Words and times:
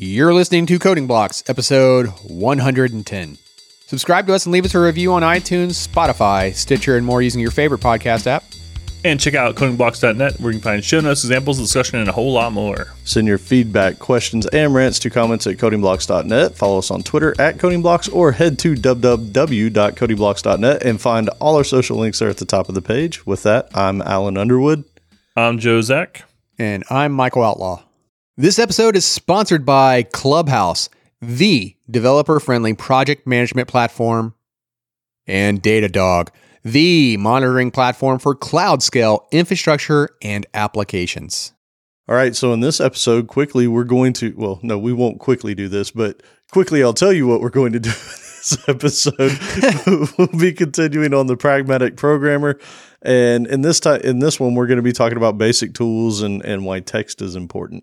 You're 0.00 0.32
listening 0.32 0.66
to 0.66 0.78
Coding 0.78 1.08
Blocks, 1.08 1.42
episode 1.48 2.06
110. 2.22 3.36
Subscribe 3.88 4.28
to 4.28 4.34
us 4.34 4.46
and 4.46 4.52
leave 4.52 4.64
us 4.64 4.76
a 4.76 4.78
review 4.78 5.12
on 5.12 5.22
iTunes, 5.22 5.88
Spotify, 5.88 6.54
Stitcher, 6.54 6.96
and 6.96 7.04
more 7.04 7.20
using 7.20 7.40
your 7.40 7.50
favorite 7.50 7.80
podcast 7.80 8.28
app. 8.28 8.44
And 9.04 9.18
check 9.18 9.34
out 9.34 9.56
codingblocks.net 9.56 10.38
where 10.38 10.52
you 10.52 10.60
can 10.60 10.62
find 10.62 10.84
show 10.84 11.00
notes, 11.00 11.24
examples, 11.24 11.58
discussion, 11.58 11.98
and 11.98 12.08
a 12.08 12.12
whole 12.12 12.32
lot 12.32 12.52
more. 12.52 12.94
Send 13.02 13.26
your 13.26 13.38
feedback, 13.38 13.98
questions, 13.98 14.46
and 14.46 14.72
rants 14.72 15.00
to 15.00 15.10
comments 15.10 15.48
at 15.48 15.56
codingblocks.net. 15.56 16.54
Follow 16.54 16.78
us 16.78 16.92
on 16.92 17.02
Twitter 17.02 17.34
at 17.40 17.56
codingblocks 17.56 18.08
or 18.14 18.30
head 18.30 18.56
to 18.60 18.74
www.codingblocks.net 18.74 20.82
and 20.84 21.00
find 21.00 21.28
all 21.40 21.56
our 21.56 21.64
social 21.64 21.98
links 21.98 22.20
there 22.20 22.28
at 22.28 22.36
the 22.36 22.44
top 22.44 22.68
of 22.68 22.76
the 22.76 22.82
page. 22.82 23.26
With 23.26 23.42
that, 23.42 23.76
I'm 23.76 24.00
Alan 24.02 24.36
Underwood. 24.36 24.84
I'm 25.34 25.58
Joe 25.58 25.80
Zack. 25.80 26.22
And 26.56 26.84
I'm 26.88 27.10
Michael 27.10 27.42
Outlaw. 27.42 27.82
This 28.40 28.60
episode 28.60 28.94
is 28.94 29.04
sponsored 29.04 29.66
by 29.66 30.04
Clubhouse, 30.04 30.88
the 31.20 31.74
developer 31.90 32.38
friendly 32.38 32.72
project 32.72 33.26
management 33.26 33.66
platform, 33.66 34.32
and 35.26 35.60
Datadog, 35.60 36.28
the 36.62 37.16
monitoring 37.16 37.72
platform 37.72 38.20
for 38.20 38.36
cloud 38.36 38.80
scale 38.80 39.26
infrastructure 39.32 40.10
and 40.22 40.46
applications. 40.54 41.52
All 42.08 42.14
right, 42.14 42.36
so 42.36 42.52
in 42.52 42.60
this 42.60 42.80
episode, 42.80 43.26
quickly, 43.26 43.66
we're 43.66 43.82
going 43.82 44.12
to, 44.12 44.32
well, 44.36 44.60
no, 44.62 44.78
we 44.78 44.92
won't 44.92 45.18
quickly 45.18 45.56
do 45.56 45.66
this, 45.66 45.90
but 45.90 46.22
quickly, 46.52 46.84
I'll 46.84 46.94
tell 46.94 47.12
you 47.12 47.26
what 47.26 47.40
we're 47.40 47.50
going 47.50 47.72
to 47.72 47.80
do 47.80 47.90
in 47.90 47.94
this 47.96 48.68
episode. 48.68 50.16
we'll 50.16 50.28
be 50.28 50.52
continuing 50.52 51.12
on 51.12 51.26
the 51.26 51.36
pragmatic 51.36 51.96
programmer. 51.96 52.60
And 53.02 53.48
in 53.48 53.62
this 53.62 53.80
time, 53.80 54.00
in 54.02 54.20
this 54.20 54.38
one, 54.38 54.54
we're 54.54 54.68
going 54.68 54.76
to 54.76 54.82
be 54.82 54.92
talking 54.92 55.16
about 55.16 55.38
basic 55.38 55.74
tools 55.74 56.22
and, 56.22 56.40
and 56.44 56.64
why 56.64 56.78
text 56.78 57.20
is 57.20 57.34
important. 57.34 57.82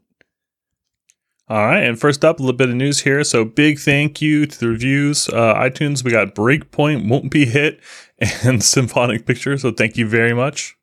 All 1.47 1.63
right, 1.63 1.83
and 1.83 1.99
first 1.99 2.25
up, 2.25 2.39
a 2.39 2.41
little 2.41 2.57
bit 2.57 2.69
of 2.69 2.75
news 2.75 3.01
here. 3.01 3.23
So, 3.23 3.45
big 3.45 3.77
thank 3.77 4.19
you 4.19 4.47
to 4.47 4.59
the 4.59 4.67
reviews. 4.67 5.29
Uh, 5.29 5.53
iTunes, 5.53 6.03
we 6.03 6.09
got 6.09 6.33
Breakpoint 6.33 7.07
Won't 7.07 7.29
Be 7.29 7.45
Hit 7.45 7.79
and 8.43 8.63
Symphonic 8.63 9.27
Picture. 9.27 9.55
So, 9.59 9.71
thank 9.71 9.95
you 9.95 10.07
very 10.07 10.33
much. 10.33 10.75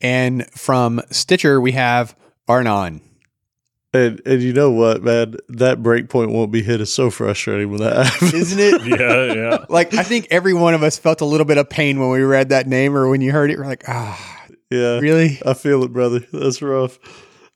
And 0.00 0.48
from 0.52 1.00
Stitcher, 1.10 1.60
we 1.60 1.72
have 1.72 2.14
Arnon. 2.46 3.00
And 3.92 4.20
and 4.26 4.42
you 4.42 4.52
know 4.52 4.70
what, 4.70 5.02
man, 5.02 5.36
that 5.48 5.82
breakpoint 5.82 6.30
won't 6.30 6.52
be 6.52 6.62
hit 6.62 6.80
is 6.80 6.92
so 6.92 7.10
frustrating 7.10 7.70
when 7.70 7.80
that 7.80 8.06
happens, 8.06 8.34
isn't 8.34 8.60
it? 8.60 8.86
yeah, 9.00 9.32
yeah. 9.32 9.64
Like 9.68 9.94
I 9.94 10.02
think 10.02 10.28
every 10.30 10.52
one 10.52 10.74
of 10.74 10.82
us 10.82 10.98
felt 10.98 11.20
a 11.20 11.24
little 11.24 11.46
bit 11.46 11.56
of 11.56 11.68
pain 11.70 11.98
when 11.98 12.10
we 12.10 12.20
read 12.20 12.50
that 12.50 12.66
name 12.66 12.96
or 12.96 13.08
when 13.08 13.22
you 13.22 13.32
heard 13.32 13.50
it. 13.50 13.58
We're 13.58 13.66
like, 13.66 13.84
ah, 13.88 14.46
yeah, 14.70 14.98
really? 14.98 15.40
I 15.46 15.54
feel 15.54 15.82
it, 15.82 15.92
brother. 15.92 16.20
That's 16.32 16.60
rough. 16.60 16.98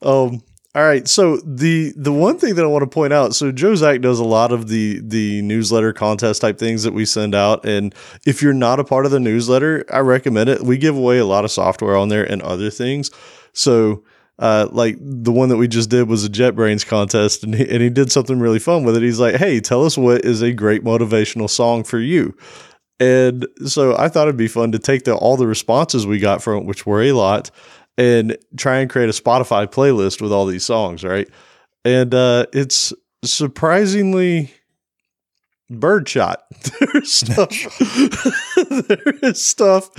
Um, 0.02 0.42
all 0.74 0.84
right. 0.84 1.08
So 1.08 1.38
the 1.38 1.92
the 1.96 2.12
one 2.12 2.38
thing 2.38 2.54
that 2.54 2.64
I 2.64 2.68
want 2.68 2.82
to 2.82 2.86
point 2.86 3.12
out, 3.12 3.34
so 3.34 3.50
Joe 3.50 3.74
Zack 3.74 4.00
does 4.00 4.20
a 4.20 4.24
lot 4.24 4.52
of 4.52 4.68
the 4.68 5.00
the 5.02 5.42
newsletter 5.42 5.92
contest 5.92 6.42
type 6.42 6.58
things 6.58 6.84
that 6.84 6.94
we 6.94 7.04
send 7.04 7.34
out, 7.34 7.66
and 7.66 7.92
if 8.24 8.40
you're 8.40 8.52
not 8.52 8.78
a 8.78 8.84
part 8.84 9.04
of 9.04 9.10
the 9.10 9.18
newsletter, 9.18 9.84
I 9.92 9.98
recommend 9.98 10.48
it. 10.48 10.62
We 10.62 10.78
give 10.78 10.96
away 10.96 11.18
a 11.18 11.26
lot 11.26 11.44
of 11.44 11.50
software 11.50 11.96
on 11.96 12.08
there 12.08 12.24
and 12.24 12.41
other 12.42 12.70
things. 12.70 13.10
So 13.52 14.04
uh, 14.38 14.68
like 14.70 14.96
the 15.00 15.32
one 15.32 15.48
that 15.48 15.56
we 15.56 15.66
just 15.66 15.91
did 15.91 16.08
was 16.08 16.24
a 16.24 16.28
JetBrains 16.28 16.86
contest, 16.86 17.42
and 17.42 17.54
he, 17.54 17.68
and 17.68 17.82
he 17.82 17.91
did 17.91 18.12
something 18.12 18.38
really 18.38 18.60
fun 18.60 18.84
with 18.84 18.96
it. 18.96 19.02
He's 19.02 19.18
like, 19.20 19.34
"Hey, 19.34 19.60
tell 19.60 19.84
us 19.84 19.98
what 19.98 20.24
is 20.24 20.41
a 20.41 20.52
great 20.52 20.84
motivational 20.84 21.50
song 21.50 21.82
for 21.82 21.98
you." 21.98 22.36
And 23.00 23.46
so 23.66 23.96
I 23.96 24.08
thought 24.08 24.28
it'd 24.28 24.36
be 24.36 24.46
fun 24.46 24.72
to 24.72 24.78
take 24.78 25.04
the 25.04 25.14
all 25.14 25.36
the 25.36 25.46
responses 25.46 26.06
we 26.06 26.18
got 26.18 26.42
from 26.42 26.66
which 26.66 26.86
were 26.86 27.02
a 27.02 27.12
lot, 27.12 27.50
and 27.98 28.36
try 28.56 28.78
and 28.78 28.91
create 28.91 29.08
a 29.08 29.12
Spotify 29.12 29.66
playlist 29.66 30.20
with 30.20 30.33
all 30.33 30.46
these 30.46 30.64
songs, 30.64 31.05
right? 31.05 31.28
And 31.84 32.14
uh, 32.14 32.47
it's 32.52 32.92
surprisingly 33.24 34.52
birdshot. 35.70 36.42
There's 36.80 37.12
stuff. 37.12 37.50
there 38.88 39.14
is 39.22 39.44
stuff 39.44 39.91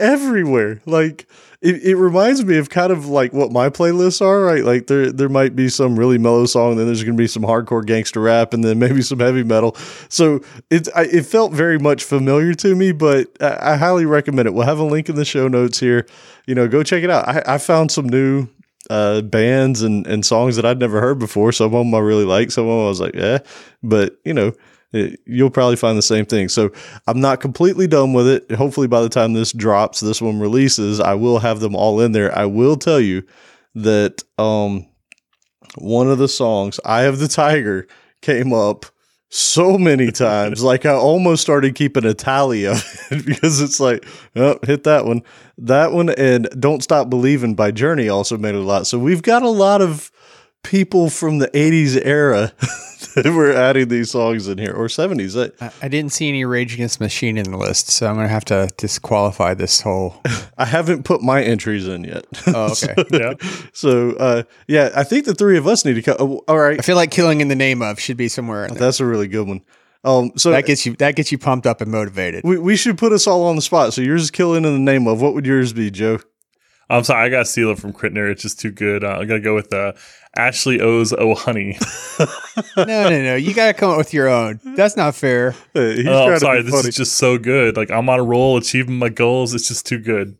everywhere. 0.00 0.80
Like 0.86 1.28
it, 1.62 1.82
it 1.82 1.96
reminds 1.96 2.42
me 2.44 2.56
of 2.56 2.70
kind 2.70 2.90
of 2.90 3.06
like 3.06 3.34
what 3.34 3.52
my 3.52 3.68
playlists 3.68 4.22
are, 4.22 4.40
right? 4.40 4.64
Like 4.64 4.86
there 4.86 5.12
there 5.12 5.28
might 5.28 5.54
be 5.54 5.68
some 5.68 5.98
really 5.98 6.16
mellow 6.16 6.46
song, 6.46 6.76
then 6.76 6.86
there's 6.86 7.04
going 7.04 7.16
to 7.16 7.20
be 7.20 7.26
some 7.26 7.42
hardcore 7.42 7.84
gangster 7.84 8.20
rap, 8.20 8.54
and 8.54 8.64
then 8.64 8.78
maybe 8.78 9.02
some 9.02 9.20
heavy 9.20 9.44
metal. 9.44 9.76
So 10.08 10.40
it 10.70 10.88
I, 10.94 11.02
it 11.04 11.26
felt 11.26 11.52
very 11.52 11.78
much 11.78 12.02
familiar 12.04 12.54
to 12.54 12.74
me, 12.74 12.92
but 12.92 13.28
I, 13.40 13.72
I, 13.72 13.76
highly 13.76 14.06
recommend 14.06 14.48
it. 14.48 14.54
We'll 14.54 14.66
have 14.66 14.78
a 14.78 14.84
link 14.84 15.10
in 15.10 15.16
the 15.16 15.24
show 15.24 15.48
notes 15.48 15.78
here. 15.78 16.06
You 16.46 16.54
know, 16.54 16.66
go 16.66 16.82
check 16.82 17.04
it 17.04 17.10
out. 17.10 17.28
I, 17.28 17.42
I 17.54 17.58
found 17.58 17.90
some 17.90 18.08
new 18.08 18.48
uh, 18.88 19.20
bands 19.20 19.82
and, 19.82 20.06
and 20.06 20.24
songs 20.24 20.56
that 20.56 20.64
I'd 20.64 20.78
never 20.78 21.00
heard 21.00 21.18
before. 21.18 21.52
Some 21.52 21.74
of 21.74 21.84
them 21.84 21.94
I 21.94 21.98
really 21.98 22.24
like. 22.24 22.50
Some 22.50 22.64
of 22.64 22.70
them 22.70 22.84
I 22.86 22.88
was 22.88 23.00
like, 23.00 23.16
eh. 23.16 23.38
But 23.82 24.16
you 24.24 24.32
know, 24.32 24.54
it, 24.92 25.20
you'll 25.26 25.50
probably 25.50 25.76
find 25.76 25.96
the 25.96 26.02
same 26.02 26.26
thing. 26.26 26.48
So 26.48 26.70
I'm 27.06 27.20
not 27.20 27.40
completely 27.40 27.86
done 27.86 28.12
with 28.12 28.28
it. 28.28 28.50
Hopefully, 28.52 28.88
by 28.88 29.02
the 29.02 29.08
time 29.08 29.32
this 29.32 29.52
drops, 29.52 30.00
this 30.00 30.20
one 30.20 30.40
releases, 30.40 31.00
I 31.00 31.14
will 31.14 31.38
have 31.38 31.60
them 31.60 31.74
all 31.76 32.00
in 32.00 32.12
there. 32.12 32.36
I 32.36 32.46
will 32.46 32.76
tell 32.76 33.00
you 33.00 33.22
that 33.74 34.22
um, 34.38 34.86
one 35.76 36.10
of 36.10 36.18
the 36.18 36.28
songs, 36.28 36.80
"Eye 36.84 37.02
of 37.04 37.18
the 37.18 37.28
Tiger," 37.28 37.86
came 38.20 38.52
up 38.52 38.86
so 39.28 39.78
many 39.78 40.10
times. 40.12 40.62
like 40.62 40.84
I 40.84 40.94
almost 40.94 41.42
started 41.42 41.76
keeping 41.76 42.04
a 42.04 42.14
tally 42.14 42.64
of 42.66 42.84
it 43.10 43.24
because 43.24 43.60
it's 43.60 43.78
like, 43.78 44.04
oh, 44.34 44.58
hit 44.64 44.84
that 44.84 45.04
one, 45.04 45.22
that 45.58 45.92
one, 45.92 46.10
and 46.10 46.48
"Don't 46.58 46.82
Stop 46.82 47.08
Believing" 47.10 47.54
by 47.54 47.70
Journey 47.70 48.08
also 48.08 48.36
made 48.36 48.54
it 48.54 48.60
a 48.60 48.64
lot. 48.64 48.86
So 48.86 48.98
we've 48.98 49.22
got 49.22 49.42
a 49.42 49.48
lot 49.48 49.82
of 49.82 50.10
people 50.62 51.10
from 51.10 51.38
the 51.38 51.48
80s 51.48 52.00
era 52.04 52.52
that 53.14 53.26
were 53.26 53.52
adding 53.52 53.88
these 53.88 54.10
songs 54.10 54.46
in 54.48 54.58
here 54.58 54.72
or 54.72 54.86
70s. 54.86 55.52
I, 55.60 55.72
I, 55.82 55.88
didn't 55.88 56.12
see 56.12 56.28
any 56.28 56.44
Rage 56.44 56.74
Against 56.74 56.98
the 56.98 57.04
Machine 57.04 57.38
in 57.38 57.50
the 57.50 57.56
list, 57.56 57.88
so 57.88 58.06
I'm 58.06 58.14
going 58.14 58.26
to 58.26 58.32
have 58.32 58.44
to 58.46 58.68
disqualify 58.76 59.54
this 59.54 59.80
whole. 59.80 60.20
I 60.58 60.64
haven't 60.64 61.04
put 61.04 61.22
my 61.22 61.42
entries 61.42 61.88
in 61.88 62.04
yet. 62.04 62.26
Oh, 62.46 62.72
okay. 62.72 62.94
so, 62.96 63.04
yeah. 63.10 63.34
So, 63.72 64.10
uh, 64.12 64.42
yeah, 64.68 64.90
I 64.94 65.04
think 65.04 65.24
the 65.24 65.34
three 65.34 65.58
of 65.58 65.66
us 65.66 65.84
need 65.84 65.94
to 65.94 66.02
come. 66.02 66.16
Oh, 66.18 66.44
all 66.46 66.58
right. 66.58 66.78
I 66.78 66.82
feel 66.82 66.96
like 66.96 67.10
Killing 67.10 67.40
in 67.40 67.48
the 67.48 67.56
Name 67.56 67.82
of 67.82 67.98
should 67.98 68.16
be 68.16 68.28
somewhere. 68.28 68.68
That's 68.68 69.00
a 69.00 69.06
really 69.06 69.28
good 69.28 69.48
one. 69.48 69.62
Um, 70.02 70.32
so 70.36 70.50
that 70.52 70.64
gets 70.64 70.86
you 70.86 70.96
that 70.96 71.14
gets 71.14 71.30
you 71.30 71.36
pumped 71.36 71.66
up 71.66 71.82
and 71.82 71.90
motivated. 71.92 72.42
We, 72.42 72.58
we 72.58 72.76
should 72.76 72.96
put 72.96 73.12
us 73.12 73.26
all 73.26 73.44
on 73.44 73.56
the 73.56 73.62
spot. 73.62 73.92
So 73.92 74.00
yours 74.00 74.22
is 74.22 74.30
killing 74.30 74.64
in 74.64 74.72
the 74.72 74.78
name 74.78 75.06
of. 75.06 75.20
What 75.20 75.34
would 75.34 75.44
yours 75.44 75.74
be, 75.74 75.90
Joe? 75.90 76.20
I'm 76.90 77.04
sorry, 77.04 77.26
I 77.26 77.28
got 77.28 77.46
Steal 77.46 77.70
It 77.70 77.78
from 77.78 77.92
Critner. 77.92 78.30
It's 78.30 78.42
just 78.42 78.58
too 78.58 78.72
good. 78.72 79.04
Uh, 79.04 79.18
I'm 79.18 79.28
gonna 79.28 79.40
go 79.40 79.54
with 79.54 79.72
uh, 79.72 79.92
Ashley 80.36 80.80
O's 80.80 81.12
Oh 81.12 81.34
Honey. 81.34 81.76
no, 82.76 82.84
no, 82.84 83.22
no. 83.22 83.34
You 83.36 83.52
gotta 83.52 83.74
come 83.74 83.90
up 83.90 83.98
with 83.98 84.14
your 84.14 84.28
own. 84.28 84.60
That's 84.76 84.96
not 84.96 85.14
fair. 85.14 85.52
Hey, 85.74 86.04
oh, 86.06 86.32
I'm 86.32 86.38
sorry. 86.38 86.62
This 86.62 86.84
is 86.86 86.96
just 86.96 87.14
so 87.16 87.38
good. 87.38 87.76
Like 87.76 87.90
I'm 87.90 88.08
on 88.08 88.20
a 88.20 88.22
roll, 88.22 88.56
achieving 88.56 88.96
my 88.96 89.08
goals. 89.08 89.54
It's 89.54 89.68
just 89.68 89.86
too 89.86 89.98
good. 89.98 90.36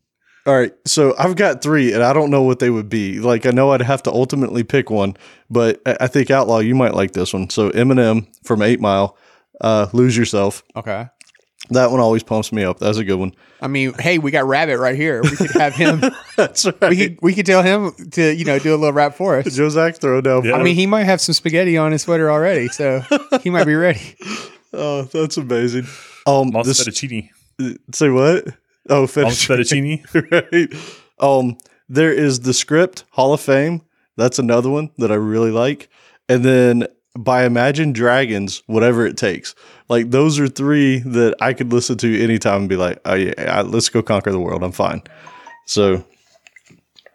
All 0.46 0.54
right, 0.54 0.72
so 0.86 1.14
I've 1.18 1.36
got 1.36 1.60
three, 1.62 1.92
and 1.92 2.02
I 2.02 2.14
don't 2.14 2.30
know 2.30 2.42
what 2.42 2.60
they 2.60 2.70
would 2.70 2.88
be. 2.88 3.20
Like 3.20 3.44
I 3.44 3.50
know 3.50 3.72
I'd 3.72 3.82
have 3.82 4.02
to 4.04 4.10
ultimately 4.10 4.64
pick 4.64 4.88
one, 4.88 5.16
but 5.50 5.82
I 5.86 6.06
think 6.06 6.30
Outlaw, 6.30 6.60
you 6.60 6.74
might 6.74 6.94
like 6.94 7.12
this 7.12 7.34
one. 7.34 7.50
So 7.50 7.70
Eminem 7.70 8.26
from 8.42 8.62
Eight 8.62 8.80
Mile, 8.80 9.18
uh, 9.60 9.88
"Lose 9.92 10.16
Yourself." 10.16 10.62
Okay. 10.74 11.08
That 11.70 11.90
one 11.90 12.00
always 12.00 12.22
pumps 12.22 12.52
me 12.52 12.64
up. 12.64 12.78
That's 12.78 12.98
a 12.98 13.04
good 13.04 13.18
one. 13.18 13.32
I 13.60 13.68
mean, 13.68 13.94
hey, 13.98 14.18
we 14.18 14.30
got 14.30 14.46
Rabbit 14.46 14.78
right 14.78 14.96
here. 14.96 15.22
We 15.22 15.36
could 15.36 15.50
have 15.52 15.74
him. 15.74 16.00
That's 16.36 16.64
right. 16.64 16.90
We 16.90 16.96
could 16.96 17.18
we 17.22 17.34
could 17.34 17.46
tell 17.46 17.62
him 17.62 17.92
to 18.12 18.34
you 18.34 18.44
know 18.44 18.58
do 18.58 18.74
a 18.74 18.76
little 18.76 18.92
rap 18.92 19.14
for 19.14 19.38
us. 19.38 19.54
Joe 19.56 19.68
Zack 19.68 19.96
throw 19.96 20.20
down. 20.20 20.44
Yeah. 20.44 20.54
I 20.54 20.62
mean, 20.62 20.74
he 20.74 20.86
might 20.86 21.04
have 21.04 21.20
some 21.20 21.32
spaghetti 21.32 21.78
on 21.78 21.92
his 21.92 22.02
sweater 22.02 22.30
already, 22.30 22.68
so 22.68 23.02
he 23.42 23.50
might 23.50 23.64
be 23.64 23.74
ready. 23.74 24.16
Oh, 24.72 25.02
that's 25.02 25.36
amazing. 25.36 25.88
Um, 26.28 26.52
this, 26.52 26.86
fettuccine. 26.86 27.28
Say 27.92 28.08
what? 28.08 28.46
Oh, 28.88 29.04
fettuccine. 29.08 30.06
fettuccine. 30.06 30.52
right. 30.52 30.98
Um, 31.18 31.58
there 31.88 32.12
is 32.12 32.38
the 32.42 32.54
script 32.54 33.02
Hall 33.10 33.32
of 33.32 33.40
Fame. 33.40 33.82
That's 34.16 34.38
another 34.38 34.70
one 34.70 34.90
that 34.98 35.10
I 35.10 35.16
really 35.16 35.50
like. 35.50 35.88
And 36.28 36.44
then 36.44 36.86
by 37.18 37.44
Imagine 37.44 37.92
Dragons, 37.92 38.62
whatever 38.66 39.06
it 39.06 39.16
takes. 39.16 39.54
Like 39.88 40.10
those 40.10 40.38
are 40.38 40.48
three 40.48 40.98
that 41.00 41.34
I 41.40 41.52
could 41.52 41.72
listen 41.72 41.96
to 41.98 42.22
anytime 42.22 42.62
and 42.62 42.68
be 42.68 42.76
like, 42.76 43.00
oh 43.04 43.14
yeah, 43.14 43.62
let's 43.62 43.88
go 43.88 44.02
conquer 44.02 44.30
the 44.30 44.40
world. 44.40 44.62
I'm 44.62 44.72
fine. 44.72 45.02
So, 45.66 46.04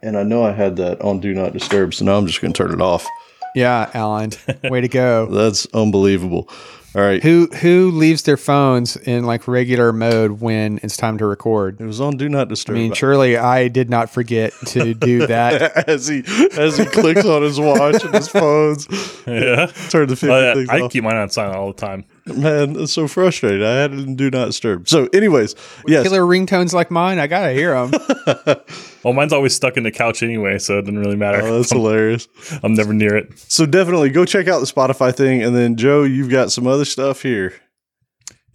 and 0.01 0.17
I 0.17 0.23
know 0.23 0.43
I 0.43 0.51
had 0.51 0.75
that 0.77 1.01
on 1.01 1.19
Do 1.19 1.33
Not 1.33 1.53
Disturb, 1.53 1.93
so 1.93 2.05
now 2.05 2.17
I'm 2.17 2.27
just 2.27 2.41
going 2.41 2.53
to 2.53 2.57
turn 2.57 2.73
it 2.73 2.81
off. 2.81 3.07
Yeah, 3.55 3.89
Alan, 3.93 4.31
way 4.65 4.81
to 4.81 4.89
go. 4.89 5.25
That's 5.31 5.65
unbelievable. 5.73 6.49
All 6.95 7.01
right. 7.01 7.21
Who 7.21 7.47
who 7.47 7.91
leaves 7.91 8.23
their 8.23 8.37
phones 8.37 8.95
in 8.95 9.25
like 9.25 9.49
regular 9.49 9.91
mode 9.91 10.39
when 10.39 10.79
it's 10.81 10.95
time 10.95 11.17
to 11.17 11.25
record? 11.25 11.81
It 11.81 11.85
was 11.85 11.99
on 11.99 12.15
Do 12.15 12.29
Not 12.29 12.47
Disturb. 12.47 12.77
I 12.77 12.79
mean, 12.79 12.93
surely 12.93 13.35
I 13.35 13.67
did 13.67 13.89
not 13.89 14.09
forget 14.09 14.53
to 14.67 14.93
do 14.93 15.27
that 15.27 15.89
as 15.89 16.07
he 16.07 16.23
as 16.57 16.77
he 16.77 16.85
clicks 16.85 17.25
on 17.25 17.41
his 17.41 17.59
watch 17.59 18.01
and 18.03 18.13
his 18.13 18.29
phones. 18.29 18.87
Yeah. 19.25 19.67
Turn 19.89 20.07
the 20.07 20.19
oh, 20.29 20.61
yeah. 20.61 20.71
I 20.71 20.81
off. 20.81 20.91
keep 20.91 21.03
mine 21.03 21.15
on 21.15 21.29
silent 21.29 21.57
all 21.57 21.67
the 21.67 21.73
time. 21.73 22.05
Man, 22.35 22.73
that's 22.73 22.91
so 22.91 23.07
frustrating. 23.07 23.63
I 23.63 23.73
had 23.75 23.93
it 23.93 23.99
in 23.99 24.15
do 24.15 24.31
not 24.31 24.45
disturb. 24.45 24.87
So, 24.89 25.07
anyways, 25.13 25.53
yes. 25.85 26.03
Killer 26.03 26.21
ringtones 26.21 26.73
like 26.73 26.89
mine, 26.89 27.19
I 27.19 27.27
gotta 27.27 27.53
hear 27.53 27.73
them. 27.73 27.93
Well, 29.05 29.13
mine's 29.13 29.33
always 29.33 29.53
stuck 29.53 29.77
in 29.77 29.83
the 29.83 29.91
couch 29.91 30.23
anyway, 30.23 30.57
so 30.57 30.79
it 30.79 30.81
doesn't 30.81 30.97
really 30.97 31.15
matter. 31.15 31.39
Oh, 31.39 31.57
that's 31.57 31.71
hilarious. 31.71 32.27
I'm 32.63 32.73
never 32.73 32.91
near 32.91 33.15
it. 33.15 33.37
So 33.37 33.67
definitely 33.67 34.09
go 34.09 34.25
check 34.25 34.47
out 34.47 34.61
the 34.61 34.65
Spotify 34.65 35.15
thing, 35.15 35.43
and 35.43 35.55
then 35.55 35.75
Joe, 35.75 36.01
you've 36.01 36.31
got 36.31 36.51
some 36.51 36.65
other 36.65 36.85
stuff 36.85 37.21
here. 37.21 37.53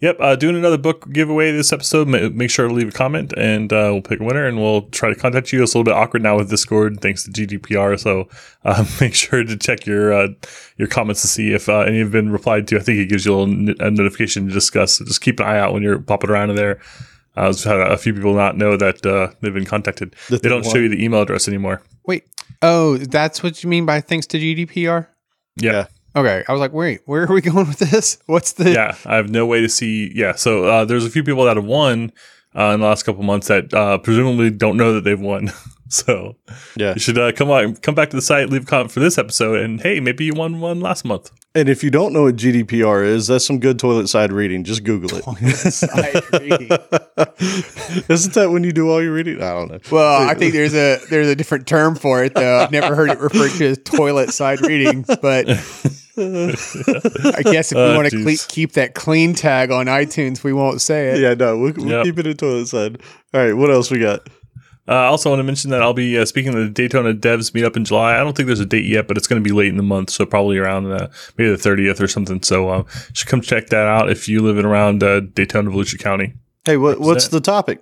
Yep, 0.01 0.17
uh, 0.19 0.35
doing 0.35 0.55
another 0.55 0.79
book 0.79 1.07
giveaway 1.13 1.51
this 1.51 1.71
episode. 1.71 2.07
Ma- 2.07 2.29
Make 2.29 2.49
sure 2.49 2.67
to 2.67 2.73
leave 2.73 2.87
a 2.89 2.91
comment, 2.91 3.33
and 3.37 3.71
uh, 3.71 3.89
we'll 3.93 4.01
pick 4.01 4.19
a 4.19 4.23
winner, 4.23 4.47
and 4.47 4.57
we'll 4.59 4.83
try 4.89 5.09
to 5.09 5.15
contact 5.15 5.53
you. 5.53 5.61
It's 5.61 5.75
a 5.75 5.77
little 5.77 5.83
bit 5.91 5.93
awkward 5.93 6.23
now 6.23 6.37
with 6.37 6.49
Disqus, 6.49 6.99
thanks 7.01 7.23
to 7.23 7.29
GDPR. 7.31 7.99
So 7.99 8.27
uh, 8.65 8.83
make 9.01 9.13
sure 9.13 9.43
to 9.43 9.55
check 9.55 9.85
your 9.85 10.11
uh, 10.11 10.27
your 10.77 10.87
comments 10.87 11.21
to 11.21 11.27
see 11.27 11.53
if 11.53 11.69
uh, 11.69 11.81
any 11.81 11.99
have 11.99 12.11
been 12.11 12.31
replied 12.31 12.67
to. 12.69 12.77
I 12.77 12.79
think 12.79 12.97
it 12.97 13.05
gives 13.09 13.27
you 13.27 13.35
a 13.35 13.37
little 13.37 13.53
n- 13.69 13.75
a 13.79 13.91
notification 13.91 14.47
to 14.49 14.55
Disqus. 14.55 14.89
So 14.89 15.05
just 15.05 15.21
keep 15.21 15.39
an 15.39 15.45
eye 15.45 15.59
out 15.59 15.71
when 15.71 15.83
you're 15.83 15.99
popping 15.99 16.31
around 16.31 16.49
in 16.49 16.55
there. 16.55 16.79
Uh, 17.37 17.49
I've 17.49 17.63
had 17.63 17.79
a 17.79 17.97
few 17.97 18.13
people 18.15 18.33
not 18.33 18.57
know 18.57 18.75
that 18.77 19.05
uh, 19.05 19.31
they've 19.41 19.53
been 19.53 19.65
contacted. 19.65 20.15
That 20.29 20.41
they 20.41 20.49
don't 20.49 20.63
they 20.63 20.69
show 20.71 20.77
you 20.79 20.89
the 20.89 21.03
email 21.03 21.21
address 21.21 21.47
anymore. 21.47 21.83
Wait, 22.07 22.23
oh, 22.63 22.97
that's 22.97 23.43
what 23.43 23.63
you 23.63 23.69
mean 23.69 23.85
by 23.85 24.01
thanks 24.01 24.25
to 24.27 24.39
GDPR? 24.39 25.07
Yeah. 25.57 25.71
Yeah. 25.71 25.85
Okay, 26.15 26.43
I 26.47 26.51
was 26.51 26.59
like, 26.59 26.73
wait, 26.73 27.01
where 27.05 27.23
are 27.23 27.33
we 27.33 27.41
going 27.41 27.67
with 27.67 27.79
this? 27.79 28.19
What's 28.25 28.53
the? 28.53 28.71
yeah, 28.71 28.95
I 29.05 29.15
have 29.15 29.29
no 29.29 29.45
way 29.45 29.61
to 29.61 29.69
see. 29.69 30.11
Yeah, 30.13 30.33
so 30.35 30.65
uh, 30.65 30.85
there's 30.85 31.05
a 31.05 31.09
few 31.09 31.23
people 31.23 31.45
that 31.45 31.55
have 31.57 31.65
won 31.65 32.11
uh, 32.55 32.71
in 32.73 32.81
the 32.81 32.85
last 32.85 33.03
couple 33.03 33.23
months 33.23 33.47
that 33.47 33.73
uh, 33.73 33.97
presumably 33.97 34.49
don't 34.49 34.75
know 34.77 34.93
that 34.93 35.03
they've 35.05 35.19
won. 35.19 35.51
so 35.87 36.35
Yeah. 36.75 36.93
you 36.93 36.99
should 36.99 37.17
uh, 37.17 37.31
come 37.31 37.49
on, 37.49 37.75
come 37.77 37.95
back 37.95 38.09
to 38.09 38.15
the 38.17 38.21
site, 38.21 38.49
leave 38.49 38.63
a 38.63 38.65
comment 38.65 38.91
for 38.91 38.99
this 38.99 39.17
episode, 39.17 39.61
and 39.61 39.79
hey, 39.81 39.99
maybe 40.01 40.25
you 40.25 40.33
won 40.33 40.59
one 40.59 40.81
last 40.81 41.05
month. 41.05 41.31
And 41.53 41.67
if 41.67 41.83
you 41.83 41.91
don't 41.91 42.13
know 42.13 42.23
what 42.23 42.37
GDPR 42.37 43.05
is, 43.05 43.27
that's 43.27 43.45
some 43.45 43.59
good 43.59 43.77
toilet 43.77 44.07
side 44.07 44.31
reading. 44.31 44.63
Just 44.63 44.85
Google 44.85 45.17
it. 45.17 45.45
Side 45.73 46.21
reading. 46.31 46.69
Isn't 48.09 48.33
that 48.35 48.49
when 48.51 48.63
you 48.63 48.71
do 48.71 48.89
all 48.89 49.01
your 49.03 49.11
reading? 49.13 49.41
I 49.41 49.49
don't 49.51 49.69
know. 49.69 49.79
Well, 49.91 50.29
I 50.29 50.33
think 50.33 50.53
there's 50.53 50.73
a 50.73 50.99
there's 51.09 51.27
a 51.27 51.35
different 51.35 51.67
term 51.67 51.95
for 51.95 52.23
it 52.23 52.35
though. 52.35 52.59
I've 52.59 52.71
never 52.71 52.95
heard 52.95 53.09
it 53.09 53.19
referred 53.19 53.51
to 53.57 53.65
as 53.67 53.79
toilet 53.83 54.31
side 54.31 54.61
reading, 54.61 55.03
but 55.21 55.45
I 56.17 57.41
guess 57.43 57.71
if 57.71 57.75
we 57.77 57.81
Uh, 57.81 57.95
want 57.95 58.09
to 58.09 58.17
jeez. 58.17 58.47
keep 58.47 58.73
that 58.73 58.93
clean 58.95 59.33
tag 59.33 59.71
on 59.71 59.85
iTunes, 59.87 60.43
we 60.43 60.53
won't 60.53 60.81
say 60.81 61.09
it. 61.09 61.19
Yeah, 61.19 61.33
no, 61.33 61.57
we'll, 61.57 61.73
we'll 61.77 61.87
Yep. 61.87 62.05
keep 62.05 62.19
it 62.19 62.27
in 62.27 62.37
toilet 62.37 62.67
side. 62.67 63.01
All 63.33 63.41
right, 63.43 63.53
what 63.53 63.69
else 63.71 63.89
we 63.91 63.99
got? 63.99 64.27
Uh, 64.87 64.93
I 64.93 65.05
also 65.05 65.29
want 65.29 65.39
to 65.39 65.43
mention 65.43 65.69
that 65.71 65.81
I'll 65.81 65.93
be 65.93 66.17
uh, 66.17 66.25
speaking 66.25 66.53
at 66.53 66.57
the 66.57 66.69
Daytona 66.69 67.13
Devs 67.13 67.51
meetup 67.51 67.77
in 67.77 67.85
July. 67.85 68.15
I 68.15 68.19
don't 68.23 68.35
think 68.35 68.47
there's 68.47 68.59
a 68.59 68.65
date 68.65 68.85
yet, 68.85 69.07
but 69.07 69.15
it's 69.15 69.27
going 69.27 69.41
to 69.41 69.47
be 69.47 69.53
late 69.55 69.67
in 69.69 69.77
the 69.77 69.83
month, 69.83 70.09
so 70.09 70.25
probably 70.25 70.57
around 70.57 70.91
uh, 70.91 71.07
maybe 71.37 71.49
the 71.51 71.57
30th 71.57 72.01
or 72.01 72.07
something. 72.07 72.41
So 72.43 72.67
uh, 72.69 72.77
you 72.79 73.13
should 73.13 73.27
come 73.27 73.41
check 73.41 73.67
that 73.67 73.87
out 73.87 74.09
if 74.09 74.27
you 74.27 74.41
live 74.41 74.57
in 74.57 74.65
around 74.65 75.03
uh, 75.03 75.19
Daytona, 75.21 75.69
Volusia 75.69 75.99
County. 75.99 76.33
Hey, 76.65 76.77
what, 76.77 76.99
what's 76.99 77.27
the 77.29 77.39
topic? 77.39 77.81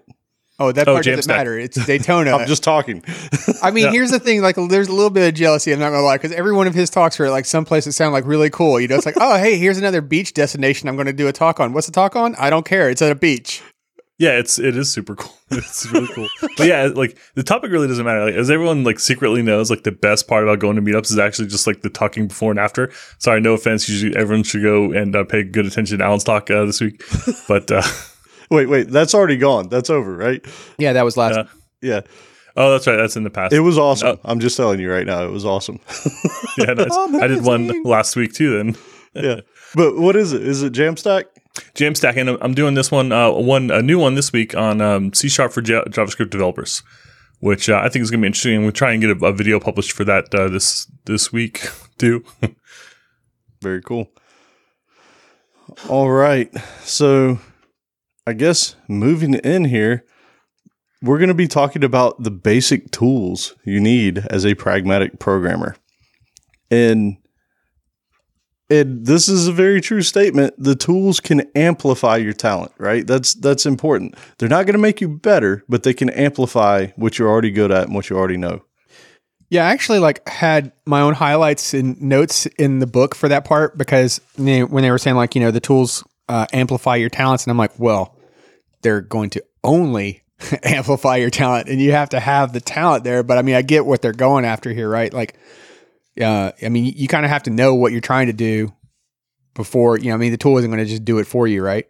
Oh, 0.60 0.72
that 0.74 0.88
Oh, 0.88 0.94
part 0.96 1.06
doesn't 1.06 1.28
matter. 1.28 1.58
It's 1.58 1.84
Daytona. 1.86 2.32
I'm 2.36 2.48
just 2.48 2.64
talking. 2.64 3.04
I 3.64 3.72
mean, 3.72 3.92
here's 3.92 4.12
the 4.12 4.20
thing: 4.20 4.42
like, 4.42 4.56
there's 4.56 4.90
a 4.90 4.94
little 4.94 5.10
bit 5.10 5.28
of 5.28 5.34
jealousy. 5.34 5.72
I'm 5.72 5.80
not 5.80 5.92
gonna 5.92 6.02
lie, 6.02 6.18
because 6.18 6.32
every 6.34 6.54
one 6.54 6.68
of 6.68 6.74
his 6.74 6.90
talks 6.90 7.20
are 7.20 7.30
like 7.30 7.46
some 7.46 7.66
place 7.66 7.86
that 7.86 7.94
sound 7.94 8.14
like 8.14 8.26
really 8.26 8.50
cool. 8.50 8.80
You 8.80 8.88
know, 8.88 8.96
it's 8.96 9.06
like, 9.06 9.16
oh, 9.22 9.38
hey, 9.38 9.58
here's 9.58 9.78
another 9.78 10.02
beach 10.02 10.34
destination 10.34 10.90
I'm 10.90 10.96
going 10.96 11.08
to 11.08 11.14
do 11.14 11.28
a 11.28 11.34
talk 11.34 11.60
on. 11.60 11.74
What's 11.74 11.88
the 11.88 11.94
talk 11.94 12.16
on? 12.16 12.36
I 12.36 12.50
don't 12.50 12.66
care. 12.66 12.90
It's 12.90 13.02
at 13.02 13.12
a 13.12 13.16
beach. 13.16 13.62
Yeah, 14.18 14.32
it's 14.32 14.60
it 14.60 14.76
is 14.76 14.92
super 14.92 15.16
cool. 15.16 15.34
It's 15.52 15.90
really 15.94 16.10
cool. 16.14 16.28
But 16.58 16.68
yeah, 16.68 16.90
like 16.94 17.18
the 17.36 17.42
topic 17.44 17.72
really 17.72 17.88
doesn't 17.88 18.06
matter. 18.06 18.26
Like, 18.26 18.36
as 18.36 18.52
everyone 18.52 18.84
like 18.84 19.00
secretly 19.00 19.42
knows, 19.42 19.70
like 19.70 19.84
the 19.84 19.94
best 19.94 20.28
part 20.28 20.44
about 20.44 20.60
going 20.60 20.76
to 20.76 20.82
meetups 20.82 21.10
is 21.10 21.18
actually 21.18 21.48
just 21.48 21.66
like 21.66 21.82
the 21.82 21.90
talking 21.90 22.28
before 22.28 22.52
and 22.52 22.60
after. 22.60 22.92
Sorry, 23.18 23.40
no 23.40 23.54
offense. 23.54 23.88
Usually 23.88 24.14
everyone 24.18 24.44
should 24.44 24.62
go 24.62 24.92
and 24.92 25.16
uh, 25.16 25.24
pay 25.24 25.44
good 25.44 25.66
attention 25.66 26.00
to 26.00 26.04
Alan's 26.04 26.26
talk 26.26 26.52
uh, 26.52 26.66
this 26.66 26.82
week. 26.82 27.02
But 27.48 27.72
uh, 27.72 27.82
wait, 28.50 28.68
wait, 28.68 28.90
that's 28.90 29.14
already 29.14 29.38
gone. 29.38 29.70
That's 29.70 29.90
over, 29.90 30.16
right? 30.16 30.46
Yeah, 30.78 30.94
that 30.94 31.04
was 31.04 31.18
last. 31.18 31.36
Yeah. 31.36 31.46
Yeah, 31.82 32.02
oh, 32.58 32.72
that's 32.72 32.86
right. 32.88 32.98
That's 32.98 33.16
in 33.16 33.24
the 33.24 33.30
past. 33.30 33.54
it 33.54 33.62
was 33.62 33.78
awesome. 33.78 34.18
Oh. 34.18 34.20
I'm 34.26 34.42
just 34.42 34.58
telling 34.58 34.82
you 34.82 34.92
right 34.92 35.08
now, 35.08 35.24
it 35.24 35.32
was 35.32 35.46
awesome. 35.46 35.80
yeah, 36.58 36.74
nice. 36.74 36.92
I 36.92 37.28
did 37.28 37.44
one 37.44 37.84
last 37.84 38.18
week 38.18 38.34
too. 38.34 38.58
Then 38.58 38.78
yeah, 39.14 39.42
but 39.76 39.96
what 39.98 40.16
is 40.16 40.34
it? 40.34 40.46
Is 40.46 40.62
it 40.62 40.74
Jamstack? 40.74 41.26
Jamstack, 41.74 42.18
and 42.18 42.38
I'm 42.42 42.54
doing 42.54 42.74
this 42.74 42.92
one, 42.92 43.12
uh, 43.12 43.32
one 43.32 43.72
a 43.72 43.82
new 43.82 43.98
one 44.00 44.16
this 44.16 44.34
week 44.34 44.56
on 44.56 44.82
um, 44.82 45.14
C 45.14 45.30
Sharp 45.30 45.52
for 45.52 45.62
Ja- 45.62 45.86
JavaScript 45.86 46.30
developers, 46.30 46.84
which 47.40 47.70
uh, 47.70 47.80
I 47.82 47.90
think 47.90 48.04
is 48.04 48.12
going 48.12 48.20
to 48.20 48.24
be 48.24 48.28
interesting. 48.28 48.56
And 48.56 48.64
we'll 48.64 48.72
try 48.72 48.92
and 48.92 49.02
get 49.02 49.10
a, 49.10 49.26
a 49.26 49.34
video 49.34 49.60
published 49.60 49.94
for 49.94 50.04
that 50.04 50.34
uh, 50.36 50.50
this 50.50 50.86
this 51.06 51.32
week 51.32 51.68
too. 51.98 52.26
Very 53.62 53.82
cool. 53.82 54.12
All 55.88 56.10
right. 56.10 56.54
So 56.84 57.40
I 58.28 58.34
guess 58.34 58.76
moving 58.88 59.34
in 59.36 59.66
here, 59.66 60.06
we're 61.02 61.18
going 61.18 61.30
to 61.30 61.34
be 61.34 61.48
talking 61.48 61.84
about 61.84 62.22
the 62.24 62.32
basic 62.32 62.92
tools 62.92 63.56
you 63.64 63.80
need 63.80 64.20
as 64.30 64.46
a 64.46 64.56
pragmatic 64.56 65.20
programmer. 65.20 65.76
And 66.70 67.18
and 68.72 69.06
this 69.06 69.28
is 69.28 69.48
a 69.48 69.52
very 69.52 69.82
true 69.82 70.04
statement. 70.04 70.54
The 70.58 70.76
tools 70.76 71.20
can 71.20 71.42
amplify 71.56 72.18
your 72.18 72.34
talent, 72.34 72.72
right? 72.78 73.06
That's 73.06 73.34
that's 73.34 73.66
important. 73.66 74.16
They're 74.38 74.50
not 74.50 74.66
going 74.66 74.74
to 74.74 74.80
make 74.80 75.02
you 75.02 75.10
better, 75.10 75.64
but 75.68 75.84
they 75.84 75.94
can 75.94 76.10
amplify 76.12 76.88
what 76.96 77.18
you're 77.18 77.30
already 77.30 77.52
good 77.52 77.72
at 77.72 77.86
and 77.86 77.96
what 77.96 78.10
you 78.10 78.18
already 78.18 78.38
know. 78.38 78.64
Yeah, 79.50 79.66
I 79.66 79.72
actually 79.72 79.98
like 79.98 80.28
had 80.30 80.72
my 80.86 81.02
own 81.02 81.16
highlights 81.16 81.74
and 81.74 82.00
notes 82.00 82.46
in 82.46 82.78
the 82.78 82.86
book 82.86 83.16
for 83.16 83.28
that 83.30 83.46
part 83.46 83.76
because 83.76 84.22
when 84.36 84.84
they 84.84 84.92
were 84.92 85.00
saying 85.00 85.16
like 85.16 85.34
you 85.34 85.42
know 85.42 85.50
the 85.50 85.60
tools 85.60 86.04
uh, 86.30 86.46
amplify 86.54 86.96
your 86.96 87.10
talents, 87.10 87.44
and 87.44 87.52
I'm 87.52 87.58
like, 87.58 87.78
well, 87.78 88.16
they're 88.82 89.02
going 89.02 89.32
to 89.32 89.44
only 89.64 90.24
amplify 90.64 91.18
your 91.18 91.30
talent, 91.32 91.68
and 91.68 91.82
you 91.82 91.92
have 91.92 92.10
to 92.10 92.20
have 92.20 92.54
the 92.54 92.62
talent 92.62 93.04
there. 93.04 93.24
But 93.24 93.38
I 93.38 93.42
mean, 93.42 93.56
I 93.56 93.62
get 93.64 93.86
what 93.86 94.02
they're 94.02 94.14
going 94.14 94.46
after 94.46 94.72
here, 94.72 94.88
right? 94.88 95.12
Like, 95.14 95.36
uh, 96.22 96.52
I 96.62 96.70
mean, 96.70 96.94
you 96.96 97.08
kind 97.08 97.26
of 97.26 97.32
have 97.32 97.44
to 97.44 97.50
know 97.50 97.76
what 97.76 97.92
you're 97.92 98.00
trying 98.00 98.28
to 98.28 98.34
do 98.34 98.74
before 99.56 99.98
you 99.98 100.10
know. 100.10 100.14
I 100.14 100.18
mean, 100.18 100.32
the 100.32 100.38
tool 100.38 100.58
isn't 100.60 100.70
going 100.70 100.84
to 100.84 100.90
just 100.90 101.04
do 101.04 101.18
it 101.18 101.26
for 101.26 101.48
you, 101.48 101.64
right? 101.64 101.88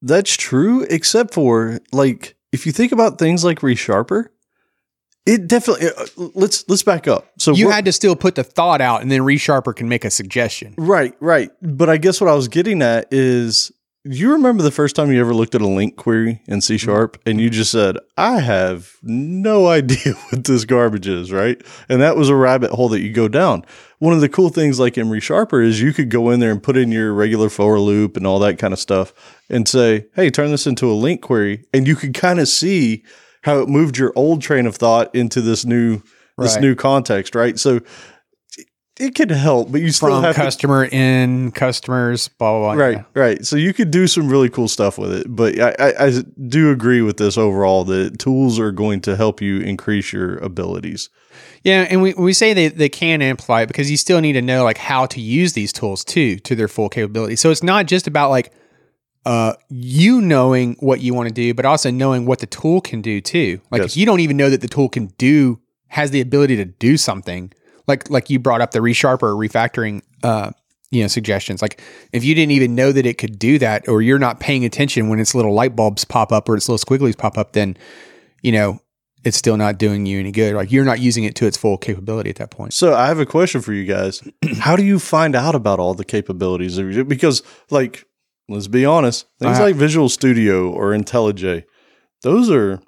That's 0.00 0.36
true, 0.36 0.86
except 0.88 1.34
for 1.34 1.80
like 1.92 2.36
if 2.52 2.66
you 2.66 2.72
think 2.72 2.92
about 2.92 3.18
things 3.18 3.44
like 3.44 3.60
ReSharper, 3.60 4.28
it 5.26 5.46
definitely. 5.46 5.88
uh, 5.88 6.06
let's 6.34 6.64
let's 6.68 6.82
back 6.82 7.06
up. 7.06 7.26
So 7.38 7.52
You 7.54 7.70
had 7.70 7.84
to 7.84 7.92
still 7.92 8.16
put 8.16 8.34
the 8.34 8.44
thought 8.44 8.80
out, 8.80 9.02
and 9.02 9.10
then 9.10 9.20
ReSharper 9.20 9.74
can 9.74 9.88
make 9.88 10.04
a 10.04 10.10
suggestion. 10.10 10.74
right, 10.76 11.14
right. 11.20 11.50
But 11.62 11.88
I 11.90 11.96
guess 11.96 12.20
what 12.20 12.28
I 12.28 12.34
was 12.34 12.48
getting 12.48 12.82
at 12.82 13.06
is, 13.12 13.70
you 14.04 14.32
remember 14.32 14.64
the 14.64 14.72
first 14.72 14.96
time 14.96 15.12
you 15.12 15.20
ever 15.20 15.32
looked 15.32 15.54
at 15.54 15.60
a 15.62 15.64
LINQ 15.64 15.94
query 15.94 16.42
in 16.48 16.60
C 16.60 16.76
sharp 16.76 17.20
and 17.24 17.40
you 17.40 17.50
just 17.50 17.70
said, 17.70 17.96
"I 18.16 18.40
have 18.40 18.90
no 19.02 19.66
idea 19.78 20.14
what 20.30 20.42
this 20.44 20.64
garbage 20.64 21.06
is," 21.06 21.30
right? 21.30 21.60
And 21.88 22.00
that 22.02 22.16
was 22.16 22.28
a 22.28 22.34
rabbit 22.34 22.72
hole 22.72 22.88
that 22.88 23.00
you 23.00 23.12
go 23.12 23.28
down. 23.28 23.64
One 24.00 24.12
of 24.14 24.20
the 24.20 24.28
cool 24.28 24.48
things, 24.48 24.80
like 24.80 24.98
in 24.98 25.06
ReSharper, 25.06 25.64
is 25.64 25.80
you 25.80 25.92
could 25.92 26.10
go 26.10 26.30
in 26.30 26.40
there 26.40 26.50
and 26.50 26.60
put 26.60 26.76
in 26.76 26.90
your 26.90 27.12
regular 27.12 27.48
for 27.48 27.78
loop 27.78 28.16
and 28.16 28.26
all 28.26 28.40
that 28.40 28.58
kind 28.58 28.72
of 28.72 28.80
stuff, 28.80 29.12
and 29.48 29.68
say, 29.68 30.06
"Hey, 30.16 30.30
turn 30.30 30.50
this 30.50 30.66
into 30.66 30.90
a 30.90 30.94
LINQ 30.94 31.20
query," 31.20 31.64
and 31.72 31.86
you 31.86 31.94
could 31.94 32.12
kind 32.12 32.40
of 32.40 32.48
see 32.48 33.04
how 33.42 33.58
it 33.60 33.68
moved 33.68 33.98
your 33.98 34.12
old 34.16 34.40
train 34.42 34.66
of 34.66 34.74
thought 34.76 35.14
into 35.14 35.40
this 35.40 35.64
new 35.64 36.02
this 36.38 36.54
Right. 36.54 36.62
new 36.62 36.74
context, 36.74 37.34
right? 37.34 37.58
So 37.58 37.80
it- 38.98 39.14
could 39.14 39.30
help, 39.30 39.72
but 39.72 39.80
you 39.80 39.90
still 39.90 40.08
From 40.10 40.22
have 40.22 40.34
to, 40.36 40.40
customer 40.42 40.84
in 40.84 41.50
customers, 41.50 42.28
blah 42.28 42.58
blah 42.58 42.74
blah. 42.74 42.82
right, 42.84 42.96
yeah. 42.98 43.20
right. 43.20 43.44
So 43.44 43.56
you 43.56 43.72
could 43.74 43.90
do 43.90 44.06
some 44.06 44.28
really 44.28 44.48
cool 44.48 44.68
stuff 44.68 44.96
with 44.96 45.12
it, 45.12 45.26
but 45.28 45.58
I, 45.58 45.74
I, 45.78 46.06
I 46.06 46.12
do 46.48 46.70
agree 46.70 47.02
with 47.02 47.16
this 47.16 47.36
overall 47.36 47.84
that 47.84 48.18
tools 48.18 48.58
are 48.60 48.70
going 48.70 49.00
to 49.02 49.16
help 49.16 49.40
you 49.42 49.58
increase 49.60 50.12
your 50.12 50.38
abilities. 50.38 51.10
Yeah, 51.64 51.86
and 51.90 52.00
we, 52.02 52.12
we 52.14 52.32
say 52.32 52.54
they, 52.54 52.68
they 52.68 52.88
can 52.88 53.22
amplify 53.22 53.62
it 53.62 53.66
because 53.66 53.90
you 53.90 53.96
still 53.96 54.20
need 54.20 54.34
to 54.34 54.42
know 54.42 54.62
like 54.64 54.78
how 54.78 55.06
to 55.06 55.20
use 55.20 55.52
these 55.54 55.72
tools 55.72 56.04
too 56.04 56.38
to 56.40 56.54
their 56.54 56.68
full 56.68 56.88
capability. 56.88 57.36
So 57.36 57.50
it's 57.50 57.62
not 57.62 57.86
just 57.86 58.06
about 58.06 58.30
like 58.30 58.52
uh 59.24 59.54
you 59.68 60.20
knowing 60.20 60.76
what 60.80 61.00
you 61.00 61.14
want 61.14 61.28
to 61.28 61.34
do, 61.34 61.54
but 61.54 61.64
also 61.64 61.90
knowing 61.90 62.26
what 62.26 62.40
the 62.40 62.46
tool 62.46 62.80
can 62.80 63.00
do 63.02 63.20
too. 63.20 63.60
Like 63.70 63.82
Yes. 63.82 63.92
if 63.92 63.96
you 63.96 64.06
don't 64.06 64.20
even 64.20 64.36
know 64.36 64.50
that 64.50 64.60
the 64.60 64.68
tool 64.68 64.88
can 64.88 65.06
do 65.18 65.60
has 65.88 66.10
the 66.10 66.20
ability 66.20 66.56
to 66.56 66.64
do 66.64 66.96
something, 66.96 67.52
like 67.86 68.10
like 68.10 68.30
you 68.30 68.38
brought 68.38 68.60
up 68.60 68.72
the 68.72 68.80
resharper 68.80 69.22
or 69.22 69.34
refactoring 69.34 70.02
uh 70.22 70.50
you 70.90 71.02
know 71.02 71.08
suggestions. 71.08 71.62
Like 71.62 71.80
if 72.12 72.24
you 72.24 72.34
didn't 72.34 72.52
even 72.52 72.74
know 72.74 72.92
that 72.92 73.06
it 73.06 73.16
could 73.18 73.38
do 73.38 73.58
that, 73.58 73.88
or 73.88 74.02
you're 74.02 74.18
not 74.18 74.40
paying 74.40 74.64
attention 74.64 75.08
when 75.08 75.20
its 75.20 75.34
little 75.34 75.54
light 75.54 75.74
bulbs 75.76 76.04
pop 76.04 76.32
up 76.32 76.48
or 76.48 76.56
its 76.56 76.68
little 76.68 76.84
squigglies 76.84 77.16
pop 77.16 77.38
up, 77.38 77.52
then 77.52 77.76
you 78.42 78.52
know 78.52 78.80
it's 79.24 79.36
still 79.36 79.56
not 79.56 79.78
doing 79.78 80.04
you 80.04 80.18
any 80.18 80.32
good. 80.32 80.54
Like 80.54 80.72
you're 80.72 80.84
not 80.84 80.98
using 80.98 81.22
it 81.22 81.36
to 81.36 81.46
its 81.46 81.56
full 81.56 81.78
capability 81.78 82.28
at 82.30 82.36
that 82.36 82.50
point. 82.50 82.74
So 82.74 82.92
I 82.92 83.06
have 83.06 83.20
a 83.20 83.26
question 83.26 83.60
for 83.60 83.72
you 83.72 83.84
guys. 83.84 84.20
How 84.58 84.74
do 84.74 84.84
you 84.84 84.98
find 84.98 85.36
out 85.36 85.54
about 85.54 85.78
all 85.78 85.94
the 85.94 86.04
capabilities 86.04 86.76
of 86.76 86.92
your 86.92 87.04
because 87.04 87.42
like 87.70 88.04
let's 88.52 88.68
be 88.68 88.84
honest, 88.84 89.26
things 89.38 89.56
Uh-huh. 89.56 89.64
like 89.64 89.74
Visual 89.76 90.08
Studio 90.08 90.70
or 90.70 90.90
IntelliJ, 90.92 91.64
those 92.22 92.50
are 92.50 92.80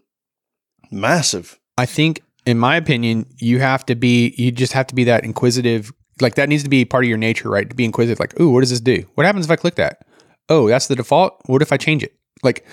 massive. 0.90 1.59
I 1.76 1.87
think, 1.87 2.23
in 2.47 2.59
my 2.59 2.76
opinion, 2.76 3.26
you 3.38 3.59
have 3.61 3.85
to 3.87 3.94
be, 3.94 4.35
you 4.37 4.52
just 4.52 4.73
have 4.73 4.87
to 4.88 4.94
be 4.94 5.04
that 5.04 5.25
inquisitive. 5.25 5.92
Like 6.21 6.37
that 6.37 6.49
needs 6.49 6.62
to 6.62 6.68
be 6.71 6.85
part 6.85 7.04
of 7.04 7.09
your 7.09 7.18
nature, 7.18 7.50
right? 7.50 7.68
To 7.68 7.75
be 7.75 7.85
inquisitive. 7.85 8.21
Like, 8.21 8.38
ooh, 8.40 8.50
what 8.50 8.61
does 8.61 8.71
this 8.71 8.80
do? 8.80 9.04
What 9.14 9.26
happens 9.26 9.47
if 9.47 9.50
I 9.50 9.56
click 9.56 9.75
that? 9.76 9.99
oh, 10.50 10.68
that's 10.68 10.88
the 10.88 10.94
default. 10.94 11.40
What 11.47 11.62
if 11.62 11.73
I 11.73 11.78
change 11.78 12.02
it? 12.02 12.12
Like 12.42 12.66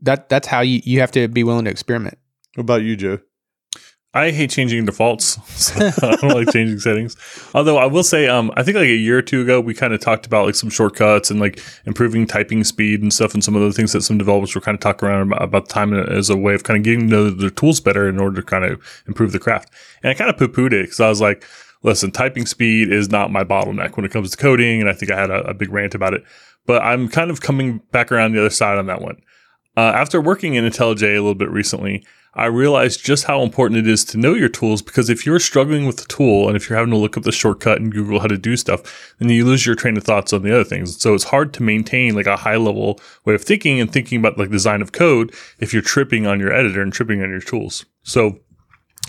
that. 0.00 0.28
That's 0.28 0.48
how 0.48 0.62
you 0.62 0.80
you 0.84 0.98
have 0.98 1.12
to 1.12 1.28
be 1.28 1.44
willing 1.44 1.64
to 1.66 1.70
experiment. 1.70 2.18
What 2.56 2.62
about 2.62 2.82
you, 2.82 2.96
Joe? 2.96 3.20
I 4.14 4.30
hate 4.30 4.50
changing 4.50 4.86
defaults. 4.86 5.38
So 5.58 6.08
I 6.08 6.16
don't 6.16 6.34
like 6.34 6.52
changing 6.52 6.78
settings. 6.78 7.16
Although 7.52 7.78
I 7.78 7.86
will 7.86 8.04
say, 8.04 8.28
um, 8.28 8.52
I 8.56 8.62
think 8.62 8.76
like 8.76 8.86
a 8.86 8.94
year 8.94 9.18
or 9.18 9.22
two 9.22 9.42
ago, 9.42 9.60
we 9.60 9.74
kind 9.74 9.92
of 9.92 10.00
talked 10.00 10.24
about 10.24 10.46
like 10.46 10.54
some 10.54 10.70
shortcuts 10.70 11.30
and 11.30 11.40
like 11.40 11.60
improving 11.84 12.26
typing 12.26 12.64
speed 12.64 13.02
and 13.02 13.12
stuff, 13.12 13.34
and 13.34 13.42
some 13.42 13.56
of 13.56 13.62
the 13.62 13.72
things 13.72 13.92
that 13.92 14.02
some 14.02 14.16
developers 14.16 14.54
were 14.54 14.60
kind 14.60 14.76
of 14.76 14.80
talking 14.80 15.08
around 15.08 15.32
about, 15.32 15.42
about 15.42 15.68
time 15.68 15.92
as 15.92 16.30
a 16.30 16.36
way 16.36 16.54
of 16.54 16.62
kind 16.62 16.78
of 16.78 16.84
getting 16.84 17.00
to 17.00 17.06
know 17.06 17.30
their 17.30 17.50
tools 17.50 17.80
better 17.80 18.08
in 18.08 18.18
order 18.18 18.40
to 18.40 18.46
kind 18.46 18.64
of 18.64 18.80
improve 19.06 19.32
the 19.32 19.38
craft. 19.38 19.70
And 20.02 20.10
I 20.10 20.14
kind 20.14 20.30
of 20.30 20.36
poo 20.36 20.48
pooed 20.48 20.72
it 20.72 20.84
because 20.84 21.00
I 21.00 21.08
was 21.08 21.20
like, 21.20 21.44
listen, 21.82 22.10
typing 22.10 22.46
speed 22.46 22.92
is 22.92 23.10
not 23.10 23.32
my 23.32 23.44
bottleneck 23.44 23.96
when 23.96 24.06
it 24.06 24.12
comes 24.12 24.30
to 24.30 24.36
coding. 24.36 24.80
And 24.80 24.88
I 24.88 24.94
think 24.94 25.10
I 25.10 25.18
had 25.18 25.30
a, 25.30 25.48
a 25.48 25.54
big 25.54 25.72
rant 25.72 25.94
about 25.94 26.14
it, 26.14 26.24
but 26.66 26.82
I'm 26.82 27.08
kind 27.08 27.30
of 27.30 27.40
coming 27.40 27.78
back 27.90 28.12
around 28.12 28.32
the 28.32 28.40
other 28.40 28.50
side 28.50 28.78
on 28.78 28.86
that 28.86 29.02
one. 29.02 29.20
Uh, 29.78 29.92
after 29.94 30.20
working 30.20 30.54
in 30.54 30.64
IntelliJ 30.64 31.04
a 31.04 31.20
little 31.20 31.36
bit 31.36 31.50
recently, 31.50 32.04
I 32.34 32.46
realized 32.46 33.04
just 33.04 33.26
how 33.26 33.42
important 33.42 33.78
it 33.78 33.88
is 33.88 34.04
to 34.06 34.18
know 34.18 34.34
your 34.34 34.48
tools 34.48 34.82
because 34.82 35.08
if 35.08 35.24
you're 35.24 35.38
struggling 35.38 35.86
with 35.86 35.98
the 35.98 36.04
tool 36.06 36.48
and 36.48 36.56
if 36.56 36.68
you're 36.68 36.76
having 36.76 36.90
to 36.90 36.98
look 36.98 37.16
up 37.16 37.22
the 37.22 37.30
shortcut 37.30 37.80
and 37.80 37.92
Google 37.92 38.18
how 38.18 38.26
to 38.26 38.36
do 38.36 38.56
stuff, 38.56 39.14
then 39.20 39.28
you 39.28 39.44
lose 39.44 39.64
your 39.64 39.76
train 39.76 39.96
of 39.96 40.02
thoughts 40.02 40.32
on 40.32 40.42
the 40.42 40.52
other 40.52 40.64
things. 40.64 41.00
So 41.00 41.14
it's 41.14 41.22
hard 41.22 41.54
to 41.54 41.62
maintain 41.62 42.16
like 42.16 42.26
a 42.26 42.34
high 42.34 42.56
level 42.56 42.98
way 43.24 43.34
of 43.34 43.44
thinking 43.44 43.78
and 43.78 43.92
thinking 43.92 44.18
about 44.18 44.36
like 44.36 44.50
design 44.50 44.82
of 44.82 44.90
code 44.90 45.32
if 45.60 45.72
you're 45.72 45.80
tripping 45.80 46.26
on 46.26 46.40
your 46.40 46.52
editor 46.52 46.82
and 46.82 46.92
tripping 46.92 47.22
on 47.22 47.30
your 47.30 47.38
tools. 47.38 47.86
So 48.02 48.40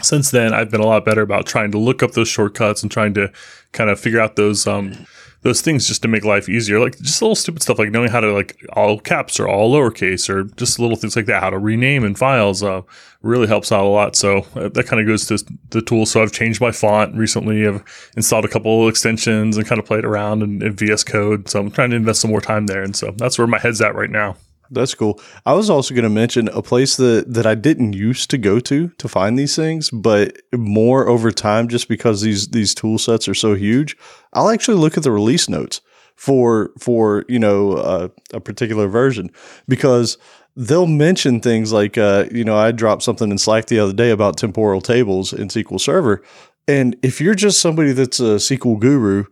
since 0.03 0.29
then, 0.29 0.53
I've 0.53 0.69
been 0.69 0.81
a 0.81 0.85
lot 0.85 1.03
better 1.03 1.23
about 1.23 1.47
trying 1.47 1.71
to 1.71 1.79
look 1.79 2.03
up 2.03 2.11
those 2.11 2.27
shortcuts 2.27 2.83
and 2.83 2.91
trying 2.91 3.15
to 3.15 3.31
kind 3.71 3.89
of 3.89 3.99
figure 3.99 4.21
out 4.21 4.35
those 4.35 4.67
um, 4.67 5.07
those 5.41 5.61
things 5.61 5.87
just 5.87 6.01
to 6.01 6.07
make 6.07 6.25
life 6.25 6.49
easier. 6.49 6.79
Like 6.79 6.97
just 6.99 7.21
little 7.21 7.35
stupid 7.35 7.61
stuff 7.61 7.79
like 7.79 7.91
knowing 7.91 8.09
how 8.09 8.19
to 8.19 8.33
like 8.33 8.61
all 8.73 8.99
caps 8.99 9.39
or 9.39 9.47
all 9.47 9.71
lowercase 9.71 10.29
or 10.29 10.43
just 10.55 10.79
little 10.79 10.97
things 10.97 11.15
like 11.15 11.27
that. 11.27 11.41
How 11.41 11.49
to 11.49 11.57
rename 11.57 12.03
in 12.03 12.15
files 12.15 12.61
uh, 12.61 12.81
really 13.21 13.47
helps 13.47 13.71
out 13.71 13.85
a 13.85 13.87
lot. 13.87 14.15
So 14.15 14.45
uh, 14.55 14.69
that 14.69 14.87
kind 14.87 14.99
of 14.99 15.07
goes 15.07 15.25
to 15.27 15.43
the 15.69 15.81
tool. 15.81 16.05
So 16.05 16.21
I've 16.21 16.33
changed 16.33 16.59
my 16.59 16.71
font 16.71 17.15
recently. 17.15 17.65
I've 17.67 17.83
installed 18.17 18.45
a 18.45 18.49
couple 18.49 18.87
extensions 18.89 19.57
and 19.57 19.65
kind 19.65 19.79
of 19.79 19.85
played 19.85 20.05
around 20.05 20.41
in, 20.43 20.61
in 20.61 20.75
VS 20.75 21.03
Code. 21.05 21.49
So 21.49 21.59
I'm 21.59 21.71
trying 21.71 21.91
to 21.91 21.95
invest 21.95 22.21
some 22.21 22.31
more 22.31 22.41
time 22.41 22.67
there. 22.67 22.83
And 22.83 22.95
so 22.95 23.11
that's 23.11 23.37
where 23.37 23.47
my 23.47 23.59
head's 23.59 23.81
at 23.81 23.95
right 23.95 24.11
now. 24.11 24.35
That's 24.71 24.93
cool. 24.93 25.19
I 25.45 25.53
was 25.53 25.69
also 25.69 25.95
going 25.95 26.03
to 26.03 26.09
mention 26.09 26.47
a 26.49 26.61
place 26.61 26.95
that 26.97 27.33
that 27.33 27.47
I 27.47 27.55
didn't 27.55 27.93
used 27.93 28.29
to 28.29 28.37
go 28.37 28.59
to 28.59 28.89
to 28.89 29.07
find 29.07 29.37
these 29.37 29.55
things, 29.55 29.89
but 29.89 30.37
more 30.53 31.07
over 31.07 31.31
time, 31.31 31.67
just 31.67 31.87
because 31.87 32.21
these 32.21 32.49
these 32.49 32.75
tool 32.75 32.99
sets 32.99 33.27
are 33.27 33.33
so 33.33 33.55
huge, 33.55 33.97
I'll 34.33 34.49
actually 34.49 34.77
look 34.77 34.95
at 34.95 35.03
the 35.03 35.11
release 35.11 35.49
notes 35.49 35.81
for 36.15 36.71
for 36.77 37.25
you 37.27 37.39
know 37.39 37.73
uh, 37.73 38.07
a 38.33 38.39
particular 38.39 38.87
version 38.87 39.31
because 39.67 40.17
they'll 40.55 40.85
mention 40.85 41.39
things 41.39 41.73
like 41.73 41.97
uh, 41.97 42.25
you 42.31 42.43
know 42.43 42.55
I 42.55 42.71
dropped 42.71 43.01
something 43.01 43.31
in 43.31 43.39
Slack 43.39 43.67
the 43.67 43.79
other 43.79 43.93
day 43.93 44.11
about 44.11 44.37
temporal 44.37 44.81
tables 44.81 45.33
in 45.33 45.47
SQL 45.47 45.81
Server, 45.81 46.23
and 46.67 46.95
if 47.01 47.19
you're 47.19 47.35
just 47.35 47.59
somebody 47.59 47.91
that's 47.91 48.19
a 48.19 48.35
SQL 48.35 48.79
guru 48.79 49.23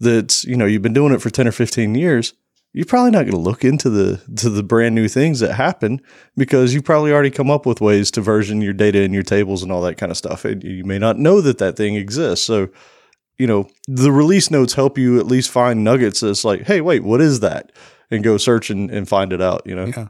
that's 0.00 0.44
you 0.44 0.56
know 0.56 0.64
you've 0.64 0.82
been 0.82 0.94
doing 0.94 1.12
it 1.12 1.20
for 1.20 1.28
ten 1.28 1.46
or 1.46 1.52
fifteen 1.52 1.94
years 1.94 2.32
you're 2.76 2.84
probably 2.84 3.10
not 3.10 3.22
going 3.22 3.30
to 3.30 3.38
look 3.38 3.64
into 3.64 3.88
the 3.88 4.20
to 4.36 4.50
the 4.50 4.62
brand 4.62 4.94
new 4.94 5.08
things 5.08 5.40
that 5.40 5.54
happen 5.54 5.98
because 6.36 6.74
you 6.74 6.82
probably 6.82 7.10
already 7.10 7.30
come 7.30 7.50
up 7.50 7.64
with 7.64 7.80
ways 7.80 8.10
to 8.10 8.20
version 8.20 8.60
your 8.60 8.74
data 8.74 9.00
and 9.00 9.14
your 9.14 9.22
tables 9.22 9.62
and 9.62 9.72
all 9.72 9.80
that 9.80 9.96
kind 9.96 10.12
of 10.12 10.18
stuff 10.18 10.44
and 10.44 10.62
you 10.62 10.84
may 10.84 10.98
not 10.98 11.18
know 11.18 11.40
that 11.40 11.56
that 11.56 11.74
thing 11.74 11.94
exists. 11.94 12.44
So 12.44 12.68
you 13.38 13.46
know 13.46 13.66
the 13.88 14.12
release 14.12 14.50
notes 14.50 14.74
help 14.74 14.98
you 14.98 15.18
at 15.18 15.24
least 15.24 15.50
find 15.50 15.84
nuggets 15.84 16.20
that's 16.20 16.44
like 16.44 16.66
hey 16.66 16.82
wait 16.82 17.02
what 17.02 17.20
is 17.20 17.40
that? 17.40 17.72
and 18.08 18.22
go 18.22 18.36
search 18.36 18.70
and, 18.70 18.88
and 18.88 19.08
find 19.08 19.32
it 19.32 19.42
out 19.42 19.62
you 19.66 19.74
know? 19.74 19.86
Yeah. 19.86 20.08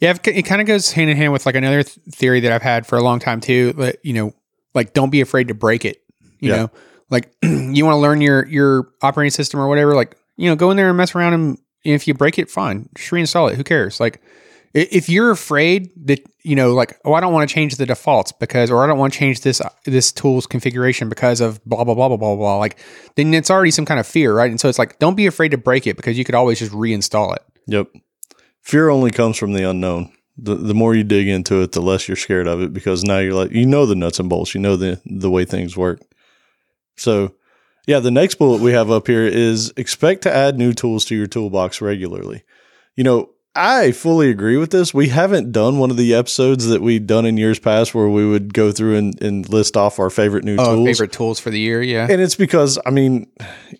Yeah 0.00 0.14
it 0.24 0.42
kind 0.42 0.60
of 0.60 0.66
goes 0.66 0.92
hand 0.92 1.08
in 1.08 1.16
hand 1.16 1.32
with 1.32 1.46
like 1.46 1.54
another 1.54 1.82
th- 1.82 1.98
theory 2.14 2.40
that 2.40 2.52
i've 2.52 2.62
had 2.62 2.86
for 2.86 2.98
a 2.98 3.02
long 3.02 3.18
time 3.18 3.40
too 3.40 3.72
but 3.72 4.04
you 4.04 4.12
know 4.12 4.34
like 4.74 4.92
don't 4.92 5.10
be 5.10 5.20
afraid 5.22 5.48
to 5.48 5.54
break 5.54 5.84
it 5.84 6.02
you 6.40 6.50
yeah. 6.50 6.56
know? 6.56 6.70
Like 7.10 7.34
you 7.42 7.84
want 7.84 7.94
to 7.94 8.00
learn 8.00 8.20
your 8.20 8.46
your 8.46 8.88
operating 9.02 9.30
system 9.30 9.60
or 9.60 9.68
whatever 9.68 9.94
like 9.94 10.16
you 10.38 10.48
know, 10.48 10.56
go 10.56 10.70
in 10.70 10.78
there 10.78 10.88
and 10.88 10.96
mess 10.96 11.14
around 11.14 11.34
and 11.34 11.58
if 11.84 12.08
you 12.08 12.14
break 12.14 12.38
it, 12.38 12.50
fine, 12.50 12.88
just 12.94 13.10
reinstall 13.10 13.52
it. 13.52 13.56
Who 13.56 13.64
cares? 13.64 14.00
Like, 14.00 14.22
if 14.74 15.08
you're 15.08 15.30
afraid 15.30 15.90
that 16.06 16.20
you 16.48 16.56
know, 16.56 16.72
like, 16.72 16.98
oh, 17.04 17.12
I 17.12 17.20
don't 17.20 17.34
want 17.34 17.48
to 17.48 17.52
change 17.52 17.76
the 17.76 17.84
defaults 17.84 18.32
because, 18.32 18.70
or 18.70 18.82
I 18.82 18.86
don't 18.86 18.98
want 18.98 19.12
to 19.12 19.18
change 19.18 19.42
this 19.42 19.60
this 19.84 20.12
tool's 20.12 20.46
configuration 20.46 21.10
because 21.10 21.42
of 21.42 21.62
blah 21.64 21.84
blah 21.84 21.94
blah 21.94 22.08
blah 22.08 22.16
blah 22.16 22.36
blah. 22.36 22.56
Like, 22.56 22.78
then 23.16 23.34
it's 23.34 23.50
already 23.50 23.70
some 23.70 23.84
kind 23.84 24.00
of 24.00 24.06
fear, 24.06 24.34
right? 24.34 24.50
And 24.50 24.58
so 24.58 24.68
it's 24.68 24.78
like, 24.78 24.98
don't 24.98 25.14
be 25.14 25.26
afraid 25.26 25.50
to 25.50 25.58
break 25.58 25.86
it 25.86 25.96
because 25.96 26.16
you 26.16 26.24
could 26.24 26.34
always 26.34 26.58
just 26.58 26.72
reinstall 26.72 27.34
it. 27.36 27.42
Yep. 27.66 27.88
Fear 28.62 28.88
only 28.88 29.10
comes 29.10 29.36
from 29.36 29.52
the 29.52 29.68
unknown. 29.68 30.12
The, 30.38 30.54
the 30.54 30.74
more 30.74 30.94
you 30.94 31.04
dig 31.04 31.28
into 31.28 31.62
it, 31.62 31.72
the 31.72 31.82
less 31.82 32.08
you're 32.08 32.16
scared 32.16 32.46
of 32.46 32.62
it 32.62 32.72
because 32.72 33.02
now 33.04 33.18
you're 33.18 33.34
like, 33.34 33.50
you 33.50 33.66
know, 33.66 33.86
the 33.86 33.96
nuts 33.96 34.20
and 34.20 34.28
bolts, 34.28 34.54
you 34.54 34.60
know, 34.60 34.76
the, 34.76 35.00
the 35.04 35.30
way 35.30 35.44
things 35.44 35.76
work. 35.76 36.00
So 36.96 37.34
yeah, 37.88 38.00
the 38.00 38.10
next 38.10 38.34
bullet 38.34 38.60
we 38.60 38.72
have 38.72 38.90
up 38.90 39.06
here 39.06 39.26
is 39.26 39.72
expect 39.78 40.24
to 40.24 40.32
add 40.32 40.58
new 40.58 40.74
tools 40.74 41.06
to 41.06 41.16
your 41.16 41.26
toolbox 41.26 41.80
regularly. 41.80 42.44
You 42.96 43.04
know, 43.04 43.30
I 43.54 43.92
fully 43.92 44.28
agree 44.28 44.58
with 44.58 44.70
this. 44.70 44.92
We 44.92 45.08
haven't 45.08 45.52
done 45.52 45.78
one 45.78 45.90
of 45.90 45.96
the 45.96 46.14
episodes 46.14 46.66
that 46.66 46.82
we'd 46.82 47.06
done 47.06 47.24
in 47.24 47.38
years 47.38 47.58
past 47.58 47.94
where 47.94 48.10
we 48.10 48.28
would 48.28 48.52
go 48.52 48.72
through 48.72 48.96
and, 48.96 49.22
and 49.22 49.48
list 49.48 49.74
off 49.74 49.98
our 49.98 50.10
favorite 50.10 50.44
new 50.44 50.56
oh, 50.58 50.74
tools. 50.74 50.86
Favorite 50.86 51.12
tools 51.12 51.40
for 51.40 51.48
the 51.48 51.58
year, 51.58 51.80
yeah. 51.80 52.06
And 52.10 52.20
it's 52.20 52.34
because, 52.34 52.78
I 52.84 52.90
mean, 52.90 53.26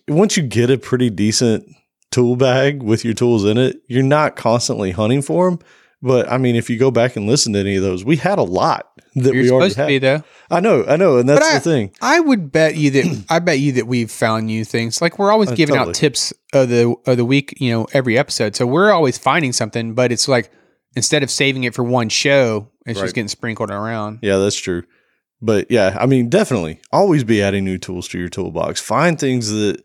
once 0.07 0.35
you 0.35 0.41
get 0.41 0.71
a 0.71 0.79
pretty 0.79 1.11
decent 1.11 1.69
tool 2.09 2.35
bag 2.35 2.81
with 2.81 3.05
your 3.05 3.13
tools 3.13 3.45
in 3.45 3.59
it, 3.59 3.79
you're 3.87 4.01
not 4.01 4.35
constantly 4.35 4.89
hunting 4.89 5.21
for 5.21 5.51
them. 5.51 5.59
But 6.01 6.31
I 6.31 6.37
mean, 6.37 6.55
if 6.55 6.69
you 6.69 6.77
go 6.77 6.91
back 6.91 7.15
and 7.15 7.27
listen 7.27 7.53
to 7.53 7.59
any 7.59 7.75
of 7.75 7.83
those, 7.83 8.05
we 8.05 8.15
had 8.15 8.39
a 8.39 8.43
lot 8.43 8.89
that 9.15 9.33
You're 9.33 9.43
we 9.43 9.51
already 9.51 9.73
had. 9.73 9.87
Be, 9.87 9.97
though. 9.97 10.23
I 10.49 10.61
know, 10.61 10.85
I 10.87 10.95
know, 10.95 11.17
and 11.17 11.27
that's 11.27 11.45
I, 11.45 11.55
the 11.55 11.59
thing. 11.59 11.91
I 12.01 12.19
would 12.19 12.51
bet 12.51 12.75
you 12.75 12.91
that 12.91 13.25
I 13.29 13.39
bet 13.39 13.59
you 13.59 13.73
that 13.73 13.87
we've 13.87 14.09
found 14.09 14.45
new 14.45 14.63
things. 14.63 15.01
Like 15.01 15.19
we're 15.19 15.31
always 15.31 15.51
uh, 15.51 15.55
giving 15.55 15.75
totally. 15.75 15.91
out 15.91 15.95
tips 15.95 16.33
of 16.53 16.69
the 16.69 16.95
of 17.05 17.17
the 17.17 17.25
week, 17.25 17.55
you 17.59 17.71
know, 17.71 17.87
every 17.93 18.17
episode. 18.17 18.55
So 18.55 18.65
we're 18.65 18.91
always 18.91 19.17
finding 19.17 19.51
something, 19.51 19.93
but 19.93 20.11
it's 20.11 20.27
like 20.27 20.51
instead 20.95 21.21
of 21.21 21.29
saving 21.29 21.65
it 21.65 21.75
for 21.75 21.83
one 21.83 22.07
show, 22.09 22.69
it's 22.85 22.97
right. 22.97 23.05
just 23.05 23.15
getting 23.15 23.27
sprinkled 23.27 23.69
around. 23.69 24.19
Yeah, 24.21 24.37
that's 24.37 24.57
true. 24.57 24.83
But 25.41 25.69
yeah, 25.69 25.97
I 25.99 26.05
mean, 26.05 26.29
definitely 26.29 26.81
always 26.91 27.23
be 27.23 27.41
adding 27.41 27.65
new 27.65 27.77
tools 27.77 28.07
to 28.09 28.19
your 28.19 28.29
toolbox. 28.29 28.79
Find 28.79 29.19
things 29.19 29.51
that 29.51 29.83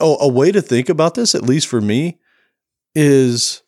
oh, 0.00 0.18
a 0.20 0.28
way 0.28 0.52
to 0.52 0.62
think 0.62 0.88
about 0.88 1.14
this, 1.14 1.34
at 1.34 1.42
least 1.42 1.68
for 1.68 1.80
me, 1.80 2.18
is 2.94 3.62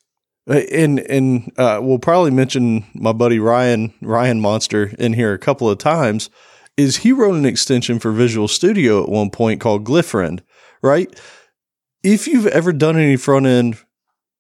and 0.49 0.99
and 1.01 1.53
uh, 1.57 1.81
we'll 1.83 1.99
probably 1.99 2.31
mention 2.31 2.87
my 2.95 3.13
buddy 3.13 3.39
Ryan 3.39 3.93
Ryan 4.01 4.41
Monster 4.41 4.93
in 4.99 5.13
here 5.13 5.33
a 5.33 5.39
couple 5.39 5.69
of 5.69 5.79
times. 5.79 6.31
Is 6.77 6.99
he 6.99 7.13
wrote 7.13 7.35
an 7.35 7.45
extension 7.45 7.99
for 7.99 8.13
Visual 8.13 8.49
Studio 8.49 9.03
at 9.03 9.09
one 9.09 9.31
point 9.31 9.61
called 9.61 9.85
Glyphfriend, 9.85 10.41
right? 10.83 11.09
If 12.05 12.29
you've 12.29 12.47
ever 12.47 12.73
done 12.73 12.97
any 12.97 13.17
front 13.17 13.47
end 13.47 13.79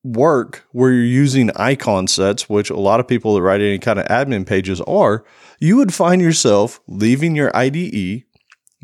work 0.04 0.64
where 0.72 0.92
you're 0.92 1.04
using 1.04 1.50
icon 1.56 2.06
sets, 2.06 2.48
which 2.48 2.70
a 2.70 2.76
lot 2.76 3.00
of 3.00 3.08
people 3.08 3.34
that 3.34 3.42
write 3.42 3.60
any 3.60 3.78
kind 3.78 3.98
of 3.98 4.06
admin 4.06 4.46
pages 4.46 4.80
are, 4.82 5.24
you 5.58 5.76
would 5.76 5.92
find 5.92 6.22
yourself 6.22 6.80
leaving 6.86 7.34
your 7.34 7.54
IDE, 7.56 8.22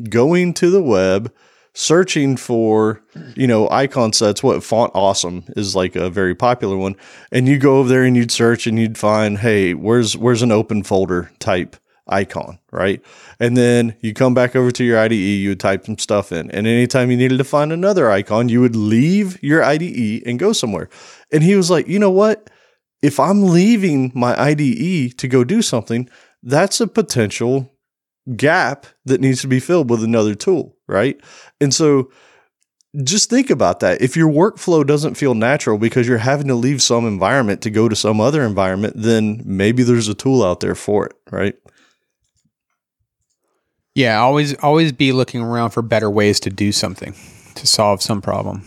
going 0.09 0.53
to 0.55 0.69
the 0.69 0.83
web, 0.83 1.33
searching 1.75 2.37
for, 2.37 3.03
you 3.35 3.45
know, 3.45 3.69
icon 3.69 4.13
sets, 4.13 4.41
what 4.41 4.63
font 4.63 4.91
awesome 4.95 5.43
is 5.55 5.75
like 5.75 5.95
a 5.95 6.09
very 6.09 6.33
popular 6.33 6.77
one. 6.77 6.95
And 7.31 7.47
you 7.47 7.59
go 7.59 7.77
over 7.77 7.89
there 7.89 8.03
and 8.03 8.17
you'd 8.17 8.31
search 8.31 8.65
and 8.65 8.79
you'd 8.79 8.97
find, 8.97 9.37
hey, 9.37 9.75
where's 9.75 10.17
where's 10.17 10.41
an 10.41 10.51
open 10.51 10.83
folder 10.83 11.31
type 11.37 11.75
icon, 12.07 12.59
right? 12.71 13.03
And 13.39 13.57
then 13.57 13.95
you 13.99 14.13
come 14.13 14.33
back 14.33 14.55
over 14.55 14.71
to 14.71 14.83
your 14.83 14.99
IDE, 14.99 15.13
you 15.13 15.49
would 15.49 15.59
type 15.59 15.85
some 15.85 15.97
stuff 15.97 16.31
in. 16.31 16.49
And 16.51 16.65
anytime 16.65 17.11
you 17.11 17.17
needed 17.17 17.37
to 17.37 17.43
find 17.43 17.71
another 17.71 18.09
icon, 18.09 18.49
you 18.49 18.61
would 18.61 18.75
leave 18.75 19.41
your 19.43 19.63
IDE 19.63 20.23
and 20.25 20.39
go 20.39 20.53
somewhere. 20.53 20.89
And 21.31 21.43
he 21.43 21.55
was 21.55 21.69
like, 21.69 21.87
you 21.87 21.99
know 21.99 22.11
what? 22.11 22.49
If 23.01 23.19
I'm 23.19 23.43
leaving 23.43 24.11
my 24.15 24.39
IDE 24.39 25.17
to 25.17 25.27
go 25.27 25.43
do 25.43 25.61
something, 25.61 26.09
that's 26.41 26.79
a 26.79 26.87
potential 26.87 27.71
gap 28.35 28.87
that 29.03 29.21
needs 29.21 29.41
to 29.41 29.47
be 29.47 29.59
filled 29.59 29.89
with 29.89 30.03
another 30.03 30.35
tool, 30.35 30.74
right? 30.87 31.19
And 31.59 31.73
so 31.73 32.11
just 33.03 33.29
think 33.29 33.49
about 33.49 33.81
that. 33.81 34.01
If 34.01 34.15
your 34.15 34.31
workflow 34.31 34.85
doesn't 34.85 35.15
feel 35.15 35.33
natural 35.33 35.77
because 35.77 36.07
you're 36.07 36.17
having 36.17 36.47
to 36.47 36.55
leave 36.55 36.81
some 36.81 37.05
environment 37.05 37.61
to 37.63 37.69
go 37.69 37.89
to 37.89 37.95
some 37.95 38.21
other 38.21 38.43
environment, 38.43 38.93
then 38.97 39.41
maybe 39.45 39.83
there's 39.83 40.07
a 40.07 40.13
tool 40.13 40.43
out 40.43 40.61
there 40.61 40.75
for 40.75 41.05
it, 41.05 41.13
right? 41.31 41.55
Yeah, 43.95 44.19
always 44.19 44.53
always 44.55 44.91
be 44.91 45.13
looking 45.13 45.41
around 45.41 45.69
for 45.69 45.81
better 45.81 46.09
ways 46.09 46.39
to 46.41 46.49
do 46.49 46.73
something 46.73 47.15
to 47.55 47.65
solve 47.67 48.01
some 48.01 48.21
problem. 48.21 48.63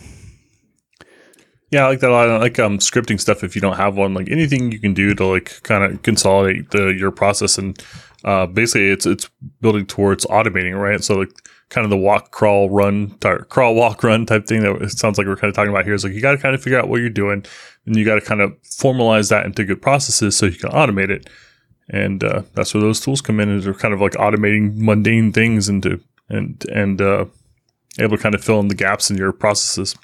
Yeah, 1.70 1.84
I 1.84 1.88
like 1.88 2.00
that 2.00 2.08
a 2.08 2.12
lot. 2.12 2.30
I 2.30 2.38
like 2.38 2.58
um, 2.58 2.78
scripting 2.78 3.20
stuff 3.20 3.44
if 3.44 3.54
you 3.54 3.60
don't 3.60 3.76
have 3.76 3.94
one. 3.94 4.14
Like 4.14 4.30
anything 4.30 4.72
you 4.72 4.80
can 4.80 4.94
do 4.94 5.14
to 5.14 5.26
like 5.26 5.62
kind 5.64 5.84
of 5.84 6.02
consolidate 6.02 6.70
the 6.70 6.88
your 6.88 7.10
process 7.10 7.58
and 7.58 7.78
uh, 8.24 8.46
basically 8.46 8.88
it's 8.88 9.04
it's 9.04 9.28
building 9.60 9.84
towards 9.84 10.24
automating, 10.26 10.80
right? 10.80 11.04
So 11.04 11.16
like 11.16 11.30
kind 11.68 11.84
of 11.84 11.90
the 11.90 11.96
walk, 11.96 12.30
crawl, 12.30 12.70
run, 12.70 13.10
tar- 13.20 13.44
crawl, 13.44 13.74
walk, 13.74 14.02
run 14.02 14.24
type 14.24 14.46
thing 14.46 14.62
that 14.62 14.82
it 14.82 14.90
sounds 14.90 15.18
like 15.18 15.26
we're 15.26 15.36
kind 15.36 15.50
of 15.50 15.54
talking 15.54 15.70
about 15.70 15.84
here 15.84 15.94
is 15.94 16.04
like 16.04 16.14
you 16.14 16.22
got 16.22 16.32
to 16.32 16.38
kind 16.38 16.54
of 16.54 16.62
figure 16.62 16.78
out 16.78 16.88
what 16.88 17.00
you're 17.00 17.10
doing 17.10 17.44
and 17.84 17.96
you 17.96 18.04
got 18.04 18.14
to 18.14 18.20
kind 18.20 18.40
of 18.40 18.50
formalize 18.62 19.28
that 19.30 19.44
into 19.44 19.64
good 19.64 19.82
processes 19.82 20.36
so 20.36 20.46
you 20.46 20.56
can 20.56 20.70
automate 20.70 21.10
it. 21.10 21.28
And 21.90 22.22
uh, 22.22 22.42
that's 22.54 22.74
where 22.74 22.82
those 22.82 23.00
tools 23.00 23.20
come 23.20 23.40
in 23.40 23.50
is 23.50 23.64
they're 23.64 23.74
kind 23.74 23.94
of 23.94 24.00
like 24.00 24.12
automating 24.12 24.76
mundane 24.76 25.32
things 25.32 25.68
into 25.68 26.00
and 26.28 26.62
and 26.70 27.00
uh, 27.00 27.24
able 27.98 28.16
to 28.16 28.22
kind 28.22 28.34
of 28.34 28.44
fill 28.44 28.60
in 28.60 28.68
the 28.68 28.74
gaps 28.74 29.10
in 29.10 29.16
your 29.16 29.32
processes. 29.32 29.96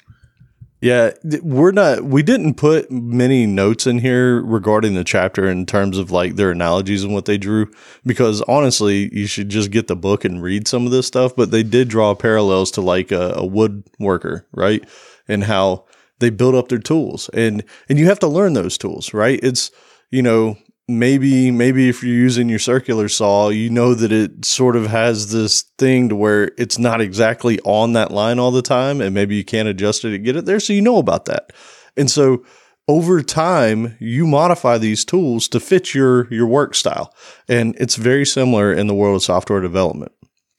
Yeah, 0.81 1.11
we're 1.41 1.71
not. 1.71 2.03
We 2.03 2.21
didn't 2.21 2.55
put 2.55 2.91
many 2.91 3.47
notes 3.47 3.87
in 3.87 3.99
here 3.99 4.41
regarding 4.41 4.93
the 4.93 5.03
chapter 5.03 5.47
in 5.47 5.65
terms 5.65 5.97
of 5.97 6.11
like 6.11 6.35
their 6.35 6.51
analogies 6.51 7.03
and 7.03 7.13
what 7.13 7.25
they 7.25 7.37
drew, 7.37 7.71
because 8.05 8.41
honestly, 8.43 9.09
you 9.11 9.25
should 9.25 9.49
just 9.49 9.71
get 9.71 9.87
the 9.87 9.95
book 9.95 10.25
and 10.25 10.43
read 10.43 10.67
some 10.67 10.85
of 10.85 10.91
this 10.91 11.07
stuff. 11.07 11.35
But 11.35 11.49
they 11.49 11.63
did 11.63 11.87
draw 11.87 12.13
parallels 12.13 12.69
to 12.71 12.81
like 12.81 13.11
a, 13.11 13.29
a 13.31 13.47
woodworker, 13.47 14.43
right, 14.51 14.83
and 15.27 15.45
how 15.45 15.85
they 16.19 16.29
build 16.29 16.53
up 16.55 16.67
their 16.67 16.77
tools, 16.77 17.29
and 17.33 17.63
and 17.89 17.97
you 17.97 18.05
have 18.05 18.19
to 18.19 18.27
learn 18.27 18.53
those 18.53 18.77
tools, 18.77 19.13
right? 19.13 19.39
It's 19.41 19.71
you 20.11 20.21
know 20.21 20.55
maybe 20.87 21.49
maybe 21.49 21.89
if 21.89 22.03
you're 22.03 22.13
using 22.13 22.47
your 22.47 22.59
circular 22.59 23.09
saw 23.09 23.49
you 23.49 23.69
know 23.69 23.95
that 23.95 24.11
it 24.11 24.45
sort 24.45 24.75
of 24.75 24.87
has 24.87 25.31
this 25.31 25.63
thing 25.79 26.09
to 26.09 26.15
where 26.15 26.51
it's 26.57 26.77
not 26.77 27.01
exactly 27.01 27.59
on 27.61 27.93
that 27.93 28.11
line 28.11 28.37
all 28.37 28.51
the 28.51 28.61
time 28.61 29.01
and 29.01 29.13
maybe 29.13 29.35
you 29.35 29.43
can't 29.43 29.67
adjust 29.67 30.05
it 30.05 30.11
to 30.11 30.19
get 30.19 30.35
it 30.35 30.45
there 30.45 30.59
so 30.59 30.73
you 30.73 30.81
know 30.81 30.97
about 30.97 31.25
that 31.25 31.51
and 31.97 32.11
so 32.11 32.43
over 32.87 33.23
time 33.23 33.97
you 33.99 34.27
modify 34.27 34.77
these 34.77 35.03
tools 35.03 35.47
to 35.47 35.59
fit 35.59 35.95
your 35.95 36.31
your 36.31 36.45
work 36.45 36.75
style 36.75 37.13
and 37.47 37.75
it's 37.79 37.95
very 37.95 38.25
similar 38.25 38.71
in 38.71 38.85
the 38.85 38.93
world 38.93 39.15
of 39.15 39.23
software 39.23 39.61
development 39.61 40.11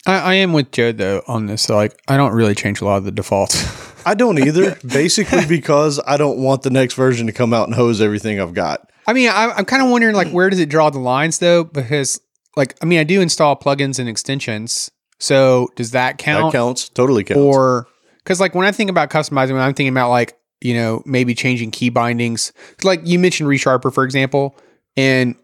I, 0.06 0.18
I 0.18 0.34
am 0.34 0.52
with 0.52 0.70
Joe 0.70 0.92
though 0.92 1.22
on 1.26 1.46
this. 1.46 1.62
So 1.62 1.74
like, 1.74 2.00
I 2.06 2.16
don't 2.16 2.32
really 2.32 2.54
change 2.54 2.80
a 2.80 2.84
lot 2.84 2.98
of 2.98 3.04
the 3.04 3.10
defaults. 3.10 3.66
i 4.06 4.14
don't 4.14 4.38
either 4.38 4.76
basically 4.86 5.44
because 5.46 6.00
i 6.06 6.16
don't 6.16 6.38
want 6.38 6.62
the 6.62 6.70
next 6.70 6.94
version 6.94 7.26
to 7.26 7.32
come 7.32 7.52
out 7.52 7.66
and 7.66 7.74
hose 7.74 8.00
everything 8.00 8.40
i've 8.40 8.54
got 8.54 8.88
I 9.06 9.12
mean, 9.12 9.28
I, 9.28 9.52
I'm 9.56 9.64
kind 9.64 9.82
of 9.82 9.90
wondering 9.90 10.14
like 10.14 10.28
where 10.30 10.50
does 10.50 10.58
it 10.58 10.68
draw 10.68 10.90
the 10.90 10.98
lines 10.98 11.38
though? 11.38 11.64
Because 11.64 12.20
like, 12.56 12.76
I 12.82 12.86
mean, 12.86 12.98
I 12.98 13.04
do 13.04 13.20
install 13.20 13.56
plugins 13.56 13.98
and 13.98 14.08
extensions. 14.08 14.90
So 15.18 15.68
does 15.76 15.92
that 15.92 16.18
count? 16.18 16.52
that 16.52 16.58
counts 16.58 16.88
totally 16.88 17.24
counts 17.24 17.40
Or 17.40 17.86
because 18.18 18.40
like 18.40 18.54
when 18.54 18.66
I 18.66 18.72
think 18.72 18.90
about 18.90 19.10
customizing, 19.10 19.52
when 19.52 19.62
I'm 19.62 19.74
thinking 19.74 19.92
about 19.92 20.10
like 20.10 20.36
you 20.60 20.74
know 20.74 21.02
maybe 21.06 21.34
changing 21.34 21.70
key 21.70 21.90
bindings, 21.90 22.52
like 22.82 23.00
you 23.04 23.18
mentioned 23.18 23.48
ReSharper 23.48 23.92
for 23.92 24.04
example, 24.04 24.56
and 24.96 25.36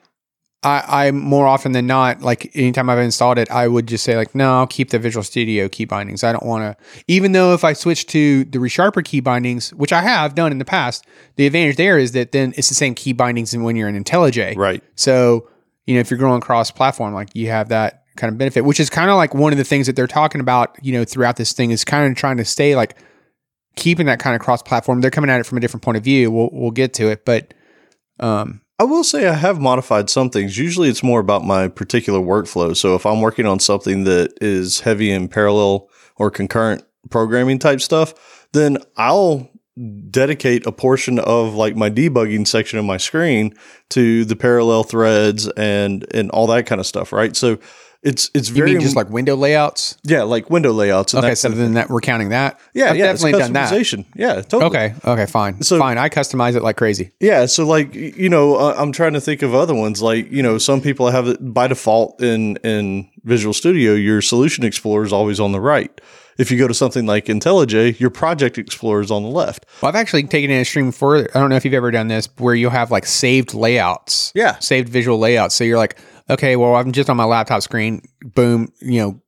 I, 0.65 1.07
I 1.07 1.11
more 1.11 1.47
often 1.47 1.73
than 1.73 1.87
not, 1.89 2.23
like 2.23 2.51
anytime 2.55 2.89
I've 2.89 2.99
installed 2.99 3.37
it, 3.39 3.51
I 3.51 3.67
would 3.67 3.89
just 3.89 4.05
say 4.05 4.17
like, 4.17 4.35
no, 4.35 4.55
I'll 4.55 4.67
keep 4.67 4.91
the 4.91 4.99
Visual 4.99 5.25
Studio 5.25 5.69
key 5.69 5.85
bindings. 5.85 6.23
I 6.23 6.31
don't 6.31 6.47
want 6.47 6.79
to, 6.79 7.03
even 7.09 7.33
though 7.33 7.53
if 7.53 7.65
I 7.65 7.73
switch 7.73 8.07
to 8.09 8.45
the 8.45 8.59
ReSharper 8.59 9.05
key 9.05 9.21
bindings, 9.21 9.75
which 9.75 9.93
I 9.93 10.03
have 10.03 10.37
done 10.37 10.53
in 10.53 10.59
the 10.59 10.65
past, 10.65 11.05
the 11.35 11.47
advantage 11.47 11.77
there 11.77 11.99
is 11.99 12.13
that 12.13 12.31
then 12.31 12.55
it's 12.57 12.69
the 12.69 12.77
same 12.77 12.95
key 12.95 13.13
bindings 13.13 13.53
and 13.53 13.65
when 13.65 13.75
you're 13.75 13.89
in 13.89 14.03
IntelliJ. 14.03 14.57
right 14.57 14.83
So, 14.95 15.49
you 15.87 15.95
know, 15.95 16.01
if 16.01 16.11
you're 16.11 16.19
growing 16.19 16.41
cross 16.41 16.71
platform, 16.71 17.13
like 17.13 17.35
you 17.35 17.49
have 17.49 17.71
that 17.71 18.05
kind 18.17 18.33
of 18.33 18.39
benefit, 18.39 18.61
which 18.61 18.79
is 18.79 18.89
kind 18.89 19.11
of 19.11 19.17
like 19.17 19.35
one 19.35 19.53
of 19.53 19.59
the 19.59 19.65
things 19.65 19.89
that 19.89 19.97
they're 19.97 20.07
talking 20.07 20.41
about, 20.41 20.77
you 20.81 20.93
know, 20.93 21.05
throughout 21.05 21.37
this 21.37 21.53
thing 21.53 21.73
is 21.73 21.85
kind 21.85 22.11
of 22.11 22.17
trying 22.17 22.37
to 22.37 22.45
stay 22.45 22.77
like 22.77 22.97
keeping 23.75 24.07
that 24.07 24.21
kind 24.21 24.37
of 24.37 24.41
cross 24.41 24.63
platform. 24.63 25.01
They're 25.01 25.11
coming 25.11 25.31
at 25.31 25.41
it 25.41 25.45
from 25.45 25.59
a 25.59 25.61
different 25.61 25.83
point 25.83 25.97
of 25.97 26.05
view. 26.05 26.31
We'll, 26.31 26.51
we'll 26.53 26.71
get 26.71 26.95
to 26.95 27.09
it, 27.09 27.25
but, 27.25 27.53
um, 28.21 28.61
I 28.83 28.85
will 28.85 29.05
say 29.05 29.29
I 29.29 29.35
have 29.35 29.61
modified 29.61 30.11
some 30.11 30.29
things. 30.29 30.59
Usually 30.59 30.89
it's 30.89 31.05
more 31.05 31.21
about 31.21 31.45
my 31.45 31.69
particular 31.69 32.19
workflow. 32.19 32.77
So 32.77 32.97
if 32.97 33.07
I'm 33.07 33.21
working 33.21 33.47
on 33.47 33.61
something 33.61 34.03
that 34.05 34.37
is 34.41 34.81
heavy 34.81 35.13
in 35.13 35.29
parallel 35.29 35.89
or 36.17 36.33
concurrent 36.33 36.83
programming 37.09 37.61
type 37.61 37.81
stuff, 37.81 38.49
then 38.51 38.79
I'll 38.97 39.49
dedicate 40.11 40.67
a 40.67 40.73
portion 40.73 41.21
of 41.21 41.55
like 41.55 41.77
my 41.77 41.91
debugging 41.91 42.45
section 42.45 42.81
of 42.81 42.85
my 42.85 42.97
screen 42.97 43.55
to 43.91 44.25
the 44.25 44.35
parallel 44.35 44.83
threads 44.83 45.47
and 45.51 46.05
and 46.13 46.29
all 46.33 46.49
that 46.49 46.67
kind 46.67 46.81
of 46.81 46.87
stuff, 46.87 47.13
right? 47.13 47.37
So 47.37 47.61
it's 48.03 48.31
it's 48.35 48.49
you 48.49 48.55
very 48.57 48.73
mean 48.73 48.81
just 48.81 48.97
like 48.97 49.09
window 49.11 49.37
layouts? 49.37 49.97
yeah, 50.03 50.23
like 50.23 50.51
window 50.51 50.73
layouts. 50.73 51.15
And 51.15 51.25
Okay, 51.25 51.35
so 51.35 51.49
then 51.51 51.75
that 51.75 51.89
we're 51.89 52.01
counting 52.01 52.31
that. 52.31 52.59
yeah, 52.75 52.91
I've 52.91 52.97
yeah, 52.97 53.07
definitely 53.13 53.39
done 53.39 53.53
that. 53.53 53.73
customization. 53.73 54.05
Yeah, 54.17 54.35
totally. 54.43 54.65
Okay, 54.65 54.95
okay, 55.05 55.27
fine, 55.27 55.63
So- 55.63 55.79
fine. 55.79 55.99
I 55.99 56.09
customize 56.09 56.57
it 56.57 56.63
like 56.63 56.77
crazy. 56.77 57.13
Yeah, 57.21 57.47
so 57.47 57.67
like 57.67 57.95
you 57.95 58.29
know, 58.29 58.57
uh, 58.57 58.75
I'm 58.77 58.93
trying 58.93 59.13
to 59.13 59.21
think 59.21 59.43
of 59.43 59.55
other 59.55 59.75
ones. 59.75 60.03
Like 60.03 60.31
you 60.33 60.43
know, 60.43 60.59
some 60.59 60.81
people 60.81 61.11
have 61.11 61.29
it 61.29 61.39
by 61.55 61.69
default 61.69 62.21
in 62.23 62.57
in 62.65 63.09
Visual 63.25 63.53
Studio. 63.55 63.93
Your 63.95 64.21
Solution 64.21 64.65
Explorer 64.65 65.05
is 65.05 65.13
always 65.13 65.39
on 65.41 65.53
the 65.53 65.61
right. 65.61 66.01
If 66.39 66.51
you 66.51 66.57
go 66.59 66.67
to 66.67 66.73
something 66.75 67.05
like 67.05 67.27
IntelliJ, 67.27 68.01
your 68.01 68.09
Project 68.09 68.57
Explorer 68.57 69.03
is 69.03 69.11
on 69.11 69.23
the 69.23 69.29
left. 69.29 69.67
Well, 69.83 69.91
I've 69.91 69.95
actually 69.97 70.23
taken 70.25 70.51
it 70.51 70.61
a 70.63 70.65
stream 70.65 70.91
further. 70.91 71.29
I 71.35 71.39
don't 71.39 71.51
know 71.51 71.57
if 71.57 71.65
you've 71.67 71.75
ever 71.75 71.91
done 71.91 72.09
this, 72.09 72.27
where 72.39 72.55
you'll 72.55 72.71
have 72.71 72.91
like 72.91 73.05
saved 73.05 73.53
layouts. 73.53 74.33
Yeah. 74.35 74.59
Saved 74.59 74.89
visual 74.89 75.19
layouts. 75.19 75.55
So 75.55 75.63
you're 75.63 75.77
like, 75.77 75.99
okay, 76.31 76.57
well, 76.57 76.75
I'm 76.75 76.93
just 76.93 77.11
on 77.11 77.17
my 77.17 77.25
laptop 77.25 77.63
screen. 77.63 78.03
Boom, 78.23 78.73
you 78.81 79.01
know, 79.01 79.21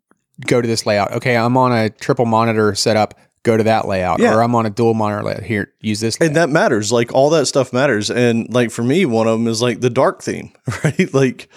go 0.46 0.60
to 0.60 0.68
this 0.68 0.86
layout. 0.86 1.12
Okay, 1.12 1.36
I'm 1.36 1.56
on 1.56 1.72
a 1.72 1.90
triple 1.90 2.26
monitor 2.26 2.74
setup. 2.74 3.14
Go 3.42 3.58
to 3.58 3.64
that 3.64 3.86
layout. 3.86 4.20
Yeah. 4.20 4.34
Or 4.34 4.42
I'm 4.42 4.54
on 4.54 4.64
a 4.64 4.70
dual 4.70 4.94
monitor 4.94 5.22
layout. 5.22 5.42
Here, 5.42 5.72
use 5.80 6.00
this. 6.00 6.16
And 6.18 6.34
that 6.36 6.48
matters. 6.48 6.90
Like 6.90 7.12
all 7.12 7.28
that 7.30 7.46
stuff 7.46 7.74
matters. 7.74 8.10
And 8.10 8.52
like 8.52 8.70
for 8.70 8.82
me, 8.82 9.04
one 9.04 9.26
of 9.26 9.38
them 9.38 9.46
is 9.46 9.60
like 9.60 9.80
the 9.80 9.90
dark 9.90 10.22
theme, 10.22 10.50
right? 10.84 11.12
Like 11.12 11.50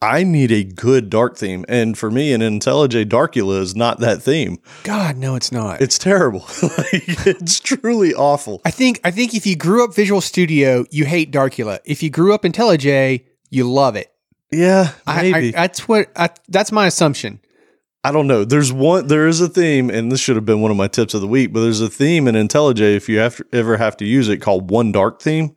I 0.00 0.22
need 0.22 0.52
a 0.52 0.62
good 0.64 1.10
dark 1.10 1.36
theme. 1.36 1.64
And 1.68 1.98
for 1.98 2.10
me, 2.10 2.32
an 2.32 2.40
IntelliJ 2.40 3.06
Darcula 3.06 3.60
is 3.60 3.74
not 3.74 3.98
that 4.00 4.22
theme. 4.22 4.58
God, 4.84 5.16
no, 5.16 5.34
it's 5.34 5.50
not. 5.50 5.80
It's 5.80 5.98
terrible. 5.98 6.40
like 6.62 7.26
it's 7.26 7.58
truly 7.58 8.14
awful. 8.14 8.60
I 8.64 8.70
think 8.70 9.00
I 9.04 9.10
think 9.10 9.34
if 9.34 9.46
you 9.46 9.56
grew 9.56 9.84
up 9.84 9.94
Visual 9.94 10.20
Studio, 10.20 10.84
you 10.90 11.04
hate 11.04 11.32
Darcula. 11.32 11.80
If 11.84 12.02
you 12.02 12.10
grew 12.10 12.32
up 12.32 12.42
IntelliJ, 12.42 13.24
you 13.50 13.70
love 13.70 13.96
it. 13.96 14.12
Yeah, 14.50 14.92
I, 15.06 15.22
maybe. 15.22 15.54
I, 15.54 15.62
that's 15.62 15.88
what 15.88 16.10
I, 16.16 16.30
that's 16.48 16.72
my 16.72 16.86
assumption. 16.86 17.40
I 18.04 18.12
don't 18.12 18.26
know. 18.26 18.44
There's 18.44 18.72
one. 18.72 19.08
There 19.08 19.26
is 19.26 19.40
a 19.40 19.48
theme, 19.48 19.90
and 19.90 20.10
this 20.10 20.20
should 20.20 20.36
have 20.36 20.46
been 20.46 20.60
one 20.60 20.70
of 20.70 20.76
my 20.76 20.88
tips 20.88 21.14
of 21.14 21.20
the 21.20 21.26
week. 21.26 21.52
But 21.52 21.60
there's 21.60 21.80
a 21.80 21.88
theme 21.88 22.28
in 22.28 22.34
IntelliJ 22.34 22.96
if 22.96 23.08
you 23.08 23.18
have 23.18 23.36
to, 23.36 23.46
ever 23.52 23.76
have 23.76 23.96
to 23.98 24.04
use 24.04 24.28
it 24.28 24.38
called 24.38 24.70
One 24.70 24.92
Dark 24.92 25.20
Theme. 25.20 25.54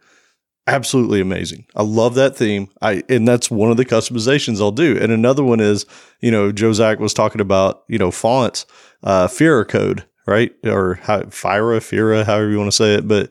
Absolutely 0.68 1.22
amazing. 1.22 1.66
I 1.76 1.84
love 1.84 2.16
that 2.16 2.36
theme. 2.36 2.70
I 2.82 3.04
and 3.10 3.28
that's 3.28 3.50
one 3.50 3.72
of 3.72 3.78
the 3.78 3.86
customizations 3.86 4.60
I'll 4.60 4.72
do. 4.72 4.98
And 5.00 5.12
another 5.12 5.44
one 5.44 5.60
is, 5.60 5.86
you 6.20 6.32
know, 6.32 6.52
Joe 6.52 6.74
Zack 6.74 7.00
was 7.00 7.14
talking 7.14 7.42
about, 7.42 7.84
you 7.88 7.98
know, 7.98 8.12
fonts, 8.12 8.66
uh, 9.04 9.28
Fira 9.28 9.68
code, 9.68 10.06
right, 10.28 10.52
or 10.66 10.96
how, 10.96 11.22
Fira, 11.22 11.80
Fira, 11.80 12.26
however 12.26 12.50
you 12.50 12.58
want 12.58 12.72
to 12.72 12.76
say 12.76 12.96
it, 12.96 13.08
but. 13.08 13.30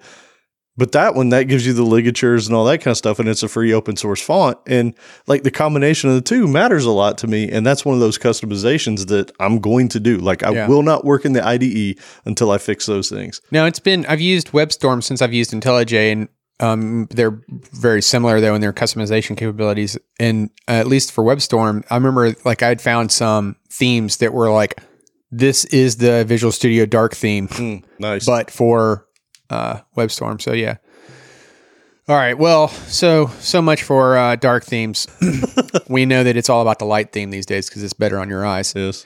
But 0.81 0.93
that 0.93 1.15
one, 1.15 1.29
that 1.29 1.45
gives 1.45 1.67
you 1.67 1.75
the 1.75 1.83
ligatures 1.85 2.47
and 2.47 2.57
all 2.57 2.65
that 2.65 2.79
kind 2.79 2.91
of 2.93 2.97
stuff, 2.97 3.19
and 3.19 3.29
it's 3.29 3.43
a 3.43 3.49
free 3.49 3.73
open 3.75 3.97
source 3.97 4.23
font. 4.23 4.57
And 4.67 4.95
like 5.27 5.43
the 5.43 5.51
combination 5.51 6.09
of 6.09 6.17
the 6.17 6.23
two 6.23 6.49
matters 6.49 6.87
a 6.87 6.91
lot 6.91 7.19
to 7.19 7.27
me. 7.27 7.51
And 7.51 7.67
that's 7.67 7.85
one 7.85 7.95
of 7.95 8.01
those 8.01 8.17
customizations 8.17 9.07
that 9.09 9.31
I'm 9.39 9.61
going 9.61 9.89
to 9.91 10.01
do. 10.01 10.17
Like 10.17 10.43
I 10.43 10.53
Yeah. 10.53 10.69
will 10.69 10.83
not 10.83 11.05
work 11.05 11.27
in 11.27 11.35
the 11.35 11.47
IDE 11.47 11.99
until 12.25 12.51
I 12.51 12.57
fix 12.57 12.87
those 12.87 13.11
things. 13.11 13.43
No, 13.51 13.67
it's 13.67 13.79
been 13.79 14.07
I've 14.07 14.23
used 14.23 14.53
WebStorm 14.53 15.03
since 15.03 15.21
I've 15.21 15.35
used 15.35 15.53
IntelliJ, 15.53 16.13
and 16.13 16.29
um, 16.61 17.07
they're 17.11 17.41
very 17.73 18.01
similar 18.03 18.41
though 18.41 18.55
in 18.55 18.63
their 18.63 18.73
customization 18.73 19.37
capabilities. 19.37 19.99
And 20.19 20.49
uh, 20.67 20.73
at 20.73 20.87
least 20.87 21.13
for 21.13 21.23
WebStorm, 21.23 21.85
I 21.91 21.95
remember 21.97 22.35
like 22.47 22.63
I'd 22.63 22.81
found 22.81 23.13
some 23.13 23.57
themes 23.71 24.17
that 24.17 24.33
were 24.33 24.51
like, 24.51 24.81
"This 25.31 25.67
is 25.67 25.97
the 25.97 26.25
Visual 26.25 26.53
Studio 26.53 26.87
Dark 26.87 27.15
theme," 27.15 27.49
Mm, 27.49 27.83
nice. 27.99 28.25
but 28.27 28.51
for 28.51 29.07
uh, 29.51 29.81
WebStorm. 29.97 30.41
So 30.41 30.53
yeah. 30.53 30.77
All 32.09 32.17
right. 32.17 32.37
Well, 32.37 32.69
so 32.69 33.29
so 33.39 33.63
much 33.63 33.83
for 33.83 34.17
uh, 34.17 34.37
dark 34.37 34.65
themes. 34.65 35.07
we 35.89 36.07
know 36.07 36.25
that 36.25 36.37
it's 36.37 36.49
all 36.49 36.63
about 36.63 36.79
the 36.79 36.85
light 36.85 37.13
theme 37.13 37.31
these 37.31 37.47
days 37.47 37.69
because 37.69 37.83
it's 37.83 37.93
better 37.93 38.19
on 38.19 38.29
your 38.29 38.45
eyes. 38.45 38.73
yes. 38.75 39.05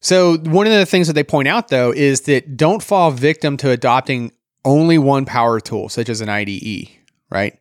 So 0.00 0.36
one 0.36 0.66
of 0.66 0.72
the 0.72 0.86
things 0.86 1.06
that 1.06 1.14
they 1.14 1.24
point 1.24 1.48
out 1.48 1.68
though 1.68 1.92
is 1.92 2.22
that 2.22 2.56
don't 2.56 2.82
fall 2.82 3.10
victim 3.10 3.56
to 3.58 3.70
adopting 3.70 4.32
only 4.64 4.98
one 4.98 5.24
power 5.24 5.60
tool, 5.60 5.88
such 5.88 6.08
as 6.08 6.20
an 6.20 6.28
IDE, 6.28 6.88
right? 7.30 7.58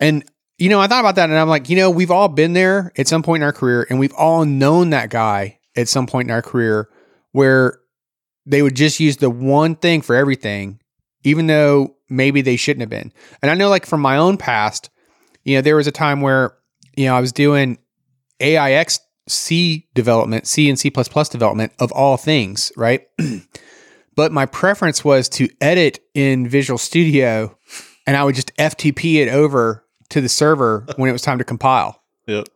And 0.00 0.24
you 0.58 0.70
know, 0.70 0.80
I 0.80 0.86
thought 0.86 1.00
about 1.00 1.16
that 1.16 1.28
and 1.28 1.38
I'm 1.38 1.48
like, 1.48 1.68
you 1.68 1.76
know, 1.76 1.90
we've 1.90 2.10
all 2.10 2.28
been 2.28 2.54
there 2.54 2.92
at 2.96 3.08
some 3.08 3.22
point 3.22 3.42
in 3.42 3.44
our 3.44 3.52
career, 3.52 3.86
and 3.90 3.98
we've 3.98 4.14
all 4.14 4.44
known 4.44 4.90
that 4.90 5.10
guy 5.10 5.58
at 5.76 5.88
some 5.88 6.06
point 6.06 6.28
in 6.28 6.32
our 6.32 6.42
career 6.42 6.88
where 7.32 7.78
they 8.46 8.62
would 8.62 8.74
just 8.74 8.98
use 8.98 9.18
the 9.18 9.28
one 9.28 9.76
thing 9.76 10.00
for 10.00 10.16
everything, 10.16 10.80
even 11.26 11.48
though 11.48 11.92
maybe 12.08 12.40
they 12.40 12.54
shouldn't 12.56 12.82
have 12.82 12.88
been. 12.88 13.12
And 13.42 13.50
I 13.50 13.54
know 13.54 13.68
like 13.68 13.84
from 13.84 14.00
my 14.00 14.16
own 14.16 14.36
past, 14.36 14.90
you 15.42 15.56
know, 15.56 15.60
there 15.60 15.74
was 15.74 15.88
a 15.88 15.92
time 15.92 16.20
where, 16.20 16.56
you 16.96 17.06
know, 17.06 17.16
I 17.16 17.20
was 17.20 17.32
doing 17.32 17.78
AIX 18.38 19.00
C 19.28 19.88
development, 19.94 20.46
C 20.46 20.68
and 20.68 20.78
C 20.78 20.88
development 20.88 21.72
of 21.80 21.90
all 21.90 22.16
things, 22.16 22.70
right? 22.76 23.08
but 24.14 24.30
my 24.30 24.46
preference 24.46 25.04
was 25.04 25.28
to 25.30 25.48
edit 25.60 25.98
in 26.14 26.48
Visual 26.48 26.78
Studio 26.78 27.58
and 28.06 28.16
I 28.16 28.22
would 28.22 28.36
just 28.36 28.54
FTP 28.56 29.16
it 29.16 29.28
over 29.28 29.84
to 30.10 30.20
the 30.20 30.28
server 30.28 30.86
when 30.96 31.10
it 31.10 31.12
was 31.12 31.22
time 31.22 31.38
to 31.38 31.44
compile, 31.44 32.00
Yep. 32.28 32.48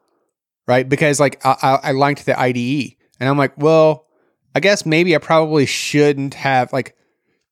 right? 0.69 0.89
Because 0.89 1.19
like 1.19 1.45
I, 1.45 1.57
I, 1.61 1.89
I 1.89 1.91
liked 1.91 2.25
the 2.25 2.39
IDE 2.39 2.95
and 3.19 3.29
I'm 3.29 3.37
like, 3.37 3.59
well, 3.59 4.07
I 4.55 4.61
guess 4.61 4.87
maybe 4.87 5.17
I 5.17 5.19
probably 5.19 5.67
shouldn't 5.67 6.35
have 6.35 6.73
like. 6.73 6.95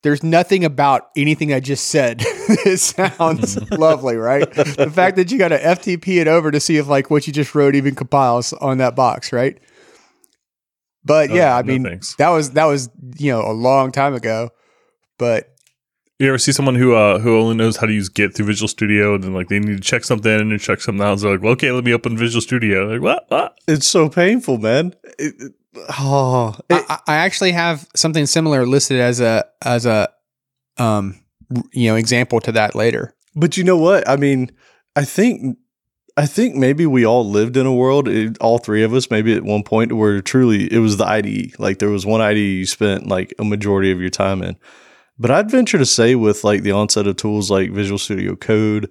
There's 0.01 0.23
nothing 0.23 0.63
about 0.63 1.09
anything 1.17 1.51
I 1.53 1.59
just 1.59 1.87
said 1.87 2.19
that 2.65 2.77
sounds 2.79 3.69
lovely, 3.71 4.15
right? 4.15 4.49
The 4.49 4.89
fact 4.93 5.17
that 5.17 5.29
you 5.31 5.37
got 5.37 5.49
to 5.49 5.59
FTP 5.59 6.21
it 6.21 6.27
over 6.27 6.51
to 6.51 6.59
see 6.59 6.77
if 6.77 6.87
like 6.87 7.09
what 7.11 7.27
you 7.27 7.33
just 7.33 7.53
wrote 7.53 7.75
even 7.75 7.95
compiles 7.95 8.53
on 8.53 8.77
that 8.77 8.95
box, 8.95 9.33
right? 9.33 9.59
But 11.03 11.31
Oh, 11.31 11.33
yeah, 11.35 11.55
I 11.57 11.61
no 11.63 11.73
mean 11.73 11.83
thanks. 11.83 12.15
that 12.15 12.29
was 12.29 12.51
that 12.51 12.65
was 12.65 12.89
you 13.17 13.31
know 13.31 13.41
a 13.41 13.51
long 13.53 13.91
time 13.91 14.13
ago. 14.13 14.49
But 15.17 15.49
You 16.19 16.27
ever 16.29 16.37
see 16.37 16.51
someone 16.51 16.75
who 16.75 16.93
uh, 16.93 17.19
who 17.19 17.37
only 17.37 17.55
knows 17.55 17.77
how 17.77 17.85
to 17.87 17.93
use 17.93 18.09
Git 18.09 18.35
through 18.35 18.45
Visual 18.45 18.67
Studio, 18.67 19.15
and 19.15 19.23
then 19.23 19.33
like 19.33 19.47
they 19.49 19.59
need 19.59 19.75
to 19.77 19.81
check 19.83 20.03
something 20.05 20.31
and 20.31 20.51
then 20.51 20.59
check 20.59 20.79
something 20.81 21.05
out? 21.05 21.19
So 21.19 21.25
they're 21.25 21.35
like, 21.35 21.43
well, 21.43 21.53
okay, 21.53 21.71
let 21.71 21.83
me 21.83 21.93
open 21.93 22.17
Visual 22.17 22.41
Studio. 22.41 22.85
Like 22.87 23.01
what? 23.01 23.25
What? 23.29 23.57
It's 23.67 23.87
so 23.87 24.07
painful, 24.09 24.59
man. 24.59 24.93
It, 25.17 25.33
it- 25.39 25.53
oh, 25.75 26.55
it- 26.69 26.85
I, 26.89 26.99
I 27.07 27.15
actually 27.17 27.51
have 27.51 27.87
something 27.95 28.25
similar 28.25 28.65
listed 28.65 28.99
as 28.99 29.19
a 29.19 29.45
as 29.61 29.85
a 29.85 30.09
um 30.77 31.19
you 31.73 31.89
know 31.89 31.95
example 31.95 32.39
to 32.41 32.51
that 32.53 32.75
later. 32.75 33.13
But 33.35 33.57
you 33.57 33.63
know 33.63 33.77
what? 33.77 34.07
I 34.07 34.15
mean, 34.15 34.51
I 34.95 35.05
think 35.05 35.57
I 36.17 36.25
think 36.25 36.55
maybe 36.55 36.85
we 36.85 37.05
all 37.05 37.29
lived 37.29 37.55
in 37.55 37.65
a 37.65 37.73
world, 37.73 38.07
it, 38.09 38.37
all 38.39 38.57
three 38.57 38.83
of 38.83 38.93
us, 38.93 39.09
maybe 39.09 39.33
at 39.35 39.43
one 39.43 39.63
point 39.63 39.93
where 39.93 40.21
truly 40.21 40.71
it 40.71 40.79
was 40.79 40.97
the 40.97 41.05
IDE. 41.05 41.57
Like 41.59 41.79
there 41.79 41.89
was 41.89 42.05
one 42.05 42.19
IDE 42.21 42.37
you 42.37 42.65
spent 42.65 43.07
like 43.07 43.33
a 43.39 43.45
majority 43.45 43.91
of 43.91 44.01
your 44.01 44.09
time 44.09 44.41
in. 44.43 44.57
But 45.17 45.31
I'd 45.31 45.51
venture 45.51 45.77
to 45.77 45.85
say 45.85 46.15
with 46.15 46.43
like 46.43 46.63
the 46.63 46.71
onset 46.71 47.07
of 47.07 47.15
tools 47.17 47.51
like 47.51 47.71
Visual 47.71 47.97
Studio 47.97 48.35
Code, 48.35 48.89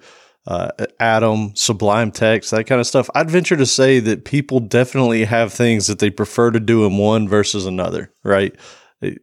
uh, 0.48 0.70
Atom, 0.98 1.52
Sublime 1.54 2.10
Text, 2.10 2.50
that 2.50 2.64
kind 2.64 2.80
of 2.80 2.86
stuff, 2.86 3.10
I'd 3.14 3.30
venture 3.30 3.56
to 3.56 3.66
say 3.66 4.00
that 4.00 4.24
people 4.24 4.60
definitely 4.60 5.24
have 5.24 5.52
things 5.52 5.86
that 5.88 5.98
they 5.98 6.08
prefer 6.08 6.50
to 6.50 6.58
do 6.58 6.86
in 6.86 6.96
one 6.96 7.28
versus 7.28 7.66
another, 7.66 8.12
right? 8.24 8.56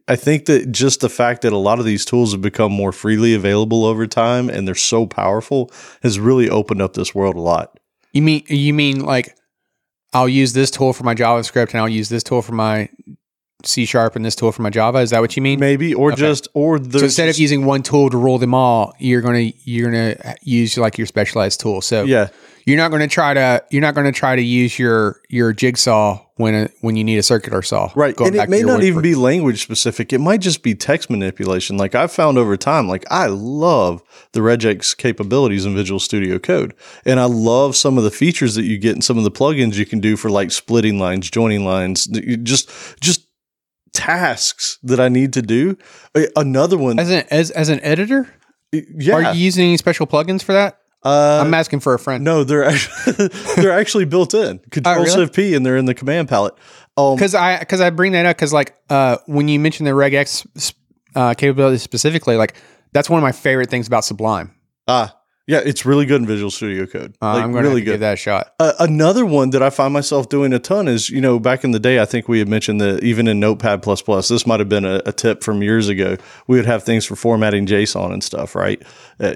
I 0.06 0.14
think 0.16 0.46
that 0.46 0.70
just 0.70 1.00
the 1.00 1.08
fact 1.08 1.42
that 1.42 1.52
a 1.52 1.58
lot 1.58 1.80
of 1.80 1.84
these 1.84 2.04
tools 2.04 2.30
have 2.32 2.40
become 2.40 2.72
more 2.72 2.92
freely 2.92 3.34
available 3.34 3.84
over 3.84 4.06
time 4.06 4.48
and 4.48 4.66
they're 4.66 4.74
so 4.76 5.04
powerful 5.04 5.70
has 6.02 6.18
really 6.18 6.48
opened 6.48 6.80
up 6.80 6.94
this 6.94 7.14
world 7.14 7.34
a 7.34 7.40
lot. 7.40 7.78
You 8.12 8.22
mean 8.22 8.42
you 8.46 8.72
mean 8.72 9.00
like 9.00 9.36
I'll 10.14 10.30
use 10.30 10.54
this 10.54 10.70
tool 10.70 10.94
for 10.94 11.04
my 11.04 11.14
JavaScript 11.14 11.72
and 11.72 11.80
I'll 11.80 11.90
use 11.90 12.08
this 12.08 12.22
tool 12.22 12.40
for 12.40 12.52
my 12.52 12.88
C 13.66 13.84
sharp 13.84 14.16
and 14.16 14.24
this 14.24 14.34
tool 14.36 14.52
for 14.52 14.62
my 14.62 14.70
Java? 14.70 14.98
Is 14.98 15.10
that 15.10 15.20
what 15.20 15.36
you 15.36 15.42
mean? 15.42 15.60
Maybe, 15.60 15.94
or 15.94 16.12
Okay. 16.12 16.20
just, 16.20 16.48
or 16.54 16.78
So 16.82 17.00
instead 17.00 17.28
of 17.28 17.38
using 17.38 17.64
one 17.64 17.82
tool 17.82 18.10
to 18.10 18.16
rule 18.16 18.38
them 18.38 18.54
all, 18.54 18.94
you're 18.98 19.20
gonna 19.22 19.52
you're 19.64 19.90
gonna 19.90 20.36
use 20.42 20.76
like 20.78 20.98
your 20.98 21.06
specialized 21.06 21.60
tool. 21.60 21.80
So 21.80 22.04
yeah, 22.04 22.28
you're 22.64 22.76
not 22.78 22.90
gonna 22.90 23.08
try 23.08 23.34
to 23.34 23.62
you're 23.70 23.82
not 23.82 23.94
gonna 23.94 24.12
try 24.12 24.36
to 24.36 24.42
use 24.42 24.78
your 24.78 25.20
your 25.28 25.52
jigsaw 25.52 26.22
when 26.38 26.54
a, 26.54 26.68
when 26.82 26.96
you 26.96 27.02
need 27.04 27.16
a 27.16 27.22
circular 27.22 27.62
saw. 27.62 27.90
right. 27.94 28.14
And 28.20 28.36
it 28.36 28.50
may 28.50 28.60
not 28.60 28.82
even 28.82 29.00
be 29.00 29.14
language 29.14 29.62
specific. 29.62 30.12
It 30.12 30.18
might 30.18 30.42
just 30.42 30.62
be 30.62 30.74
text 30.74 31.08
manipulation. 31.08 31.78
Like 31.78 31.94
I've 31.94 32.12
found 32.12 32.36
over 32.36 32.58
time, 32.58 32.88
like 32.88 33.06
I 33.10 33.26
love 33.28 34.02
the 34.32 34.40
regex 34.40 34.94
capabilities 34.94 35.64
in 35.64 35.74
Visual 35.74 35.98
Studio 35.98 36.38
Code. 36.38 36.74
And 37.06 37.18
I 37.18 37.24
love 37.24 37.74
some 37.74 37.96
of 37.96 38.04
the 38.04 38.10
features 38.10 38.54
that 38.54 38.64
you 38.64 38.76
get 38.76 38.96
in 38.96 39.00
some 39.00 39.16
of 39.16 39.24
the 39.24 39.30
plugins 39.30 39.76
you 39.76 39.86
can 39.86 39.98
do 39.98 40.14
for 40.14 40.28
like 40.28 40.50
splitting 40.50 40.98
lines, 40.98 41.30
joining 41.30 41.64
lines, 41.64 42.06
you 42.12 42.36
just, 42.36 42.70
just 43.00 43.25
tasks 43.96 44.78
that 44.82 45.00
I 45.00 45.08
need 45.08 45.32
to 45.34 45.42
do. 45.42 45.76
Another 46.36 46.76
one, 46.78 46.98
as 46.98 47.10
an 47.10 47.24
as 47.30 47.50
as 47.50 47.68
an 47.68 47.80
editor. 47.80 48.28
yeah. 48.72 49.14
Are 49.14 49.34
you 49.34 49.44
using 49.44 49.64
any 49.66 49.76
special 49.76 50.06
plugins 50.06 50.42
for 50.42 50.52
that? 50.52 50.78
uh, 51.02 51.40
I'm 51.44 51.54
asking 51.54 51.80
for 51.80 51.94
a 51.94 51.98
friend. 51.98 52.24
No, 52.24 52.42
they're 52.44 52.64
actually, 52.64 53.28
they're 53.56 53.72
actually 53.78 54.04
built 54.06 54.34
in. 54.34 54.58
Control 54.70 54.96
Oh, 54.96 54.98
really? 55.02 55.10
Shift 55.14 55.34
P, 55.34 55.54
and 55.54 55.64
they're 55.64 55.76
in 55.76 55.84
the 55.84 55.94
command 55.94 56.28
palette. 56.28 56.54
Um, 56.96 57.14
because 57.16 57.34
I 57.34 57.58
because 57.58 57.80
I 57.80 57.90
bring 57.90 58.12
that 58.12 58.26
up 58.26 58.36
because 58.36 58.52
like 58.52 58.74
uh 58.90 59.18
when 59.26 59.48
you 59.48 59.58
mentioned 59.60 59.86
the 59.86 59.92
regex 59.92 60.74
uh, 61.14 61.34
capability 61.34 61.78
specifically, 61.78 62.36
like 62.36 62.54
that's 62.92 63.08
one 63.10 63.18
of 63.18 63.22
my 63.22 63.32
favorite 63.32 63.70
things 63.70 63.86
about 63.86 64.04
Sublime. 64.04 64.54
ah, 64.88 65.15
yeah, 65.46 65.60
it's 65.64 65.86
really 65.86 66.06
good 66.06 66.20
in 66.20 66.26
Visual 66.26 66.50
Studio 66.50 66.86
Code. 66.86 67.16
Uh, 67.22 67.34
like 67.34 67.44
I'm 67.44 67.52
going 67.52 67.62
to 67.64 67.68
really 67.70 67.82
give 67.82 67.94
good. 67.94 68.00
that 68.00 68.14
a 68.14 68.16
shot. 68.16 68.52
Uh, 68.58 68.72
another 68.80 69.24
one 69.24 69.50
that 69.50 69.62
I 69.62 69.70
find 69.70 69.92
myself 69.92 70.28
doing 70.28 70.52
a 70.52 70.58
ton 70.58 70.88
is, 70.88 71.08
you 71.08 71.20
know, 71.20 71.38
back 71.38 71.62
in 71.64 71.70
the 71.70 71.78
day, 71.78 72.00
I 72.00 72.04
think 72.04 72.28
we 72.28 72.38
had 72.40 72.48
mentioned 72.48 72.80
that 72.80 73.02
even 73.04 73.28
in 73.28 73.38
Notepad 73.38 73.82
this 73.82 74.46
might 74.46 74.58
have 74.60 74.68
been 74.68 74.84
a, 74.84 75.02
a 75.06 75.12
tip 75.12 75.42
from 75.44 75.62
years 75.62 75.88
ago. 75.88 76.16
We 76.48 76.56
would 76.56 76.66
have 76.66 76.82
things 76.82 77.04
for 77.04 77.14
formatting 77.16 77.66
JSON 77.66 78.12
and 78.12 78.24
stuff, 78.24 78.54
right? 78.54 78.82
Uh, 79.20 79.34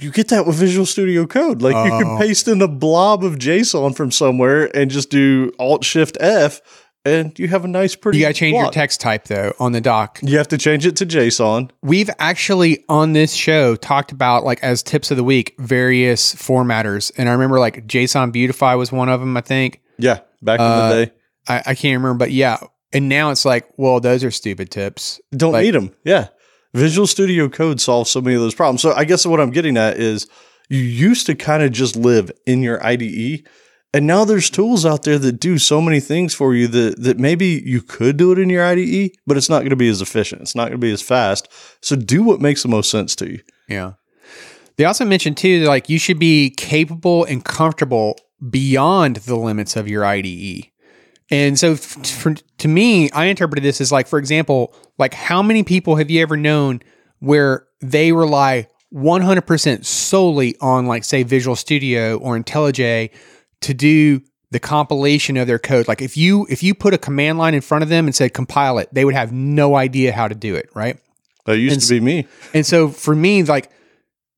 you 0.00 0.10
get 0.10 0.28
that 0.28 0.46
with 0.46 0.56
Visual 0.56 0.86
Studio 0.86 1.26
Code. 1.26 1.60
Like 1.60 1.74
you 1.74 1.92
Oh. 1.92 1.98
can 2.00 2.18
paste 2.18 2.48
in 2.48 2.62
a 2.62 2.68
blob 2.68 3.22
of 3.22 3.34
JSON 3.36 3.94
from 3.94 4.10
somewhere 4.10 4.74
and 4.74 4.90
just 4.90 5.10
do 5.10 5.52
Alt 5.58 5.84
Shift 5.84 6.16
F, 6.20 6.62
and 7.04 7.38
you 7.38 7.48
have 7.48 7.64
a 7.64 7.68
nice, 7.68 7.94
pretty. 7.96 8.18
You 8.18 8.24
got 8.24 8.28
to 8.28 8.34
change 8.34 8.54
your 8.56 8.70
text 8.70 9.00
type 9.00 9.24
though 9.24 9.52
on 9.58 9.72
the 9.72 9.80
doc. 9.80 10.18
You 10.22 10.36
have 10.38 10.48
to 10.48 10.58
change 10.58 10.86
it 10.86 10.96
to 10.96 11.06
JSON. 11.06 11.70
We've 11.82 12.10
actually 12.18 12.84
on 12.88 13.12
this 13.14 13.32
show 13.32 13.76
talked 13.76 14.12
about 14.12 14.44
like 14.44 14.62
as 14.62 14.82
tips 14.82 15.10
of 15.10 15.16
the 15.16 15.24
week 15.24 15.54
various 15.58 16.34
formatters, 16.34 17.10
and 17.16 17.28
I 17.28 17.32
remember 17.32 17.58
like 17.58 17.86
JSON 17.86 18.32
Beautify 18.32 18.74
was 18.74 18.92
one 18.92 19.08
of 19.08 19.20
them. 19.20 19.36
I 19.36 19.40
think 19.40 19.80
Yeah, 19.98 20.20
back 20.42 20.60
in 20.60 20.66
Uh, 20.66 20.88
the 20.94 21.06
day. 21.06 21.12
I, 21.48 21.62
I 21.66 21.74
can't 21.74 21.98
remember, 22.00 22.18
but 22.18 22.30
yeah. 22.32 22.58
And 22.92 23.08
now 23.08 23.30
it's 23.30 23.44
like, 23.44 23.68
well, 23.76 24.00
those 24.00 24.24
are 24.24 24.30
stupid 24.32 24.70
tips. 24.70 25.20
Don't 25.32 25.52
like- 25.52 25.64
need 25.64 25.74
them. 25.74 25.94
Yeah. 26.04 26.28
Visual 26.74 27.06
Studio 27.06 27.48
Code 27.48 27.80
solves 27.80 28.10
so 28.10 28.20
many 28.20 28.36
of 28.36 28.42
those 28.42 28.54
problems. 28.54 28.82
So 28.82 28.92
I 28.92 29.04
guess 29.04 29.24
what 29.26 29.40
I'm 29.40 29.50
getting 29.50 29.76
at 29.76 29.96
is 29.98 30.28
you 30.68 30.78
used 30.78 31.26
to 31.26 31.34
kind 31.34 31.62
of 31.64 31.72
just 31.72 31.96
live 31.96 32.30
in 32.46 32.62
your 32.62 32.84
IDE. 32.84 33.44
And 33.92 34.06
now 34.06 34.24
there's 34.24 34.50
tools 34.50 34.86
out 34.86 35.02
there 35.02 35.18
that 35.18 35.40
do 35.40 35.58
so 35.58 35.80
many 35.80 35.98
things 35.98 36.32
for 36.32 36.54
you 36.54 36.68
that, 36.68 37.02
that 37.02 37.18
maybe 37.18 37.60
you 37.64 37.82
could 37.82 38.16
do 38.16 38.30
it 38.30 38.38
in 38.38 38.48
your 38.48 38.64
IDE, 38.64 39.10
but 39.26 39.36
it's 39.36 39.48
not 39.48 39.60
going 39.60 39.70
to 39.70 39.76
be 39.76 39.88
as 39.88 40.00
efficient. 40.00 40.42
It's 40.42 40.54
not 40.54 40.64
going 40.68 40.72
to 40.72 40.78
be 40.78 40.92
as 40.92 41.02
fast. 41.02 41.48
So 41.82 41.96
do 41.96 42.22
what 42.22 42.40
makes 42.40 42.62
the 42.62 42.68
most 42.68 42.90
sense 42.90 43.16
to 43.16 43.32
you. 43.32 43.40
Yeah. 43.68 43.94
They 44.76 44.84
also 44.84 45.04
mentioned 45.04 45.36
too, 45.36 45.64
like 45.64 45.88
you 45.88 45.98
should 45.98 46.20
be 46.20 46.50
capable 46.50 47.24
and 47.24 47.44
comfortable 47.44 48.18
beyond 48.48 49.16
the 49.16 49.36
limits 49.36 49.76
of 49.76 49.88
your 49.88 50.04
IDE. 50.04 50.66
And 51.32 51.58
so, 51.58 51.76
for, 51.76 52.34
to 52.34 52.68
me, 52.68 53.10
I 53.10 53.26
interpreted 53.26 53.62
this 53.62 53.80
as 53.80 53.92
like, 53.92 54.08
for 54.08 54.18
example, 54.18 54.74
like 54.98 55.14
how 55.14 55.42
many 55.42 55.62
people 55.62 55.96
have 55.96 56.10
you 56.10 56.22
ever 56.22 56.36
known 56.36 56.80
where 57.20 57.66
they 57.80 58.12
rely 58.12 58.66
100% 58.92 59.84
solely 59.84 60.56
on, 60.60 60.86
like, 60.86 61.04
say, 61.04 61.22
Visual 61.22 61.54
Studio 61.54 62.16
or 62.16 62.36
IntelliJ 62.36 63.10
to 63.62 63.74
do 63.74 64.22
the 64.50 64.60
compilation 64.60 65.36
of 65.36 65.46
their 65.46 65.58
code? 65.58 65.88
Like, 65.88 66.02
if 66.02 66.16
you 66.16 66.46
if 66.48 66.62
you 66.62 66.74
put 66.74 66.94
a 66.94 66.98
command 66.98 67.38
line 67.38 67.54
in 67.54 67.60
front 67.60 67.82
of 67.82 67.88
them 67.88 68.06
and 68.06 68.14
said 68.14 68.34
compile 68.34 68.78
it, 68.78 68.88
they 68.92 69.04
would 69.04 69.14
have 69.14 69.32
no 69.32 69.76
idea 69.76 70.12
how 70.12 70.28
to 70.28 70.34
do 70.34 70.54
it, 70.54 70.68
right? 70.74 70.98
That 71.46 71.58
used 71.58 71.74
And 71.74 71.82
to 71.82 71.88
be 71.94 72.00
me. 72.00 72.28
And 72.54 72.66
so 72.66 72.88
for 72.88 73.14
me, 73.14 73.42
like 73.44 73.70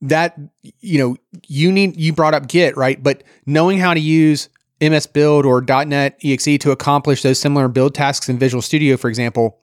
that, 0.02 0.38
you 0.80 0.98
know, 0.98 1.16
you 1.46 1.72
need 1.72 1.96
you 1.96 2.12
brought 2.12 2.34
up 2.34 2.48
Git, 2.48 2.76
right? 2.76 3.02
But 3.02 3.22
knowing 3.46 3.78
how 3.78 3.94
to 3.94 4.00
use 4.00 4.48
MS 4.80 5.06
Build 5.06 5.46
or 5.46 5.60
.NET 5.62 6.18
EXE 6.24 6.58
to 6.58 6.70
accomplish 6.70 7.22
those 7.22 7.38
similar 7.38 7.68
build 7.68 7.94
tasks 7.94 8.28
in 8.28 8.38
Visual 8.38 8.62
Studio, 8.62 8.96
for 8.96 9.08
example, 9.08 9.60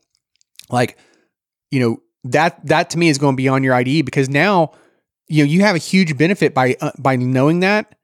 like 0.69 0.97
you 1.71 1.79
know 1.79 2.01
that 2.23 2.65
that 2.65 2.89
to 2.91 2.97
me 2.97 3.09
is 3.09 3.17
going 3.17 3.35
beyond 3.35 3.63
your 3.63 3.73
IDE 3.73 4.05
because 4.05 4.29
now 4.29 4.71
you 5.27 5.43
know 5.43 5.49
you 5.49 5.61
have 5.61 5.75
a 5.75 5.79
huge 5.79 6.17
benefit 6.17 6.53
by 6.53 6.75
uh, 6.81 6.91
by 6.97 7.15
knowing 7.15 7.59
that 7.61 7.95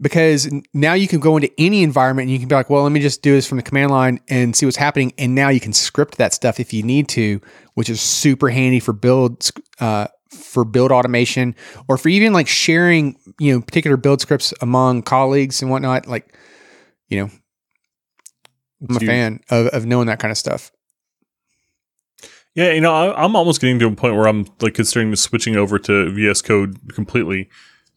because 0.00 0.48
now 0.72 0.94
you 0.94 1.08
can 1.08 1.20
go 1.20 1.36
into 1.36 1.50
any 1.58 1.82
environment 1.82 2.26
and 2.26 2.32
you 2.32 2.38
can 2.38 2.48
be 2.48 2.54
like, 2.54 2.70
well, 2.70 2.82
let 2.82 2.92
me 2.92 3.00
just 3.00 3.22
do 3.22 3.32
this 3.32 3.46
from 3.46 3.56
the 3.56 3.62
command 3.62 3.90
line 3.90 4.20
and 4.28 4.54
see 4.54 4.66
what's 4.66 4.76
happening, 4.76 5.12
and 5.18 5.34
now 5.34 5.48
you 5.48 5.60
can 5.60 5.72
script 5.72 6.18
that 6.18 6.32
stuff 6.32 6.60
if 6.60 6.72
you 6.72 6.82
need 6.82 7.08
to, 7.08 7.40
which 7.74 7.88
is 7.90 8.00
super 8.00 8.48
handy 8.48 8.80
for 8.80 8.92
build 8.92 9.50
uh, 9.80 10.06
for 10.30 10.64
build 10.64 10.92
automation 10.92 11.54
or 11.88 11.96
for 11.96 12.10
even 12.10 12.32
like 12.32 12.46
sharing 12.46 13.16
you 13.38 13.52
know 13.52 13.60
particular 13.60 13.96
build 13.96 14.20
scripts 14.20 14.52
among 14.60 15.02
colleagues 15.02 15.62
and 15.62 15.70
whatnot. 15.70 16.06
Like, 16.06 16.34
you 17.08 17.20
know, 17.20 17.30
I'm 18.88 18.96
a 18.96 19.00
fan 19.00 19.40
of, 19.50 19.66
of 19.68 19.86
knowing 19.86 20.06
that 20.06 20.20
kind 20.20 20.30
of 20.30 20.38
stuff. 20.38 20.70
Yeah, 22.54 22.72
you 22.72 22.80
know, 22.80 22.92
I, 22.92 23.24
I'm 23.24 23.36
almost 23.36 23.60
getting 23.60 23.78
to 23.78 23.86
a 23.86 23.94
point 23.94 24.16
where 24.16 24.26
I'm 24.26 24.46
like 24.60 24.74
considering 24.74 25.14
switching 25.16 25.56
over 25.56 25.78
to 25.78 26.10
VS 26.10 26.42
Code 26.42 26.76
completely. 26.92 27.48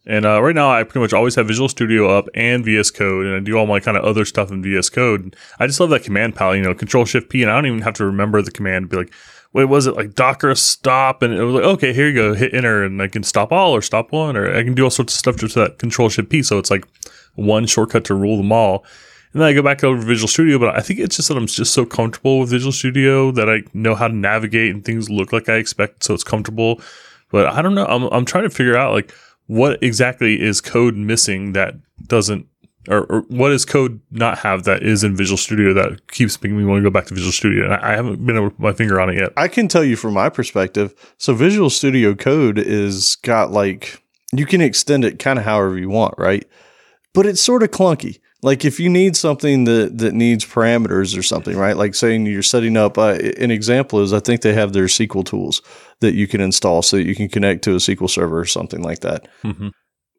And 0.06 0.26
uh, 0.26 0.42
right 0.42 0.56
now, 0.56 0.72
I 0.72 0.84
pretty 0.84 1.00
much 1.00 1.14
always 1.14 1.36
have 1.36 1.48
Visual 1.48 1.70
Studio 1.70 2.10
up 2.10 2.28
and 2.34 2.66
VS 2.66 2.90
Code, 2.90 3.28
and 3.28 3.36
I 3.36 3.40
do 3.40 3.56
all 3.56 3.68
my 3.68 3.80
kind 3.80 3.98
of 3.98 4.04
other 4.04 4.26
stuff 4.26 4.52
in 4.52 4.64
VS 4.64 4.90
Code. 4.90 5.36
I 5.60 5.68
just 5.68 5.80
love 5.80 5.92
that 5.92 6.04
command 6.04 6.36
palette, 6.36 6.58
you 6.58 6.64
know, 6.64 6.74
Control 6.74 7.06
Shift 7.06 7.30
P, 7.30 7.44
and 7.44 7.52
I 7.52 7.56
don't 7.56 7.68
even 7.68 7.82
have 7.82 7.94
to 7.96 8.06
remember 8.06 8.42
the 8.42 8.50
command. 8.50 8.90
Be 8.90 8.98
like, 8.98 9.14
wait, 9.54 9.66
was 9.66 9.86
it 9.86 9.96
like 9.96 10.16
Docker 10.16 10.56
stop? 10.56 11.22
And 11.22 11.34
it 11.34 11.44
was 11.44 11.54
like, 11.54 11.64
okay, 11.64 11.94
here 11.94 12.08
you 12.08 12.16
go, 12.16 12.34
hit 12.34 12.54
enter, 12.54 12.84
and 12.84 13.00
I 13.00 13.08
can 13.08 13.22
stop 13.22 13.52
all 13.52 13.76
or 13.76 13.82
stop 13.84 14.12
one, 14.12 14.36
or 14.36 14.52
I 14.56 14.64
can 14.64 14.74
do 14.74 14.84
all 14.84 14.90
sorts 14.90 15.14
of 15.14 15.20
stuff 15.20 15.38
just 15.38 15.54
that 15.54 15.78
Control 15.78 16.10
Shift 16.10 16.30
P. 16.30 16.42
So 16.42 16.58
it's 16.58 16.72
like 16.72 16.88
one 17.36 17.68
shortcut 17.68 18.04
to 18.06 18.16
rule 18.16 18.38
them 18.38 18.52
all. 18.52 18.84
And 19.34 19.42
then 19.42 19.48
I 19.48 19.54
go 19.54 19.62
back 19.62 19.84
over 19.84 20.00
to 20.00 20.06
Visual 20.06 20.28
Studio, 20.28 20.58
but 20.58 20.76
I 20.76 20.82
think 20.82 21.00
it's 21.00 21.16
just 21.16 21.30
that 21.30 21.38
I'm 21.38 21.48
just 21.48 21.74
so 21.74 21.86
comfortable 21.86 22.40
with 22.40 22.50
Visual 22.50 22.72
Studio 22.72 23.32
that 23.32 23.50
I 23.50 23.62
know 23.74 23.96
how 23.96 24.08
to 24.08 24.16
navigate 24.16 24.74
and 24.74 24.84
things 24.84 25.10
look 25.10 25.32
like 25.32 25.48
I 25.48 25.56
expect, 25.56 26.04
so 26.04 26.14
it's 26.14 26.24
comfortable. 26.24 26.82
But 27.30 27.46
I 27.48 27.62
don't 27.62 27.76
know. 27.76 27.86
I'm 27.86 28.04
I'm 28.12 28.26
trying 28.26 28.44
to 28.44 28.50
figure 28.50 28.76
out 28.76 28.94
like 28.94 29.14
what 29.52 29.84
exactly 29.84 30.40
is 30.40 30.62
code 30.62 30.96
missing 30.96 31.52
that 31.52 31.76
doesn't 32.08 32.48
or, 32.88 33.04
or 33.12 33.22
what 33.28 33.50
does 33.50 33.66
code 33.66 34.00
not 34.10 34.40
have 34.40 34.64
that 34.64 34.82
is 34.82 35.04
in 35.04 35.14
Visual 35.14 35.38
Studio 35.38 35.74
that 35.74 36.08
keeps 36.08 36.42
making 36.42 36.58
me 36.58 36.64
want 36.64 36.80
to 36.80 36.84
go 36.84 36.90
back 36.90 37.06
to 37.08 37.14
Visual 37.14 37.34
Studio? 37.34 37.66
And 37.66 37.74
I, 37.74 37.92
I 37.92 37.96
haven't 37.98 38.26
been 38.26 38.38
able 38.38 38.50
to 38.50 38.56
put 38.56 38.64
my 38.64 38.72
finger 38.72 39.00
on 39.02 39.10
it 39.10 39.18
yet. 39.18 39.34
I 39.36 39.50
can 39.50 39.68
tell 39.68 39.84
you 39.84 39.98
from 39.98 40.14
my 40.14 40.30
perspective. 40.30 40.96
So 41.18 41.34
Visual 41.34 41.70
Studio 41.70 42.16
Code 42.16 42.58
is 42.58 43.18
got 43.18 43.52
like 43.52 44.02
you 44.32 44.46
can 44.46 44.62
extend 44.62 45.04
it 45.04 45.20
kind 45.20 45.38
of 45.38 45.44
however 45.44 45.78
you 45.78 45.90
want, 45.90 46.16
right? 46.18 46.48
But 47.14 47.26
it's 47.26 47.42
sort 47.42 47.62
of 47.62 47.72
clunky. 47.72 48.21
Like 48.44 48.66
if 48.66 48.80
you 48.80 48.90
need 48.90 49.16
something 49.16 49.66
that 49.66 50.00
that 50.00 50.14
needs 50.14 50.46
parameters 50.46 51.18
or 51.18 51.22
something, 51.22 51.56
right? 51.56 51.78
Like 51.78 51.94
saying 51.94 52.26
you're 52.26 52.42
setting 52.42 52.76
up. 52.76 52.98
Uh, 52.98 53.14
an 53.38 53.52
example 53.52 54.00
is 54.00 54.14
I 54.14 54.20
think 54.20 54.42
they 54.42 54.54
have 54.54 54.74
their 54.74 54.86
SQL 54.86 55.26
tools 55.26 55.62
that 56.00 56.16
you 56.16 56.28
can 56.28 56.42
install 56.42 56.82
so 56.82 56.98
that 56.98 57.06
you 57.06 57.16
can 57.16 57.30
connect 57.30 57.64
to 57.66 57.74
a 57.74 57.78
SQL 57.78 58.10
server 58.10 58.40
or 58.40 58.46
something 58.46 58.82
like 58.82 59.00
that. 59.00 59.28
Mm-hmm. 59.44 59.70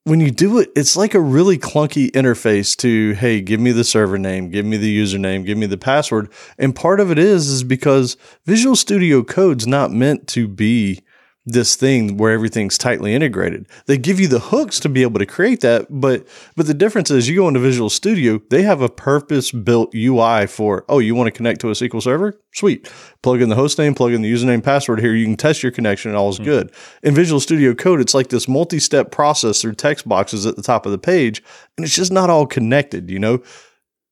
When 0.04 0.18
you 0.18 0.32
do 0.32 0.58
it, 0.58 0.70
it's 0.74 0.96
like 0.96 1.14
a 1.14 1.20
really 1.20 1.58
clunky 1.58 2.11
interface 2.11 2.76
to, 2.78 3.12
hey, 3.12 3.40
give 3.40 3.61
me 3.61 3.70
the 3.70 3.85
server 3.85 4.18
name, 4.18 4.50
give 4.50 4.66
me 4.66 4.76
the 4.76 5.00
username, 5.00 5.46
give 5.46 5.56
me 5.56 5.66
the 5.66 5.78
password. 5.78 6.32
And 6.58 6.74
part 6.74 6.98
of 6.98 7.12
it 7.12 7.18
is 7.18 7.48
is 7.48 7.62
because 7.62 8.16
Visual 8.44 8.74
Studio 8.74 9.22
Code's 9.22 9.66
not 9.66 9.92
meant 9.92 10.26
to 10.28 10.48
be 10.48 11.02
this 11.44 11.74
thing 11.74 12.16
where 12.18 12.31
everything's 12.31 12.78
tightly 12.78 13.14
integrated. 13.14 13.66
They 13.87 13.98
give 13.98 14.20
you 14.20 14.28
the 14.28 14.38
hooks 14.38 14.78
to 14.81 14.88
be 14.88 15.02
able 15.02 15.18
to 15.18 15.26
create 15.26 15.61
that, 15.62 15.87
but 15.90 16.24
but 16.55 16.66
the 16.66 16.74
difference 16.74 17.11
is 17.11 17.28
you 17.28 17.35
go 17.35 17.48
into 17.48 17.59
Visual 17.59 17.90
Studio, 17.90 18.40
they 18.50 18.62
have 18.62 18.81
a 18.81 18.88
purpose 18.88 19.50
built 19.50 19.92
UI 19.92 20.46
for, 20.46 20.85
oh, 20.88 21.00
you 21.00 21.16
want 21.16 21.26
to 21.26 21.33
connect 21.33 21.61
to 21.62 21.68
a 21.68 21.72
SQL 21.72 22.00
server? 22.00 22.38
Sweet. 22.55 22.88
Plug 23.22 23.42
in 23.42 23.48
the 23.48 23.57
host 23.57 23.76
name, 23.76 23.94
plug 23.94 24.12
in 24.12 24.22
the 24.22 24.33
username, 24.33 24.62
password 24.62 25.00
here, 25.00 25.14
you 25.14 25.24
can 25.26 25.37
test 25.37 25.64
your 25.64 25.72
connection 25.72 26.11
and 26.12 26.18
all 26.18 26.28
is 26.31 26.38
Hmm. 26.38 26.44
good. 26.44 26.72
In 27.02 27.14
Visual 27.14 27.40
Studio 27.40 27.74
Code, 27.74 28.00
it's 28.00 28.14
like 28.14 28.28
this 28.28 28.46
multi-step 28.46 29.11
process 29.11 29.61
through 29.61 29.74
text 29.74 30.09
boxes 30.09 30.46
at 30.46 30.55
the 30.55 30.62
top 30.62 30.87
of 30.87 30.92
the 30.92 30.98
page, 30.98 31.42
and 31.76 31.85
it's 31.85 31.96
just 31.96 32.12
not 32.12 32.31
all 32.31 32.46
connected, 32.46 33.11
you 33.11 33.18
know? 33.18 33.42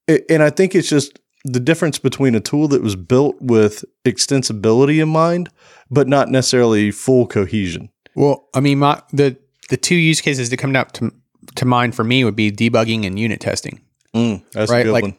And 0.07 0.43
I 0.43 0.49
think 0.49 0.75
it's 0.75 0.89
just 0.89 1.19
the 1.45 1.59
difference 1.59 1.97
between 1.97 2.35
a 2.35 2.39
tool 2.39 2.67
that 2.67 2.83
was 2.83 2.95
built 2.95 3.35
with 3.41 3.83
extensibility 4.05 5.01
in 5.01 5.09
mind, 5.09 5.49
but 5.91 6.07
not 6.07 6.29
necessarily 6.29 6.89
full 6.89 7.27
cohesion. 7.27 7.89
Well, 8.15 8.47
I 8.55 8.59
mean, 8.61 8.79
my 8.79 9.01
the 9.13 9.37
the 9.69 9.77
two 9.77 9.95
use 9.95 10.21
cases 10.21 10.49
that 10.49 10.57
come 10.57 10.75
up 10.75 10.93
to 10.93 11.11
to 11.55 11.65
mind 11.65 11.95
for 11.95 12.03
me 12.03 12.23
would 12.23 12.35
be 12.35 12.51
debugging 12.51 13.05
and 13.05 13.19
unit 13.19 13.39
testing. 13.39 13.81
Mm, 14.15 14.43
that's 14.53 14.71
Right, 14.71 14.79
a 14.81 14.83
good 14.85 14.91
like- 14.93 15.03
one. 15.03 15.17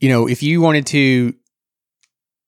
You 0.00 0.08
know, 0.08 0.26
if 0.26 0.42
you 0.42 0.62
wanted 0.62 0.86
to, 0.86 1.34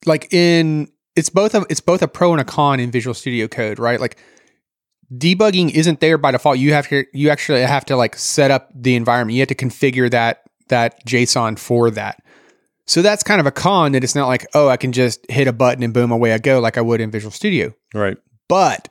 like 0.06 0.32
in 0.32 0.88
it's 1.14 1.28
both 1.28 1.54
a 1.54 1.66
it's 1.68 1.80
both 1.80 2.00
a 2.02 2.08
pro 2.08 2.32
and 2.32 2.40
a 2.40 2.44
con 2.44 2.80
in 2.80 2.90
Visual 2.90 3.12
Studio 3.12 3.46
Code, 3.46 3.78
right? 3.78 4.00
Like 4.00 4.16
debugging 5.14 5.70
isn't 5.70 6.00
there 6.00 6.16
by 6.16 6.30
default. 6.30 6.58
You 6.58 6.72
have 6.72 6.88
to 6.88 7.04
you 7.12 7.28
actually 7.28 7.60
have 7.60 7.84
to 7.86 7.96
like 7.96 8.16
set 8.16 8.50
up 8.50 8.70
the 8.74 8.94
environment. 8.94 9.34
You 9.34 9.40
have 9.42 9.48
to 9.48 9.54
configure 9.54 10.10
that 10.10 10.42
that 10.68 11.04
JSON 11.06 11.58
for 11.58 11.90
that. 11.90 12.21
So 12.92 13.00
that's 13.00 13.22
kind 13.22 13.40
of 13.40 13.46
a 13.46 13.50
con 13.50 13.92
that 13.92 14.04
it's 14.04 14.14
not 14.14 14.28
like, 14.28 14.46
oh, 14.52 14.68
I 14.68 14.76
can 14.76 14.92
just 14.92 15.24
hit 15.30 15.48
a 15.48 15.52
button 15.52 15.82
and 15.82 15.94
boom, 15.94 16.10
away 16.10 16.34
I 16.34 16.38
go 16.38 16.60
like 16.60 16.76
I 16.76 16.82
would 16.82 17.00
in 17.00 17.10
Visual 17.10 17.30
Studio. 17.30 17.72
Right. 17.94 18.18
But 18.50 18.90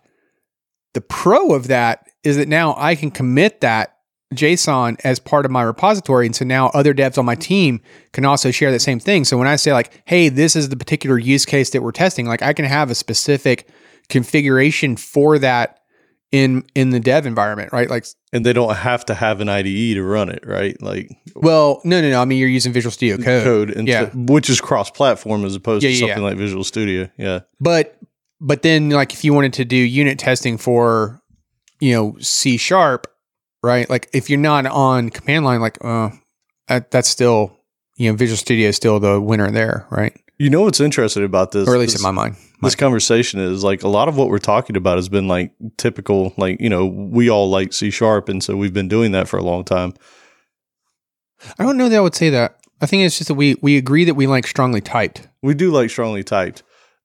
the 0.95 1.01
pro 1.01 1.53
of 1.53 1.67
that 1.67 2.07
is 2.23 2.35
that 2.37 2.47
now 2.47 2.73
I 2.79 2.95
can 2.95 3.11
commit 3.11 3.61
that 3.61 3.97
JSON 4.33 4.99
as 5.03 5.19
part 5.19 5.45
of 5.45 5.51
my 5.51 5.61
repository. 5.61 6.25
And 6.25 6.35
so 6.35 6.43
now 6.43 6.69
other 6.69 6.95
devs 6.95 7.19
on 7.19 7.25
my 7.25 7.35
team 7.35 7.79
can 8.11 8.25
also 8.25 8.49
share 8.49 8.71
that 8.71 8.79
same 8.79 8.99
thing. 8.99 9.23
So 9.23 9.37
when 9.37 9.47
I 9.47 9.55
say, 9.55 9.71
like, 9.71 10.01
hey, 10.05 10.29
this 10.29 10.55
is 10.55 10.69
the 10.69 10.77
particular 10.77 11.19
use 11.19 11.45
case 11.45 11.69
that 11.69 11.83
we're 11.83 11.91
testing, 11.91 12.25
like 12.25 12.41
I 12.41 12.53
can 12.53 12.65
have 12.65 12.89
a 12.89 12.95
specific 12.95 13.69
configuration 14.09 14.95
for 14.95 15.37
that 15.37 15.77
in 16.31 16.63
in 16.73 16.89
the 16.89 16.99
dev 16.99 17.27
environment, 17.27 17.71
right? 17.71 17.87
Like 17.87 18.07
And 18.33 18.45
they 18.45 18.53
don't 18.53 18.73
have 18.73 19.05
to 19.05 19.13
have 19.13 19.41
an 19.41 19.49
IDE 19.49 19.95
to 19.95 20.03
run 20.03 20.29
it, 20.29 20.45
right? 20.47 20.81
Like 20.81 21.09
well, 21.35 21.81
no, 21.83 22.01
no, 22.01 22.09
no. 22.11 22.21
I 22.21 22.25
mean 22.25 22.37
you're 22.37 22.47
using 22.47 22.71
Visual 22.71 22.91
Studio 22.91 23.17
Code. 23.17 23.43
code, 23.43 23.69
and 23.71 23.87
yeah. 23.87 24.09
which 24.13 24.49
is 24.49 24.61
cross-platform 24.61 25.43
as 25.43 25.55
opposed 25.55 25.83
Yeah, 25.83 25.89
to 25.89 25.95
yeah, 25.95 25.99
something 25.99 26.23
like 26.23 26.37
Visual 26.37 26.63
Studio. 26.63 27.09
Yeah. 27.17 27.41
But 27.59 27.97
but 28.39 28.61
then 28.61 28.89
like 28.89 29.13
if 29.13 29.23
you 29.23 29.33
wanted 29.33 29.53
to 29.53 29.65
do 29.65 29.75
unit 29.75 30.17
testing 30.17 30.57
for 30.57 31.21
you 31.79 31.93
know 31.93 32.15
C 32.19 32.57
sharp, 32.57 33.07
right? 33.63 33.89
Like 33.89 34.09
if 34.13 34.29
you're 34.29 34.39
not 34.39 34.65
on 34.65 35.09
command 35.09 35.45
line, 35.45 35.59
like 35.59 35.77
uh, 35.83 36.11
that, 36.67 36.91
that's 36.91 37.09
still 37.09 37.57
you 37.97 38.09
know 38.09 38.15
Visual 38.15 38.37
Studio 38.37 38.69
is 38.69 38.75
still 38.75 38.99
the 38.99 39.19
winner 39.19 39.51
there, 39.51 39.87
right? 39.89 40.17
You 40.41 40.49
know 40.49 40.61
what's 40.61 40.79
interesting 40.79 41.23
about 41.23 41.51
this? 41.51 41.67
or 41.69 41.75
at 41.75 41.79
least 41.79 41.93
this, 41.93 42.01
in 42.01 42.03
my 42.03 42.09
mind. 42.09 42.35
this 42.63 42.73
conversation 42.73 43.39
is 43.39 43.63
like 43.63 43.83
a 43.83 43.87
lot 43.87 44.07
of 44.07 44.17
what 44.17 44.29
we're 44.29 44.39
talking 44.39 44.75
about 44.75 44.97
has 44.97 45.07
been 45.07 45.27
like 45.27 45.53
typical, 45.77 46.33
like 46.35 46.59
you 46.59 46.67
know, 46.67 46.87
we 46.87 47.29
all 47.29 47.47
like 47.47 47.73
C 47.73 47.91
sharp, 47.91 48.27
and 48.27 48.43
so 48.43 48.55
we've 48.55 48.73
been 48.73 48.87
doing 48.87 49.11
that 49.11 49.27
for 49.27 49.37
a 49.37 49.43
long 49.43 49.63
time. 49.63 49.93
I 51.59 51.63
don't 51.63 51.77
know 51.77 51.89
that 51.89 51.97
I 51.97 52.01
would 52.01 52.15
say 52.15 52.31
that. 52.31 52.59
I 52.81 52.87
think 52.87 53.03
it's 53.03 53.19
just 53.19 53.27
that 53.27 53.35
we 53.35 53.55
we 53.61 53.77
agree 53.77 54.03
that 54.05 54.15
we 54.15 54.25
like 54.25 54.47
strongly 54.47 54.81
typed. 54.81 55.27
We 55.43 55.53
do 55.53 55.69
like 55.69 55.91
strongly 55.91 56.23
typed. 56.23 56.63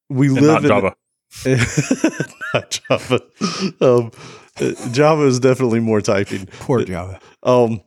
We 0.09 0.29
And 0.29 0.37
live 0.37 0.62
not 0.62 0.64
in 0.64 0.68
Java. 0.68 0.96
not 2.55 2.81
Java. 2.88 3.20
Um, 3.83 4.12
uh, 4.59 4.90
Java 4.92 5.27
is 5.27 5.40
definitely 5.40 5.81
more 5.81 6.01
typing. 6.01 6.46
Poor 6.46 6.87
Java. 6.87 7.20
Um, 7.42 7.83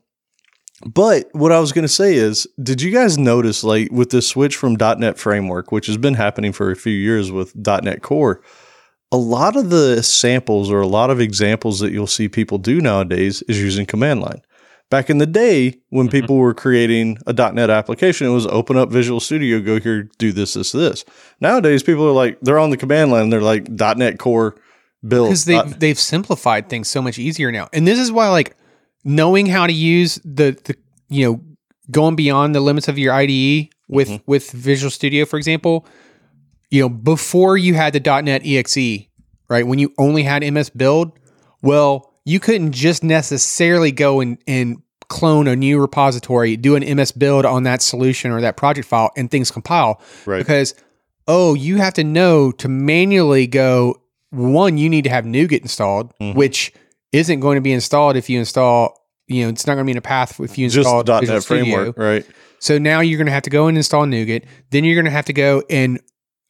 but 0.85 1.27
what 1.33 1.51
I 1.51 1.59
was 1.59 1.71
going 1.71 1.83
to 1.83 1.87
say 1.93 2.15
is, 2.15 2.47
did 2.61 2.81
you 2.81 2.91
guys 2.91 3.17
notice, 3.17 3.63
like, 3.63 3.91
with 3.91 4.09
the 4.11 4.21
switch 4.21 4.55
from 4.55 4.75
.NET 4.75 5.17
Framework, 5.17 5.71
which 5.71 5.87
has 5.87 5.97
been 5.97 6.13
happening 6.15 6.51
for 6.53 6.71
a 6.71 6.75
few 6.75 6.93
years 6.93 7.31
with 7.31 7.55
.NET 7.55 8.01
Core, 8.01 8.41
a 9.11 9.17
lot 9.17 9.55
of 9.55 9.69
the 9.71 10.01
samples 10.03 10.69
or 10.71 10.81
a 10.81 10.87
lot 10.87 11.09
of 11.09 11.19
examples 11.19 11.79
that 11.79 11.91
you'll 11.91 12.07
see 12.07 12.29
people 12.29 12.57
do 12.57 12.79
nowadays 12.79 13.41
is 13.47 13.59
using 13.59 13.85
command 13.85 14.21
line. 14.21 14.41
Back 14.91 15.09
in 15.09 15.19
the 15.19 15.27
day, 15.27 15.77
when 15.89 16.07
Mhm. 16.07 16.11
people 16.11 16.37
were 16.37 16.53
creating 16.53 17.17
a 17.27 17.33
.NET 17.33 17.69
application, 17.69 18.25
it 18.27 18.31
was 18.31 18.47
open 18.47 18.75
up 18.77 18.91
Visual 18.91 19.19
Studio, 19.19 19.59
go 19.59 19.79
here, 19.79 20.07
do 20.17 20.31
this, 20.31 20.53
this, 20.53 20.71
this. 20.71 21.05
Nowadays, 21.41 21.83
people 21.83 22.07
are 22.07 22.11
like, 22.11 22.37
they're 22.41 22.57
on 22.57 22.69
the 22.71 22.77
command 22.77 23.11
line, 23.11 23.29
they're 23.29 23.41
like 23.41 23.67
.NET 23.69 24.17
Core 24.17 24.55
build. 25.07 25.27
because 25.29 25.45
they've 25.45 25.79
they've 25.79 25.99
simplified 25.99 26.69
things 26.69 26.87
so 26.87 27.01
much 27.01 27.17
easier 27.19 27.51
now, 27.51 27.67
and 27.71 27.87
this 27.87 27.99
is 27.99 28.11
why 28.11 28.29
like 28.29 28.55
knowing 29.09 29.45
how 29.47 29.65
to 29.67 29.73
use 29.73 30.19
the 30.23 30.57
the 30.65 30.75
you 31.09 31.25
know 31.25 31.41
going 31.91 32.15
beyond 32.15 32.53
the 32.53 32.59
limits 32.59 32.87
of 32.87 32.97
your 32.97 33.13
IDE 33.13 33.69
with 33.87 34.09
Mhm. 34.09 34.21
with 34.27 34.51
Visual 34.51 34.91
Studio, 34.91 35.25
for 35.25 35.37
example, 35.37 35.85
you 36.69 36.81
know 36.81 36.89
before 36.89 37.57
you 37.57 37.73
had 37.73 37.93
the 37.93 37.99
.NET 37.99 38.45
EXE, 38.45 39.07
right? 39.49 39.65
When 39.65 39.79
you 39.79 39.91
only 39.97 40.23
had 40.23 40.43
MS 40.43 40.69
Build, 40.69 41.11
well, 41.63 42.13
you 42.25 42.39
couldn't 42.39 42.71
just 42.73 43.03
necessarily 43.03 43.91
go 43.91 44.19
and 44.19 44.37
and 44.47 44.77
clone 45.07 45.47
a 45.47 45.55
new 45.55 45.79
repository, 45.79 46.55
do 46.55 46.75
an 46.75 46.83
MS 46.83 47.11
Build 47.13 47.43
on 47.45 47.63
that 47.63 47.81
solution 47.81 48.29
or 48.29 48.41
that 48.41 48.55
project 48.57 48.87
file, 48.87 49.09
and 49.17 49.31
things 49.31 49.49
compile 49.49 49.99
right. 50.27 50.37
because 50.37 50.75
oh 51.27 51.55
you 51.55 51.77
have 51.77 51.95
to 51.95 52.03
know 52.03 52.51
to 52.51 52.67
manually 52.69 53.47
go 53.47 53.95
one 54.29 54.77
you 54.77 54.87
need 54.87 55.03
to 55.05 55.09
have 55.09 55.25
NuGet 55.25 55.61
installed 55.61 56.13
Mhm. 56.21 56.35
which 56.35 56.71
isn't 57.11 57.39
going 57.39 57.55
to 57.55 57.61
be 57.61 57.71
installed 57.73 58.15
if 58.15 58.29
you 58.29 58.37
install 58.37 58.98
you 59.29 59.43
know 59.43 59.49
it's 59.49 59.65
not 59.65 59.75
going 59.75 59.85
to 59.85 59.87
be 59.87 59.91
in 59.91 59.97
a 59.97 60.01
path 60.01 60.39
if 60.39 60.57
you 60.57 60.67
Just 60.67 60.77
install 60.77 61.03
the 61.03 61.21
.NET 61.21 61.43
framework, 61.43 61.97
right? 61.97 62.25
so 62.59 62.77
now 62.77 62.99
you're 62.99 63.17
going 63.17 63.27
to 63.27 63.31
have 63.31 63.43
to 63.43 63.49
go 63.49 63.67
and 63.67 63.77
install 63.77 64.05
NuGet 64.05 64.43
then 64.71 64.83
you're 64.83 64.95
going 64.95 65.05
to 65.05 65.11
have 65.11 65.25
to 65.25 65.33
go 65.33 65.63
and 65.69 65.99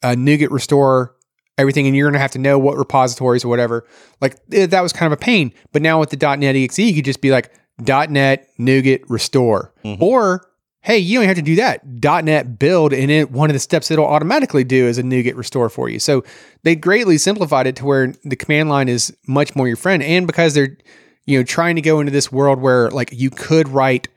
uh, 0.02 0.08
NuGet 0.16 0.50
restore 0.50 1.14
everything 1.58 1.86
and 1.86 1.94
you're 1.94 2.06
going 2.06 2.14
to 2.14 2.20
have 2.20 2.32
to 2.32 2.38
know 2.38 2.58
what 2.58 2.76
repositories 2.78 3.44
or 3.44 3.48
whatever 3.48 3.86
like 4.20 4.36
eh, 4.52 4.66
that 4.66 4.80
was 4.80 4.92
kind 4.92 5.12
of 5.12 5.16
a 5.18 5.20
pain 5.20 5.52
but 5.72 5.82
now 5.82 6.00
with 6.00 6.10
the 6.10 6.16
.NET 6.36 6.56
exe 6.56 6.78
you 6.78 6.94
could 6.94 7.04
just 7.04 7.20
be 7.20 7.30
like 7.30 7.52
.NET 7.78 8.48
NuGet 8.58 9.04
restore 9.08 9.72
Mhm. 9.84 10.00
or 10.00 10.46
hey, 10.82 10.96
you 10.96 11.18
don't 11.18 11.28
have 11.28 11.36
to 11.36 11.42
do 11.42 11.56
that. 11.56 11.82
.NET 12.24 12.58
build, 12.58 12.94
and 12.94 13.10
it 13.10 13.30
one 13.30 13.50
of 13.50 13.54
the 13.54 13.60
steps 13.60 13.90
it'll 13.90 14.06
automatically 14.06 14.64
do 14.64 14.86
is 14.86 14.96
a 14.96 15.02
NuGet 15.02 15.36
restore 15.36 15.68
for 15.68 15.90
you. 15.90 15.98
So 15.98 16.24
they 16.62 16.74
greatly 16.74 17.18
simplified 17.18 17.66
it 17.66 17.76
to 17.76 17.84
where 17.84 18.14
the 18.24 18.34
command 18.34 18.70
line 18.70 18.88
is 18.88 19.14
much 19.26 19.54
more 19.54 19.68
your 19.68 19.76
friend. 19.76 20.02
And 20.02 20.26
because 20.26 20.54
they're 20.54 20.78
you 21.26 21.38
know 21.38 21.44
trying 21.44 21.76
to 21.76 21.82
go 21.82 22.00
into 22.00 22.12
this 22.12 22.30
world 22.32 22.60
where 22.60 22.90
like 22.90 23.10
you 23.12 23.30
could 23.30 23.68
write 23.68 24.08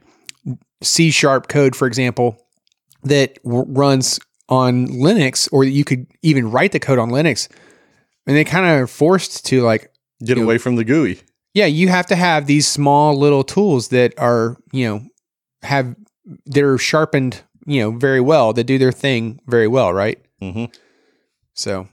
C 0.82 1.12
sharp 1.12 1.48
code, 1.48 1.76
for 1.76 1.88
example, 1.88 2.46
that 3.04 3.42
w- 3.44 3.66
runs 3.68 4.20
on 4.50 4.88
Linux, 4.88 5.48
or 5.52 5.64
that 5.66 5.72
you 5.72 5.84
could 5.86 6.06
even 6.22 6.52
write 6.52 6.72
the 6.74 6.80
code 6.80 7.00
on 7.00 7.10
Linux. 7.10 7.48
And 8.28 8.36
they 8.36 8.44
kind 8.44 8.82
of 8.82 8.90
forced 8.90 9.46
to 9.48 9.62
like 9.62 9.92
Get 10.26 10.38
You- 10.38 10.44
away 10.44 10.58
from 10.58 10.76
the 10.76 10.84
GUI. 10.84 11.22
yeah, 11.54 11.66
you 11.66 11.88
have 11.90 12.06
to 12.08 12.16
have 12.16 12.46
these 12.48 12.68
small 12.68 13.18
little 13.18 13.44
tools 13.44 13.90
that 13.90 14.14
are, 14.18 14.58
you 14.72 14.88
know, 14.88 15.02
have 15.64 15.96
they're 16.46 16.78
sharpened, 16.78 17.42
you 17.66 17.82
know, 17.82 17.92
very 17.92 18.22
well. 18.22 18.54
That 18.54 18.64
do 18.66 18.78
their 18.78 18.92
thing 18.94 19.40
very 19.48 19.68
well, 19.68 19.94
right? 19.94 20.20
Mm-hmm. 20.42 20.66
So, 21.54 21.88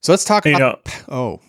so 0.00 0.12
let's 0.12 0.24
talk 0.24 0.44
You 0.46 0.56
about. 0.56 0.84
know, 1.08 1.14
oh, 1.14 1.40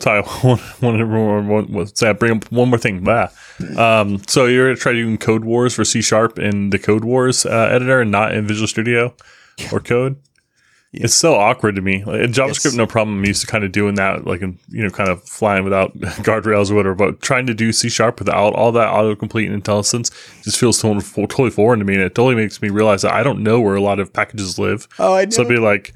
sorry, 0.00 0.22
one, 0.40 0.58
one, 0.80 1.48
one, 1.48 1.72
one, 1.72 1.86
I 2.02 2.12
bring 2.12 2.36
up 2.36 2.50
one 2.52 2.68
more 2.70 2.78
thing. 2.78 3.00
Blah. 3.04 3.28
Um, 3.76 4.20
so 4.26 4.46
you're 4.46 4.66
gonna 4.66 4.76
try 4.76 4.92
doing 4.92 5.18
Code 5.18 5.44
Wars 5.44 5.74
for 5.74 5.84
C 5.84 6.02
Sharp 6.02 6.38
in 6.38 6.70
the 6.70 6.78
Code 6.78 7.04
Wars 7.04 7.44
uh, 7.46 7.68
editor 7.70 8.00
and 8.00 8.10
not 8.10 8.34
in 8.34 8.46
Visual 8.46 8.66
Studio 8.66 9.14
or 9.72 9.80
Code. 9.80 10.16
It's 10.92 11.14
so 11.14 11.34
awkward 11.34 11.76
to 11.76 11.82
me. 11.82 12.02
Like, 12.04 12.20
in 12.20 12.32
JavaScript, 12.32 12.66
It's- 12.66 12.74
no 12.74 12.86
problem. 12.86 13.18
I'm 13.18 13.24
used 13.26 13.42
to 13.42 13.46
kind 13.46 13.64
of 13.64 13.72
doing 13.72 13.96
that, 13.96 14.26
like, 14.26 14.40
in, 14.40 14.58
you 14.70 14.82
know, 14.82 14.88
kind 14.88 15.10
of 15.10 15.22
flying 15.24 15.62
without 15.62 15.94
guardrails 15.98 16.70
or 16.70 16.74
whatever. 16.74 16.94
But 16.94 17.20
trying 17.20 17.46
to 17.48 17.54
do 17.54 17.70
C 17.72 17.90
sharp 17.90 18.18
without 18.18 18.54
all 18.54 18.72
that 18.72 18.88
autocomplete 18.88 19.52
and 19.52 19.62
IntelliSense 19.62 20.10
just 20.42 20.58
feels 20.58 20.78
so, 20.78 20.98
totally 21.00 21.50
foreign 21.50 21.80
to 21.80 21.84
me. 21.84 21.94
And 21.94 22.02
it 22.02 22.14
totally 22.14 22.34
makes 22.36 22.62
me 22.62 22.70
realize 22.70 23.02
that 23.02 23.12
I 23.12 23.22
don't 23.22 23.42
know 23.42 23.60
where 23.60 23.74
a 23.74 23.80
lot 23.82 23.98
of 24.00 24.12
packages 24.12 24.58
live. 24.58 24.88
Oh, 24.98 25.12
I 25.12 25.26
do. 25.26 25.32
So 25.32 25.42
I'd 25.42 25.48
be 25.48 25.58
like, 25.58 25.92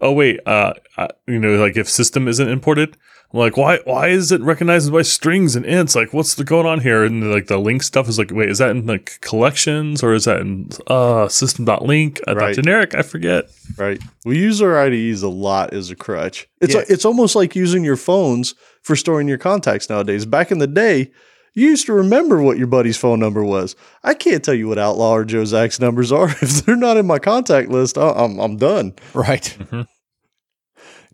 oh 0.00 0.12
wait, 0.12 0.38
uh, 0.46 0.74
I, 0.98 1.08
you 1.26 1.40
know, 1.40 1.56
like 1.56 1.76
if 1.76 1.88
system 1.88 2.28
isn't 2.28 2.48
imported, 2.48 2.90
I'm 2.92 2.98
like, 3.40 3.56
why, 3.56 3.78
why 3.84 4.08
is 4.08 4.30
it 4.32 4.40
recognized 4.42 4.92
by 4.92 5.02
strings 5.02 5.56
and 5.56 5.64
ints? 5.66 5.94
Like, 5.96 6.12
what's 6.12 6.34
the 6.36 6.44
going 6.44 6.66
on 6.66 6.80
here? 6.80 7.04
And 7.04 7.30
like 7.32 7.46
the 7.48 7.58
LINQ 7.58 7.82
stuff 7.82 8.08
is 8.08 8.18
like, 8.18 8.30
wait, 8.32 8.48
is 8.48 8.58
that 8.58 8.70
in 8.70 8.86
like 8.86 9.18
collections 9.20 10.02
or 10.02 10.14
is 10.14 10.24
that 10.26 10.40
in 10.40 10.68
uh 10.86 11.28
System.Linq, 11.28 12.20
uh, 12.28 12.34
Right. 12.34 12.54
generic? 12.54 12.94
I 12.94 13.02
forget. 13.02 13.50
Right. 13.76 14.00
We 14.24 14.38
use 14.38 14.62
our 14.62 14.78
IDEs 14.78 15.22
a 15.22 15.28
lot 15.28 15.74
as 15.74 15.90
a 15.90 15.96
crutch. 15.96 16.48
It's 16.60 16.74
Yeah. 16.74 16.84
it's 16.88 17.04
almost 17.04 17.34
like 17.34 17.56
using 17.56 17.84
your 17.84 17.96
phones 17.96 18.54
for 18.82 18.94
storing 18.96 19.28
your 19.28 19.38
contacts 19.38 19.88
nowadays. 19.90 20.26
Back 20.26 20.50
in 20.52 20.58
the 20.58 20.66
day, 20.66 21.10
you 21.54 21.68
used 21.68 21.86
to 21.86 21.92
remember 21.92 22.42
what 22.42 22.58
your 22.58 22.66
buddy's 22.66 22.96
phone 22.96 23.20
number 23.20 23.44
was. 23.44 23.76
I 24.02 24.14
can't 24.14 24.42
tell 24.44 24.54
you 24.54 24.68
what 24.68 24.78
Outlaw 24.78 25.12
or 25.14 25.24
Joe 25.24 25.44
Zack's 25.44 25.78
numbers 25.80 26.10
are. 26.12 26.28
If 26.42 26.64
they're 26.66 26.76
not 26.76 26.96
in 26.96 27.06
my 27.06 27.18
contact 27.18 27.68
list, 27.70 27.96
I- 27.98 28.10
I'm 28.12 28.38
I'm 28.38 28.56
done. 28.56 28.92
Right. 29.12 29.56
Mhm. 29.70 29.86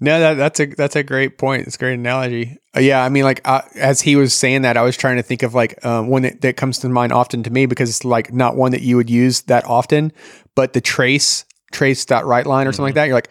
No, 0.03 0.19
that, 0.19 0.35
that's 0.35 0.61
a 0.61 0.67
that's 0.67 0.97
a 0.97 1.03
great 1.03 1.37
point. 1.37 1.67
It's 1.67 1.77
a 1.77 1.79
great 1.79 1.95
analogy. 1.95 2.57
Uh, 2.75 2.81
yeah, 2.81 3.05
I 3.05 3.11
mean, 3.11 3.25
like 3.25 3.43
uh, 3.45 3.61
as 3.75 4.01
he 4.01 4.17
was 4.17 4.33
saying 4.33 4.63
that, 4.63 4.79
I 4.79 4.83
was 4.83 4.97
trying 4.97 5.17
to 5.17 5.23
think 5.23 5.43
of 5.43 5.55
like 5.55 5.85
um, 5.85 6.09
one 6.09 6.23
that, 6.23 6.41
that 6.41 6.57
comes 6.57 6.79
to 6.79 6.89
mind 6.89 7.13
often 7.13 7.43
to 7.43 7.51
me 7.51 7.67
because 7.67 7.91
it's 7.91 8.05
like 8.05 8.33
not 8.33 8.57
one 8.57 8.73
that 8.73 8.81
you 8.81 8.97
would 8.97 9.11
use 9.11 9.43
that 9.43 9.67
often, 9.67 10.13
but 10.55 10.73
the 10.73 10.81
trace 10.81 11.45
trace 11.71 12.05
dot 12.07 12.25
write 12.25 12.47
line 12.47 12.67
or 12.67 12.73
something 12.73 12.85
like 12.85 12.95
that. 12.95 13.05
You're 13.07 13.15
like, 13.15 13.31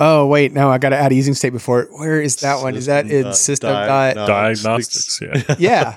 oh 0.00 0.26
wait, 0.26 0.52
no, 0.52 0.68
I 0.70 0.78
got 0.78 0.88
to 0.88 0.96
add 0.96 1.12
a 1.12 1.14
using 1.14 1.34
state 1.34 1.50
before 1.50 1.82
it. 1.82 1.88
Where 1.92 2.20
is 2.20 2.36
that 2.36 2.62
one? 2.62 2.74
Is 2.74 2.86
that 2.86 3.08
in 3.08 3.22
dot 3.22 3.36
system 3.36 3.70
diagnostic. 3.70 4.16
dot? 4.16 4.26
Diagnostics. 4.26 5.20
Yeah. 5.58 5.96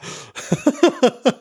Yeah, 1.24 1.32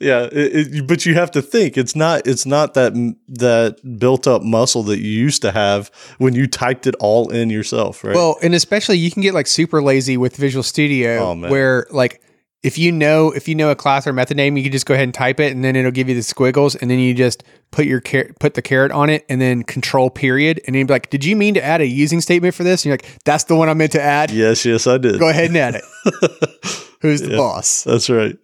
yeah, 0.00 0.22
it, 0.32 0.74
it- 0.76 0.86
but 0.86 1.04
you 1.06 1.14
have 1.14 1.30
to 1.32 1.42
think 1.42 1.76
it's 1.76 1.94
not 1.94 2.26
it's 2.26 2.46
not 2.46 2.74
that 2.74 2.92
that 3.28 3.98
built 3.98 4.26
up 4.26 4.42
muscle 4.42 4.82
that 4.84 4.98
you 4.98 5.10
used 5.10 5.42
to 5.42 5.52
have 5.52 5.90
when 6.18 6.34
you 6.34 6.46
typed 6.46 6.86
it 6.86 6.94
all 7.00 7.28
in 7.30 7.50
yourself, 7.50 8.02
right? 8.02 8.14
Well, 8.14 8.36
and 8.42 8.54
especially 8.54 8.98
you 8.98 9.10
can 9.10 9.22
get 9.22 9.34
like 9.34 9.46
super 9.46 9.82
lazy 9.82 10.16
with 10.16 10.36
Visual 10.36 10.62
Studio, 10.62 11.18
Oh, 11.18 11.36
where 11.48 11.86
like 11.90 12.22
if 12.62 12.76
you 12.76 12.92
know 12.92 13.30
if 13.30 13.48
you 13.48 13.54
know 13.54 13.70
a 13.70 13.74
class 13.74 14.06
or 14.06 14.12
method 14.12 14.36
name, 14.36 14.56
you 14.56 14.62
can 14.62 14.70
just 14.72 14.84
go 14.84 14.92
ahead 14.92 15.04
and 15.04 15.14
type 15.14 15.40
it, 15.40 15.52
and 15.52 15.64
then 15.64 15.76
it'll 15.76 15.90
give 15.90 16.08
you 16.10 16.14
the 16.14 16.22
squiggles, 16.22 16.74
and 16.76 16.90
then 16.90 16.98
you 16.98 17.14
just 17.14 17.42
put 17.70 17.86
your 17.86 18.00
car- 18.02 18.28
put 18.38 18.52
the 18.54 18.60
caret 18.60 18.92
on 18.92 19.08
it, 19.08 19.24
and 19.30 19.40
then 19.40 19.62
control 19.62 20.10
period, 20.10 20.60
and 20.66 20.74
then 20.74 20.80
you'd 20.80 20.88
be 20.88 20.92
like, 20.92 21.08
"Did 21.08 21.24
you 21.24 21.36
mean 21.36 21.54
to 21.54 21.64
add 21.64 21.80
a 21.80 21.86
using 21.86 22.20
statement 22.20 22.54
for 22.54 22.62
this?" 22.64 22.82
And 22.84 22.90
you're 22.90 22.94
like, 22.98 23.18
"That's 23.24 23.44
the 23.44 23.56
one 23.56 23.70
I 23.70 23.74
meant 23.74 23.92
to 23.92 24.02
add. 24.02 24.30
yes, 24.30 24.64
yes, 24.66 24.86
I 24.86 24.98
did. 24.98 25.18
Go 25.18 25.28
ahead 25.30 25.46
and 25.48 25.56
add 25.56 25.76
it." 25.76 25.84
Who's 27.00 27.22
the 27.22 27.30
Yeah. 27.30 27.36
boss? 27.38 27.82
That's 27.84 28.10
right. 28.10 28.36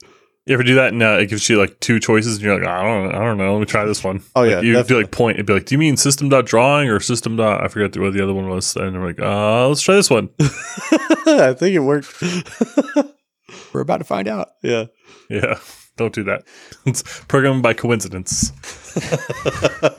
You 0.47 0.55
ever 0.55 0.63
do 0.63 0.77
that 0.77 0.93
and 0.93 1.03
uh, 1.03 1.19
it 1.21 1.27
gives 1.29 1.49
you 1.49 1.59
like 1.59 1.81
two 1.81 1.99
choices 1.99 2.37
and 2.37 2.45
you're 2.45 2.57
like, 2.59 2.69
I 2.69 2.83
don't, 2.85 3.15
I 3.15 3.19
don't 3.19 3.37
know. 3.37 3.53
Let 3.53 3.59
me 3.59 3.67
try 3.67 3.85
this 3.85 4.05
one. 4.05 4.23
Oh, 4.37 4.43
Like, 4.43 4.51
yeah, 4.51 4.57
You 4.61 4.73
do 4.73 4.73
definitely. 4.75 5.03
like 5.05 5.11
point. 5.11 5.37
It'd 5.39 5.47
be 5.47 5.55
like, 5.55 5.65
do 5.67 5.75
you 5.75 5.79
mean 5.79 5.97
system 5.97 6.29
dot 6.29 6.47
drawing 6.47 6.89
or 6.89 7.01
system 7.01 7.35
dot? 7.37 7.65
I 7.65 7.69
forget 7.69 7.97
what 8.01 8.13
the 8.13 8.23
other 8.23 8.33
one 8.33 8.49
was. 8.49 8.77
And 8.77 8.97
I'm 8.97 9.05
like, 9.05 9.19
uh, 9.21 9.67
let's 9.69 9.81
try 9.83 9.97
this 9.97 10.09
one. 10.09 10.29
I 10.41 11.53
think 11.59 11.75
it 11.75 11.81
worked. 11.81 12.23
We're 13.73 13.81
about 13.81 13.99
to 13.99 14.05
find 14.05 14.29
out. 14.29 14.51
yeah. 14.63 14.85
yeah. 15.29 15.59
Don't 15.97 16.15
do 16.15 16.23
that. 16.25 16.45
It's 16.85 17.03
programmed 17.27 17.63
by 17.63 17.73
coincidence. 17.73 18.53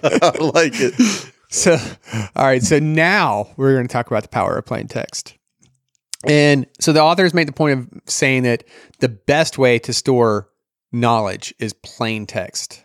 I 0.04 0.32
like 0.40 0.74
it. 0.76 0.94
So, 1.50 1.78
all 2.36 2.46
right. 2.46 2.62
So 2.62 2.78
now 2.80 3.50
we're 3.58 3.74
going 3.74 3.88
to 3.88 3.92
talk 3.92 4.08
about 4.08 4.22
the 4.24 4.30
power 4.30 4.58
of 4.58 4.66
plain 4.66 4.88
text. 4.88 5.37
And 6.28 6.68
so 6.80 6.92
the 6.94 7.02
authors 7.02 7.34
make 7.34 7.48
the 7.48 7.54
point 7.54 7.80
of 7.80 8.02
saying 8.06 8.44
that 8.44 8.64
the 9.00 9.10
best 9.10 9.58
way 9.58 9.80
to 9.80 9.94
store 9.94 10.50
knowledge 10.92 11.54
is 11.60 11.74
plain 11.74 12.26
text. 12.26 12.84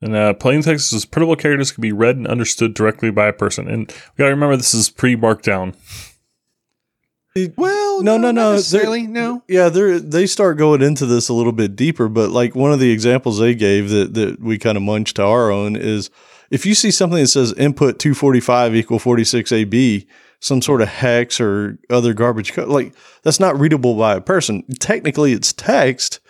And 0.00 0.14
uh, 0.14 0.34
plain 0.34 0.62
text 0.62 0.92
is 0.92 1.04
printable 1.04 1.36
characters 1.36 1.72
can 1.72 1.82
be 1.82 1.92
read 1.92 2.16
and 2.16 2.26
understood 2.26 2.74
directly 2.74 3.10
by 3.10 3.26
a 3.26 3.32
person. 3.32 3.68
And 3.68 3.88
we 3.88 4.18
gotta 4.18 4.30
remember 4.30 4.56
this 4.56 4.74
is 4.74 4.90
pre 4.90 5.16
Markdown. 5.16 5.74
Well, 7.56 8.02
No, 8.02 8.16
no, 8.16 8.32
no, 8.32 8.52
necessarily. 8.52 9.06
No. 9.06 9.42
Yeah, 9.48 9.68
they 9.68 9.98
they 9.98 10.26
start 10.26 10.58
going 10.58 10.82
into 10.82 11.06
this 11.06 11.28
a 11.28 11.34
little 11.34 11.52
bit 11.52 11.76
deeper, 11.76 12.08
but 12.08 12.30
like 12.30 12.54
one 12.54 12.72
of 12.72 12.80
the 12.80 12.90
examples 12.90 13.38
they 13.38 13.54
gave 13.54 13.90
that 13.90 14.14
that 14.14 14.40
we 14.40 14.58
kind 14.58 14.76
of 14.76 14.82
munched 14.82 15.16
to 15.16 15.24
our 15.24 15.50
own 15.50 15.76
is 15.76 16.10
if 16.50 16.64
you 16.66 16.74
see 16.74 16.90
something 16.90 17.18
that 17.20 17.28
says 17.28 17.52
input 17.54 17.98
245 17.98 18.74
equal 18.74 18.98
46 18.98 19.52
AB, 19.52 20.06
some 20.40 20.62
sort 20.62 20.82
of 20.82 20.88
hex 20.88 21.40
or 21.40 21.78
other 21.90 22.14
garbage 22.14 22.52
code, 22.52 22.68
like 22.68 22.94
that's 23.22 23.40
not 23.40 23.58
readable 23.58 23.96
by 23.96 24.14
a 24.14 24.20
person. 24.20 24.64
Technically, 24.78 25.32
it's 25.32 25.52
text, 25.52 26.20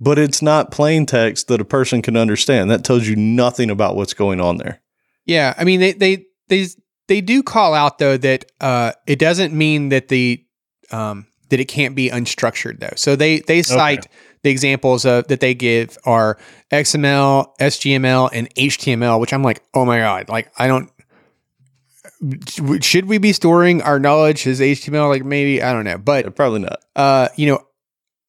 but 0.00 0.18
it's 0.18 0.42
not 0.42 0.70
plain 0.70 1.06
text 1.06 1.48
that 1.48 1.60
a 1.60 1.64
person 1.64 2.02
can 2.02 2.16
understand. 2.16 2.70
That 2.70 2.84
tells 2.84 3.06
you 3.06 3.16
nothing 3.16 3.70
about 3.70 3.96
what's 3.96 4.14
going 4.14 4.40
on 4.40 4.58
there. 4.58 4.80
Yeah, 5.26 5.54
I 5.56 5.64
mean 5.64 5.80
they 5.80 5.92
they 5.92 6.26
they 6.48 6.66
they 7.08 7.20
do 7.20 7.42
call 7.42 7.74
out 7.74 7.98
though 7.98 8.16
that 8.16 8.44
uh, 8.60 8.92
it 9.06 9.18
doesn't 9.18 9.54
mean 9.54 9.90
that 9.90 10.08
the 10.08 10.44
um, 10.90 11.26
that 11.50 11.60
it 11.60 11.66
can't 11.66 11.94
be 11.94 12.10
unstructured 12.10 12.80
though. 12.80 12.94
So 12.96 13.16
they 13.16 13.40
they 13.40 13.62
cite 13.62 14.06
the 14.42 14.50
examples 14.50 15.04
of 15.04 15.28
that 15.28 15.40
they 15.40 15.54
give 15.54 15.96
are 16.04 16.38
XML, 16.70 17.46
SGML, 17.60 18.30
and 18.32 18.54
HTML, 18.54 19.20
which 19.20 19.32
I'm 19.32 19.42
like, 19.42 19.62
oh 19.72 19.84
my 19.84 19.98
god, 19.98 20.28
like 20.28 20.50
I 20.58 20.66
don't. 20.66 20.90
Should 22.80 23.06
we 23.06 23.18
be 23.18 23.32
storing 23.32 23.82
our 23.82 23.98
knowledge 23.98 24.46
as 24.46 24.60
HTML? 24.60 25.08
Like 25.08 25.24
maybe 25.24 25.62
I 25.62 25.72
don't 25.72 25.84
know, 25.84 25.98
but 25.98 26.34
probably 26.34 26.60
not. 26.60 26.80
uh, 26.96 27.28
you 27.36 27.46
know, 27.48 27.60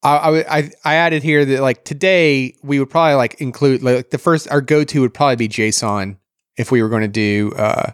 I, 0.02 0.16
I 0.16 0.58
I 0.58 0.70
I 0.84 0.94
added 0.96 1.22
here 1.22 1.44
that 1.44 1.60
like 1.60 1.84
today 1.84 2.54
we 2.62 2.78
would 2.78 2.90
probably 2.90 3.14
like 3.14 3.40
include 3.40 3.82
like 3.82 4.10
the 4.10 4.18
first 4.18 4.50
our 4.50 4.60
go 4.60 4.84
to 4.84 5.00
would 5.00 5.14
probably 5.14 5.36
be 5.36 5.48
JSON 5.48 6.18
if 6.56 6.70
we 6.70 6.82
were 6.82 6.88
going 6.88 7.02
to 7.02 7.08
do 7.08 7.52
uh 7.56 7.92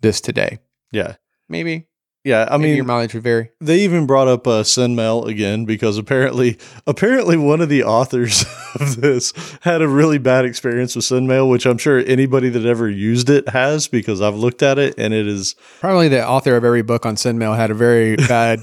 this 0.00 0.20
today. 0.20 0.58
Yeah, 0.92 1.16
Maybe 1.48 1.86
yeah. 2.24 2.46
I 2.50 2.56
maybe 2.56 2.68
mean, 2.68 2.76
your 2.76 2.84
mileage 2.84 3.14
would 3.14 3.22
vary. 3.22 3.50
they 3.60 3.80
even 3.80 4.06
brought 4.06 4.28
up 4.28 4.46
uh, 4.46 4.62
SendMail 4.62 5.26
again 5.26 5.64
because 5.64 5.98
apparently, 5.98 6.58
apparently 6.86 7.36
one 7.36 7.60
of 7.60 7.68
the 7.68 7.84
authors 7.84 8.44
of 8.80 9.00
this 9.00 9.32
had 9.62 9.82
a 9.82 9.88
really 9.88 10.18
bad 10.18 10.44
experience 10.44 10.94
with 10.96 11.04
SendMail, 11.04 11.48
which 11.48 11.66
I'm 11.66 11.78
sure 11.78 11.98
anybody 12.06 12.48
that 12.50 12.64
ever 12.66 12.88
used 12.88 13.30
it 13.30 13.48
has 13.50 13.88
because 13.88 14.20
I've 14.20 14.36
looked 14.36 14.62
at 14.62 14.78
it 14.78 14.94
and 14.98 15.14
it 15.14 15.26
is 15.26 15.54
Probably 15.80 16.08
the 16.08 16.26
author 16.26 16.56
of 16.56 16.64
every 16.64 16.82
book 16.82 17.06
on 17.06 17.16
SendMail 17.16 17.56
had 17.56 17.70
a 17.70 17.74
very 17.74 18.16
bad 18.28 18.60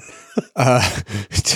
uh 0.56 1.02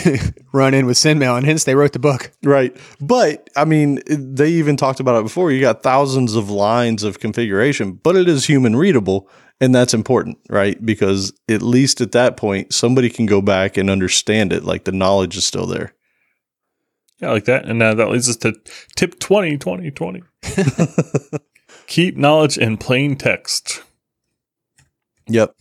run 0.53 0.73
in 0.73 0.87
with 0.87 0.97
SendMail, 0.97 1.37
and 1.37 1.45
hence 1.45 1.65
they 1.65 1.75
wrote 1.75 1.93
the 1.93 1.99
book. 1.99 2.31
right. 2.43 2.75
But 2.99 3.47
I 3.55 3.65
mean, 3.65 3.99
they 4.07 4.49
even 4.49 4.75
talked 4.75 4.99
about 4.99 5.19
it 5.19 5.23
before. 5.23 5.51
You 5.51 5.61
got 5.61 5.83
thousands 5.83 6.35
of 6.35 6.49
lines 6.49 7.03
of 7.03 7.19
configuration, 7.19 7.93
but 7.93 8.15
it 8.15 8.27
is 8.27 8.45
human 8.45 8.75
readable. 8.75 9.29
And 9.62 9.76
that's 9.76 9.93
important, 9.93 10.39
right? 10.50 10.84
Because 10.84 11.32
at 11.47 11.62
least 11.62 12.02
at 12.02 12.13
that 12.13 12.36
point, 12.36 12.74
somebody 12.74 13.12
can 13.12 13.28
go 13.28 13.43
back 13.43 13.78
and 13.78 13.91
understand 13.91 14.52
it. 14.52 14.63
Like 14.63 14.86
the 14.86 14.91
knowledge 14.91 15.38
is 15.38 15.45
still 15.45 15.67
there. 15.67 15.93
Yeah, 17.19 17.32
like 17.32 17.45
that. 17.45 17.65
And 17.65 17.82
uh, 17.82 17.93
that 17.93 18.10
leads 18.10 18.28
us 18.28 18.38
to 18.38 18.56
tip 18.95 19.19
20, 19.19 19.60
20, 19.60 19.91
20. 19.91 20.24
Keep 21.88 22.17
knowledge 22.17 22.58
in 22.58 22.78
plain 22.78 23.15
text. 23.15 23.84
Yep. 25.28 25.56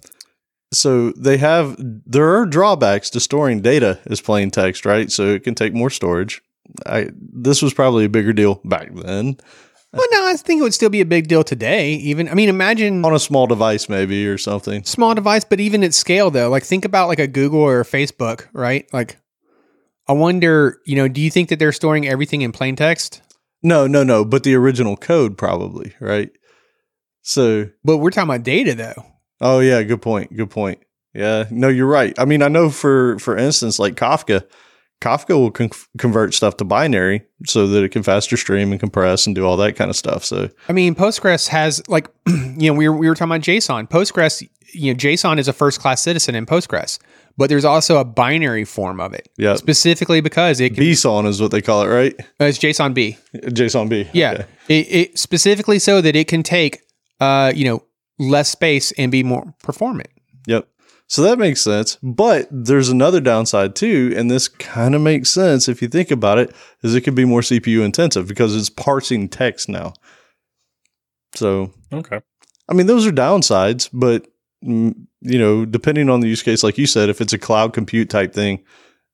So 0.72 1.10
they 1.10 1.36
have 1.36 1.76
there 1.78 2.34
are 2.38 2.46
drawbacks 2.46 3.10
to 3.10 3.20
storing 3.20 3.60
data 3.60 3.98
as 4.06 4.22
plain 4.22 4.50
text, 4.50 4.86
right? 4.86 5.12
So 5.12 5.26
it 5.26 5.44
can 5.44 5.54
take 5.54 5.74
more 5.74 5.90
storage. 5.90 6.40
I 6.86 7.10
this 7.14 7.60
was 7.60 7.74
probably 7.74 8.06
a 8.06 8.08
bigger 8.08 8.32
deal 8.32 8.60
back 8.64 8.94
then 8.94 9.36
Well, 9.92 10.06
no, 10.12 10.28
I 10.28 10.36
think 10.36 10.60
it 10.60 10.62
would 10.62 10.74
still 10.74 10.88
be 10.90 11.00
a 11.00 11.04
big 11.06 11.26
deal 11.26 11.42
today. 11.42 11.94
Even 11.94 12.28
I 12.28 12.34
mean, 12.34 12.48
imagine 12.48 13.04
on 13.04 13.12
a 13.14 13.18
small 13.18 13.46
device 13.48 13.88
maybe 13.88 14.26
or 14.26 14.38
something. 14.38 14.84
small 14.84 15.14
device, 15.14 15.44
but 15.44 15.58
even 15.60 15.82
at 15.82 15.94
scale 15.94 16.30
though, 16.30 16.48
like 16.48 16.62
think 16.62 16.84
about 16.84 17.08
like 17.08 17.18
a 17.18 17.26
Google 17.26 17.60
or 17.60 17.80
a 17.80 17.84
Facebook, 17.84 18.46
right? 18.52 18.86
Like, 18.92 19.18
I 20.06 20.12
wonder, 20.12 20.78
you 20.86 20.94
know, 20.96 21.08
do 21.08 21.20
you 21.20 21.30
think 21.30 21.48
that 21.48 21.58
they're 21.58 21.72
storing 21.72 22.06
everything 22.06 22.42
in 22.42 22.52
plain 22.52 22.76
text? 22.76 23.20
No, 23.62 23.86
no, 23.86 24.02
no, 24.04 24.24
but 24.24 24.42
the 24.44 24.54
original 24.54 24.96
code 24.96 25.36
probably, 25.36 25.94
right? 26.00 26.30
So, 27.22 27.68
But 27.84 27.98
we're 27.98 28.10
talking 28.10 28.30
about 28.30 28.42
data 28.44 28.74
though. 28.74 29.04
oh 29.40 29.60
yeah, 29.60 29.82
good 29.82 30.02
point. 30.02 30.34
Good 30.36 30.50
point. 30.50 30.78
Yeah, 31.14 31.44
no, 31.50 31.68
you're 31.68 31.86
right. 31.88 32.14
I 32.18 32.24
mean, 32.24 32.42
I 32.42 32.48
know 32.48 32.70
for 32.70 33.18
for 33.18 33.36
instance 33.36 33.78
like 33.80 33.96
Kafka, 33.96 34.44
Kafka 35.00 35.30
will 35.30 35.50
con- 35.50 35.70
convert 35.98 36.34
stuff 36.34 36.56
to 36.58 36.64
binary 36.64 37.22
so 37.46 37.66
that 37.66 37.82
it 37.82 37.88
can 37.90 38.02
faster 38.02 38.36
stream 38.36 38.70
and 38.70 38.78
compress 38.80 39.26
and 39.26 39.34
do 39.34 39.44
all 39.46 39.56
that 39.56 39.74
kind 39.76 39.88
of 39.90 39.96
stuff. 39.96 40.24
So, 40.24 40.50
I 40.68 40.72
mean, 40.72 40.94
Postgres 40.94 41.48
has 41.48 41.82
like, 41.88 42.08
you 42.26 42.70
know, 42.70 42.74
we 42.74 42.88
were 42.88 42.96
we 42.96 43.08
were 43.08 43.14
talking 43.14 43.30
about 43.32 43.40
JSON. 43.40 43.88
Postgres, 43.88 44.46
you 44.74 44.92
know, 44.92 44.96
JSON 44.98 45.38
is 45.38 45.48
a 45.48 45.52
first 45.52 45.80
class 45.80 46.02
citizen 46.02 46.34
in 46.34 46.44
Postgres, 46.44 46.98
but 47.38 47.48
there's 47.48 47.64
also 47.64 47.96
a 47.98 48.04
binary 48.04 48.64
form 48.64 49.00
of 49.00 49.14
it, 49.14 49.28
yeah, 49.38 49.54
specifically 49.56 50.20
because 50.20 50.60
it 50.60 50.74
can, 50.74 50.84
BSON 50.84 51.26
is 51.26 51.40
what 51.40 51.50
they 51.50 51.62
call 51.62 51.82
it, 51.82 51.86
right? 51.88 52.14
uh, 52.40 52.44
it's 52.44 52.58
JSON 52.58 52.92
B. 52.92 53.16
JSON 53.34 53.88
B. 53.88 54.08
Yeah, 54.12 54.32
Okay. 54.32 54.46
it, 54.68 54.86
it 54.92 55.18
specifically 55.18 55.78
so 55.78 56.00
that 56.02 56.14
it 56.14 56.28
can 56.28 56.42
take, 56.42 56.82
uh, 57.20 57.52
you 57.56 57.64
know, 57.64 57.82
less 58.18 58.50
space 58.50 58.92
and 58.92 59.10
be 59.10 59.22
more 59.22 59.54
performant. 59.62 60.08
Yep. 60.46 60.68
So 61.10 61.22
that 61.22 61.40
makes 61.40 61.60
sense. 61.60 61.98
But 62.04 62.46
there's 62.52 62.88
another 62.88 63.20
downside 63.20 63.74
too, 63.74 64.14
and 64.16 64.30
this 64.30 64.46
kind 64.46 64.94
of 64.94 65.02
makes 65.02 65.28
sense 65.28 65.68
if 65.68 65.82
you 65.82 65.88
think 65.88 66.12
about 66.12 66.38
it, 66.38 66.54
is 66.84 66.94
it 66.94 67.00
could 67.00 67.16
be 67.16 67.24
more 67.24 67.40
CPU 67.40 67.84
intensive 67.84 68.28
because 68.28 68.54
it's 68.54 68.70
parsing 68.70 69.28
text 69.28 69.68
now. 69.68 69.92
So 71.34 71.72
Okay. 71.92 72.20
I 72.68 72.74
mean, 72.74 72.86
those 72.86 73.08
are 73.08 73.10
downsides, 73.10 73.90
but 73.92 74.28
mm, 74.64 74.94
you 75.20 75.38
know, 75.38 75.64
depending 75.64 76.08
on 76.08 76.20
the 76.20 76.28
use 76.28 76.44
case, 76.44 76.62
like 76.62 76.78
you 76.78 76.86
said, 76.86 77.08
if 77.08 77.20
it's 77.20 77.32
a 77.32 77.38
cloud 77.38 77.72
compute 77.72 78.08
type 78.08 78.32
thing, 78.32 78.62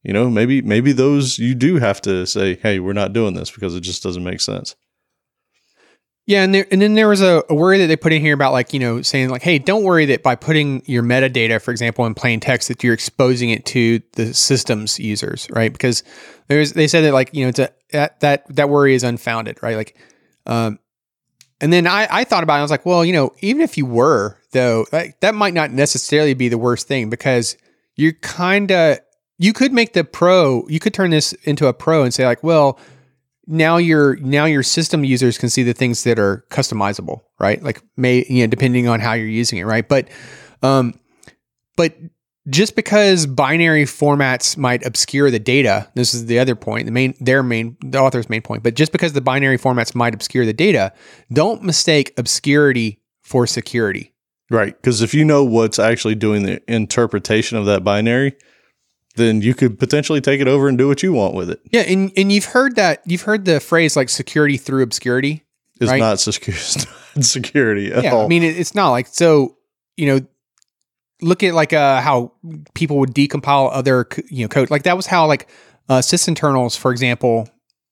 you 0.02 0.12
know, 0.12 0.28
maybe 0.28 0.60
maybe 0.60 0.92
those 0.92 1.38
you 1.38 1.54
do 1.54 1.76
have 1.76 2.02
to 2.02 2.26
say, 2.26 2.56
hey, 2.56 2.78
we're 2.78 2.92
not 2.92 3.14
doing 3.14 3.32
this 3.32 3.50
because 3.50 3.74
it 3.74 3.80
just 3.80 4.02
doesn't 4.02 4.22
make 4.22 4.42
sense. 4.42 4.76
Yeah, 6.26 6.42
and 6.42 6.52
there, 6.52 6.66
and 6.72 6.82
then 6.82 6.94
there 6.94 7.08
was 7.08 7.22
a, 7.22 7.44
a 7.48 7.54
worry 7.54 7.78
that 7.78 7.86
they 7.86 7.94
put 7.96 8.12
in 8.12 8.20
here 8.20 8.34
about 8.34 8.52
like 8.52 8.72
you 8.72 8.80
know 8.80 9.00
saying 9.00 9.30
like, 9.30 9.42
hey, 9.42 9.60
don't 9.60 9.84
worry 9.84 10.06
that 10.06 10.24
by 10.24 10.34
putting 10.34 10.82
your 10.84 11.04
metadata, 11.04 11.62
for 11.62 11.70
example, 11.70 12.04
in 12.04 12.14
plain 12.14 12.40
text, 12.40 12.66
that 12.66 12.82
you're 12.82 12.94
exposing 12.94 13.50
it 13.50 13.64
to 13.66 14.02
the 14.14 14.34
system's 14.34 14.98
users, 14.98 15.46
right? 15.50 15.72
Because 15.72 16.02
there's 16.48 16.72
they 16.72 16.88
said 16.88 17.02
that 17.02 17.12
like 17.12 17.30
you 17.32 17.44
know 17.44 17.50
it's 17.50 17.60
a, 17.60 17.70
that 17.92 18.18
that 18.20 18.56
that 18.56 18.68
worry 18.68 18.94
is 18.94 19.04
unfounded, 19.04 19.62
right? 19.62 19.76
Like, 19.76 19.96
um, 20.46 20.80
and 21.60 21.72
then 21.72 21.86
I 21.86 22.08
I 22.10 22.24
thought 22.24 22.42
about 22.42 22.56
it, 22.56 22.58
I 22.58 22.62
was 22.62 22.72
like, 22.72 22.84
well, 22.84 23.04
you 23.04 23.12
know, 23.12 23.30
even 23.40 23.62
if 23.62 23.78
you 23.78 23.86
were 23.86 24.36
though, 24.50 24.84
like, 24.90 25.20
that 25.20 25.34
might 25.36 25.54
not 25.54 25.70
necessarily 25.70 26.34
be 26.34 26.48
the 26.48 26.58
worst 26.58 26.88
thing 26.88 27.08
because 27.08 27.56
you're 27.94 28.14
kind 28.14 28.72
of 28.72 28.98
you 29.38 29.52
could 29.52 29.72
make 29.72 29.92
the 29.92 30.02
pro, 30.02 30.66
you 30.66 30.80
could 30.80 30.92
turn 30.92 31.10
this 31.10 31.34
into 31.44 31.68
a 31.68 31.72
pro 31.72 32.02
and 32.02 32.12
say 32.12 32.26
like, 32.26 32.42
well 32.42 32.80
now 33.46 33.76
your 33.76 34.16
now 34.16 34.44
your 34.44 34.62
system 34.62 35.04
users 35.04 35.38
can 35.38 35.48
see 35.48 35.62
the 35.62 35.72
things 35.72 36.04
that 36.04 36.18
are 36.18 36.44
customizable, 36.50 37.20
right? 37.38 37.62
Like 37.62 37.82
may 37.96 38.24
you 38.28 38.42
know 38.42 38.48
depending 38.48 38.88
on 38.88 39.00
how 39.00 39.12
you're 39.12 39.26
using 39.26 39.58
it, 39.58 39.64
right? 39.64 39.88
But 39.88 40.08
um 40.62 40.98
but 41.76 41.94
just 42.48 42.76
because 42.76 43.26
binary 43.26 43.84
formats 43.84 44.56
might 44.56 44.86
obscure 44.86 45.30
the 45.30 45.38
data, 45.38 45.90
this 45.94 46.14
is 46.14 46.26
the 46.26 46.38
other 46.38 46.54
point, 46.54 46.86
the 46.86 46.92
main 46.92 47.14
their 47.20 47.42
main 47.42 47.76
the 47.80 47.98
author's 47.98 48.28
main 48.28 48.42
point, 48.42 48.62
but 48.62 48.74
just 48.74 48.92
because 48.92 49.12
the 49.12 49.20
binary 49.20 49.58
formats 49.58 49.94
might 49.94 50.14
obscure 50.14 50.46
the 50.46 50.52
data, 50.52 50.92
don't 51.32 51.62
mistake 51.62 52.12
obscurity 52.16 53.00
for 53.22 53.46
security. 53.46 54.12
Right. 54.48 54.80
Because 54.80 55.02
if 55.02 55.12
you 55.12 55.24
know 55.24 55.44
what's 55.44 55.78
actually 55.78 56.14
doing 56.14 56.44
the 56.44 56.62
interpretation 56.72 57.58
of 57.58 57.66
that 57.66 57.82
binary, 57.82 58.36
then 59.16 59.42
you 59.42 59.54
could 59.54 59.78
potentially 59.78 60.20
take 60.20 60.40
it 60.40 60.48
over 60.48 60.68
and 60.68 60.78
do 60.78 60.86
what 60.88 61.02
you 61.02 61.12
want 61.12 61.34
with 61.34 61.50
it. 61.50 61.60
Yeah, 61.72 61.82
and 61.82 62.12
and 62.16 62.30
you've 62.32 62.44
heard 62.46 62.76
that 62.76 63.02
you've 63.06 63.22
heard 63.22 63.44
the 63.44 63.60
phrase 63.60 63.96
like 63.96 64.08
security 64.08 64.56
through 64.56 64.82
obscurity. 64.82 65.42
It's 65.80 65.90
Right. 65.90 65.98
not 65.98 66.20
secure- 66.20 66.54
security 67.20 67.92
at 67.92 68.04
yeah, 68.04 68.14
all. 68.14 68.24
I 68.24 68.28
mean, 68.28 68.42
it, 68.42 68.58
it's 68.58 68.74
not 68.74 68.90
like 68.90 69.06
so. 69.08 69.56
You 69.96 70.06
know, 70.06 70.26
look 71.22 71.42
at 71.42 71.54
like 71.54 71.72
uh, 71.72 72.00
how 72.00 72.32
people 72.74 72.98
would 72.98 73.14
decompile 73.14 73.70
other 73.72 74.06
you 74.30 74.44
know 74.44 74.48
code. 74.48 74.70
Like 74.70 74.84
that 74.84 74.96
was 74.96 75.06
how 75.06 75.26
like 75.26 75.48
uh, 75.88 75.98
sysinternals, 75.98 76.76
for 76.78 76.92
example, 76.92 77.48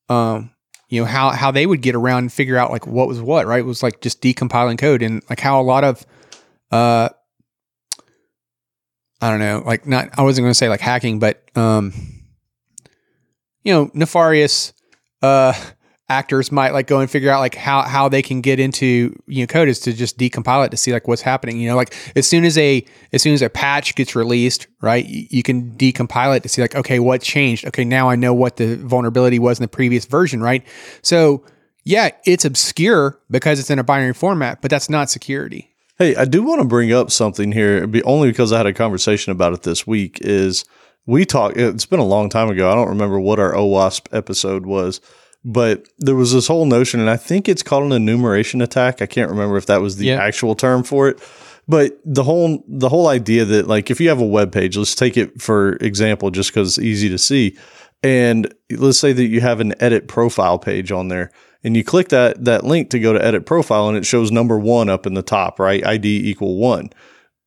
um, 0.08 0.50
you 0.88 1.00
know 1.00 1.06
how 1.06 1.30
how 1.30 1.50
they 1.50 1.66
would 1.66 1.80
get 1.82 1.94
around 1.94 2.18
and 2.24 2.32
figure 2.32 2.56
out 2.56 2.70
like 2.70 2.86
what 2.86 3.08
was 3.08 3.20
what. 3.20 3.46
Right, 3.46 3.60
it 3.60 3.66
was 3.66 3.82
like 3.82 4.00
just 4.00 4.20
decompiling 4.22 4.78
code 4.78 5.02
and 5.02 5.22
like 5.30 5.40
how 5.40 5.60
a 5.60 5.62
lot 5.62 5.84
of 5.84 6.06
uh, 6.70 7.08
I 9.24 9.30
don't 9.30 9.38
know, 9.38 9.62
like 9.64 9.86
not 9.86 10.10
I 10.18 10.22
wasn't 10.22 10.44
going 10.44 10.50
to 10.50 10.54
say 10.54 10.68
like 10.68 10.80
hacking, 10.80 11.18
but 11.18 11.42
um, 11.56 11.94
you 13.62 13.72
know, 13.72 13.90
nefarious 13.94 14.74
uh 15.22 15.54
actors 16.10 16.52
might 16.52 16.74
like 16.74 16.86
go 16.86 17.00
and 17.00 17.10
figure 17.10 17.30
out 17.30 17.40
like 17.40 17.54
how 17.54 17.80
how 17.80 18.10
they 18.10 18.20
can 18.20 18.42
get 18.42 18.60
into 18.60 19.18
you 19.26 19.42
know 19.42 19.46
code 19.46 19.66
is 19.66 19.80
to 19.80 19.94
just 19.94 20.18
decompile 20.18 20.66
it 20.66 20.70
to 20.70 20.76
see 20.76 20.92
like 20.92 21.08
what's 21.08 21.22
happening 21.22 21.58
you 21.58 21.66
know 21.66 21.76
like 21.76 21.96
as 22.14 22.26
soon 22.26 22.44
as 22.44 22.58
a 22.58 22.84
as 23.14 23.22
soon 23.22 23.32
as 23.32 23.40
a 23.40 23.48
patch 23.48 23.94
gets 23.94 24.14
released 24.14 24.66
right 24.82 25.06
you, 25.06 25.26
you 25.30 25.42
can 25.42 25.70
decompile 25.78 26.36
it 26.36 26.42
to 26.42 26.48
see 26.50 26.60
like 26.60 26.74
okay 26.74 26.98
what 26.98 27.22
changed? 27.22 27.66
Okay 27.66 27.84
now 27.84 28.10
i 28.10 28.16
know 28.16 28.34
what 28.34 28.58
the 28.58 28.76
vulnerability 28.76 29.38
was 29.38 29.58
in 29.58 29.64
the 29.64 29.68
previous 29.68 30.04
version 30.04 30.42
right? 30.42 30.62
So 31.00 31.42
yeah 31.84 32.10
it's 32.26 32.44
obscure 32.44 33.18
because 33.30 33.58
it's 33.58 33.70
in 33.70 33.78
a 33.78 33.84
binary 33.84 34.12
format 34.12 34.60
but 34.60 34.70
that's 34.70 34.90
not 34.90 35.08
security 35.08 35.73
Hey, 35.98 36.16
I 36.16 36.24
do 36.24 36.42
want 36.42 36.60
to 36.60 36.66
bring 36.66 36.92
up 36.92 37.10
something 37.10 37.52
here, 37.52 37.86
be- 37.86 38.02
only 38.02 38.30
because 38.30 38.52
I 38.52 38.56
had 38.58 38.66
a 38.66 38.72
conversation 38.72 39.30
about 39.30 39.52
it 39.52 39.62
this 39.62 39.86
week. 39.86 40.18
Is 40.22 40.64
we 41.06 41.24
talked? 41.24 41.56
It's 41.56 41.86
been 41.86 42.00
a 42.00 42.04
long 42.04 42.28
time 42.28 42.48
ago. 42.50 42.70
I 42.70 42.74
don't 42.74 42.88
remember 42.88 43.20
what 43.20 43.38
our 43.38 43.52
OWASP 43.52 44.08
episode 44.12 44.66
was, 44.66 45.00
but 45.44 45.86
there 45.98 46.16
was 46.16 46.32
this 46.32 46.48
whole 46.48 46.66
notion, 46.66 46.98
and 46.98 47.08
I 47.08 47.16
think 47.16 47.48
it's 47.48 47.62
called 47.62 47.84
an 47.84 47.92
enumeration 47.92 48.60
attack. 48.60 49.02
I 49.02 49.06
can't 49.06 49.30
remember 49.30 49.56
if 49.56 49.66
that 49.66 49.80
was 49.82 49.96
the 49.96 50.06
Yeah. 50.06 50.20
actual 50.20 50.56
term 50.56 50.82
for 50.82 51.08
it, 51.08 51.20
but 51.68 51.96
the 52.04 52.24
whole 52.24 52.64
the 52.66 52.88
whole 52.88 53.06
idea 53.06 53.44
that 53.44 53.68
like 53.68 53.88
if 53.88 54.00
you 54.00 54.08
have 54.08 54.20
a 54.20 54.26
web 54.26 54.50
page, 54.50 54.76
let's 54.76 54.96
take 54.96 55.16
it 55.16 55.40
for 55.40 55.74
example, 55.74 56.30
just 56.32 56.50
because 56.50 56.76
it's 56.76 56.84
easy 56.84 57.08
to 57.10 57.18
see, 57.18 57.56
and 58.02 58.52
let's 58.72 58.98
say 58.98 59.12
that 59.12 59.26
you 59.26 59.40
have 59.42 59.60
an 59.60 59.74
edit 59.80 60.08
profile 60.08 60.58
page 60.58 60.90
on 60.90 61.06
there 61.06 61.30
and 61.64 61.76
you 61.76 61.82
click 61.82 62.08
that 62.10 62.44
that 62.44 62.64
link 62.64 62.90
to 62.90 63.00
go 63.00 63.12
to 63.12 63.24
edit 63.24 63.46
profile 63.46 63.88
and 63.88 63.96
it 63.96 64.06
shows 64.06 64.30
number 64.30 64.58
one 64.58 64.88
up 64.88 65.06
in 65.06 65.14
the 65.14 65.22
top 65.22 65.58
right? 65.58 65.84
Id 65.84 66.04
equal 66.04 66.56
one. 66.56 66.90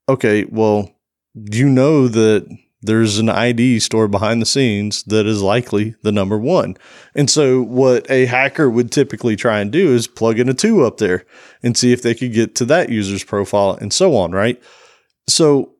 Okay 0.09 0.45
well 0.45 0.91
you 1.33 1.69
know 1.69 2.07
that 2.07 2.47
there's 2.81 3.19
an 3.19 3.29
id 3.29 3.79
stored 3.79 4.11
behind 4.11 4.41
the 4.41 4.45
scenes 4.45 5.03
that 5.03 5.25
is 5.25 5.41
likely 5.41 5.95
the 6.01 6.11
number 6.11 6.37
one? 6.37 6.75
And 7.15 7.29
so 7.29 7.61
what 7.61 8.09
a 8.09 8.25
hacker 8.25 8.69
would 8.69 8.91
typically 8.91 9.35
try 9.35 9.59
and 9.59 9.71
do 9.71 9.93
is 9.93 10.07
plug 10.07 10.39
in 10.39 10.49
a 10.49 10.53
two 10.53 10.83
up 10.83 10.97
there 10.97 11.25
and 11.63 11.77
see 11.77 11.93
if 11.93 12.01
they 12.01 12.15
could 12.15 12.33
get 12.33 12.55
to 12.55 12.65
that 12.65 12.89
user's 12.89 13.23
profile 13.23 13.77
and 13.79 13.93
so 13.93 14.15
on 14.15 14.31
right? 14.31 14.61
So 15.29 15.73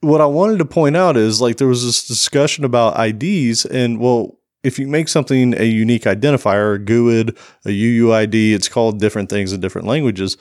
what 0.00 0.20
i 0.20 0.26
wanted 0.26 0.58
to 0.58 0.64
point 0.64 0.96
out 0.96 1.16
is 1.16 1.40
like 1.40 1.56
there 1.56 1.68
was 1.68 1.84
this 1.84 2.06
discussion 2.06 2.64
about 2.64 2.96
ids 2.96 3.66
and 3.66 3.98
well 4.00 4.38
if 4.62 4.78
you 4.78 4.86
make 4.86 5.08
something 5.08 5.54
a 5.58 5.64
unique 5.64 6.02
identifier, 6.02 6.76
a 6.76 6.78
GUID, 6.78 7.36
a 7.64 7.68
UUID, 7.68 8.52
it's 8.52 8.68
called 8.68 9.00
different 9.00 9.30
things 9.30 9.52
in 9.52 9.60
different 9.60 9.86
languages. 9.86 10.36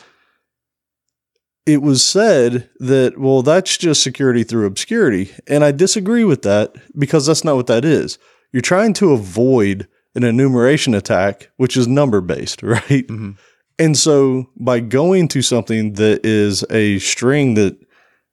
It 1.66 1.82
was 1.82 2.04
said 2.04 2.70
that, 2.80 3.18
well, 3.18 3.42
that's 3.42 3.78
just 3.78 4.04
security 4.04 4.44
through 4.44 4.66
obscurity. 4.66 5.32
And 5.48 5.64
I 5.64 5.72
disagree 5.72 6.24
with 6.24 6.42
that 6.42 6.76
because 6.98 7.26
that's 7.26 7.44
not 7.44 7.56
what 7.56 7.68
that 7.68 7.86
is. 7.86 8.18
You're 8.52 8.62
trying 8.62 8.94
to 8.96 9.12
avoid 9.14 9.88
an 10.16 10.24
enumeration 10.24 10.96
attack, 10.96 11.50
which 11.58 11.78
is 11.78 11.88
number 11.88 12.22
based, 12.22 12.64
right? 12.64 13.08
Mhm. 13.08 13.38
And 13.78 13.98
so 13.98 14.50
by 14.58 14.82
going 14.82 15.30
to 15.30 15.42
something 15.42 15.94
that 15.94 16.26
is 16.26 16.66
a 16.70 17.00
string 17.00 17.54
that 17.54 17.78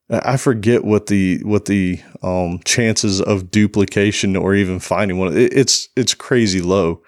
I 0.09 0.37
forget 0.37 0.85
what 0.85 1.07
the 1.07 1.41
what 1.43 1.65
the 1.65 2.01
um, 2.23 2.61
chances 2.65 3.21
of 3.21 3.51
duplication 3.51 4.37
or 4.37 4.55
even 4.55 4.79
finding 4.79 5.19
one. 5.19 5.37
It, 5.37 5.53
it's 5.53 5.89
it's 5.97 6.15
crazy 6.15 6.61
low. 6.61 7.03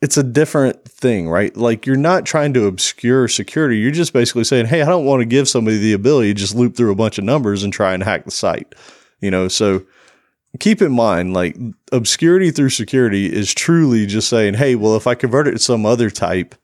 It's 0.00 0.16
a 0.16 0.22
different 0.22 0.84
thing, 0.86 1.28
right? 1.28 1.54
Like 1.54 1.84
you're 1.84 1.96
not 1.96 2.24
trying 2.24 2.54
to 2.54 2.66
obscure 2.66 3.28
security. 3.28 3.78
You're 3.78 3.90
just 3.90 4.14
basically 4.14 4.44
saying, 4.44 4.66
"Hey, 4.66 4.80
I 4.80 4.86
don't 4.86 5.04
want 5.04 5.20
to 5.20 5.26
give 5.26 5.48
somebody 5.48 5.76
the 5.76 5.92
ability 5.92 6.32
to 6.32 6.40
just 6.40 6.54
loop 6.54 6.76
through 6.76 6.92
a 6.92 6.96
bunch 6.96 7.18
of 7.18 7.24
numbers 7.24 7.62
and 7.62 7.72
try 7.72 7.92
and 7.92 8.02
hack 8.02 8.24
the 8.24 8.30
site." 8.30 8.74
You 9.20 9.30
know, 9.30 9.48
so 9.48 9.84
keep 10.60 10.80
in 10.80 10.92
mind, 10.92 11.34
like 11.34 11.58
obscurity 11.92 12.50
through 12.52 12.70
security 12.70 13.26
is 13.26 13.52
truly 13.52 14.06
just 14.06 14.30
saying, 14.30 14.54
"Hey, 14.54 14.76
well, 14.76 14.96
if 14.96 15.06
I 15.06 15.14
convert 15.14 15.46
it 15.46 15.52
to 15.52 15.58
some 15.58 15.84
other 15.84 16.08
type, 16.08 16.54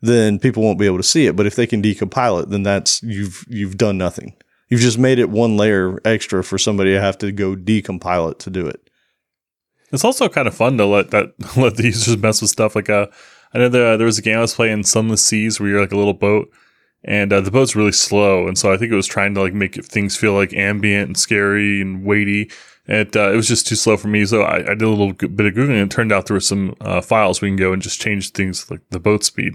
then 0.00 0.38
people 0.38 0.62
won't 0.62 0.78
be 0.78 0.86
able 0.86 0.96
to 0.96 1.02
see 1.02 1.26
it. 1.26 1.36
But 1.36 1.46
if 1.46 1.56
they 1.56 1.66
can 1.66 1.82
decompile 1.82 2.42
it, 2.42 2.48
then 2.48 2.62
that's 2.62 3.02
you've 3.02 3.44
you've 3.50 3.76
done 3.76 3.98
nothing." 3.98 4.34
You've 4.68 4.80
just 4.80 4.98
made 4.98 5.18
it 5.18 5.30
one 5.30 5.56
layer 5.56 6.00
extra 6.04 6.42
for 6.42 6.58
somebody 6.58 6.92
to 6.92 7.00
have 7.00 7.18
to 7.18 7.32
go 7.32 7.54
decompile 7.54 8.32
it 8.32 8.38
to 8.40 8.50
do 8.50 8.66
it. 8.66 8.90
It's 9.92 10.04
also 10.04 10.28
kind 10.28 10.48
of 10.48 10.54
fun 10.54 10.76
to 10.78 10.86
let 10.86 11.10
that 11.10 11.34
let 11.56 11.76
the 11.76 11.84
users 11.84 12.16
mess 12.16 12.40
with 12.40 12.50
stuff. 12.50 12.74
Like, 12.74 12.90
uh, 12.90 13.06
I 13.52 13.58
know 13.58 13.68
there 13.68 13.96
there 13.96 14.06
was 14.06 14.18
a 14.18 14.22
game 14.22 14.38
I 14.38 14.42
was 14.42 14.54
playing, 14.54 14.82
Sunless 14.84 15.24
Seas, 15.24 15.60
where 15.60 15.68
you're 15.68 15.80
like 15.80 15.92
a 15.92 15.96
little 15.96 16.14
boat, 16.14 16.50
and 17.04 17.32
uh, 17.32 17.40
the 17.40 17.50
boat's 17.50 17.76
really 17.76 17.92
slow, 17.92 18.48
and 18.48 18.58
so 18.58 18.72
I 18.72 18.76
think 18.76 18.90
it 18.90 18.96
was 18.96 19.06
trying 19.06 19.34
to 19.34 19.40
like 19.42 19.54
make 19.54 19.76
it, 19.76 19.84
things 19.84 20.16
feel 20.16 20.32
like 20.32 20.52
ambient 20.54 21.06
and 21.06 21.16
scary 21.16 21.80
and 21.80 22.04
weighty. 22.04 22.50
And 22.86 23.16
uh, 23.16 23.32
it 23.32 23.36
was 23.36 23.48
just 23.48 23.66
too 23.66 23.76
slow 23.76 23.96
for 23.96 24.08
me, 24.08 24.26
so 24.26 24.42
I, 24.42 24.56
I 24.56 24.74
did 24.74 24.82
a 24.82 24.88
little 24.88 25.12
bit 25.12 25.46
of 25.46 25.54
googling, 25.54 25.80
and 25.80 25.90
it 25.90 25.90
turned 25.90 26.12
out 26.12 26.26
there 26.26 26.34
were 26.34 26.40
some 26.40 26.74
uh, 26.80 27.00
files 27.00 27.40
we 27.40 27.48
can 27.48 27.56
go 27.56 27.72
and 27.72 27.80
just 27.80 28.00
change 28.00 28.32
things 28.32 28.70
like 28.70 28.80
the 28.90 29.00
boat 29.00 29.24
speed. 29.24 29.54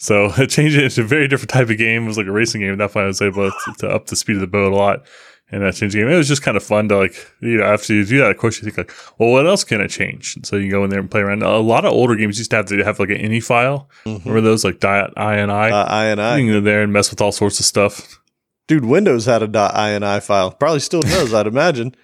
So 0.00 0.32
it 0.38 0.48
changed 0.50 0.76
it 0.76 0.84
into 0.84 1.02
a 1.02 1.04
very 1.04 1.28
different 1.28 1.50
type 1.50 1.70
of 1.70 1.78
game. 1.78 2.04
It 2.04 2.08
was 2.08 2.18
like 2.18 2.26
a 2.26 2.32
racing 2.32 2.62
game. 2.62 2.76
That's 2.76 2.94
why 2.94 3.02
I 3.04 3.06
was 3.06 3.22
able 3.22 3.50
to, 3.50 3.74
to 3.78 3.88
up 3.88 4.06
the 4.06 4.16
speed 4.16 4.36
of 4.36 4.40
the 4.40 4.46
boat 4.48 4.72
a 4.72 4.76
lot. 4.76 5.04
And 5.52 5.62
that 5.62 5.74
changed 5.74 5.94
the 5.94 6.00
game. 6.00 6.08
It 6.08 6.16
was 6.16 6.28
just 6.28 6.42
kind 6.42 6.56
of 6.56 6.62
fun 6.62 6.88
to 6.88 6.96
like, 6.96 7.14
you 7.40 7.58
know, 7.58 7.64
after 7.64 7.92
you 7.92 8.04
do 8.04 8.18
that, 8.18 8.30
of 8.30 8.36
course 8.36 8.56
you 8.58 8.64
think 8.64 8.78
like, 8.78 8.96
well, 9.18 9.30
what 9.30 9.46
else 9.46 9.64
can 9.64 9.80
I 9.80 9.88
change? 9.88 10.36
And 10.36 10.46
so 10.46 10.56
you 10.56 10.70
go 10.70 10.84
in 10.84 10.90
there 10.90 11.00
and 11.00 11.10
play 11.10 11.20
around. 11.20 11.42
A 11.42 11.58
lot 11.58 11.84
of 11.84 11.92
older 11.92 12.14
games 12.14 12.38
used 12.38 12.50
to 12.50 12.56
have 12.56 12.66
to 12.66 12.84
have 12.84 12.98
like 13.00 13.10
an 13.10 13.16
ini 13.16 13.42
file. 13.42 13.88
Remember 14.06 14.40
those 14.40 14.64
like 14.64 14.78
dot 14.80 15.12
.ini? 15.16 15.72
Uh, 15.72 15.88
INI. 15.88 16.38
you 16.38 16.46
can 16.46 16.52
go 16.54 16.60
there 16.60 16.82
and 16.82 16.92
mess 16.92 17.10
with 17.10 17.20
all 17.20 17.32
sorts 17.32 17.58
of 17.58 17.66
stuff. 17.66 18.20
Dude, 18.68 18.84
Windows 18.84 19.26
had 19.26 19.42
a 19.42 19.48
dot 19.48 19.74
.ini 19.74 20.22
file. 20.22 20.52
Probably 20.52 20.78
still 20.80 21.02
does, 21.02 21.34
I'd 21.34 21.48
imagine. 21.48 21.96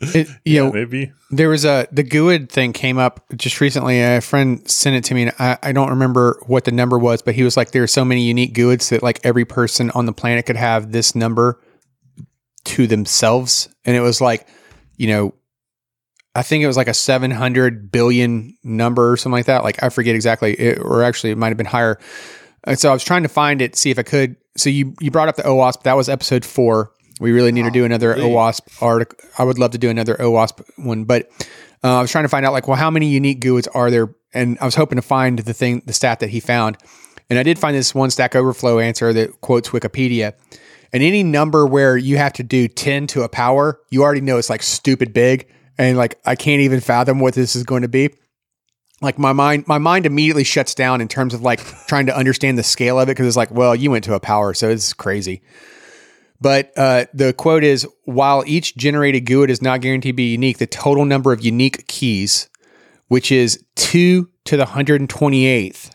It, 0.00 0.28
you 0.44 0.64
know, 0.64 0.72
Maybe. 0.72 1.12
There 1.30 1.48
was 1.48 1.64
a 1.64 1.86
the 1.92 2.02
GUID 2.02 2.48
thing 2.48 2.72
came 2.72 2.98
up 2.98 3.24
just 3.36 3.60
recently. 3.60 4.00
A 4.00 4.20
friend 4.20 4.68
sent 4.70 4.96
it 4.96 5.04
to 5.04 5.14
me, 5.14 5.24
and 5.24 5.32
I, 5.38 5.58
I 5.62 5.72
don't 5.72 5.90
remember 5.90 6.40
what 6.46 6.64
the 6.64 6.72
number 6.72 6.98
was, 6.98 7.22
but 7.22 7.34
he 7.34 7.42
was 7.42 7.56
like, 7.56 7.70
"There 7.70 7.82
are 7.82 7.88
so 7.88 8.04
many 8.04 8.22
unique 8.22 8.54
GUIDs 8.54 8.88
that 8.90 9.02
like 9.02 9.20
every 9.24 9.44
person 9.44 9.90
on 9.90 10.06
the 10.06 10.12
planet 10.12 10.46
could 10.46 10.56
have 10.56 10.92
this 10.92 11.14
number 11.14 11.60
to 12.64 12.86
themselves." 12.86 13.68
And 13.84 13.94
it 13.94 14.00
was 14.00 14.20
like, 14.20 14.48
you 14.96 15.06
know, 15.06 15.34
I 16.34 16.42
think 16.42 16.64
it 16.64 16.66
was 16.66 16.76
like 16.76 16.88
a 16.88 16.94
seven 16.94 17.30
hundred 17.30 17.92
billion 17.92 18.56
number 18.64 19.12
or 19.12 19.16
something 19.16 19.36
like 19.36 19.46
that. 19.46 19.64
Like 19.64 19.82
I 19.82 19.88
forget 19.88 20.14
exactly, 20.14 20.54
it, 20.54 20.78
or 20.78 21.02
actually 21.02 21.30
it 21.30 21.38
might 21.38 21.48
have 21.48 21.56
been 21.56 21.66
higher. 21.66 21.98
And 22.64 22.78
so 22.78 22.90
I 22.90 22.92
was 22.92 23.04
trying 23.04 23.22
to 23.22 23.28
find 23.28 23.62
it, 23.62 23.76
see 23.76 23.90
if 23.90 23.98
I 23.98 24.02
could. 24.02 24.36
So 24.56 24.70
you 24.70 24.94
you 25.00 25.10
brought 25.10 25.28
up 25.28 25.36
the 25.36 25.42
OWASP. 25.42 25.82
That 25.84 25.96
was 25.96 26.08
episode 26.08 26.44
four. 26.44 26.92
We 27.20 27.32
really 27.32 27.52
need 27.52 27.64
to 27.64 27.70
do 27.70 27.84
another 27.84 28.14
dang. 28.14 28.24
OWASP 28.24 28.82
article. 28.82 29.18
I 29.38 29.44
would 29.44 29.58
love 29.58 29.72
to 29.72 29.78
do 29.78 29.90
another 29.90 30.16
OWASP 30.16 30.62
one, 30.76 31.04
but 31.04 31.30
uh, 31.84 31.98
I 31.98 32.02
was 32.02 32.10
trying 32.10 32.24
to 32.24 32.28
find 32.28 32.46
out 32.46 32.52
like, 32.52 32.66
well, 32.66 32.78
how 32.78 32.90
many 32.90 33.08
unique 33.08 33.40
GUIDs 33.40 33.68
are 33.74 33.90
there? 33.90 34.14
And 34.32 34.58
I 34.60 34.64
was 34.64 34.74
hoping 34.74 34.96
to 34.96 35.02
find 35.02 35.38
the 35.38 35.52
thing, 35.52 35.82
the 35.84 35.92
stat 35.92 36.20
that 36.20 36.30
he 36.30 36.40
found. 36.40 36.78
And 37.28 37.38
I 37.38 37.42
did 37.42 37.58
find 37.58 37.76
this 37.76 37.94
one 37.94 38.10
Stack 38.10 38.34
Overflow 38.34 38.78
answer 38.78 39.12
that 39.12 39.40
quotes 39.42 39.68
Wikipedia. 39.68 40.32
And 40.92 41.02
any 41.02 41.22
number 41.22 41.66
where 41.66 41.96
you 41.96 42.16
have 42.16 42.32
to 42.34 42.42
do 42.42 42.66
10 42.66 43.06
to 43.08 43.22
a 43.22 43.28
power, 43.28 43.80
you 43.90 44.02
already 44.02 44.22
know 44.22 44.38
it's 44.38 44.50
like 44.50 44.62
stupid 44.62 45.12
big. 45.12 45.46
And 45.78 45.96
like, 45.96 46.18
I 46.24 46.34
can't 46.34 46.62
even 46.62 46.80
fathom 46.80 47.20
what 47.20 47.34
this 47.34 47.54
is 47.54 47.62
going 47.62 47.82
to 47.82 47.88
be. 47.88 48.10
Like 49.00 49.18
my 49.18 49.32
mind, 49.32 49.66
my 49.66 49.78
mind 49.78 50.06
immediately 50.06 50.44
shuts 50.44 50.74
down 50.74 51.00
in 51.00 51.08
terms 51.08 51.32
of 51.32 51.42
like 51.42 51.60
trying 51.86 52.06
to 52.06 52.16
understand 52.16 52.58
the 52.58 52.62
scale 52.62 52.98
of 52.98 53.08
it 53.08 53.12
because 53.12 53.26
it's 53.26 53.36
like, 53.36 53.50
well, 53.50 53.74
you 53.74 53.90
went 53.90 54.04
to 54.04 54.14
a 54.14 54.20
power, 54.20 54.52
so 54.52 54.68
it's 54.68 54.92
crazy. 54.92 55.42
But 56.40 56.72
uh, 56.76 57.04
the 57.12 57.32
quote 57.34 57.64
is 57.64 57.86
while 58.04 58.42
each 58.46 58.76
generated 58.76 59.26
GUID 59.26 59.50
is 59.50 59.60
not 59.60 59.82
guaranteed 59.82 60.14
to 60.14 60.16
be 60.16 60.32
unique, 60.32 60.58
the 60.58 60.66
total 60.66 61.04
number 61.04 61.32
of 61.32 61.44
unique 61.44 61.86
keys, 61.86 62.48
which 63.08 63.30
is 63.30 63.62
2 63.76 64.28
to 64.46 64.56
the 64.56 64.64
128th, 64.64 65.90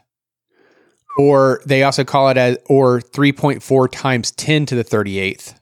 or 1.18 1.62
they 1.66 1.82
also 1.82 2.04
call 2.04 2.30
it 2.30 2.38
as, 2.38 2.58
or 2.68 3.00
3.4 3.00 3.92
times 3.92 4.32
10 4.32 4.68
to 4.68 4.76
the 4.76 4.84
38th, 4.84 5.58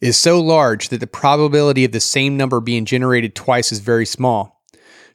is 0.00 0.18
so 0.18 0.40
large 0.40 0.88
that 0.88 0.98
the 0.98 1.06
probability 1.06 1.84
of 1.84 1.92
the 1.92 2.00
same 2.00 2.36
number 2.36 2.60
being 2.60 2.84
generated 2.84 3.36
twice 3.36 3.70
is 3.70 3.78
very 3.78 4.06
small. 4.06 4.62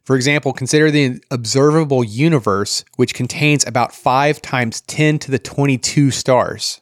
For 0.05 0.15
example, 0.15 0.53
consider 0.53 0.89
the 0.89 1.21
observable 1.30 2.03
universe, 2.03 2.86
which 2.95 3.13
contains 3.13 3.67
about 3.67 3.93
5 3.93 4.41
times 4.41 4.82
10 4.82 5.19
to 5.19 5.32
the 5.32 5.38
22 5.38 6.11
stars 6.11 6.80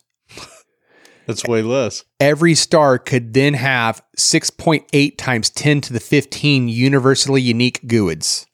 That's 1.27 1.43
way 1.45 1.61
less. 1.61 2.03
every 2.19 2.55
star 2.55 2.97
could 2.97 3.33
then 3.33 3.53
have 3.53 4.01
6.8 4.17 5.17
times 5.17 5.49
10 5.51 5.81
to 5.81 5.93
the 5.93 5.99
15 5.99 6.69
universally 6.69 7.41
unique 7.41 7.81
GUIDs. 7.85 8.45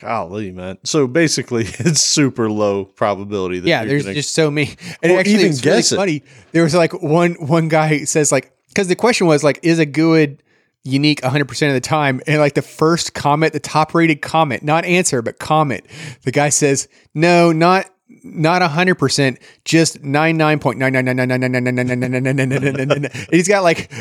Golly, 0.00 0.52
man. 0.52 0.78
So 0.84 1.08
basically, 1.08 1.62
it's 1.80 2.00
super 2.00 2.48
low 2.50 2.84
probability. 2.84 3.58
That 3.60 3.68
Yeah, 3.68 3.84
there's 3.84 4.04
gonna- 4.04 4.14
just 4.14 4.32
so 4.32 4.50
many. 4.50 4.76
And 5.02 5.12
actually, 5.12 5.34
even 5.34 5.46
it's 5.48 5.64
really 5.66 5.78
it. 5.78 5.84
funny. 5.96 6.22
There 6.52 6.62
was 6.62 6.74
like 6.74 6.92
one 7.02 7.34
one 7.34 7.68
guy 7.68 8.04
says 8.04 8.30
like 8.30 8.52
because 8.68 8.86
the 8.88 8.94
question 8.96 9.26
was 9.26 9.42
like, 9.42 9.58
is 9.64 9.78
a 9.80 9.86
GUID 9.86 10.38
unique 10.84 11.20
100% 11.22 11.66
of 11.68 11.74
the 11.74 11.80
time? 11.80 12.20
And 12.28 12.38
like 12.38 12.54
the 12.54 12.62
first 12.62 13.12
comment, 13.14 13.52
the 13.52 13.58
top 13.60 13.92
rated 13.94 14.22
comment, 14.22 14.62
not 14.62 14.84
answer, 14.84 15.20
but 15.20 15.38
comment, 15.40 15.84
the 16.22 16.30
guy 16.30 16.50
says, 16.50 16.86
no, 17.14 17.50
not. 17.50 17.86
Not 18.22 18.62
hundred 18.62 18.94
percent, 18.96 19.38
just 19.64 20.02
nine 20.02 20.36
nine 20.36 20.58
point 20.58 20.78
nine 20.78 20.92
nine 20.92 21.04
nine 21.04 21.16
nine 21.16 21.28
nine 21.28 21.40
nine 21.40 21.62
nine 21.62 21.74
nine 21.74 22.00
nine 22.00 22.24
nine 22.24 22.48
nine 22.48 22.74
nine 22.74 22.88
nine. 22.88 23.10
He's 23.30 23.48
got 23.48 23.62
like 23.62 23.92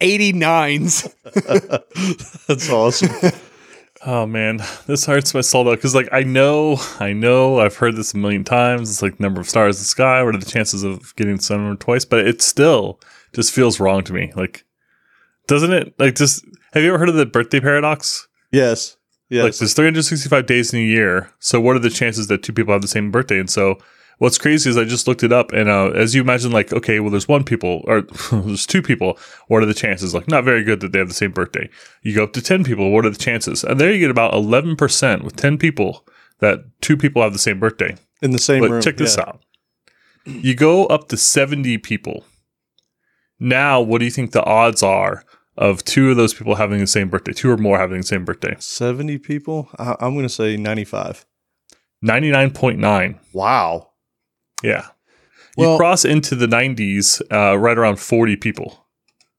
eighty 0.00 0.32
nines. 0.32 1.06
That's 2.48 2.70
awesome. 2.70 3.10
Oh 4.06 4.26
man, 4.26 4.58
this 4.86 5.06
hurts 5.06 5.32
my 5.32 5.40
soul 5.40 5.64
though, 5.64 5.76
because 5.76 5.94
like 5.94 6.08
I 6.12 6.22
know, 6.24 6.76
I 7.00 7.12
know, 7.14 7.60
I've 7.60 7.76
heard 7.76 7.96
this 7.96 8.12
a 8.12 8.18
million 8.18 8.44
times. 8.44 8.90
It's 8.90 9.00
like 9.02 9.18
number 9.18 9.40
of 9.40 9.48
stars 9.48 9.76
in 9.76 9.80
the 9.80 9.86
sky. 9.86 10.22
What 10.22 10.34
are 10.34 10.38
the 10.38 10.44
chances 10.44 10.82
of 10.82 11.14
getting 11.16 11.38
sun 11.38 11.76
twice? 11.78 12.04
But 12.04 12.26
it 12.26 12.42
still 12.42 13.00
just 13.34 13.52
feels 13.54 13.80
wrong 13.80 14.04
to 14.04 14.12
me. 14.12 14.32
Like, 14.36 14.64
doesn't 15.46 15.72
it? 15.72 15.94
Like, 15.98 16.16
just 16.16 16.44
have 16.72 16.82
you 16.82 16.90
ever 16.90 16.98
heard 16.98 17.08
of 17.08 17.14
the 17.14 17.24
birthday 17.26 17.60
paradox? 17.60 18.28
yes. 18.52 18.96
Yes. 19.34 19.44
Like, 19.44 19.54
there's 19.56 19.74
365 19.74 20.46
days 20.46 20.72
in 20.72 20.78
a 20.80 20.82
year. 20.82 21.30
So, 21.38 21.60
what 21.60 21.76
are 21.76 21.80
the 21.80 21.90
chances 21.90 22.26
that 22.28 22.42
two 22.42 22.52
people 22.52 22.72
have 22.72 22.82
the 22.82 22.88
same 22.88 23.10
birthday? 23.10 23.38
And 23.40 23.50
so, 23.50 23.78
what's 24.18 24.38
crazy 24.38 24.70
is 24.70 24.76
I 24.76 24.84
just 24.84 25.08
looked 25.08 25.22
it 25.24 25.32
up, 25.32 25.52
and 25.52 25.68
uh, 25.68 25.90
as 25.90 26.14
you 26.14 26.20
imagine, 26.22 26.52
like, 26.52 26.72
okay, 26.72 27.00
well, 27.00 27.10
there's 27.10 27.26
one 27.28 27.42
people 27.44 27.82
or 27.86 28.02
there's 28.32 28.66
two 28.66 28.80
people. 28.82 29.18
What 29.48 29.62
are 29.62 29.66
the 29.66 29.74
chances? 29.74 30.14
Like, 30.14 30.28
not 30.28 30.44
very 30.44 30.62
good 30.62 30.80
that 30.80 30.92
they 30.92 30.98
have 31.00 31.08
the 31.08 31.14
same 31.14 31.32
birthday. 31.32 31.68
You 32.02 32.14
go 32.14 32.24
up 32.24 32.32
to 32.34 32.42
10 32.42 32.64
people. 32.64 32.90
What 32.92 33.04
are 33.04 33.10
the 33.10 33.18
chances? 33.18 33.64
And 33.64 33.80
there 33.80 33.92
you 33.92 33.98
get 33.98 34.10
about 34.10 34.32
11% 34.34 35.22
with 35.24 35.36
10 35.36 35.58
people 35.58 36.06
that 36.38 36.60
two 36.80 36.96
people 36.96 37.22
have 37.22 37.32
the 37.32 37.38
same 37.38 37.58
birthday. 37.58 37.96
in 38.22 38.30
the 38.32 38.38
same 38.38 38.60
But 38.60 38.70
room. 38.70 38.82
check 38.82 38.96
this 38.96 39.16
yeah. 39.16 39.24
out. 39.24 39.42
You 40.26 40.54
go 40.54 40.86
up 40.86 41.08
to 41.08 41.16
70 41.16 41.78
people. 41.78 42.24
Now, 43.38 43.80
what 43.80 43.98
do 43.98 44.04
you 44.04 44.10
think 44.10 44.30
the 44.32 44.44
odds 44.44 44.82
are 44.82 45.24
of 45.56 45.84
two 45.84 46.10
of 46.10 46.16
those 46.16 46.34
people 46.34 46.56
having 46.56 46.80
the 46.80 46.86
same 46.86 47.08
birthday? 47.08 47.32
Two 47.32 47.50
or 47.50 47.56
more 47.56 47.78
having 47.78 47.98
the 47.98 48.06
same 48.06 48.24
birthday? 48.24 48.56
70 48.58 49.18
people? 49.18 49.68
I, 49.78 49.96
I'm 50.00 50.14
going 50.14 50.24
to 50.24 50.28
say 50.28 50.56
95. 50.56 51.26
99.9. 52.04 53.18
Wow. 53.32 53.90
Yeah. 54.62 54.88
You 55.56 55.76
cross 55.76 56.04
into 56.04 56.34
the 56.34 56.46
90s 56.46 57.22
uh, 57.32 57.56
right 57.56 57.78
around 57.78 57.96
40 57.96 58.36
people. 58.36 58.86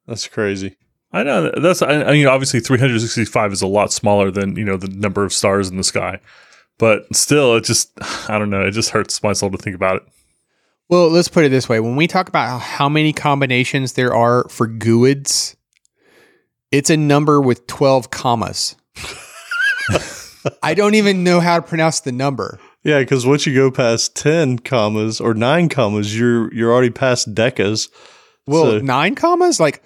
That's 0.08 0.28
crazy. 0.28 0.78
I 1.12 1.24
know 1.24 1.52
that's 1.62 1.82
I, 1.82 2.04
I 2.04 2.12
mean 2.12 2.28
obviously 2.28 2.60
365 2.60 3.54
is 3.54 3.62
a 3.62 3.68
lot 3.68 3.94
smaller 3.94 4.32
than, 4.32 4.56
you 4.56 4.66
know, 4.66 4.78
the 4.78 4.90
number 4.90 5.24
of 5.24 5.32
stars 5.32 5.70
in 5.70 5.78
the 5.78 5.84
sky. 5.84 6.20
But 6.78 7.14
still 7.16 7.56
it 7.56 7.64
just 7.64 7.92
I 8.30 8.38
don't 8.38 8.50
know, 8.50 8.66
it 8.66 8.72
just 8.72 8.90
hurts 8.90 9.22
my 9.24 9.34
soul 9.34 9.52
to 9.52 9.58
think 9.58 9.76
about 9.76 9.98
it. 9.98 10.04
Well, 10.88 11.10
let's 11.10 11.28
put 11.28 11.46
it 11.46 11.50
this 11.50 11.68
way: 11.68 11.80
when 11.80 11.96
we 11.96 12.06
talk 12.06 12.30
about 12.30 12.62
how 12.62 12.88
many 12.88 13.12
combinations 13.12 13.94
there 13.94 14.14
are 14.14 14.48
for 14.50 14.68
GUIDs, 14.68 15.56
it's 16.78 16.90
a 16.90 16.98
number 16.98 17.40
with 17.42 17.68
twelve 17.68 18.12
commas. 18.12 18.76
I 20.62 20.74
don't 20.74 20.96
even 20.96 21.24
know 21.24 21.40
how 21.40 21.60
to 21.60 21.66
pronounce 21.66 22.02
the 22.02 22.12
number. 22.12 22.60
Yeah, 22.84 23.00
because 23.00 23.26
once 23.26 23.48
you 23.48 23.56
go 23.56 23.72
past 23.72 24.16
10 24.16 24.60
commas 24.60 25.20
or 25.20 25.34
9 25.34 25.70
commas, 25.70 26.18
you're 26.18 26.54
you're 26.54 26.72
already 26.72 26.92
past 26.92 27.34
decas. 27.34 27.90
Well, 28.46 28.66
So- 28.66 28.80
nine 28.80 29.16
commas, 29.16 29.60
like 29.60 29.82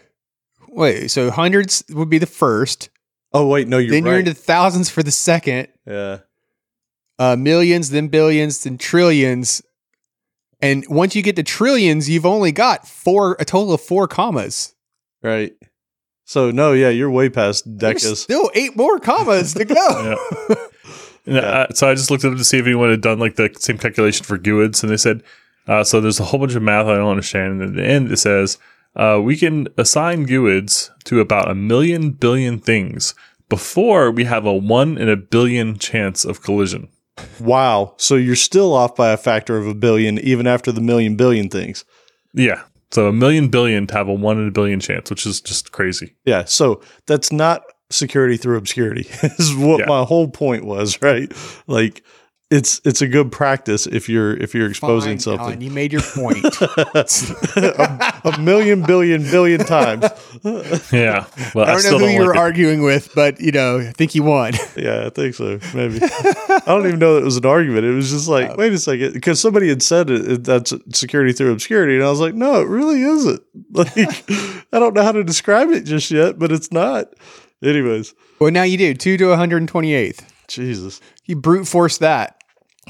wait, 0.67 1.09
so 1.09 1.31
hundreds 1.31 1.83
would 1.89 2.09
be 2.09 2.17
the 2.17 2.25
first. 2.25 2.89
Oh, 3.31 3.47
wait. 3.47 3.67
No, 3.67 3.77
you're 3.77 3.91
then 3.91 4.03
right. 4.03 4.09
you're 4.11 4.19
into 4.19 4.33
thousands 4.33 4.89
for 4.89 5.03
the 5.03 5.11
second, 5.11 5.67
yeah. 5.85 6.19
uh, 7.19 7.35
millions, 7.35 7.91
then 7.91 8.07
billions, 8.07 8.63
then 8.63 8.77
trillions. 8.77 9.61
And 10.61 10.83
once 10.89 11.15
you 11.15 11.21
get 11.21 11.35
to 11.37 11.43
trillions, 11.43 12.09
you've 12.09 12.25
only 12.25 12.51
got 12.51 12.87
four, 12.87 13.37
a 13.39 13.45
total 13.45 13.73
of 13.73 13.81
four 13.81 14.07
commas. 14.07 14.73
Right. 15.21 15.53
So, 16.29 16.51
no, 16.51 16.73
yeah, 16.73 16.89
you're 16.89 17.09
way 17.09 17.27
past 17.27 17.63
There's 17.65 18.21
still 18.21 18.51
eight 18.53 18.75
more 18.75 18.99
commas 18.99 19.55
to 19.55 19.65
go. 19.65 20.15
And, 21.25 21.37
uh, 21.37 21.67
so 21.73 21.89
I 21.89 21.93
just 21.95 22.09
looked 22.09 22.23
up 22.23 22.37
to 22.37 22.43
see 22.43 22.57
if 22.57 22.65
anyone 22.65 22.89
had 22.89 23.01
done 23.01 23.19
like 23.19 23.35
the 23.35 23.51
same 23.59 23.77
calculation 23.77 24.25
for 24.25 24.37
GUIDs, 24.37 24.81
and 24.81 24.91
they 24.91 24.97
said 24.97 25.21
uh, 25.67 25.83
so. 25.83 25.99
There's 25.99 26.19
a 26.19 26.23
whole 26.23 26.39
bunch 26.39 26.55
of 26.55 26.63
math 26.63 26.87
I 26.87 26.95
don't 26.95 27.09
understand, 27.09 27.61
and 27.61 27.69
at 27.71 27.75
the 27.75 27.85
end 27.85 28.11
it 28.11 28.17
says 28.17 28.57
uh, 28.95 29.19
we 29.21 29.37
can 29.37 29.67
assign 29.77 30.25
GUIDs 30.25 30.89
to 31.03 31.19
about 31.19 31.51
a 31.51 31.53
million 31.53 32.11
billion 32.11 32.59
things 32.59 33.13
before 33.47 34.09
we 34.09 34.23
have 34.23 34.45
a 34.45 34.53
one 34.53 34.97
in 34.97 35.09
a 35.09 35.17
billion 35.17 35.77
chance 35.77 36.25
of 36.25 36.41
collision. 36.41 36.87
Wow. 37.39 37.95
So 37.97 38.15
you're 38.15 38.35
still 38.35 38.73
off 38.73 38.95
by 38.95 39.11
a 39.11 39.17
factor 39.17 39.57
of 39.57 39.67
a 39.67 39.75
billion, 39.75 40.17
even 40.19 40.47
after 40.47 40.71
the 40.71 40.81
million 40.81 41.15
billion 41.15 41.49
things. 41.49 41.85
Yeah, 42.33 42.63
so 42.91 43.07
a 43.07 43.13
million 43.13 43.49
billion 43.49 43.87
to 43.87 43.93
have 43.93 44.07
a 44.07 44.13
one 44.13 44.39
in 44.39 44.47
a 44.47 44.51
billion 44.51 44.79
chance, 44.79 45.09
which 45.09 45.25
is 45.25 45.41
just 45.41 45.71
crazy. 45.71 46.15
Yeah. 46.25 46.45
So 46.45 46.81
that's 47.05 47.31
not 47.31 47.63
security 47.91 48.37
through 48.37 48.57
obscurity, 48.57 49.07
is 49.23 49.55
what 49.55 49.79
Yeah. 49.81 49.85
my 49.87 50.03
whole 50.03 50.27
point 50.27 50.65
was, 50.65 51.01
right? 51.01 51.31
Like, 51.67 52.03
it's 52.51 52.81
it's 52.83 53.01
a 53.01 53.07
good 53.07 53.31
practice 53.31 53.85
if 53.85 54.09
you're 54.09 54.35
if 54.35 54.55
you're 54.55 54.67
exposing 54.69 55.13
Fine, 55.13 55.19
something 55.19 55.45
Alan, 55.45 55.61
you 55.61 55.69
made 55.69 55.93
your 55.93 56.01
point. 56.01 56.43
a, 56.61 58.21
a 58.25 58.39
million 58.41 58.81
billion 58.83 59.21
billion 59.23 59.59
times. 59.59 60.05
Yeah, 60.91 61.25
well, 61.53 61.67
I 61.67 61.73
don't 61.73 61.83
know 61.83 61.99
who 61.99 61.99
don't 61.99 62.13
you 62.13 62.19
were 62.21 62.27
like 62.27 62.35
it. 62.35 62.39
arguing 62.39 62.81
with, 62.81 63.13
but 63.13 63.39
you 63.39 63.51
know, 63.51 63.79
I 63.79 63.91
think 63.91 64.15
you 64.15 64.23
won. 64.23 64.53
Yeah, 64.75 65.07
I 65.07 65.09
think 65.09 65.35
so. 65.35 65.59
Maybe 65.75 65.99
I 66.01 66.61
don't 66.65 66.87
even 66.87 66.99
know 66.99 67.15
that 67.15 67.21
it 67.21 67.25
was 67.25 67.35
an 67.37 67.45
argument. 67.45 67.85
It 67.85 67.91
was 67.93 68.09
just 68.09 68.29
like, 68.29 68.49
oh. 68.51 68.55
wait 68.57 68.71
a 68.71 68.77
second, 68.79 69.11
because 69.13 69.39
somebody 69.39 69.67
had 69.67 69.83
said 69.83 70.09
it, 70.09 70.31
it- 70.31 70.43
that's 70.45 70.73
security 70.93 71.33
through 71.33 71.51
obscurity, 71.51 71.95
and 71.95 72.03
I 72.03 72.09
was 72.09 72.19
like, 72.21 72.33
no, 72.33 72.61
it 72.61 72.67
really 72.67 73.01
isn't. 73.03 73.41
Like, 73.71 73.91
I 73.97 74.79
don't 74.79 74.95
know 74.95 75.03
how 75.03 75.11
to 75.11 75.23
describe 75.23 75.69
it 75.69 75.81
just 75.81 76.09
yet, 76.11 76.39
but 76.39 76.51
it's 76.51 76.71
not. 76.71 77.13
Anyways, 77.63 78.15
Well, 78.39 78.51
now 78.51 78.63
you 78.63 78.77
do 78.77 78.93
two 78.95 79.15
to 79.17 79.25
128th. 79.25 80.21
Jesus, 80.47 81.01
You 81.25 81.35
brute 81.35 81.67
force 81.67 81.97
that. 81.99 82.38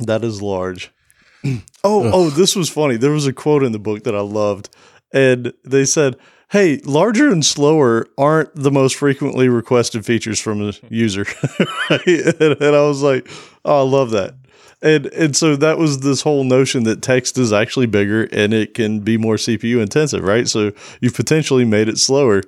That 0.02 0.24
is 0.24 0.42
large. 0.42 0.92
oh, 1.44 1.62
oh, 1.84 2.30
this 2.30 2.56
was 2.56 2.70
funny. 2.70 2.98
There 2.98 3.12
was 3.12 3.28
a 3.28 3.34
quote 3.34 3.64
in 3.64 3.72
the 3.72 3.80
book 3.80 4.04
that 4.04 4.16
I 4.16 4.22
loved, 4.22 4.70
and 5.14 5.54
they 5.64 5.86
said, 5.86 6.18
"Hey, 6.50 6.78
larger 6.86 7.32
and 7.32 7.46
slower 7.46 8.08
aren't 8.18 8.54
the 8.56 8.72
most 8.72 8.96
frequently 8.96 9.48
requested 9.48 10.06
features 10.06 10.40
from 10.40 10.62
a 10.62 10.74
user." 10.90 11.26
and, 11.90 12.62
and 12.62 12.76
I 12.76 12.82
was 12.82 13.02
like, 13.02 13.30
"Oh, 13.64 13.86
I 13.86 13.90
love 13.90 14.12
that." 14.12 14.36
And 14.82 15.08
and 15.08 15.36
so 15.36 15.56
that 15.58 15.78
was 15.78 16.00
this 16.00 16.22
whole 16.22 16.44
notion 16.44 16.84
that 16.84 17.02
text 17.02 17.38
is 17.38 17.52
actually 17.52 17.88
bigger 17.88 18.24
and 18.32 18.54
it 18.54 18.74
can 18.74 19.02
be 19.02 19.18
more 19.18 19.36
CPU 19.36 19.82
intensive, 19.82 20.24
right? 20.24 20.48
So 20.48 20.72
you've 21.02 21.16
potentially 21.16 21.66
made 21.66 21.90
it 21.90 21.98
slower, 21.98 22.44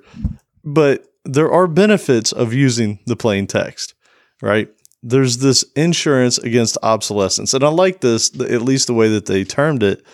but 0.64 1.06
there 1.24 1.50
are 1.50 1.66
benefits 1.66 2.32
of 2.32 2.52
using 2.52 3.00
the 3.06 3.16
plain 3.16 3.46
text, 3.46 3.94
right? 4.40 4.68
There's 5.02 5.38
this 5.38 5.64
insurance 5.74 6.38
against 6.38 6.78
obsolescence. 6.82 7.54
And 7.54 7.64
I 7.64 7.68
like 7.68 8.00
this, 8.00 8.32
at 8.40 8.62
least 8.62 8.86
the 8.86 8.94
way 8.94 9.08
that 9.08 9.26
they 9.26 9.44
termed 9.44 9.82
it, 9.82 10.04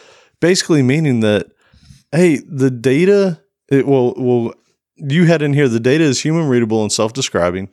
basically 0.40 0.82
meaning 0.82 1.20
that, 1.20 1.48
hey, 2.12 2.38
the 2.38 2.70
data, 2.70 3.40
it 3.68 3.86
will, 3.86 4.14
will, 4.14 4.54
you 4.96 5.26
had 5.26 5.42
in 5.42 5.52
here, 5.52 5.68
the 5.68 5.80
data 5.80 6.04
is 6.04 6.20
human 6.20 6.48
readable 6.48 6.82
and 6.82 6.90
self 6.90 7.12
describing. 7.12 7.68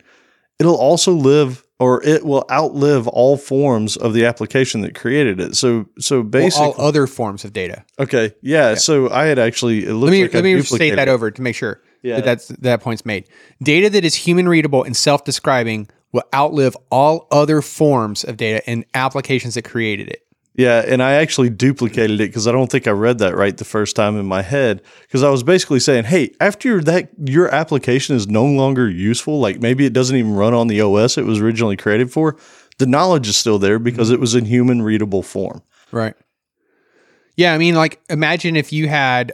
It'll 0.59 0.77
also 0.77 1.13
live 1.13 1.65
or 1.79 2.01
it 2.03 2.25
will 2.25 2.45
outlive 2.49 3.07
all 3.07 3.37
forms 3.37 3.97
of 3.97 4.13
the 4.13 4.25
application 4.25 4.81
that 4.81 4.95
created 4.95 5.39
it. 5.39 5.55
So, 5.55 5.87
so 5.99 6.23
basically, 6.23 6.67
well, 6.67 6.75
all 6.77 6.87
other 6.87 7.07
forms 7.07 7.43
of 7.43 7.51
data. 7.51 7.83
Okay, 7.99 8.33
yeah, 8.41 8.69
yeah. 8.69 8.75
So 8.75 9.09
I 9.09 9.25
had 9.25 9.39
actually. 9.39 9.85
let 9.85 10.11
me 10.11 10.23
like 10.23 10.33
let 10.33 10.43
me 10.43 10.61
state 10.61 10.95
that 10.95 11.09
over 11.09 11.31
to 11.31 11.41
make 11.41 11.55
sure 11.55 11.81
yeah. 12.01 12.15
that 12.17 12.25
that's 12.25 12.47
that 12.47 12.81
point's 12.81 13.05
made. 13.05 13.27
Data 13.61 13.89
that 13.89 14.05
is 14.05 14.15
human 14.15 14.47
readable 14.47 14.83
and 14.83 14.95
self 14.95 15.25
describing 15.25 15.89
will 16.15 16.23
outlive 16.33 16.75
all 16.89 17.27
other 17.29 17.61
forms 17.61 18.23
of 18.23 18.37
data 18.37 18.67
and 18.67 18.85
applications 18.93 19.53
that 19.55 19.63
created 19.63 20.09
it. 20.09 20.21
Yeah, 20.57 20.85
and 20.87 21.03
I 21.03 21.15
actually 21.15 21.49
duplicated 21.49 22.21
it 22.21 22.29
because 22.29 22.47
I 22.47 22.53
don't 22.53 22.71
think 22.71 22.87
I 22.87 22.91
read 22.91 23.17
that 23.17 23.35
right 23.35 23.55
the 23.55 23.65
first 23.65 23.93
time 23.97 24.17
in 24.17 24.25
my 24.25 24.41
head. 24.41 24.81
Because 25.01 25.21
I 25.21 25.29
was 25.29 25.43
basically 25.43 25.81
saying, 25.81 26.05
hey, 26.05 26.31
after 26.39 26.81
that 26.83 27.09
your 27.25 27.53
application 27.53 28.15
is 28.15 28.27
no 28.27 28.45
longer 28.45 28.89
useful, 28.89 29.39
like 29.41 29.59
maybe 29.59 29.85
it 29.85 29.91
doesn't 29.91 30.15
even 30.15 30.33
run 30.33 30.53
on 30.53 30.67
the 30.67 30.79
OS 30.79 31.17
it 31.17 31.25
was 31.25 31.41
originally 31.41 31.75
created 31.75 32.09
for, 32.09 32.37
the 32.77 32.85
knowledge 32.85 33.27
is 33.27 33.35
still 33.35 33.59
there 33.59 33.79
because 33.79 34.11
it 34.11 34.19
was 34.21 34.33
in 34.33 34.45
human 34.45 34.81
readable 34.81 35.21
form. 35.21 35.61
Right. 35.91 36.15
Yeah, 37.35 37.53
I 37.53 37.57
mean, 37.57 37.75
like 37.75 37.99
imagine 38.09 38.55
if 38.55 38.71
you 38.71 38.87
had 38.87 39.33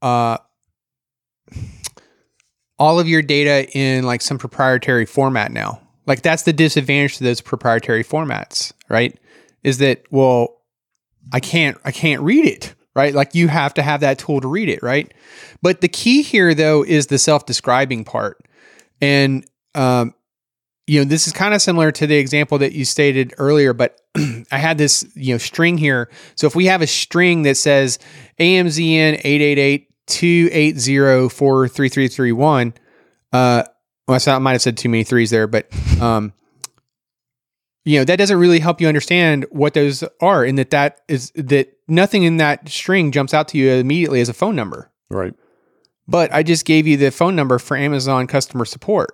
uh 0.00 0.38
all 2.78 2.98
of 2.98 3.06
your 3.06 3.20
data 3.20 3.70
in 3.76 4.04
like 4.04 4.22
some 4.22 4.38
proprietary 4.38 5.04
format 5.04 5.52
now. 5.52 5.83
Like 6.06 6.22
that's 6.22 6.42
the 6.42 6.52
disadvantage 6.52 7.18
to 7.18 7.24
those 7.24 7.40
proprietary 7.40 8.04
formats, 8.04 8.72
right? 8.88 9.18
Is 9.62 9.78
that 9.78 10.04
well, 10.10 10.60
I 11.32 11.40
can't 11.40 11.78
I 11.84 11.92
can't 11.92 12.22
read 12.22 12.44
it, 12.44 12.74
right? 12.94 13.14
Like 13.14 13.34
you 13.34 13.48
have 13.48 13.74
to 13.74 13.82
have 13.82 14.00
that 14.00 14.18
tool 14.18 14.40
to 14.40 14.48
read 14.48 14.68
it, 14.68 14.82
right? 14.82 15.12
But 15.62 15.80
the 15.80 15.88
key 15.88 16.22
here 16.22 16.54
though 16.54 16.84
is 16.84 17.06
the 17.06 17.18
self-describing 17.18 18.04
part. 18.04 18.44
And 19.00 19.46
um 19.74 20.14
you 20.86 21.00
know, 21.00 21.04
this 21.04 21.26
is 21.26 21.32
kind 21.32 21.54
of 21.54 21.62
similar 21.62 21.90
to 21.92 22.06
the 22.06 22.16
example 22.16 22.58
that 22.58 22.72
you 22.72 22.84
stated 22.84 23.32
earlier, 23.38 23.72
but 23.72 24.00
I 24.52 24.58
had 24.58 24.76
this, 24.76 25.06
you 25.14 25.32
know, 25.32 25.38
string 25.38 25.78
here. 25.78 26.10
So 26.34 26.46
if 26.46 26.54
we 26.54 26.66
have 26.66 26.82
a 26.82 26.86
string 26.86 27.42
that 27.42 27.56
says 27.56 27.98
AMZN 28.38 29.20
888 29.24 29.88
280 30.06 31.28
43331, 31.30 32.74
uh, 33.32 33.64
well, 34.06 34.20
I 34.26 34.38
might 34.38 34.52
have 34.52 34.62
said 34.62 34.76
too 34.76 34.88
many 34.88 35.04
threes 35.04 35.30
there, 35.30 35.46
but 35.46 35.68
um, 36.00 36.32
you 37.84 37.98
know 37.98 38.04
that 38.04 38.16
doesn't 38.16 38.38
really 38.38 38.60
help 38.60 38.80
you 38.80 38.88
understand 38.88 39.46
what 39.50 39.74
those 39.74 40.04
are, 40.20 40.44
and 40.44 40.58
that 40.58 40.70
that 40.70 41.00
is 41.08 41.30
that 41.34 41.76
nothing 41.88 42.22
in 42.24 42.38
that 42.38 42.68
string 42.68 43.12
jumps 43.12 43.34
out 43.34 43.48
to 43.48 43.58
you 43.58 43.70
immediately 43.72 44.20
as 44.20 44.28
a 44.28 44.34
phone 44.34 44.56
number. 44.56 44.90
Right. 45.10 45.34
But 46.06 46.32
I 46.32 46.42
just 46.42 46.66
gave 46.66 46.86
you 46.86 46.96
the 46.96 47.10
phone 47.10 47.34
number 47.34 47.58
for 47.58 47.76
Amazon 47.76 48.26
customer 48.26 48.64
support. 48.64 49.10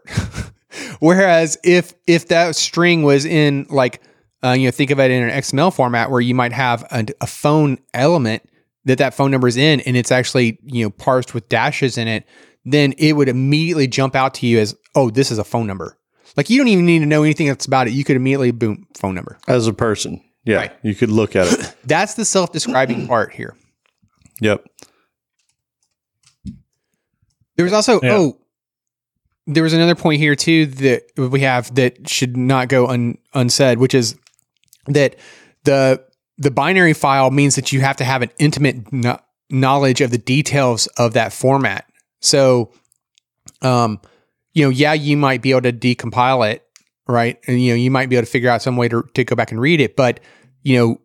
Whereas 1.01 1.59
if 1.65 1.95
if 2.07 2.29
that 2.29 2.57
string 2.57 3.03
was 3.03 3.25
in 3.25 3.67
like 3.71 4.01
uh, 4.43 4.53
you 4.53 4.67
know 4.67 4.71
think 4.71 4.91
of 4.91 4.99
it 4.99 5.11
in 5.11 5.23
an 5.23 5.31
XML 5.31 5.75
format 5.75 6.11
where 6.11 6.21
you 6.21 6.35
might 6.35 6.53
have 6.53 6.83
a, 6.91 7.07
a 7.21 7.27
phone 7.27 7.79
element 7.95 8.43
that 8.85 8.99
that 8.99 9.15
phone 9.15 9.31
number 9.31 9.49
is 9.49 9.57
in, 9.57 9.81
and 9.81 9.97
it's 9.97 10.13
actually 10.13 10.59
you 10.65 10.85
know 10.85 10.91
parsed 10.91 11.35
with 11.35 11.49
dashes 11.49 11.99
in 11.99 12.09
it, 12.09 12.25
then 12.65 12.95
it 12.99 13.15
would 13.15 13.29
immediately 13.29 13.87
jump 13.87 14.15
out 14.15 14.35
to 14.35 14.47
you 14.47 14.59
as, 14.59 14.75
oh, 14.95 15.11
this 15.11 15.31
is 15.31 15.39
a 15.39 15.45
phone 15.45 15.67
number. 15.67 15.97
Like 16.37 16.51
you 16.51 16.59
don't 16.59 16.69
even 16.69 16.87
need 16.87 17.01
to 17.01 17.07
know 17.07 17.23
anything 17.23 17.49
that's 17.49 17.67
about 17.67 17.89
it. 17.89 17.93
You 17.93 18.05
could 18.05 18.17
immediately 18.17 18.51
boom 18.51 18.87
phone 18.97 19.15
number 19.15 19.39
as 19.49 19.67
a 19.67 19.73
person. 19.73 20.23
Yeah, 20.45 20.57
right. 20.57 20.73
you 20.83 20.95
could 20.95 21.11
look 21.11 21.37
at 21.37 21.53
it. 21.53 21.77
That's 21.85 22.15
the 22.15 22.25
self-describing 22.25 23.07
part 23.09 23.35
here. 23.35 23.55
Yep. 24.41 24.65
There 27.57 27.65
was 27.65 27.75
also 27.75 28.01
yeah. 28.03 28.17
oh, 28.17 28.39
there 29.47 29.63
was 29.63 29.75
another 29.75 29.95
point 29.95 30.19
here 30.19 30.35
too 30.35 30.67
that 30.67 31.03
we 31.17 31.41
have 31.41 31.75
that 31.75 32.09
should 32.09 32.37
not 32.37 32.69
go 32.69 32.87
un, 32.87 33.19
unsaid, 33.35 33.79
which 33.79 33.95
is 33.95 34.17
that 34.87 35.17
the 35.65 36.03
the 36.39 36.51
binary 36.51 36.95
file 36.95 37.31
means 37.31 37.57
that 37.57 37.71
you 37.71 37.81
have 37.81 37.97
to 37.97 38.05
have 38.05 38.23
an 38.23 38.31
intimate 38.39 38.91
no- 38.93 39.21
knowledge 39.51 40.01
of 40.01 40.11
the 40.11 40.19
details 40.19 40.87
of 40.97 41.13
that 41.13 41.35
format. 41.35 41.85
So, 42.21 42.73
um, 43.63 44.01
you 44.53 44.65
know, 44.65 44.71
yeah, 44.71 44.93
you 44.93 45.17
might 45.17 45.43
be 45.43 45.51
able 45.51 45.63
to 45.63 45.73
decompile 45.73 46.53
it, 46.53 46.65
right? 47.07 47.39
And 47.47 47.61
you 47.61 47.73
know, 47.73 47.77
you 47.77 47.91
might 47.91 48.09
be 48.09 48.17
able 48.17 48.27
to 48.27 48.31
figure 48.31 48.51
out 48.51 48.63
some 48.63 48.77
way 48.77 48.89
to 48.89 49.03
to 49.15 49.25
go 49.25 49.37
back 49.37 49.51
and 49.51 49.61
read 49.61 49.81
it. 49.81 49.97
But 49.97 50.21
you 50.63 50.79
know, 50.79 51.01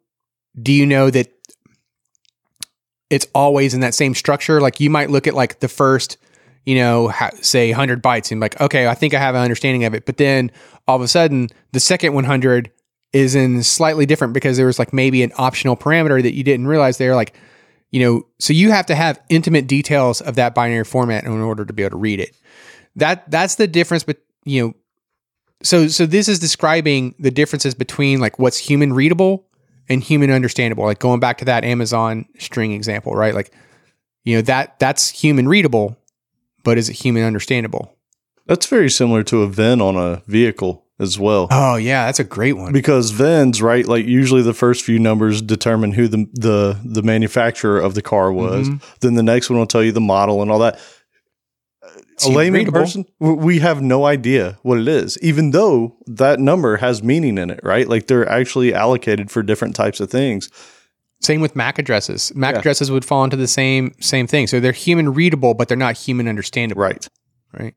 do 0.61 0.72
you 0.72 0.86
know 0.86 1.09
that 1.09 1.32
it's 3.09 3.28
always 3.36 3.74
in 3.74 3.82
that 3.82 3.93
same 3.93 4.16
structure? 4.16 4.61
Like 4.61 4.80
you 4.80 4.89
might 4.89 5.09
look 5.09 5.28
at 5.28 5.34
like 5.34 5.59
the 5.59 5.68
first, 5.68 6.18
you 6.66 6.76
know, 6.76 7.09
ha- 7.09 7.32
say 7.41 7.70
100 7.70 8.01
bytes 8.01 8.32
and 8.32 8.41
like, 8.41 8.59
okay, 8.59 8.88
I 8.88 8.95
think 8.95 9.13
I 9.13 9.20
have 9.20 9.36
an 9.36 9.41
understanding 9.41 9.84
of 9.84 9.93
it. 9.93 10.05
But 10.05 10.18
then 10.18 10.51
all 10.88 10.95
of 10.95 11.01
a 11.01 11.07
sudden, 11.07 11.49
the 11.72 11.80
second 11.80 12.13
100 12.13 12.72
is 13.13 13.36
in 13.36 13.63
slightly 13.63 14.05
different 14.05 14.34
because 14.34 14.57
there 14.57 14.66
was 14.66 14.80
like 14.80 14.91
maybe 14.91 15.24
an 15.24 15.32
optional 15.38 15.78
parameter 15.78 16.22
that 16.22 16.34
you 16.34 16.43
didn't 16.43 16.68
realize 16.68 16.97
there. 16.97 17.16
Like 17.16 17.36
you 17.95 18.01
know, 18.01 18.27
so 18.39 18.51
you 18.51 18.71
have 18.71 18.85
to 18.87 18.93
have 18.93 19.21
intimate 19.29 19.67
details 19.67 20.19
of 20.19 20.35
that 20.35 20.53
binary 20.53 20.83
format 20.83 21.23
in 21.23 21.31
order 21.31 21.63
to 21.63 21.71
be 21.71 21.81
able 21.81 21.91
to 21.91 21.95
read 21.95 22.19
it. 22.19 22.35
That 22.97 23.31
that's 23.31 23.55
the 23.55 23.67
difference, 23.67 24.03
but 24.03 24.17
you 24.43 24.61
know, 24.61 24.73
so 25.63 25.87
so 25.87 26.05
this 26.05 26.27
is 26.27 26.37
describing 26.37 27.15
the 27.19 27.31
differences 27.31 27.73
between 27.73 28.19
like 28.19 28.37
what's 28.37 28.57
human 28.57 28.91
readable 28.91 29.47
and 29.87 30.03
human 30.03 30.29
understandable. 30.29 30.83
Like 30.83 30.99
going 30.99 31.21
back 31.21 31.37
to 31.37 31.45
that 31.45 31.63
Amazon 31.63 32.25
string 32.37 32.73
example, 32.73 33.13
right? 33.13 33.33
Like, 33.33 33.53
you 34.25 34.35
know, 34.35 34.41
that 34.41 34.77
that's 34.77 35.09
human 35.09 35.47
readable, 35.47 35.97
but 36.65 36.77
is 36.77 36.89
it 36.89 36.97
human 36.97 37.23
understandable? 37.23 37.95
That's 38.45 38.67
very 38.67 38.89
similar 38.89 39.23
to 39.23 39.43
a 39.43 39.47
VIN 39.47 39.79
on 39.79 39.95
a 39.95 40.21
vehicle 40.27 40.84
as 40.99 41.19
well. 41.19 41.47
Oh 41.51 41.75
yeah, 41.75 42.05
that's 42.05 42.19
a 42.19 42.23
great 42.23 42.53
one. 42.53 42.71
Because 42.73 43.11
VINs, 43.11 43.61
right? 43.61 43.85
Like 43.85 44.05
usually 44.05 44.41
the 44.41 44.53
first 44.53 44.83
few 44.83 44.99
numbers 44.99 45.41
determine 45.41 45.91
who 45.91 46.07
the 46.07 46.25
the 46.33 46.79
the 46.83 47.03
manufacturer 47.03 47.79
of 47.79 47.95
the 47.95 48.01
car 48.01 48.31
was. 48.31 48.69
Mm-hmm. 48.69 48.85
Then 49.01 49.15
the 49.15 49.23
next 49.23 49.49
one 49.49 49.59
will 49.59 49.67
tell 49.67 49.83
you 49.83 49.91
the 49.91 50.01
model 50.01 50.41
and 50.41 50.51
all 50.51 50.59
that. 50.59 50.79
It's 52.13 52.25
a 52.25 52.29
layman 52.29 52.71
person, 52.71 53.05
we 53.19 53.59
have 53.59 53.81
no 53.81 54.05
idea 54.05 54.57
what 54.61 54.79
it 54.79 54.87
is, 54.87 55.17
even 55.21 55.51
though 55.51 55.97
that 56.07 56.39
number 56.39 56.77
has 56.77 57.03
meaning 57.03 57.37
in 57.37 57.49
it, 57.49 57.59
right? 57.61 57.89
Like 57.89 58.07
they're 58.07 58.27
actually 58.27 58.73
allocated 58.73 59.29
for 59.29 59.43
different 59.43 59.75
types 59.75 59.99
of 59.99 60.09
things. 60.09 60.49
Same 61.21 61.41
with 61.41 61.57
MAC 61.57 61.77
addresses. 61.77 62.33
MAC 62.33 62.53
yeah. 62.53 62.59
addresses 62.59 62.89
would 62.89 63.03
fall 63.03 63.25
into 63.25 63.35
the 63.35 63.49
same 63.49 63.93
same 63.99 64.27
thing. 64.27 64.47
So 64.47 64.61
they're 64.61 64.71
human 64.71 65.13
readable, 65.13 65.55
but 65.55 65.67
they're 65.67 65.75
not 65.75 65.97
human 65.97 66.29
understandable. 66.29 66.83
Right. 66.83 67.05
Right. 67.51 67.75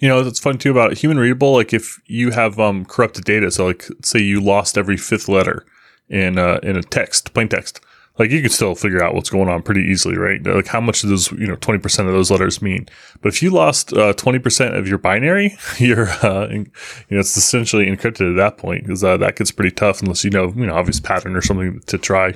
You 0.00 0.08
know, 0.08 0.20
it's 0.20 0.40
fun 0.40 0.58
too 0.58 0.70
about 0.70 0.96
human 0.96 1.18
readable. 1.18 1.52
Like 1.52 1.72
if 1.72 2.00
you 2.06 2.30
have 2.30 2.58
um, 2.58 2.84
corrupted 2.86 3.24
data, 3.24 3.50
so 3.50 3.66
like 3.66 3.86
say 4.02 4.18
you 4.18 4.40
lost 4.40 4.76
every 4.76 4.96
fifth 4.96 5.28
letter 5.28 5.64
in 6.08 6.38
uh, 6.38 6.58
in 6.62 6.76
a 6.76 6.82
text, 6.82 7.34
plain 7.34 7.48
text, 7.48 7.80
like 8.18 8.30
you 8.30 8.42
could 8.42 8.52
still 8.52 8.74
figure 8.74 9.02
out 9.02 9.14
what's 9.14 9.30
going 9.30 9.48
on 9.48 9.62
pretty 9.62 9.82
easily, 9.82 10.16
right? 10.16 10.44
Like 10.44 10.66
how 10.66 10.80
much 10.80 11.04
of 11.04 11.10
those, 11.10 11.30
you 11.32 11.46
know, 11.46 11.56
twenty 11.56 11.78
percent 11.78 12.08
of 12.08 12.14
those 12.14 12.30
letters 12.30 12.60
mean. 12.60 12.86
But 13.20 13.28
if 13.28 13.42
you 13.42 13.50
lost 13.50 13.92
uh, 13.92 14.12
twenty 14.14 14.38
percent 14.38 14.74
of 14.74 14.88
your 14.88 14.98
binary, 14.98 15.56
you're, 15.78 16.08
uh, 16.08 16.48
you 16.50 16.64
know, 17.10 17.20
it's 17.20 17.36
essentially 17.36 17.86
encrypted 17.86 18.30
at 18.30 18.36
that 18.36 18.58
point 18.58 18.84
because 18.84 19.04
uh, 19.04 19.16
that 19.18 19.36
gets 19.36 19.50
pretty 19.50 19.74
tough 19.74 20.02
unless 20.02 20.24
you 20.24 20.30
know, 20.30 20.52
you 20.56 20.66
know, 20.66 20.74
obvious 20.74 21.00
pattern 21.00 21.36
or 21.36 21.42
something 21.42 21.80
to 21.86 21.98
try. 21.98 22.34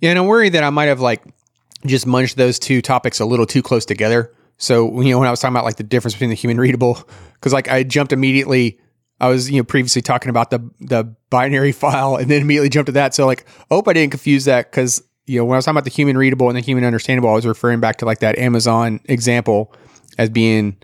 Yeah, 0.00 0.10
and 0.10 0.18
I'm 0.18 0.26
worried 0.26 0.54
that 0.54 0.64
I 0.64 0.70
might 0.70 0.86
have 0.86 1.00
like 1.00 1.22
just 1.86 2.06
munched 2.06 2.36
those 2.36 2.58
two 2.58 2.82
topics 2.82 3.20
a 3.20 3.24
little 3.24 3.46
too 3.46 3.62
close 3.62 3.84
together 3.84 4.32
so, 4.58 5.00
you 5.00 5.10
know, 5.10 5.20
when 5.20 5.28
I 5.28 5.30
was 5.30 5.40
talking 5.40 5.54
about 5.54 5.64
like 5.64 5.76
the 5.76 5.84
difference 5.84 6.14
between 6.14 6.30
the 6.30 6.36
human 6.36 6.58
readable, 6.58 7.00
because 7.34 7.52
like 7.52 7.68
I 7.68 7.84
jumped 7.84 8.12
immediately, 8.12 8.78
I 9.20 9.28
was, 9.28 9.50
you 9.50 9.58
know, 9.58 9.64
previously 9.64 10.02
talking 10.02 10.30
about 10.30 10.50
the 10.50 10.68
the 10.80 11.04
binary 11.30 11.72
file 11.72 12.16
and 12.16 12.30
then 12.30 12.42
immediately 12.42 12.68
jumped 12.68 12.86
to 12.86 12.92
that. 12.92 13.14
So 13.14 13.24
like, 13.24 13.46
I 13.70 13.74
hope 13.74 13.88
I 13.88 13.92
didn't 13.92 14.10
confuse 14.10 14.44
that 14.46 14.70
because, 14.70 15.02
you 15.26 15.38
know, 15.38 15.44
when 15.44 15.54
I 15.54 15.58
was 15.58 15.64
talking 15.64 15.76
about 15.76 15.84
the 15.84 15.90
human 15.90 16.18
readable 16.18 16.48
and 16.48 16.56
the 16.56 16.60
human 16.60 16.84
understandable, 16.84 17.30
I 17.30 17.34
was 17.34 17.46
referring 17.46 17.80
back 17.80 17.96
to 17.98 18.04
like 18.04 18.18
that 18.18 18.36
Amazon 18.38 19.00
example 19.04 19.72
as 20.18 20.28
being 20.28 20.76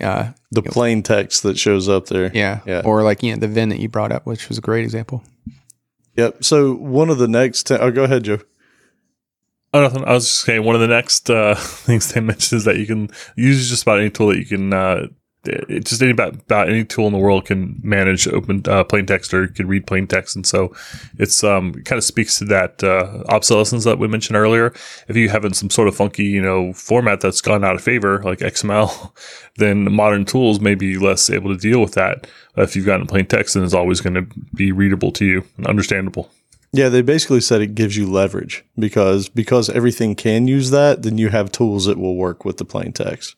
uh, 0.00 0.32
the 0.50 0.62
plain 0.62 0.98
know, 0.98 1.02
text 1.02 1.44
that 1.44 1.58
shows 1.58 1.88
up 1.88 2.06
there. 2.06 2.32
Yeah. 2.34 2.60
Yeah. 2.66 2.82
Or 2.84 3.04
like, 3.04 3.22
you 3.22 3.32
know, 3.32 3.38
the 3.38 3.48
VIN 3.48 3.68
that 3.68 3.78
you 3.78 3.88
brought 3.88 4.10
up, 4.10 4.26
which 4.26 4.48
was 4.48 4.58
a 4.58 4.62
great 4.62 4.84
example. 4.84 5.22
Yep. 6.16 6.42
So 6.44 6.74
one 6.74 7.08
of 7.08 7.18
the 7.18 7.28
next, 7.28 7.68
te- 7.68 7.76
oh, 7.76 7.90
go 7.90 8.04
ahead, 8.04 8.24
Joe. 8.24 8.40
Oh, 9.74 9.80
nothing. 9.80 10.04
I 10.04 10.12
was 10.12 10.26
just 10.26 10.42
saying 10.42 10.64
one 10.64 10.74
of 10.74 10.82
the 10.82 10.88
next 10.88 11.30
uh, 11.30 11.54
things 11.58 12.12
they 12.12 12.20
mentioned 12.20 12.58
is 12.58 12.64
that 12.64 12.76
you 12.76 12.86
can 12.86 13.08
use 13.36 13.68
just 13.68 13.82
about 13.82 14.00
any 14.00 14.10
tool 14.10 14.28
that 14.28 14.38
you 14.38 14.46
can. 14.46 14.72
Uh, 14.72 15.06
just 15.44 16.00
any 16.00 16.12
about, 16.12 16.34
about 16.34 16.68
any 16.68 16.84
tool 16.84 17.08
in 17.08 17.12
the 17.12 17.18
world 17.18 17.46
can 17.46 17.80
manage 17.82 18.28
open 18.28 18.62
uh, 18.68 18.84
plain 18.84 19.06
text 19.06 19.34
or 19.34 19.48
can 19.48 19.66
read 19.66 19.88
plain 19.88 20.06
text, 20.06 20.36
and 20.36 20.46
so 20.46 20.72
it's 21.18 21.42
um 21.42 21.74
it 21.76 21.84
kind 21.84 21.98
of 21.98 22.04
speaks 22.04 22.38
to 22.38 22.44
that 22.44 22.84
uh, 22.84 23.24
obsolescence 23.28 23.82
that 23.82 23.98
we 23.98 24.06
mentioned 24.06 24.36
earlier. 24.36 24.72
If 25.08 25.16
you 25.16 25.28
have 25.30 25.44
in 25.44 25.52
some 25.52 25.68
sort 25.68 25.88
of 25.88 25.96
funky 25.96 26.24
you 26.24 26.40
know 26.40 26.72
format 26.74 27.20
that's 27.20 27.40
gone 27.40 27.64
out 27.64 27.74
of 27.74 27.82
favor 27.82 28.22
like 28.22 28.38
XML, 28.38 29.10
then 29.56 29.92
modern 29.92 30.24
tools 30.24 30.60
may 30.60 30.76
be 30.76 30.96
less 30.96 31.28
able 31.28 31.52
to 31.52 31.58
deal 31.58 31.80
with 31.80 31.94
that. 31.94 32.28
If 32.56 32.76
you've 32.76 32.86
gotten 32.86 33.08
plain 33.08 33.26
text, 33.26 33.54
then 33.54 33.64
it's 33.64 33.74
always 33.74 34.00
going 34.00 34.14
to 34.14 34.26
be 34.54 34.70
readable 34.70 35.10
to 35.12 35.24
you 35.24 35.44
and 35.56 35.66
understandable. 35.66 36.30
Yeah, 36.74 36.88
they 36.88 37.02
basically 37.02 37.42
said 37.42 37.60
it 37.60 37.74
gives 37.74 37.96
you 37.96 38.10
leverage 38.10 38.64
because 38.78 39.28
because 39.28 39.68
everything 39.68 40.14
can 40.14 40.48
use 40.48 40.70
that, 40.70 41.02
then 41.02 41.18
you 41.18 41.28
have 41.28 41.52
tools 41.52 41.84
that 41.84 41.98
will 41.98 42.16
work 42.16 42.44
with 42.46 42.56
the 42.56 42.64
plain 42.64 42.92
text. 42.92 43.36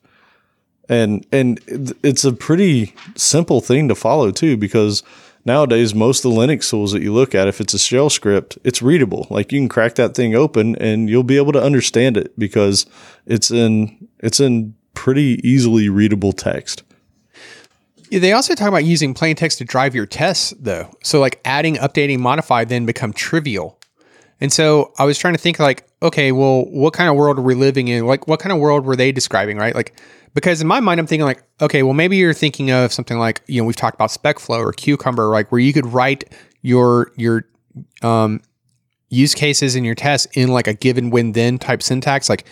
And 0.88 1.26
and 1.32 1.60
it's 2.02 2.24
a 2.24 2.32
pretty 2.32 2.94
simple 3.16 3.60
thing 3.60 3.88
to 3.88 3.96
follow 3.96 4.30
too 4.30 4.56
because 4.56 5.02
nowadays 5.44 5.94
most 5.94 6.24
of 6.24 6.32
the 6.32 6.38
linux 6.38 6.70
tools 6.70 6.92
that 6.92 7.02
you 7.02 7.12
look 7.12 7.34
at 7.34 7.48
if 7.48 7.60
it's 7.60 7.74
a 7.74 7.78
shell 7.78 8.08
script 8.08 8.56
it's 8.62 8.82
readable. 8.82 9.26
Like 9.30 9.50
you 9.50 9.58
can 9.58 9.68
crack 9.68 9.96
that 9.96 10.14
thing 10.14 10.36
open 10.36 10.76
and 10.76 11.10
you'll 11.10 11.24
be 11.24 11.36
able 11.36 11.52
to 11.52 11.62
understand 11.62 12.16
it 12.16 12.38
because 12.38 12.86
it's 13.26 13.50
in 13.50 14.08
it's 14.20 14.38
in 14.38 14.76
pretty 14.94 15.40
easily 15.42 15.88
readable 15.88 16.32
text 16.32 16.84
they 18.18 18.32
also 18.32 18.54
talk 18.54 18.68
about 18.68 18.84
using 18.84 19.14
plain 19.14 19.36
text 19.36 19.58
to 19.58 19.64
drive 19.64 19.94
your 19.94 20.06
tests 20.06 20.54
though. 20.58 20.90
So 21.02 21.20
like 21.20 21.40
adding 21.44 21.76
updating 21.76 22.18
modify 22.18 22.64
then 22.64 22.86
become 22.86 23.12
trivial. 23.12 23.78
And 24.40 24.52
so 24.52 24.92
i 24.98 25.04
was 25.04 25.16
trying 25.16 25.34
to 25.34 25.40
think 25.40 25.58
like 25.58 25.88
okay 26.02 26.32
well 26.32 26.64
what 26.64 26.92
kind 26.92 27.08
of 27.08 27.16
world 27.16 27.38
are 27.38 27.42
we 27.42 27.54
living 27.54 27.88
in? 27.88 28.06
Like 28.06 28.26
what 28.26 28.40
kind 28.40 28.52
of 28.52 28.58
world 28.58 28.84
were 28.84 28.96
they 28.96 29.12
describing 29.12 29.56
right? 29.56 29.74
Like 29.74 29.96
because 30.34 30.60
in 30.60 30.66
my 30.66 30.80
mind, 30.80 31.00
I'm 31.00 31.06
thinking 31.06 31.24
like, 31.24 31.44
okay, 31.60 31.84
well, 31.84 31.94
maybe 31.94 32.16
you're 32.16 32.34
thinking 32.34 32.72
of 32.72 32.92
something 32.92 33.18
like, 33.18 33.40
you 33.46 33.60
know, 33.60 33.66
we've 33.66 33.76
talked 33.76 33.94
about 33.94 34.10
SpecFlow 34.10 34.58
or 34.58 34.72
Cucumber, 34.72 35.28
like 35.28 35.50
where 35.52 35.60
you 35.60 35.72
could 35.72 35.86
write 35.86 36.34
your 36.62 37.12
your 37.16 37.44
um, 38.02 38.40
use 39.08 39.34
cases 39.34 39.76
in 39.76 39.84
your 39.84 39.94
tests 39.94 40.26
in 40.34 40.48
like 40.48 40.66
a 40.66 40.74
given 40.74 41.10
when 41.10 41.32
then 41.32 41.58
type 41.58 41.82
syntax, 41.82 42.28
like 42.28 42.44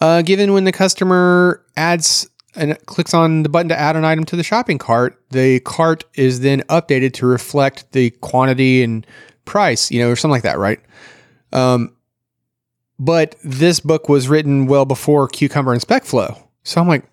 uh, 0.00 0.22
given 0.22 0.52
when 0.54 0.64
the 0.64 0.72
customer 0.72 1.62
adds 1.76 2.28
and 2.56 2.78
clicks 2.86 3.14
on 3.14 3.42
the 3.42 3.48
button 3.48 3.68
to 3.68 3.78
add 3.78 3.96
an 3.96 4.04
item 4.04 4.24
to 4.26 4.36
the 4.36 4.42
shopping 4.42 4.78
cart, 4.78 5.20
the 5.30 5.60
cart 5.60 6.04
is 6.14 6.40
then 6.40 6.62
updated 6.62 7.12
to 7.14 7.26
reflect 7.26 7.90
the 7.92 8.10
quantity 8.10 8.82
and 8.82 9.06
price, 9.44 9.90
you 9.90 10.00
know, 10.00 10.10
or 10.10 10.16
something 10.16 10.32
like 10.32 10.42
that, 10.42 10.58
right? 10.58 10.80
Um, 11.52 11.94
but 12.98 13.36
this 13.44 13.80
book 13.80 14.08
was 14.08 14.28
written 14.28 14.66
well 14.66 14.84
before 14.84 15.28
Cucumber 15.28 15.72
and 15.72 15.80
SpecFlow. 15.80 16.42
So 16.62 16.80
I'm 16.80 16.88
like, 16.88 17.04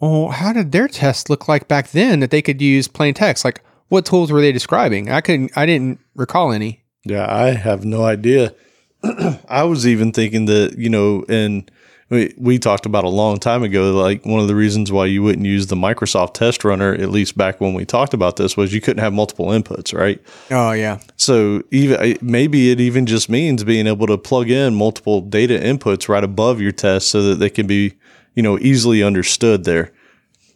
well, 0.00 0.28
how 0.28 0.52
did 0.52 0.72
their 0.72 0.88
test 0.88 1.30
look 1.30 1.48
like 1.48 1.68
back 1.68 1.90
then 1.90 2.20
that 2.20 2.30
they 2.30 2.42
could 2.42 2.60
use 2.60 2.88
plain 2.88 3.14
text? 3.14 3.44
Like, 3.44 3.62
what 3.88 4.04
tools 4.04 4.32
were 4.32 4.40
they 4.40 4.52
describing? 4.52 5.10
I 5.10 5.20
couldn't, 5.20 5.56
I 5.56 5.66
didn't 5.66 6.00
recall 6.14 6.52
any. 6.52 6.82
Yeah, 7.04 7.26
I 7.28 7.50
have 7.50 7.84
no 7.84 8.04
idea. 8.04 8.54
I 9.48 9.64
was 9.64 9.86
even 9.86 10.12
thinking 10.12 10.46
that, 10.46 10.76
you 10.78 10.88
know, 10.88 11.24
and 11.28 11.70
we, 12.12 12.34
we 12.36 12.58
talked 12.58 12.86
about 12.86 13.04
a 13.04 13.08
long 13.08 13.38
time 13.38 13.62
ago, 13.62 13.92
like 13.92 14.24
one 14.24 14.40
of 14.40 14.46
the 14.46 14.54
reasons 14.54 14.92
why 14.92 15.06
you 15.06 15.22
wouldn't 15.22 15.46
use 15.46 15.66
the 15.66 15.76
Microsoft 15.76 16.34
test 16.34 16.64
runner, 16.64 16.94
at 16.94 17.10
least 17.10 17.36
back 17.36 17.60
when 17.60 17.74
we 17.74 17.84
talked 17.84 18.14
about 18.14 18.36
this, 18.36 18.56
was 18.56 18.72
you 18.72 18.80
couldn't 18.80 19.02
have 19.02 19.12
multiple 19.12 19.46
inputs, 19.46 19.98
right? 19.98 20.22
Oh, 20.50 20.72
yeah. 20.72 21.00
So 21.16 21.62
even 21.70 22.18
maybe 22.22 22.70
it 22.70 22.80
even 22.80 23.06
just 23.06 23.28
means 23.28 23.64
being 23.64 23.86
able 23.86 24.06
to 24.06 24.18
plug 24.18 24.50
in 24.50 24.74
multiple 24.74 25.20
data 25.20 25.58
inputs 25.58 26.08
right 26.08 26.22
above 26.22 26.60
your 26.60 26.72
test 26.72 27.08
so 27.08 27.22
that 27.22 27.36
they 27.36 27.50
can 27.50 27.66
be 27.66 27.94
you 28.34 28.42
know, 28.42 28.58
easily 28.58 29.02
understood 29.02 29.64
there. 29.64 29.92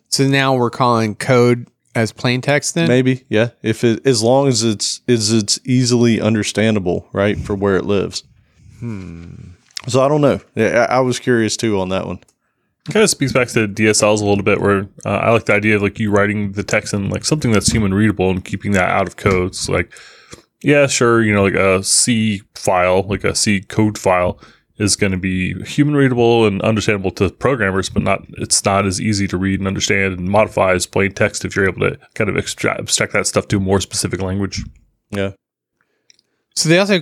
So 0.09 0.27
now 0.27 0.55
we're 0.55 0.71
calling 0.71 1.15
code 1.15 1.69
as 1.95 2.13
plain 2.13 2.41
text 2.41 2.75
then? 2.75 2.89
Maybe, 2.89 3.25
yeah. 3.29 3.51
If 3.63 3.85
it 3.85 4.07
as 4.07 4.23
long 4.23 4.49
as 4.49 4.63
it's 4.63 5.01
is 5.07 5.33
it's 5.33 5.59
easily 5.65 6.21
understandable, 6.21 7.09
right, 7.13 7.39
for 7.39 7.55
where 7.55 7.77
it 7.77 7.85
lives. 7.85 8.23
Hmm. 8.79 9.53
So 9.89 10.03
I 10.03 10.09
don't 10.09 10.21
know. 10.21 10.41
Yeah, 10.55 10.87
I, 10.89 10.97
I 10.97 11.01
was 11.01 11.19
curious 11.19 11.57
too 11.57 11.81
on 11.81 11.89
that 11.91 12.07
one. 12.07 12.21
Kind 12.91 13.03
of 13.03 13.11
speaks 13.11 13.33
back 13.33 13.49
to 13.49 13.67
DSLs 13.67 14.21
a 14.21 14.25
little 14.25 14.45
bit, 14.45 14.61
where 14.61 14.89
uh, 15.05 15.11
I 15.11 15.33
like 15.33 15.47
the 15.47 15.55
idea 15.55 15.77
of 15.77 15.83
like 15.83 15.99
you 15.99 16.11
writing 16.11 16.53
the 16.53 16.63
text 16.63 16.95
in 16.95 17.11
like 17.11 17.25
something 17.25 17.51
that's 17.51 17.71
human 17.71 17.93
readable 17.93 18.31
and 18.31 18.45
keeping 18.45 18.73
that 18.73 18.89
out 18.89 19.09
of 19.09 19.17
code. 19.17 19.57
So 19.57 19.73
like, 19.73 19.93
yeah, 20.63 20.87
sure, 20.87 21.23
you 21.23 21.33
know, 21.33 21.43
like 21.43 21.55
a 21.55 21.83
C 21.83 22.43
file, 22.55 23.03
like 23.03 23.25
a 23.25 23.35
C 23.35 23.61
code 23.61 23.99
file 23.99 24.41
is 24.79 24.95
going 24.95 25.13
to 25.13 25.19
be 25.19 25.55
human 25.65 25.97
readable 25.97 26.47
and 26.47 26.61
understandable 26.63 27.11
to 27.11 27.31
programmers, 27.31 27.89
but 27.89 28.03
not 28.03 28.25
it's 28.39 28.65
not 28.65 28.87
as 28.87 29.01
easy 29.01 29.27
to 29.29 29.37
read 29.37 29.59
and 29.59 29.67
understand 29.67 30.19
and 30.19 30.29
modify 30.29 30.73
as 30.73 30.87
plain 30.87 31.13
text 31.13 31.45
if 31.45 31.57
you're 31.57 31.69
able 31.69 31.81
to 31.81 31.99
kind 32.15 32.31
of 32.31 32.37
extract, 32.37 32.79
abstract 32.79 33.13
that 33.15 33.27
stuff 33.27 33.49
to 33.49 33.57
a 33.57 33.61
more 33.61 33.81
specific 33.81 34.21
language. 34.21 34.63
Yeah. 35.11 35.33
So 36.57 36.69
they 36.69 36.79
also 36.79 36.95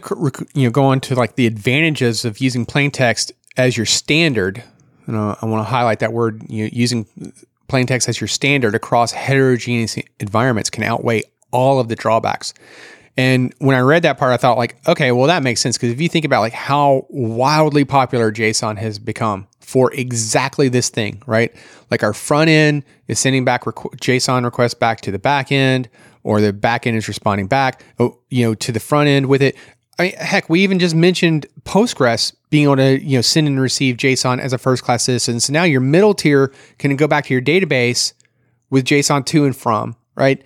you 0.55 0.65
know 0.65 0.71
go 0.71 0.85
on 0.85 1.01
to 1.01 1.15
like 1.15 1.37
the 1.37 1.47
advantages 1.47 2.25
of 2.25 2.39
using 2.39 2.67
plain 2.67 2.91
text 2.91 3.33
as 3.57 3.77
your 3.77 3.87
standard. 3.87 4.63
And 5.07 5.17
uh, 5.17 5.37
I 5.41 5.47
want 5.47 5.65
to 5.65 5.71
highlight 5.71 6.01
that 6.01 6.13
word. 6.13 6.43
You 6.49 6.65
know, 6.65 6.71
using 6.73 7.07
plain 7.69 7.87
text 7.87 8.09
as 8.09 8.21
your 8.21 8.29
standard 8.29 8.75
across 8.75 9.13
heterogeneous 9.13 9.97
environments 10.21 10.71
can 10.71 10.83
outweigh 10.83 11.23
all 11.51 11.79
of 11.79 11.89
the 11.89 11.97
drawbacks. 11.97 12.53
And 13.17 13.55
when 13.59 13.77
I 13.77 13.81
read 13.81 14.03
that 14.03 14.19
part, 14.19 14.33
I 14.33 14.37
thought 14.37 14.59
like, 14.59 14.77
okay, 14.89 15.13
well 15.13 15.29
that 15.29 15.43
makes 15.43 15.61
sense 15.61 15.77
because 15.77 15.93
if 15.93 16.01
you 16.01 16.09
think 16.09 16.25
about 16.25 16.41
like 16.41 16.53
how 16.53 17.07
wildly 17.09 17.85
popular 17.85 18.33
JSON 18.33 18.77
has 18.79 18.99
become 18.99 19.47
for 19.61 19.93
exactly 19.95 20.69
this 20.69 20.89
thing, 20.89 21.23
right? 21.27 21.55
Like 21.91 22.03
our 22.03 22.13
front 22.13 22.51
end 22.51 22.85
is 23.07 23.21
sending 23.21 23.45
back 23.45 23.65
requ- 23.65 23.95
JSON 23.97 24.45
requests 24.45 24.75
back 24.75 25.01
to 25.03 25.13
the 25.13 25.19
back 25.19 25.53
end, 25.53 25.89
or 26.25 26.41
the 26.41 26.53
back 26.53 26.87
end 26.87 26.97
is 26.97 27.07
responding 27.07 27.47
back, 27.47 27.85
oh, 28.01 28.19
you 28.31 28.45
know, 28.45 28.55
to 28.55 28.73
the 28.73 28.81
front 28.81 29.09
end 29.09 29.27
with 29.27 29.43
it. 29.43 29.55
I 29.99 30.03
mean, 30.03 30.13
heck, 30.17 30.51
we 30.51 30.61
even 30.63 30.81
just 30.81 30.97
mentioned 30.97 31.47
Postgres 31.63 32.35
being 32.51 32.65
able 32.65 32.77
to, 32.77 33.01
you 33.01 33.19
know, 33.19 33.23
send 33.23 33.47
and 33.47 33.61
receive 33.61 33.97
JSON 33.97 34.41
as 34.41 34.53
a 34.53 34.59
first 34.59 34.83
class 34.83 35.05
citizen. 35.05 35.39
So 35.39 35.53
now 35.53 35.63
your 35.63 35.81
middle 35.81 36.15
tier 36.15 36.53
can 36.79 36.97
go 36.97 37.07
back 37.07 37.27
to 37.27 37.35
your 37.35 37.43
database 37.43 38.13
with 38.71 38.85
JSON 38.85 39.25
to 39.27 39.45
and 39.45 39.57
from, 39.57 39.95
right? 40.17 40.43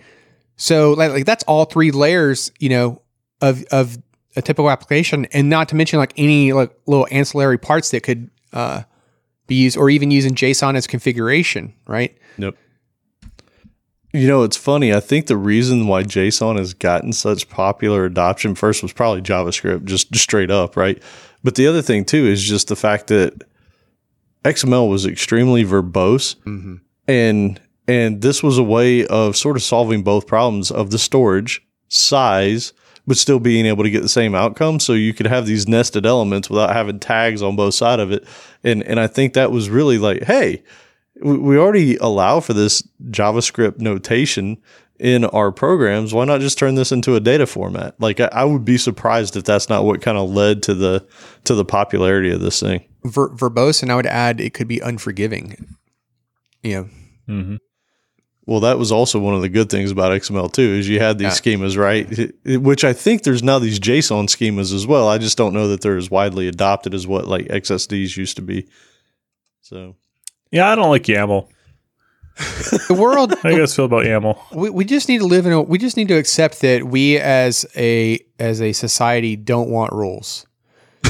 So 0.55 0.91
like, 0.91 1.11
like 1.11 1.25
that's 1.25 1.43
all 1.45 1.65
three 1.65 1.89
layers, 1.89 2.51
you 2.59 2.69
know, 2.69 3.01
of 3.41 3.63
of 3.71 3.97
a 4.35 4.41
typical 4.41 4.69
application, 4.69 5.25
and 5.31 5.49
not 5.49 5.69
to 5.69 5.75
mention 5.75 5.97
like 5.97 6.13
any 6.17 6.53
like 6.53 6.71
little 6.85 7.07
ancillary 7.09 7.57
parts 7.57 7.89
that 7.91 8.03
could 8.03 8.29
uh, 8.53 8.83
be 9.47 9.55
used, 9.55 9.77
or 9.77 9.89
even 9.89 10.11
using 10.11 10.35
JSON 10.35 10.75
as 10.75 10.85
configuration, 10.85 11.73
right? 11.87 12.15
Nope. 12.37 12.57
You 14.11 14.27
know, 14.27 14.43
it's 14.43 14.57
funny. 14.57 14.93
I 14.93 14.99
think 14.99 15.27
the 15.27 15.37
reason 15.37 15.87
why 15.87 16.03
JSON 16.03 16.57
has 16.57 16.73
gotten 16.73 17.13
such 17.13 17.47
popular 17.49 18.05
adoption 18.05 18.55
first 18.55 18.81
was 18.81 18.91
probably 18.91 19.21
JavaScript, 19.21 19.85
just, 19.85 20.11
just 20.11 20.23
straight 20.23 20.49
up, 20.49 20.75
right? 20.75 21.01
But 21.43 21.55
the 21.55 21.67
other 21.67 21.81
thing 21.81 22.05
too 22.05 22.25
is 22.25 22.43
just 22.43 22.67
the 22.67 22.75
fact 22.75 23.07
that 23.07 23.43
XML 24.43 24.89
was 24.89 25.05
extremely 25.05 25.63
verbose, 25.63 26.35
mm-hmm. 26.37 26.75
and 27.07 27.61
and 27.87 28.21
this 28.21 28.43
was 28.43 28.57
a 28.57 28.63
way 28.63 29.05
of 29.07 29.35
sort 29.35 29.57
of 29.57 29.63
solving 29.63 30.03
both 30.03 30.27
problems 30.27 30.69
of 30.69 30.91
the 30.91 30.99
storage 30.99 31.61
size, 31.87 32.71
but 33.07 33.17
still 33.17 33.39
being 33.39 33.65
able 33.65 33.83
to 33.83 33.89
get 33.89 34.03
the 34.03 34.09
same 34.09 34.35
outcome. 34.35 34.79
So 34.79 34.93
you 34.93 35.13
could 35.13 35.25
have 35.25 35.45
these 35.45 35.67
nested 35.67 36.05
elements 36.05 36.49
without 36.49 36.71
having 36.71 36.99
tags 36.99 37.41
on 37.41 37.55
both 37.55 37.73
side 37.73 37.99
of 37.99 38.11
it. 38.11 38.25
And, 38.63 38.83
and 38.83 38.99
I 38.99 39.07
think 39.07 39.33
that 39.33 39.51
was 39.51 39.71
really 39.71 39.97
like, 39.97 40.23
hey, 40.23 40.61
we 41.21 41.57
already 41.57 41.95
allow 41.97 42.39
for 42.39 42.53
this 42.53 42.81
JavaScript 43.09 43.79
notation 43.79 44.57
in 44.99 45.25
our 45.25 45.51
programs. 45.51 46.13
Why 46.13 46.25
not 46.25 46.41
just 46.41 46.57
turn 46.57 46.75
this 46.75 46.91
into 46.91 47.15
a 47.15 47.19
data 47.19 47.47
format? 47.47 47.99
Like 47.99 48.19
I, 48.19 48.29
I 48.31 48.43
would 48.43 48.65
be 48.65 48.77
surprised 48.77 49.35
if 49.35 49.43
that's 49.43 49.69
not 49.69 49.85
what 49.85 50.01
kind 50.01 50.17
of 50.17 50.29
led 50.29 50.63
to 50.63 50.73
the 50.73 51.05
to 51.45 51.55
the 51.55 51.65
popularity 51.65 52.31
of 52.31 52.41
this 52.41 52.59
thing. 52.59 52.83
Ver- 53.03 53.29
verbose, 53.29 53.81
and 53.81 53.91
I 53.91 53.95
would 53.95 54.07
add 54.07 54.41
it 54.41 54.53
could 54.53 54.67
be 54.67 54.79
unforgiving. 54.79 55.75
You 56.63 56.73
know, 56.73 56.89
mm-hmm. 57.33 57.55
Well, 58.49 58.61
that 58.61 58.79
was 58.79 58.91
also 58.91 59.19
one 59.19 59.35
of 59.35 59.43
the 59.43 59.47
good 59.47 59.69
things 59.69 59.91
about 59.91 60.11
XML 60.11 60.51
too, 60.51 60.63
is 60.63 60.89
you 60.89 60.99
had 60.99 61.19
these 61.19 61.39
yeah. 61.45 61.55
schemas, 61.55 61.77
right? 61.77 62.33
Which 62.59 62.83
I 62.83 62.93
think 62.93 63.21
there's 63.21 63.43
now 63.43 63.59
these 63.59 63.79
JSON 63.79 64.25
schemas 64.25 64.73
as 64.73 64.87
well. 64.87 65.07
I 65.07 65.19
just 65.19 65.37
don't 65.37 65.53
know 65.53 65.67
that 65.67 65.81
they're 65.81 65.97
as 65.97 66.09
widely 66.09 66.47
adopted 66.47 66.95
as 66.95 67.05
what 67.05 67.27
like 67.27 67.45
XSDs 67.45 68.17
used 68.17 68.37
to 68.37 68.41
be. 68.41 68.67
So, 69.61 69.97
yeah, 70.51 70.69
I 70.69 70.75
don't 70.75 70.89
like 70.89 71.03
YAML. 71.03 71.47
the 72.87 72.95
world. 72.97 73.33
How 73.41 73.49
do 73.49 73.55
you 73.55 73.59
guys 73.59 73.75
feel 73.75 73.85
about 73.85 74.05
YAML? 74.05 74.55
We, 74.55 74.69
we 74.69 74.85
just 74.85 75.09
need 75.09 75.17
to 75.19 75.25
live 75.25 75.45
in 75.45 75.51
a. 75.51 75.61
We 75.61 75.77
just 75.77 75.97
need 75.97 76.07
to 76.07 76.17
accept 76.17 76.61
that 76.61 76.85
we 76.85 77.17
as 77.17 77.65
a 77.75 78.19
as 78.39 78.61
a 78.61 78.71
society 78.71 79.35
don't 79.35 79.69
want 79.69 79.91
rules 79.91 80.45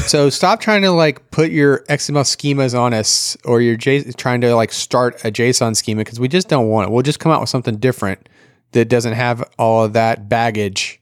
so 0.06 0.30
stop 0.30 0.60
trying 0.60 0.82
to 0.84 0.92
like 0.92 1.32
put 1.32 1.52
your 1.52 1.80
XML 1.90 2.24
schemas 2.24 2.80
on 2.80 2.94
us 2.94 3.38
or 3.46 3.62
you're 3.62 3.78
J- 3.78 4.12
trying 4.14 4.42
to 4.42 4.56
like 4.56 4.72
start 4.72 5.16
a 5.26 5.32
JSON 5.32 5.76
schema 5.76 6.02
because 6.02 6.20
we 6.20 6.28
just 6.28 6.48
don't 6.48 6.68
want 6.68 6.88
it. 6.88 6.92
We'll 6.92 7.04
just 7.04 7.20
come 7.20 7.32
out 7.32 7.42
with 7.42 7.50
something 7.50 7.78
different 7.78 8.30
that 8.72 8.86
doesn't 8.86 9.14
have 9.14 9.44
all 9.58 9.84
of 9.84 9.94
that 9.94 10.30
baggage. 10.30 11.02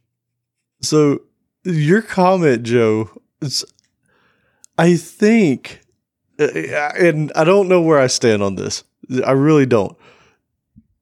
So 0.81 1.21
your 1.63 2.01
comment, 2.01 2.63
Joe, 2.63 3.09
is, 3.41 3.65
I 4.77 4.95
think, 4.95 5.81
Uh, 6.39 6.45
and 6.97 7.31
I 7.35 7.43
don't 7.43 7.67
know 7.67 7.81
where 7.81 7.99
I 7.99 8.07
stand 8.07 8.43
on 8.43 8.55
this. 8.55 8.83
I 9.25 9.31
really 9.31 9.65
don't. 9.65 9.97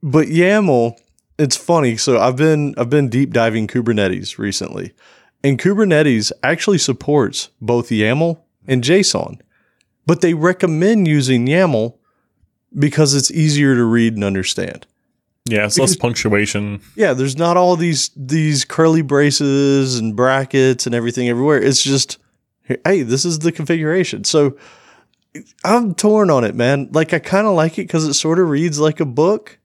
But 0.01 0.27
YAML, 0.27 0.97
it's 1.37 1.57
funny. 1.57 1.97
So 1.97 2.19
I've 2.19 2.35
been 2.35 2.75
I've 2.77 2.89
been 2.89 3.09
deep 3.09 3.33
diving 3.33 3.67
Kubernetes 3.67 4.37
recently, 4.37 4.93
and 5.43 5.59
Kubernetes 5.59 6.31
actually 6.43 6.77
supports 6.77 7.49
both 7.61 7.89
YAML 7.89 8.39
and 8.67 8.83
JSON, 8.83 9.39
but 10.05 10.21
they 10.21 10.33
recommend 10.33 11.07
using 11.07 11.47
YAML 11.47 11.97
because 12.77 13.13
it's 13.13 13.31
easier 13.31 13.75
to 13.75 13.83
read 13.83 14.13
and 14.13 14.23
understand. 14.23 14.85
Yeah, 15.47 15.65
it's 15.65 15.77
less 15.77 15.95
punctuation. 15.95 16.81
Yeah, 16.95 17.13
there's 17.13 17.37
not 17.37 17.55
all 17.55 17.75
these 17.75 18.09
these 18.15 18.65
curly 18.65 19.03
braces 19.03 19.99
and 19.99 20.15
brackets 20.15 20.85
and 20.85 20.95
everything 20.95 21.29
everywhere. 21.29 21.61
It's 21.61 21.83
just 21.83 22.17
hey, 22.63 23.03
this 23.03 23.25
is 23.25 23.39
the 23.39 23.51
configuration. 23.51 24.23
So 24.23 24.57
I'm 25.63 25.93
torn 25.95 26.29
on 26.29 26.43
it, 26.43 26.55
man. 26.55 26.89
Like 26.91 27.13
I 27.13 27.19
kind 27.19 27.47
of 27.47 27.55
like 27.55 27.73
it 27.73 27.83
because 27.83 28.05
it 28.05 28.13
sort 28.13 28.39
of 28.39 28.49
reads 28.49 28.79
like 28.79 28.99
a 28.99 29.05
book. 29.05 29.59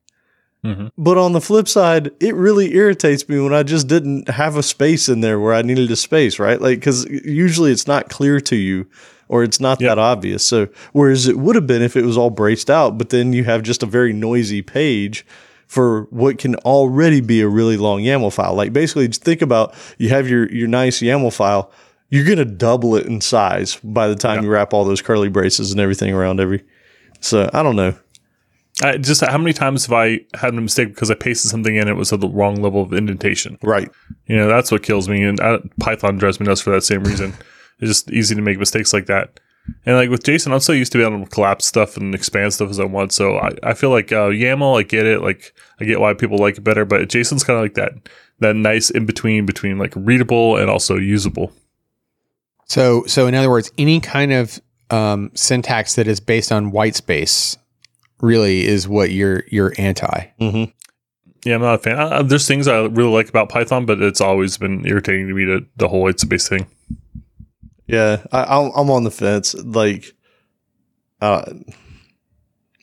Mm-hmm. 0.64 0.88
But 0.98 1.16
on 1.16 1.32
the 1.32 1.40
flip 1.40 1.68
side, 1.68 2.10
it 2.20 2.34
really 2.34 2.74
irritates 2.74 3.26
me 3.28 3.40
when 3.40 3.54
I 3.54 3.62
just 3.62 3.88
didn't 3.88 4.28
have 4.28 4.56
a 4.56 4.62
space 4.62 5.08
in 5.08 5.20
there 5.22 5.40
where 5.40 5.54
I 5.54 5.62
needed 5.62 5.90
a 5.90 5.96
space, 5.96 6.38
right? 6.38 6.60
Like, 6.60 6.78
because 6.80 7.06
usually 7.06 7.72
it's 7.72 7.86
not 7.86 8.10
clear 8.10 8.40
to 8.42 8.56
you 8.56 8.86
or 9.28 9.42
it's 9.42 9.58
not 9.58 9.80
Yep. 9.80 9.88
that 9.88 9.98
obvious. 9.98 10.44
So, 10.44 10.68
whereas 10.92 11.28
it 11.28 11.38
would 11.38 11.54
have 11.54 11.66
been 11.66 11.80
if 11.80 11.96
it 11.96 12.04
was 12.04 12.18
all 12.18 12.28
braced 12.28 12.68
out, 12.68 12.98
but 12.98 13.08
then 13.08 13.32
you 13.32 13.44
have 13.44 13.62
just 13.62 13.82
a 13.82 13.86
very 13.86 14.12
noisy 14.12 14.60
page 14.60 15.24
for 15.66 16.02
what 16.10 16.36
can 16.36 16.56
already 16.56 17.22
be 17.22 17.40
a 17.40 17.48
really 17.48 17.78
long 17.78 18.02
YAML 18.02 18.30
file. 18.32 18.54
Like, 18.54 18.74
basically, 18.74 19.08
just 19.08 19.24
think 19.24 19.40
about 19.40 19.72
you 19.96 20.10
have 20.10 20.28
your, 20.28 20.46
your 20.52 20.68
nice 20.68 21.00
YAML 21.00 21.32
file, 21.32 21.70
you're 22.10 22.24
going 22.24 22.38
to 22.38 22.44
double 22.44 22.96
it 22.96 23.06
in 23.06 23.20
size 23.20 23.76
by 23.82 24.08
the 24.08 24.16
time 24.16 24.42
you 24.42 24.50
wrap 24.50 24.74
all 24.74 24.84
those 24.84 25.00
curly 25.00 25.28
braces 25.28 25.70
and 25.70 25.80
everything 25.80 26.12
around 26.12 26.40
every. 26.40 26.62
So, 27.20 27.48
I 27.52 27.62
don't 27.62 27.76
know. 27.76 27.94
I 28.82 28.96
just 28.96 29.20
how 29.20 29.38
many 29.38 29.52
times 29.52 29.86
have 29.86 29.92
I 29.92 30.20
had 30.34 30.54
a 30.54 30.60
mistake 30.60 30.88
because 30.88 31.10
I 31.10 31.14
pasted 31.14 31.50
something 31.50 31.74
in 31.74 31.82
and 31.82 31.90
it 31.90 31.94
was 31.94 32.12
at 32.12 32.20
the 32.20 32.28
wrong 32.28 32.62
level 32.62 32.82
of 32.82 32.92
indentation? 32.92 33.58
Right. 33.62 33.90
You 34.26 34.36
know, 34.36 34.48
that's 34.48 34.72
what 34.72 34.82
kills 34.82 35.08
me. 35.08 35.22
And 35.22 35.38
uh, 35.40 35.58
Python 35.80 36.18
drives 36.18 36.40
me 36.40 36.46
nuts 36.46 36.62
for 36.62 36.70
that 36.70 36.82
same 36.82 37.04
reason. 37.04 37.34
it's 37.78 37.90
just 37.90 38.10
easy 38.10 38.34
to 38.34 38.40
make 38.40 38.58
mistakes 38.58 38.92
like 38.92 39.06
that. 39.06 39.38
And 39.84 39.96
like 39.96 40.08
with 40.08 40.22
JSON, 40.22 40.52
I'm 40.52 40.60
so 40.60 40.72
used 40.72 40.92
to 40.92 40.98
being 40.98 41.12
able 41.12 41.24
to 41.24 41.30
collapse 41.30 41.66
stuff 41.66 41.96
and 41.96 42.14
expand 42.14 42.54
stuff 42.54 42.70
as 42.70 42.80
I 42.80 42.84
want. 42.84 43.12
So 43.12 43.36
I, 43.36 43.50
I 43.62 43.74
feel 43.74 43.90
like 43.90 44.12
uh, 44.12 44.28
YAML, 44.28 44.80
I 44.80 44.82
get 44.82 45.06
it. 45.06 45.20
Like 45.20 45.54
I 45.80 45.84
get 45.84 46.00
why 46.00 46.14
people 46.14 46.38
like 46.38 46.56
it 46.56 46.62
better, 46.62 46.84
but 46.84 47.02
JSON's 47.02 47.44
kind 47.44 47.58
of 47.58 47.62
like 47.62 47.74
that 47.74 47.92
that 48.40 48.56
nice 48.56 48.88
in 48.88 49.04
between 49.04 49.44
between 49.44 49.78
like 49.78 49.92
readable 49.94 50.56
and 50.56 50.70
also 50.70 50.96
usable. 50.96 51.52
So, 52.70 53.02
so 53.06 53.26
in 53.26 53.34
other 53.34 53.50
words, 53.50 53.72
any 53.78 53.98
kind 53.98 54.32
of 54.32 54.60
um, 54.90 55.32
syntax 55.34 55.96
that 55.96 56.06
is 56.06 56.20
based 56.20 56.52
on 56.52 56.70
white 56.70 56.94
space 56.94 57.58
really 58.20 58.64
is 58.64 58.86
what 58.86 59.10
you're 59.10 59.42
you're 59.48 59.72
anti. 59.76 60.28
Mm-hmm. 60.40 60.70
Yeah, 61.44 61.56
I'm 61.56 61.62
not 61.62 61.74
a 61.74 61.78
fan. 61.78 61.98
Uh, 61.98 62.22
there's 62.22 62.46
things 62.46 62.68
I 62.68 62.82
really 62.82 63.10
like 63.10 63.28
about 63.28 63.48
Python, 63.48 63.86
but 63.86 64.00
it's 64.00 64.20
always 64.20 64.56
been 64.56 64.86
irritating 64.86 65.26
to 65.26 65.34
me 65.34 65.46
to 65.46 65.66
the 65.78 65.88
whole 65.88 66.02
white 66.02 66.20
space 66.20 66.48
thing. 66.48 66.68
Yeah, 67.88 68.24
I, 68.30 68.44
I'm 68.44 68.70
I'm 68.76 68.90
on 68.90 69.02
the 69.02 69.10
fence. 69.10 69.52
Like, 69.54 70.14
uh, 71.20 71.42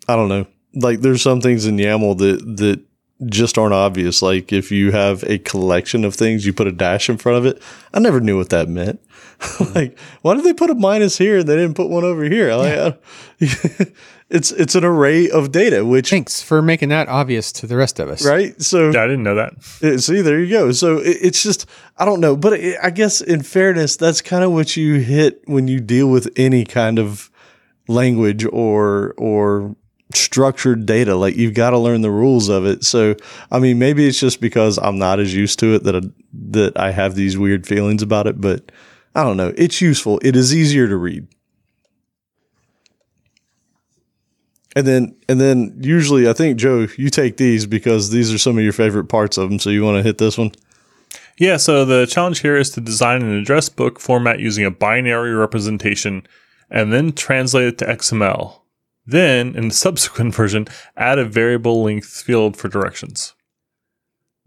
I 0.09 0.15
don't 0.17 0.27
know. 0.27 0.47
Like, 0.73 0.99
there's 0.99 1.21
some 1.21 1.39
things 1.39 1.65
in 1.65 1.77
YAML 1.77 2.17
that 2.17 2.57
that 2.57 3.29
just 3.29 3.57
aren't 3.57 3.73
obvious. 3.73 4.21
Like, 4.21 4.51
if 4.51 4.69
you 4.69 4.91
have 4.91 5.23
a 5.23 5.37
collection 5.37 6.03
of 6.03 6.13
things, 6.13 6.45
you 6.45 6.51
put 6.51 6.67
a 6.67 6.73
dash 6.73 7.09
in 7.09 7.17
front 7.17 7.37
of 7.37 7.45
it. 7.45 7.63
I 7.93 7.99
never 7.99 8.19
knew 8.19 8.35
what 8.35 8.49
that 8.49 8.67
meant. 8.67 8.99
like, 9.75 9.97
why 10.21 10.35
did 10.35 10.43
they 10.43 10.53
put 10.53 10.69
a 10.69 10.75
minus 10.75 11.17
here 11.17 11.39
and 11.39 11.47
they 11.47 11.55
didn't 11.55 11.75
put 11.75 11.89
one 11.89 12.03
over 12.03 12.23
here? 12.23 12.53
Like, 12.55 12.77
I- 12.77 12.97
it's 14.29 14.51
it's 14.51 14.75
an 14.75 14.83
array 14.83 15.29
of 15.29 15.51
data, 15.51 15.85
which 15.85 16.09
Thanks 16.09 16.41
for 16.41 16.61
making 16.61 16.89
that 16.89 17.07
obvious 17.07 17.51
to 17.53 17.67
the 17.67 17.77
rest 17.77 17.99
of 17.99 18.09
us. 18.09 18.25
right. 18.25 18.59
So 18.61 18.89
Yeah, 18.89 19.03
I 19.03 19.07
didn't 19.07 19.23
know 19.23 19.35
that. 19.35 20.01
See, 20.01 20.21
there 20.21 20.39
you 20.39 20.49
go. 20.49 20.71
So 20.71 20.97
it, 20.97 21.17
it's 21.21 21.43
just, 21.43 21.65
I 21.97 22.05
don't 22.05 22.19
know, 22.19 22.35
but 22.35 22.53
it, 22.53 22.77
I 22.81 22.89
guess 22.89 23.21
in 23.21 23.43
fairness, 23.43 23.95
that's 23.95 24.21
kind 24.21 24.43
of 24.43 24.51
what 24.51 24.75
you 24.75 24.95
hit 24.95 25.41
when 25.45 25.67
you 25.67 25.79
deal 25.79 26.07
with 26.09 26.31
any 26.35 26.65
kind 26.65 26.97
of 26.99 27.29
language 27.87 28.45
or 28.51 29.13
or 29.17 29.75
structured 30.13 30.85
data. 30.85 31.15
Like 31.15 31.35
you've 31.35 31.53
got 31.53 31.69
to 31.71 31.77
learn 31.77 32.01
the 32.01 32.11
rules 32.11 32.49
of 32.49 32.65
it. 32.65 32.83
So 32.83 33.15
I 33.51 33.59
mean, 33.59 33.77
maybe 33.79 34.07
it's 34.07 34.19
just 34.19 34.41
because 34.41 34.77
I'm 34.77 34.97
not 34.97 35.19
as 35.19 35.33
used 35.33 35.59
to 35.59 35.75
it 35.75 35.83
that 35.83 35.95
I, 35.95 36.01
that 36.49 36.77
I 36.77 36.91
have 36.91 37.15
these 37.15 37.37
weird 37.37 37.67
feelings 37.67 38.01
about 38.01 38.27
it. 38.27 38.41
But 38.41 38.71
I 39.17 39.23
don't 39.23 39.35
know. 39.35 39.51
It's 39.57 39.81
useful. 39.81 40.19
It 40.21 40.35
is 40.35 40.53
easier 40.53 40.87
to 40.87 40.95
read. 40.95 41.27
And 44.75 44.85
then, 44.85 45.15
and 45.27 45.41
then 45.41 45.75
usually, 45.81 46.29
I 46.29 46.33
think 46.33 46.59
Joe, 46.59 46.87
you 46.97 47.09
take 47.09 47.37
these 47.37 47.65
because 47.65 48.11
these 48.11 48.31
are 48.31 48.37
some 48.37 48.59
of 48.59 48.63
your 48.63 48.73
favorite 48.73 49.05
parts 49.05 49.39
of 49.39 49.49
them. 49.49 49.57
So 49.57 49.71
you 49.71 49.83
want 49.83 49.97
to 49.97 50.03
hit 50.03 50.19
this 50.19 50.37
one? 50.37 50.51
Yeah, 51.39 51.57
so 51.57 51.83
the 51.83 52.05
challenge 52.05 52.41
here 52.41 52.57
is 52.57 52.69
to 52.71 52.81
design 52.81 53.23
an 53.23 53.31
address 53.31 53.69
book 53.69 53.99
format 53.99 54.39
using 54.39 54.65
a 54.65 54.71
binary 54.71 55.33
representation 55.33 56.27
and 56.69 56.93
then 56.93 57.11
translate 57.11 57.67
it 57.69 57.77
to 57.79 57.85
XML. 57.85 58.59
Then, 59.07 59.55
in 59.55 59.69
the 59.69 59.73
subsequent 59.73 60.35
version, 60.35 60.67
add 60.95 61.17
a 61.17 61.25
variable 61.25 61.81
length 61.81 62.21
field 62.21 62.55
for 62.55 62.67
directions. 62.67 63.33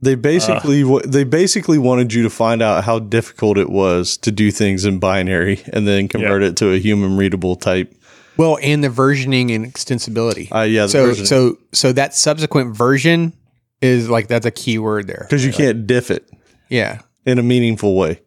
They 0.03 0.15
basically 0.15 0.83
wa 0.85 1.01
they 1.07 1.25
basically 1.25 1.79
wanted 1.79 2.13
you 2.15 2.23
to 2.23 2.31
find 2.31 2.63
out 2.63 2.85
how 2.85 2.99
difficult 3.01 3.59
it 3.59 3.69
was 3.69 4.17
to 4.19 4.33
do 4.33 4.51
things 4.51 4.85
in 4.87 4.99
binary 4.99 5.63
and 5.73 5.87
then 5.87 6.09
convert 6.09 6.43
it 6.43 6.57
to 6.59 6.73
a 6.73 6.79
human 6.79 7.17
readable 7.17 7.55
type. 7.57 7.95
Well, 8.39 8.59
and 8.63 8.83
the 8.83 8.89
versioning 8.89 9.55
and 9.55 9.67
extensibility. 9.67 10.51
Uh, 10.55 10.63
yeah, 10.63 10.87
so 10.87 11.13
so 11.13 11.59
so 11.73 11.93
that 11.93 12.15
subsequent 12.15 12.75
version 12.75 13.35
is 13.83 14.09
like 14.09 14.29
that's 14.29 14.47
a 14.47 14.51
key 14.51 14.79
word 14.79 15.07
there. 15.07 15.27
because 15.29 15.45
you 15.45 15.53
can't 15.53 15.87
diff 15.87 16.11
it 16.11 16.29
Yeah. 16.71 17.01
in 17.27 17.39
a 17.39 17.43
meaningful 17.43 17.95
way. 17.97 18.21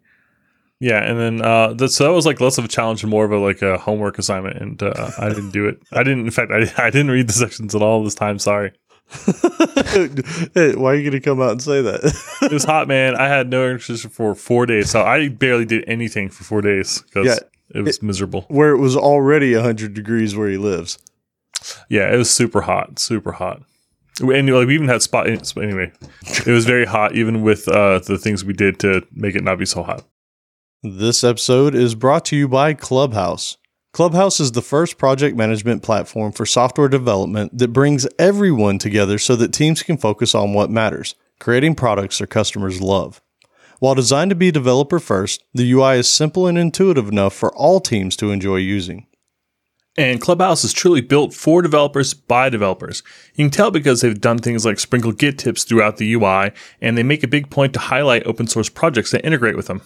Yeah, 0.79 0.99
and 1.01 1.17
then 1.17 1.41
uh, 1.41 1.73
that, 1.75 1.89
so 1.89 2.03
that 2.03 2.11
was 2.11 2.25
like 2.25 2.41
less 2.41 2.57
of 2.57 2.65
a 2.65 2.67
challenge 2.67 3.03
and 3.03 3.09
more 3.09 3.23
of 3.23 3.31
a 3.31 3.37
like 3.37 3.61
a 3.61 3.77
homework 3.77 4.19
assignment, 4.19 4.57
and 4.57 4.83
uh, 4.83 5.11
I 5.17 5.29
didn't 5.29 5.51
do 5.51 5.65
it. 5.67 5.79
I 5.93 6.03
didn't. 6.03 6.25
In 6.25 6.31
fact, 6.31 6.51
I, 6.51 6.71
I 6.87 6.89
didn't 6.89 7.09
read 7.11 7.27
the 7.27 7.33
sections 7.33 7.73
at 7.73 7.81
all 7.81 8.03
this 8.03 8.15
time. 8.15 8.37
Sorry, 8.37 8.73
Hey, 10.53 10.75
why 10.75 10.91
are 10.91 10.95
you 10.95 11.03
going 11.09 11.11
to 11.11 11.19
come 11.19 11.41
out 11.41 11.51
and 11.51 11.61
say 11.61 11.81
that? 11.81 12.01
it 12.43 12.51
was 12.51 12.63
hot, 12.63 12.87
man. 12.87 13.15
I 13.15 13.27
had 13.27 13.49
no 13.49 13.69
interest 13.69 14.07
for 14.09 14.35
four 14.35 14.65
days, 14.65 14.89
so 14.89 15.03
I 15.03 15.29
barely 15.29 15.65
did 15.65 15.83
anything 15.87 16.29
for 16.29 16.43
four 16.43 16.61
days 16.61 17.01
because 17.03 17.25
Yeah. 17.27 17.39
it 17.79 17.81
was 17.81 18.01
miserable. 18.01 18.45
where 18.49 18.69
it 18.71 18.77
was 18.79 18.95
already 18.95 19.53
100 19.55 19.93
degrees 19.93 20.35
where 20.35 20.49
he 20.49 20.57
lives. 20.57 20.97
Yeah, 21.89 22.13
it 22.13 22.17
was 22.17 22.29
super 22.29 22.61
hot, 22.61 22.99
super 22.99 23.33
hot. 23.33 23.61
And 24.21 24.29
like 24.53 24.67
we 24.67 24.75
even 24.75 24.87
had 24.89 25.01
spot 25.01 25.27
anyway. 25.27 25.91
It 26.45 26.47
was 26.47 26.65
very 26.65 26.85
hot, 26.85 27.15
even 27.15 27.41
with 27.41 27.67
uh, 27.67 27.99
the 27.99 28.17
things 28.17 28.43
we 28.45 28.53
did 28.53 28.79
to 28.81 29.01
make 29.11 29.35
it 29.35 29.43
not 29.43 29.57
be 29.57 29.65
so 29.65 29.81
hot. 29.83 30.03
This 30.83 31.23
episode 31.23 31.73
is 31.73 31.95
brought 31.95 32.25
to 32.25 32.35
you 32.35 32.47
by 32.47 32.73
Clubhouse. 32.73 33.57
Clubhouse 33.93 34.39
is 34.39 34.53
the 34.53 34.63
first 34.63 34.97
project 34.97 35.37
management 35.37 35.83
platform 35.83 36.31
for 36.31 36.47
software 36.47 36.87
development 36.87 37.55
that 37.55 37.67
brings 37.67 38.07
everyone 38.17 38.79
together 38.79 39.19
so 39.19 39.35
that 39.35 39.53
teams 39.53 39.83
can 39.83 39.97
focus 39.97 40.33
on 40.33 40.53
what 40.53 40.71
matters 40.71 41.13
creating 41.39 41.75
products 41.75 42.17
their 42.17 42.25
customers 42.25 42.81
love. 42.81 43.21
While 43.77 43.93
designed 43.93 44.29
to 44.31 44.35
be 44.35 44.49
developer 44.49 44.97
first, 44.97 45.43
the 45.53 45.71
UI 45.71 45.97
is 45.97 46.09
simple 46.09 46.47
and 46.47 46.57
intuitive 46.57 47.07
enough 47.09 47.35
for 47.35 47.53
all 47.53 47.79
teams 47.79 48.15
to 48.15 48.31
enjoy 48.31 48.55
using. 48.55 49.05
And 49.95 50.19
Clubhouse 50.19 50.63
is 50.63 50.73
truly 50.73 51.01
built 51.01 51.31
for 51.31 51.61
developers 51.61 52.15
by 52.15 52.49
developers. 52.49 53.03
You 53.35 53.45
can 53.45 53.51
tell 53.51 53.69
because 53.69 54.01
they've 54.01 54.19
done 54.19 54.39
things 54.39 54.65
like 54.65 54.79
sprinkle 54.79 55.11
Git 55.11 55.37
tips 55.37 55.65
throughout 55.65 55.97
the 55.97 56.13
UI, 56.13 56.51
and 56.81 56.97
they 56.97 57.03
make 57.03 57.21
a 57.21 57.27
big 57.27 57.51
point 57.51 57.73
to 57.73 57.79
highlight 57.79 58.25
open 58.25 58.47
source 58.47 58.69
projects 58.69 59.11
that 59.11 59.25
integrate 59.25 59.55
with 59.55 59.67
them. 59.67 59.81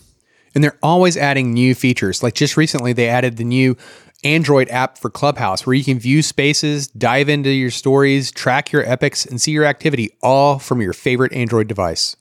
And 0.57 0.63
they're 0.63 0.79
always 0.81 1.17
adding 1.17 1.53
new 1.53 1.75
features. 1.75 2.23
Like 2.23 2.33
just 2.33 2.57
recently, 2.57 2.91
they 2.91 3.07
added 3.07 3.37
the 3.37 3.43
new 3.43 3.77
Android 4.23 4.67
app 4.69 4.97
for 4.97 5.11
Clubhouse 5.11 5.67
where 5.67 5.75
you 5.75 5.83
can 5.83 5.99
view 5.99 6.23
spaces, 6.23 6.87
dive 6.87 7.29
into 7.29 7.51
your 7.51 7.69
stories, 7.69 8.31
track 8.31 8.71
your 8.71 8.83
epics, 8.83 9.23
and 9.23 9.39
see 9.39 9.51
your 9.51 9.65
activity 9.65 10.17
all 10.23 10.57
from 10.57 10.81
your 10.81 10.93
favorite 10.93 11.31
Android 11.31 11.67
device. 11.67 12.15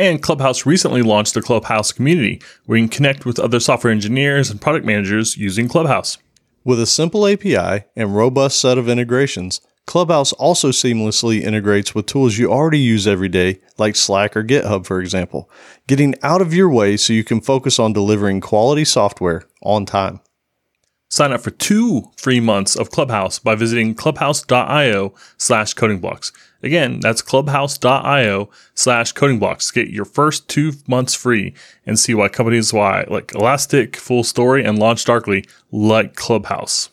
And 0.00 0.20
Clubhouse 0.20 0.66
recently 0.66 1.00
launched 1.00 1.34
the 1.34 1.40
Clubhouse 1.40 1.92
community, 1.92 2.42
where 2.66 2.76
you 2.76 2.88
can 2.88 2.96
connect 2.96 3.24
with 3.24 3.38
other 3.38 3.60
software 3.60 3.92
engineers 3.92 4.50
and 4.50 4.60
product 4.60 4.84
managers 4.84 5.36
using 5.36 5.68
Clubhouse. 5.68 6.18
With 6.64 6.80
a 6.80 6.86
simple 6.86 7.24
API 7.24 7.84
and 7.94 8.16
robust 8.16 8.60
set 8.60 8.78
of 8.78 8.88
integrations, 8.88 9.60
Clubhouse 9.88 10.34
also 10.34 10.68
seamlessly 10.68 11.40
integrates 11.40 11.94
with 11.94 12.04
tools 12.04 12.36
you 12.36 12.52
already 12.52 12.78
use 12.78 13.06
every 13.06 13.30
day, 13.30 13.58
like 13.78 13.96
Slack 13.96 14.36
or 14.36 14.44
GitHub, 14.44 14.84
for 14.84 15.00
example, 15.00 15.50
getting 15.86 16.14
out 16.22 16.42
of 16.42 16.52
your 16.52 16.68
way 16.68 16.98
so 16.98 17.14
you 17.14 17.24
can 17.24 17.40
focus 17.40 17.78
on 17.78 17.94
delivering 17.94 18.42
quality 18.42 18.84
software 18.84 19.44
on 19.62 19.86
time. 19.86 20.20
Sign 21.08 21.32
up 21.32 21.40
for 21.40 21.52
two 21.52 22.10
free 22.18 22.38
months 22.38 22.76
of 22.76 22.90
Clubhouse 22.90 23.38
by 23.38 23.54
visiting 23.54 23.94
clubhouse.io 23.94 25.14
slash 25.38 25.72
coding 25.72 26.00
blocks. 26.00 26.32
Again, 26.62 27.00
that's 27.00 27.22
clubhouse.io 27.22 28.50
slash 28.74 29.12
coding 29.12 29.38
blocks. 29.38 29.70
Get 29.70 29.88
your 29.88 30.04
first 30.04 30.48
two 30.48 30.74
months 30.86 31.14
free 31.14 31.54
and 31.86 31.98
see 31.98 32.12
why 32.12 32.28
companies 32.28 32.74
why 32.74 33.06
like 33.08 33.34
Elastic, 33.34 33.92
FullStory, 33.92 34.68
and 34.68 34.76
LaunchDarkly 34.76 35.48
like 35.72 36.14
Clubhouse. 36.14 36.90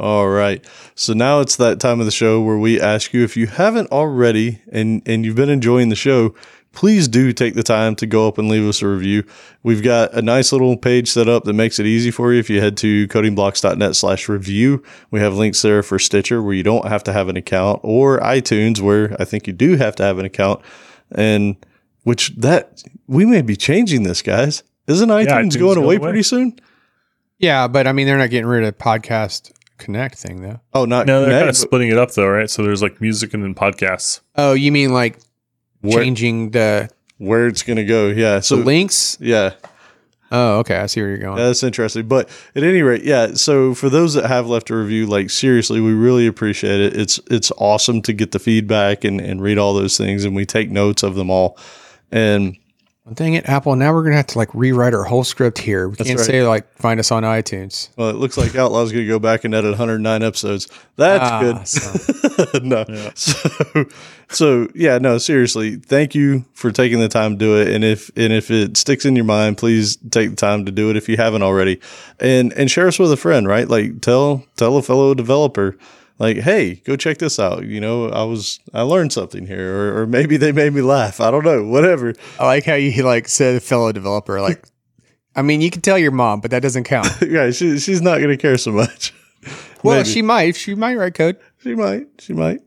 All 0.00 0.30
right. 0.30 0.64
So 0.94 1.12
now 1.12 1.40
it's 1.40 1.56
that 1.56 1.78
time 1.78 2.00
of 2.00 2.06
the 2.06 2.12
show 2.12 2.40
where 2.40 2.56
we 2.56 2.80
ask 2.80 3.12
you 3.12 3.22
if 3.22 3.36
you 3.36 3.46
haven't 3.46 3.92
already 3.92 4.62
and 4.72 5.02
and 5.04 5.26
you've 5.26 5.36
been 5.36 5.50
enjoying 5.50 5.90
the 5.90 5.94
show, 5.94 6.34
please 6.72 7.06
do 7.06 7.34
take 7.34 7.52
the 7.52 7.62
time 7.62 7.94
to 7.96 8.06
go 8.06 8.26
up 8.26 8.38
and 8.38 8.48
leave 8.48 8.66
us 8.66 8.80
a 8.80 8.88
review. 8.88 9.24
We've 9.62 9.82
got 9.82 10.14
a 10.14 10.22
nice 10.22 10.52
little 10.52 10.74
page 10.78 11.10
set 11.10 11.28
up 11.28 11.44
that 11.44 11.52
makes 11.52 11.78
it 11.78 11.84
easy 11.84 12.10
for 12.10 12.32
you. 12.32 12.40
If 12.40 12.48
you 12.48 12.62
head 12.62 12.78
to 12.78 13.08
codingblocks.net 13.08 13.94
slash 13.94 14.26
review, 14.26 14.82
we 15.10 15.20
have 15.20 15.34
links 15.34 15.60
there 15.60 15.82
for 15.82 15.98
Stitcher 15.98 16.42
where 16.42 16.54
you 16.54 16.62
don't 16.62 16.88
have 16.88 17.04
to 17.04 17.12
have 17.12 17.28
an 17.28 17.36
account 17.36 17.80
or 17.82 18.20
iTunes 18.20 18.80
where 18.80 19.14
I 19.20 19.26
think 19.26 19.46
you 19.46 19.52
do 19.52 19.76
have 19.76 19.96
to 19.96 20.02
have 20.02 20.18
an 20.18 20.24
account. 20.24 20.62
And 21.12 21.56
which 22.04 22.34
that 22.36 22.82
we 23.06 23.26
may 23.26 23.42
be 23.42 23.54
changing 23.54 24.04
this, 24.04 24.22
guys. 24.22 24.62
Isn't 24.86 25.10
iTunes, 25.10 25.26
iTunes 25.26 25.58
going 25.58 25.74
going 25.74 25.84
away 25.84 25.96
away. 25.96 25.98
pretty 25.98 26.22
soon? 26.22 26.58
Yeah, 27.38 27.68
but 27.68 27.86
I 27.86 27.92
mean, 27.92 28.06
they're 28.06 28.16
not 28.16 28.30
getting 28.30 28.46
rid 28.46 28.64
of 28.64 28.78
podcast 28.78 29.52
connect 29.80 30.16
thing 30.18 30.42
though. 30.42 30.60
Oh, 30.72 30.84
not 30.84 31.06
No, 31.06 31.20
they're 31.20 31.28
Connect, 31.30 31.40
kind 31.40 31.48
of 31.50 31.54
but 31.54 31.56
splitting 31.56 31.88
it 31.90 31.98
up 31.98 32.12
though, 32.12 32.28
right? 32.28 32.48
So 32.48 32.62
there's 32.62 32.82
like 32.82 33.00
music 33.00 33.34
and 33.34 33.42
then 33.42 33.54
podcasts. 33.54 34.20
Oh, 34.36 34.52
you 34.52 34.70
mean 34.70 34.92
like 34.92 35.18
where, 35.80 36.02
changing 36.02 36.50
the, 36.50 36.88
where 37.18 37.46
it's 37.48 37.62
going 37.62 37.78
to 37.78 37.84
go. 37.84 38.08
Yeah. 38.08 38.36
the 38.36 38.42
So 38.42 38.56
links? 38.56 39.16
yeah. 39.20 39.54
Oh, 40.32 40.58
okay. 40.58 40.76
I 40.76 40.86
see 40.86 41.00
where 41.00 41.08
you're 41.10 41.18
going. 41.18 41.38
Yeah, 41.38 41.46
that's 41.46 41.64
interesting. 41.64 42.06
But 42.06 42.28
at 42.54 42.62
any 42.62 42.82
rate, 42.82 43.02
yeah. 43.02 43.34
So 43.34 43.74
for 43.74 43.88
those 43.88 44.14
that 44.14 44.26
have 44.26 44.46
left 44.46 44.70
a 44.70 44.76
review, 44.76 45.06
like 45.06 45.28
seriously, 45.28 45.80
we 45.80 45.92
really 45.92 46.28
appreciate 46.28 46.80
it. 46.80 46.96
It's 46.96 47.18
it's 47.28 47.50
awesome 47.58 48.00
to 48.02 48.12
get 48.12 48.30
the 48.30 48.38
feedback 48.38 49.02
and, 49.02 49.20
and 49.20 49.42
read 49.42 49.58
all 49.58 49.74
those 49.74 49.96
things, 49.98 50.24
and 50.24 50.36
we 50.36 50.46
take 50.46 50.70
notes 50.70 51.02
of 51.02 51.16
them 51.16 51.30
all. 51.30 51.58
And 52.12 52.56
Dang 53.12 53.34
it, 53.34 53.48
Apple. 53.48 53.74
Now 53.76 53.92
we're 53.92 54.02
going 54.02 54.12
to 54.12 54.16
have 54.18 54.26
to 54.28 54.38
like 54.38 54.54
rewrite 54.54 54.94
our 54.94 55.02
whole 55.04 55.24
script 55.24 55.58
here. 55.58 55.88
We 55.88 55.96
can't 55.96 56.18
right. 56.18 56.26
say 56.26 56.46
like 56.46 56.72
find 56.74 57.00
us 57.00 57.10
on 57.10 57.22
iTunes. 57.24 57.88
well, 57.96 58.08
it 58.10 58.16
looks 58.16 58.36
like 58.38 58.54
Outlaw's 58.54 58.92
going 58.92 59.04
to 59.04 59.08
go 59.08 59.18
back 59.18 59.44
and 59.44 59.54
edit 59.54 59.70
109 59.70 60.22
episodes. 60.22 60.68
That's 60.96 61.24
Ah, 61.24 61.40
good. 61.40 61.66
so- 61.66 62.58
no. 62.62 62.84
So 63.14 63.86
so 64.28 64.68
yeah, 64.74 64.98
no, 64.98 65.18
seriously, 65.18 65.76
thank 65.76 66.14
you 66.14 66.44
for 66.54 66.70
taking 66.70 67.00
the 67.00 67.08
time 67.08 67.32
to 67.32 67.38
do 67.38 67.60
it. 67.60 67.68
And 67.68 67.82
if 67.84 68.10
and 68.16 68.32
if 68.32 68.50
it 68.50 68.76
sticks 68.76 69.04
in 69.04 69.16
your 69.16 69.24
mind, 69.24 69.58
please 69.58 69.96
take 69.96 70.30
the 70.30 70.36
time 70.36 70.64
to 70.66 70.72
do 70.72 70.88
it 70.90 70.96
if 70.96 71.08
you 71.08 71.16
haven't 71.16 71.42
already. 71.42 71.80
And 72.20 72.52
and 72.52 72.70
share 72.70 72.86
us 72.86 72.98
with 72.98 73.10
a 73.12 73.16
friend, 73.16 73.48
right? 73.48 73.68
Like 73.68 74.00
tell 74.02 74.44
tell 74.56 74.76
a 74.76 74.82
fellow 74.82 75.14
developer, 75.14 75.76
like, 76.20 76.36
hey, 76.36 76.74
go 76.74 76.96
check 76.96 77.16
this 77.18 77.38
out. 77.40 77.64
You 77.64 77.80
know, 77.80 78.10
I 78.10 78.22
was 78.24 78.60
I 78.74 78.82
learned 78.82 79.12
something 79.12 79.46
here, 79.46 79.74
or, 79.74 80.02
or 80.02 80.06
maybe 80.06 80.36
they 80.36 80.52
made 80.52 80.72
me 80.74 80.82
laugh. 80.82 81.18
I 81.18 81.30
don't 81.30 81.44
know, 81.44 81.64
whatever. 81.64 82.12
I 82.38 82.44
like 82.44 82.64
how 82.66 82.74
you 82.74 83.02
like 83.02 83.26
said 83.26 83.62
fellow 83.62 83.90
developer. 83.90 84.38
Like, 84.40 84.62
I 85.34 85.40
mean, 85.42 85.62
you 85.62 85.70
can 85.70 85.80
tell 85.80 85.98
your 85.98 86.10
mom, 86.10 86.40
but 86.40 86.50
that 86.50 86.60
doesn't 86.60 86.84
count. 86.84 87.08
yeah, 87.26 87.50
she, 87.50 87.78
she's 87.78 88.02
not 88.02 88.20
gonna 88.20 88.36
care 88.36 88.56
so 88.58 88.70
much. 88.70 89.12
Well, 89.82 89.96
Maybe. 90.00 90.10
she 90.10 90.20
might. 90.20 90.56
She 90.56 90.74
might 90.74 90.96
write 90.96 91.14
code. 91.14 91.38
she 91.62 91.74
might. 91.74 92.06
She 92.18 92.34
might. 92.34 92.60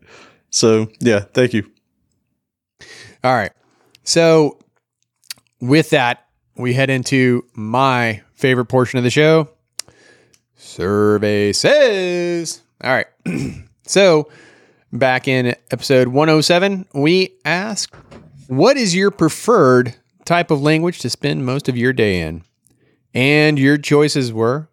So 0.49 0.88
yeah, 0.99 1.20
thank 1.20 1.54
you. 1.54 1.70
All 3.24 3.36
right. 3.36 3.51
So, 4.04 4.58
with 5.62 5.91
that, 5.91 6.26
we 6.58 6.74
head 6.74 6.89
into 6.89 7.45
my 7.54 8.24
favorite 8.34 8.66
portion 8.66 8.97
of 8.97 9.04
the 9.04 9.12
show. 9.12 9.47
Survey 10.56 11.54
says. 11.54 12.64
All 12.84 12.91
right. 12.91 13.07
so, 13.86 14.29
back 14.91 15.27
in 15.27 15.55
episode 15.71 16.09
107, 16.09 16.88
we 16.93 17.36
asked, 17.45 17.95
What 18.47 18.75
is 18.75 18.93
your 18.95 19.09
preferred 19.09 19.95
type 20.25 20.51
of 20.51 20.61
language 20.61 20.99
to 20.99 21.09
spend 21.09 21.45
most 21.45 21.69
of 21.69 21.77
your 21.77 21.93
day 21.93 22.21
in? 22.21 22.43
And 23.13 23.57
your 23.57 23.77
choices 23.77 24.34
were 24.34 24.69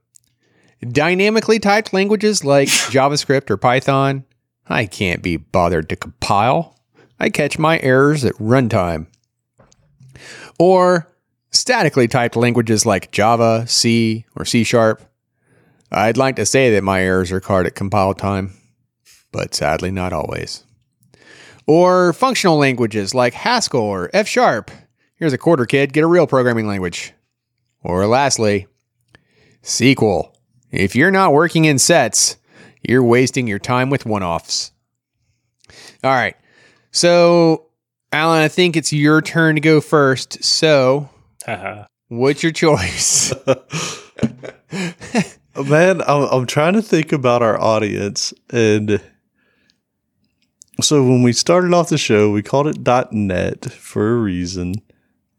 dynamically 0.81 1.59
typed 1.59 1.93
languages 1.93 2.45
like 2.45 2.69
JavaScript 2.69 3.51
or 3.51 3.57
Python. 3.57 4.25
I 4.67 4.87
can't 4.87 5.23
be 5.23 5.37
bothered 5.37 5.89
to 5.91 5.97
compile. 5.97 6.79
I 7.19 7.29
catch 7.29 7.59
my 7.59 7.79
errors 7.81 8.25
at 8.25 8.35
runtime. 8.35 9.07
Or 10.59 11.09
statically 11.51 12.09
typed 12.09 12.37
languages 12.37 12.87
like 12.87 13.11
Java, 13.13 13.67
C, 13.67 14.25
or 14.37 14.45
C 14.45 14.65
Sharp. 14.65 15.03
I'd 15.93 16.17
like 16.17 16.37
to 16.37 16.47
say 16.47 16.73
that 16.73 16.85
my 16.85 17.03
errors 17.03 17.33
are 17.33 17.41
caught 17.41 17.67
at 17.67 17.75
compile 17.75 18.15
time, 18.15 18.53
but 19.33 19.55
sadly 19.55 19.91
not 19.91 20.13
always. 20.13 20.65
Or 21.67 22.13
functional 22.13 22.59
languages 22.59 23.15
like 23.15 23.35
Haskell 23.35 23.81
or 23.81 24.11
F 24.13 24.29
Sharp. 24.29 24.71
Here's 25.17 25.33
a 25.33 25.39
quarter 25.39 25.67
kid, 25.67 25.93
get 25.93 26.05
a 26.05 26.07
real 26.07 26.27
programming 26.27 26.67
language. 26.67 27.13
Or 27.83 28.07
lastly, 28.07 28.67
SQL. 29.63 30.33
If 30.71 30.95
you're 30.95 31.11
not 31.11 31.33
working 31.33 31.65
in 31.65 31.79
sets, 31.79 32.37
you're 32.87 33.05
wasting 33.05 33.47
your 33.47 33.59
time 33.59 33.91
with 33.91 34.07
one 34.07 34.23
offs. 34.23 34.73
All 36.03 36.11
right. 36.11 36.37
So, 36.93 37.67
Allen, 38.13 38.41
I 38.41 38.49
think 38.49 38.77
it's 38.77 38.93
your 38.93 39.21
turn 39.21 39.57
to 39.57 39.61
go 39.61 39.81
first. 39.81 40.43
So, 40.43 41.11
Haha. 41.45 41.85
what's 42.09 42.43
your 42.43 42.53
choice? 42.53 43.33
Man, 45.65 46.03
I'm, 46.03 46.23
I'm 46.31 46.47
trying 46.47 46.75
to 46.75 46.83
think 46.83 47.13
about 47.13 47.43
our 47.43 47.61
audience. 47.61 48.33
And 48.51 49.01
so 50.81 51.03
when 51.03 51.23
we 51.23 51.33
started 51.33 51.75
off 51.75 51.89
the 51.89 51.99
show, 51.99 52.31
we 52.31 52.43
called 52.43 52.67
it 52.67 53.13
.net 53.13 53.71
for 53.73 54.13
a 54.13 54.19
reason. 54.19 54.75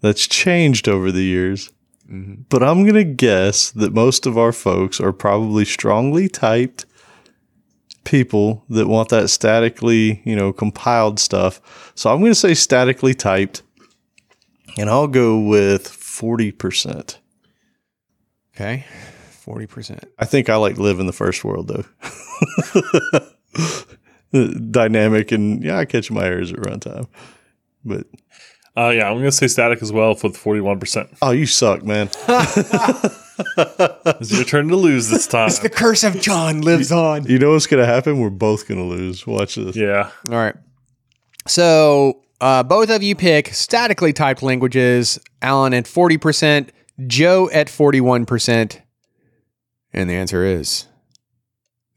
That's 0.01 0.28
changed 0.28 0.88
over 0.88 1.11
the 1.11 1.24
years. 1.24 1.72
Mm-hmm. 2.11 2.43
But 2.49 2.63
I'm 2.63 2.84
going 2.84 2.95
to 2.95 3.03
guess 3.03 3.72
that 3.72 3.93
most 3.93 4.26
of 4.26 4.38
our 4.38 4.51
folks 4.51 4.99
are 4.99 5.13
probably 5.13 5.65
strongly 5.65 6.28
typed 6.28 6.86
people 8.03 8.65
that 8.69 8.88
want 8.88 9.09
that 9.09 9.30
statically, 9.30 10.22
you 10.26 10.36
know, 10.36 10.51
compiled 10.51 11.19
stuff. 11.19 11.91
So 11.95 12.11
I'm 12.11 12.19
going 12.19 12.32
to 12.32 12.36
say 12.36 12.53
statically 12.53 13.13
typed. 13.13 13.61
And 14.78 14.89
I'll 14.89 15.07
go 15.07 15.39
with 15.39 15.88
40%. 15.88 17.17
okay. 18.55 18.86
40%. 19.46 20.04
I 20.20 20.26
think 20.26 20.50
I 20.50 20.56
like 20.56 20.78
live 20.78 21.00
in 21.00 21.06
the 21.08 21.14
first 21.14 21.44
world 21.44 21.68
though. 21.68 21.86
Dynamic 24.72 25.32
and 25.32 25.62
yeah, 25.64 25.78
I 25.78 25.86
catch 25.86 26.10
my 26.10 26.24
errors 26.26 26.52
at 26.54 26.60
runtime. 26.60 27.08
But 27.84 28.06
Uh, 28.78 28.89
yeah, 28.89 29.10
I'm 29.10 29.18
gonna 29.18 29.32
say 29.32 29.48
static 29.48 29.82
as 29.82 29.92
well 29.92 30.16
for 30.16 30.30
the 30.30 30.38
41. 30.38 30.80
percent 30.80 31.10
oh, 31.22 31.32
you 31.32 31.46
suck, 31.46 31.84
man. 31.84 32.10
It's 34.20 34.32
your 34.32 34.44
turn 34.44 34.68
to 34.68 34.76
lose 34.76 35.10
this 35.10 35.26
time. 35.26 35.48
It's 35.48 35.60
the 35.60 35.70
curse 35.70 36.04
of 36.04 36.22
John 36.22 36.62
lives 36.62 36.92
on. 36.92 37.26
You 37.26 37.39
know 37.39 37.54
what's 37.54 37.66
gonna 37.66 37.88
happen? 37.88 38.20
We're 38.20 38.30
both 38.30 38.68
gonna 38.68 38.84
lose. 38.86 39.26
Watch 39.26 39.56
this. 39.56 39.76
yeah, 39.76 40.12
All 40.30 40.36
right. 40.36 40.56
So, 41.48 42.22
uh, 42.39 42.62
both 42.62 42.92
of 42.92 43.02
you 43.02 43.16
pick 43.16 43.48
statically 43.48 44.14
typed 44.14 44.44
languages. 44.44 45.18
Allen 45.42 45.74
at 45.74 45.86
40%, 45.86 46.70
Joe 47.08 47.50
at 47.52 47.66
41%. 47.68 48.80
And 49.94 50.10
the 50.10 50.14
answer 50.16 50.44
is 50.46 50.88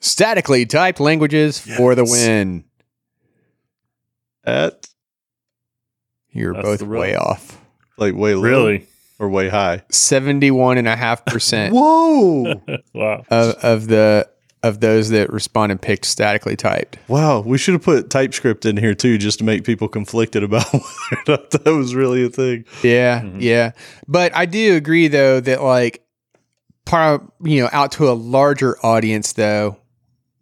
statically 0.01 0.67
typed 0.67 1.01
languages 1.01 1.59
for 1.59 1.95
the 1.95 2.05
win. 2.05 2.65
At 4.45 4.89
You're 6.31 6.55
both 6.55 6.81
the 6.81 6.87
way 6.87 7.15
off. 7.17 7.59
like 7.97 8.15
way 8.15 8.35
low 8.35 8.43
really. 8.43 8.87
or 9.19 9.29
way 9.29 9.49
high. 9.49 9.83
71.5% 9.91 11.71
Whoa. 11.73 12.63
Wow. 12.95 13.25
of, 13.31 13.55
of 13.65 13.87
the 13.89 14.29
of 14.63 14.81
those 14.81 15.11
that 15.11 15.31
responded 15.31 15.83
picked 15.83 16.07
statically 16.07 16.57
typed. 16.57 16.97
wow. 17.09 17.41
We 17.41 17.59
should 17.59 17.75
have 17.75 17.83
put 17.83 18.09
TypeScript 18.09 18.65
in 18.65 18.79
here 18.79 18.95
too, 18.95 19.19
just 19.19 19.39
to 19.41 19.45
make 19.45 19.63
people 19.65 19.89
conflicted 19.89 20.43
about 20.43 20.65
whether 20.73 20.85
or 21.17 21.23
not 21.29 21.51
that 21.51 21.67
was 21.67 21.95
really 21.95 22.25
a 22.25 22.31
thing. 22.31 22.65
Yeah, 22.83 23.21
Mhm. 23.21 23.37
yeah. 23.43 23.73
But 24.09 24.35
I 24.35 24.47
do 24.47 24.75
agree 24.75 25.09
though 25.09 25.41
that 25.41 25.63
like 25.63 26.03
part 26.85 27.23
you 27.43 27.63
know 27.63 27.69
out 27.73 27.93
to 27.93 28.09
a 28.11 28.15
larger 28.15 28.77
audience 28.85 29.33
though, 29.35 29.77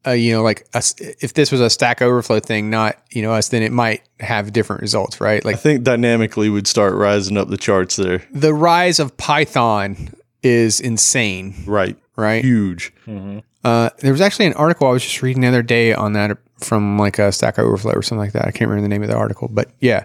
uh, 0.07 0.11
you 0.13 0.33
know 0.33 0.43
like 0.43 0.67
us, 0.75 0.95
if 0.99 1.35
this 1.35 1.53
was 1.53 1.61
a 1.61 1.71
Stack 1.71 2.03
Overflow 2.03 2.41
thing, 2.41 2.71
not 2.71 2.97
you 3.11 3.23
know 3.23 3.33
us, 3.33 3.49
then 3.49 3.63
it 3.63 3.73
might 3.73 4.03
have 4.21 4.53
different 4.53 4.83
results, 4.83 5.21
right? 5.21 5.45
Like, 5.45 5.55
I 5.57 5.59
think 5.59 5.85
dynamically 5.85 6.49
we'd 6.49 6.67
start 6.67 6.95
rising 6.95 7.37
up 7.37 7.49
the 7.49 7.57
charts 7.57 7.97
there. 7.97 8.23
the 8.33 8.55
rise 8.55 8.99
of 9.01 9.17
Python 9.17 10.15
is 10.43 10.81
insane, 10.81 11.55
Right. 11.67 11.97
right? 12.17 12.45
Huge. 12.45 12.93
hmm 13.05 13.39
Uh, 13.65 13.91
there 14.01 14.11
was 14.11 14.21
actually 14.21 14.47
an 14.47 14.55
article 14.55 14.89
I 14.89 14.91
was 14.93 15.05
just 15.05 15.23
reading 15.23 15.43
the 15.43 15.49
other 15.49 15.63
day 15.63 15.95
on 15.95 16.15
that 16.15 16.37
from 16.59 16.99
like 16.99 17.19
a 17.21 17.31
Stack 17.31 17.59
Overflow 17.61 17.93
or 17.93 18.03
something 18.03 18.19
like 18.19 18.33
that. 18.33 18.47
I 18.47 18.51
can't 18.51 18.69
remember 18.69 18.83
the 18.83 18.89
name 18.89 19.03
of 19.05 19.09
the 19.09 19.15
article, 19.17 19.47
but 19.49 19.71
yeah. 19.81 20.05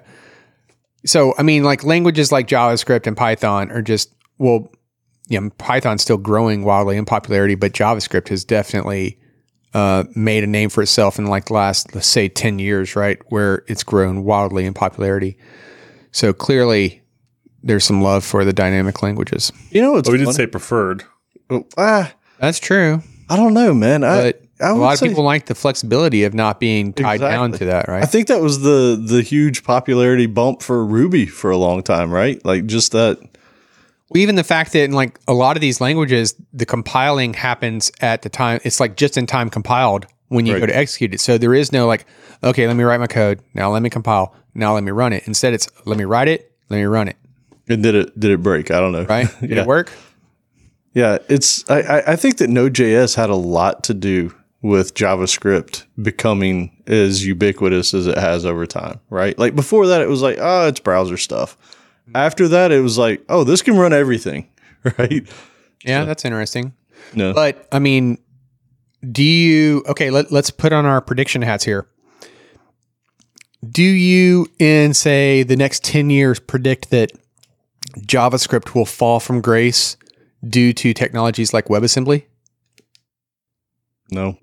So 1.06 1.34
I 1.40 1.44
mean, 1.44 1.64
like 1.64 1.84
languages 1.84 2.32
like 2.32 2.48
JavaScript 2.48 3.08
and 3.08 3.18
Python 3.18 3.72
are 3.72 3.82
just 3.82 4.14
well, 4.38 4.72
you 5.28 5.40
know, 5.42 5.50
Python's 5.58 6.02
still 6.02 6.18
growing 6.18 6.64
wildly 6.64 6.98
in 6.98 7.06
popularity, 7.06 7.56
but 7.56 7.74
JavaScript 7.74 8.30
has 8.30 8.46
definitely 8.46 9.18
uh, 9.74 10.06
made 10.16 10.44
a 10.44 10.48
name 10.48 10.70
for 10.70 10.82
itself 10.82 11.20
in 11.20 11.26
like 11.28 11.46
the 11.46 11.54
last, 11.54 11.94
let's 11.94 12.08
say, 12.08 12.30
10 12.30 12.60
years, 12.60 12.96
right? 12.96 13.20
Where 13.30 13.64
it's 13.68 13.84
grown 13.84 14.24
wildly 14.24 14.66
in 14.66 14.74
popularity. 14.74 15.38
So 16.12 16.34
clearly, 16.34 17.02
there's 17.62 17.84
some 17.84 18.02
love 18.02 18.24
for 18.24 18.46
the 18.46 18.54
dynamic 18.54 19.04
languages. 19.04 19.52
You 19.70 19.82
know, 19.82 19.98
it's 19.98 20.08
Oh, 20.08 20.12
we 20.14 20.18
did 20.20 20.26
funny- 20.26 20.36
say 20.36 20.48
preferred. 20.48 21.04
Oh, 21.50 21.66
ah, 21.78 22.14
That's 22.40 22.60
true. 22.60 23.02
I 23.30 23.36
don't 23.36 23.54
know, 23.54 23.74
man. 23.74 24.04
I, 24.04 24.22
But 24.32 24.42
I 24.62 24.70
a 24.70 24.74
would 24.74 24.80
lot 24.82 25.02
of 25.02 25.08
people 25.08 25.24
like 25.24 25.48
the 25.48 25.56
flexibility 25.56 26.24
of 26.24 26.34
not 26.34 26.60
being 26.60 26.94
tied 26.94 27.20
down 27.20 27.52
to 27.54 27.66
that, 27.66 27.88
right? 27.90 28.02
I 28.02 28.06
think 28.06 28.28
that 28.28 28.42
was 28.42 28.62
the 28.62 29.02
the 29.02 29.22
huge 29.22 29.64
popularity 29.64 30.26
bump 30.28 30.62
for 30.64 30.86
Ruby 30.86 31.26
for 31.26 31.52
a 31.52 31.58
long 31.58 31.84
time, 31.84 32.10
right? 32.12 32.44
Like 32.46 32.66
just 32.66 32.94
that. 32.94 33.20
Well, 34.10 34.22
even 34.22 34.36
the 34.36 34.44
fact 34.44 34.74
that 34.74 34.84
in 34.84 34.94
like 34.94 35.20
a 35.28 35.34
lot 35.34 35.58
of 35.58 35.62
these 35.62 35.82
languages, 35.82 36.36
the 36.54 36.66
compiling 36.66 37.34
happens 37.34 37.92
at 38.02 38.22
the 38.22 38.30
time. 38.30 38.60
It's 38.64 38.80
like 38.80 38.96
just 38.96 39.18
in 39.18 39.26
time 39.28 39.50
compiled 39.50 40.06
when 40.30 40.46
you 40.46 40.54
Right. 40.54 40.60
go 40.60 40.66
to 40.68 40.76
execute 40.78 41.14
it. 41.14 41.20
So 41.20 41.38
there 41.38 41.54
is 41.54 41.72
no 41.72 41.88
like, 41.88 42.06
okay, 42.44 42.68
let 42.68 42.76
me 42.76 42.84
write 42.84 43.00
my 43.00 43.08
code. 43.08 43.42
Now 43.54 43.72
let 43.72 43.82
me 43.82 43.90
compile. 43.90 44.34
Now 44.54 44.74
let 44.74 44.84
me 44.84 44.92
run 44.92 45.14
it. 45.14 45.28
Instead, 45.28 45.54
it's 45.54 45.68
let 45.86 45.98
me 45.98 46.06
write 46.06 46.28
it. 46.28 46.52
Let 46.70 46.78
me 46.78 46.84
run 46.84 47.08
it. 47.10 47.18
And 47.70 47.84
did 47.84 47.96
it 47.96 48.18
did 48.20 48.32
it 48.32 48.42
break? 48.42 48.72
I 48.72 48.80
don't 48.80 48.92
know. 48.94 49.04
Right? 49.04 49.28
Did 49.42 49.50
yeah. 49.52 49.62
it 49.62 49.68
work? 49.68 49.92
Yeah, 50.94 51.18
it's 51.30 51.70
I, 51.70 51.82
I- 51.82 52.12
I 52.14 52.16
think 52.16 52.38
that 52.38 52.50
Node.js 52.50 53.16
had 53.16 53.30
a 53.30 53.36
lot 53.36 53.84
to 53.86 53.94
do 53.94 54.34
with 54.64 54.96
JavaScript 54.96 55.84
becoming 56.02 56.82
as 56.88 57.26
ubiquitous 57.26 57.94
as 57.94 58.08
it 58.08 58.18
has 58.18 58.46
over 58.46 58.66
time, 58.66 59.00
right? 59.10 59.38
Like 59.38 59.54
before 59.56 59.86
that 59.88 60.02
it 60.02 60.10
was 60.10 60.22
like, 60.22 60.38
oh, 60.42 60.68
it's 60.68 60.80
browser 60.80 61.18
stuff. 61.18 61.58
Mm-hmm. 62.08 62.16
After 62.16 62.48
that 62.48 62.72
it 62.72 62.82
was 62.82 62.98
like, 62.98 63.24
oh, 63.30 63.44
this 63.44 63.62
can 63.62 63.78
run 63.78 63.94
everything, 63.94 64.50
right? 64.98 65.28
Yeah, 65.84 66.06
that's 66.06 66.26
interesting. 66.26 66.74
No. 67.14 67.34
But 67.34 67.68
I 67.72 67.80
mean, 67.80 68.18
do 69.12 69.24
you 69.24 69.84
okay? 69.88 70.10
Let, 70.10 70.32
let's 70.32 70.50
put 70.50 70.74
on 70.74 70.86
our 70.86 71.02
prediction 71.02 71.42
hats 71.42 71.64
here. 71.64 71.88
Do 73.70 73.84
you, 73.84 74.48
in 74.60 74.94
say 74.94 75.44
the 75.44 75.56
next 75.56 75.84
ten 75.84 76.10
years, 76.10 76.40
predict 76.40 76.90
that 76.92 77.12
JavaScript 78.00 78.76
will 78.76 78.86
fall 78.86 79.20
from 79.20 79.42
grace 79.42 79.98
due 80.48 80.74
to 80.74 80.94
technologies 80.94 81.54
like 81.54 81.66
WebAssembly? 81.66 82.26
no. 84.12 84.38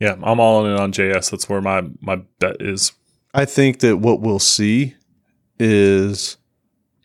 Yeah, 0.00 0.16
I'm 0.22 0.40
all 0.40 0.66
in 0.66 0.72
on 0.78 0.92
JS. 0.92 1.30
That's 1.30 1.48
where 1.48 1.60
my 1.60 1.82
my 2.00 2.16
bet 2.38 2.56
is. 2.60 2.92
I 3.32 3.44
think 3.44 3.80
that 3.80 3.98
what 3.98 4.20
we'll 4.20 4.38
see 4.38 4.94
is 5.58 6.36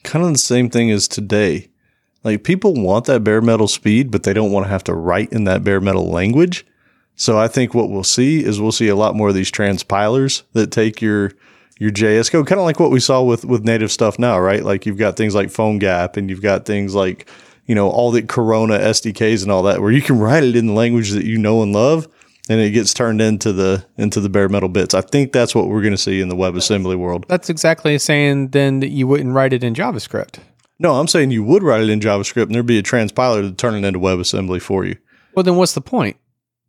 kind 0.04 0.26
of 0.26 0.32
the 0.32 0.38
same 0.38 0.70
thing 0.70 0.92
as 0.92 1.08
today. 1.08 1.70
Like 2.24 2.44
people 2.44 2.74
want 2.74 3.06
that 3.06 3.24
bare 3.24 3.42
metal 3.42 3.68
speed, 3.68 4.12
but 4.12 4.24
they 4.24 4.34
don't 4.34 4.52
want 4.52 4.66
to 4.66 4.70
have 4.70 4.84
to 4.86 4.94
write 4.94 5.32
in 5.32 5.46
that 5.46 5.64
bare 5.64 5.80
metal 5.80 6.10
language. 6.10 6.66
So 7.16 7.38
I 7.38 7.48
think 7.48 7.74
what 7.74 7.90
we'll 7.90 8.04
see 8.04 8.44
is 8.44 8.62
we'll 8.62 8.72
see 8.72 8.88
a 8.88 8.96
lot 8.96 9.16
more 9.16 9.30
of 9.30 9.36
these 9.36 9.52
transpilers 9.52 10.44
that 10.54 10.72
take 10.72 11.02
your 11.02 11.34
your 11.80 11.92
JS 11.92 12.30
code, 12.30 12.46
kind 12.46 12.60
of 12.60 12.66
like 12.66 12.80
what 12.80 12.92
we 12.92 13.00
saw 13.00 13.24
with 13.24 13.46
with 13.46 13.64
native 13.64 13.92
stuff 13.92 14.20
now, 14.20 14.40
right? 14.40 14.64
Like 14.64 14.86
you've 14.86 14.98
got 14.98 15.16
things 15.16 15.34
like 15.34 15.48
PhoneGap 15.48 16.18
and 16.18 16.30
you've 16.30 16.42
got 16.42 16.66
things 16.66 16.94
like 16.94 17.30
you 17.66 17.76
know 17.76 17.90
all 17.90 18.12
the 18.12 18.22
Corona 18.22 18.78
SDKs 18.80 19.44
and 19.44 19.52
all 19.52 19.64
that, 19.64 19.82
where 19.82 19.92
you 19.92 20.02
can 20.02 20.20
write 20.20 20.44
it 20.44 20.56
in 20.56 20.68
the 20.68 20.74
language 20.74 21.12
that 21.12 21.26
you 21.26 21.38
know 21.38 21.64
and 21.64 21.74
love, 21.74 22.08
and 22.50 22.60
it 22.60 22.72
gets 22.72 22.94
turned 22.94 23.22
into 23.22 23.54
the 23.54 23.86
into 23.98 24.20
the 24.20 24.30
bare 24.30 24.50
metal 24.50 24.68
bits. 24.68 24.94
I 24.94 25.02
think 25.02 25.32
that's 25.32 25.56
what 25.56 25.68
we're 25.68 25.82
going 25.82 25.94
to 25.94 25.98
see 25.98 26.20
in 26.20 26.30
the 26.30 26.36
WebAssembly 26.36 26.98
world. 26.98 27.26
That's 27.30 27.50
exactly 27.50 27.98
saying 28.00 28.50
then 28.50 28.80
that 28.82 28.90
you 28.90 29.08
wouldn't 29.08 29.34
write 29.34 29.54
it 29.54 29.64
in 29.64 29.74
JavaScript. 29.74 30.40
No, 30.80 30.96
I'm 30.96 31.08
saying 31.08 31.32
you 31.32 31.44
would 31.44 31.62
write 31.62 31.82
it 31.82 31.90
in 31.90 32.00
JavaScript, 32.00 32.44
and 32.44 32.56
there'd 32.56 32.66
be 32.66 32.80
a 32.80 32.84
transpiler 32.84 33.42
to 33.42 33.54
turn 33.54 33.76
it 33.76 33.88
into 33.88 34.00
WebAssembly 34.00 34.62
for 34.62 34.86
you. 34.86 34.98
Well, 35.36 35.44
then 35.44 35.58
what's 35.58 35.74
the 35.74 35.82
point? 35.82 36.18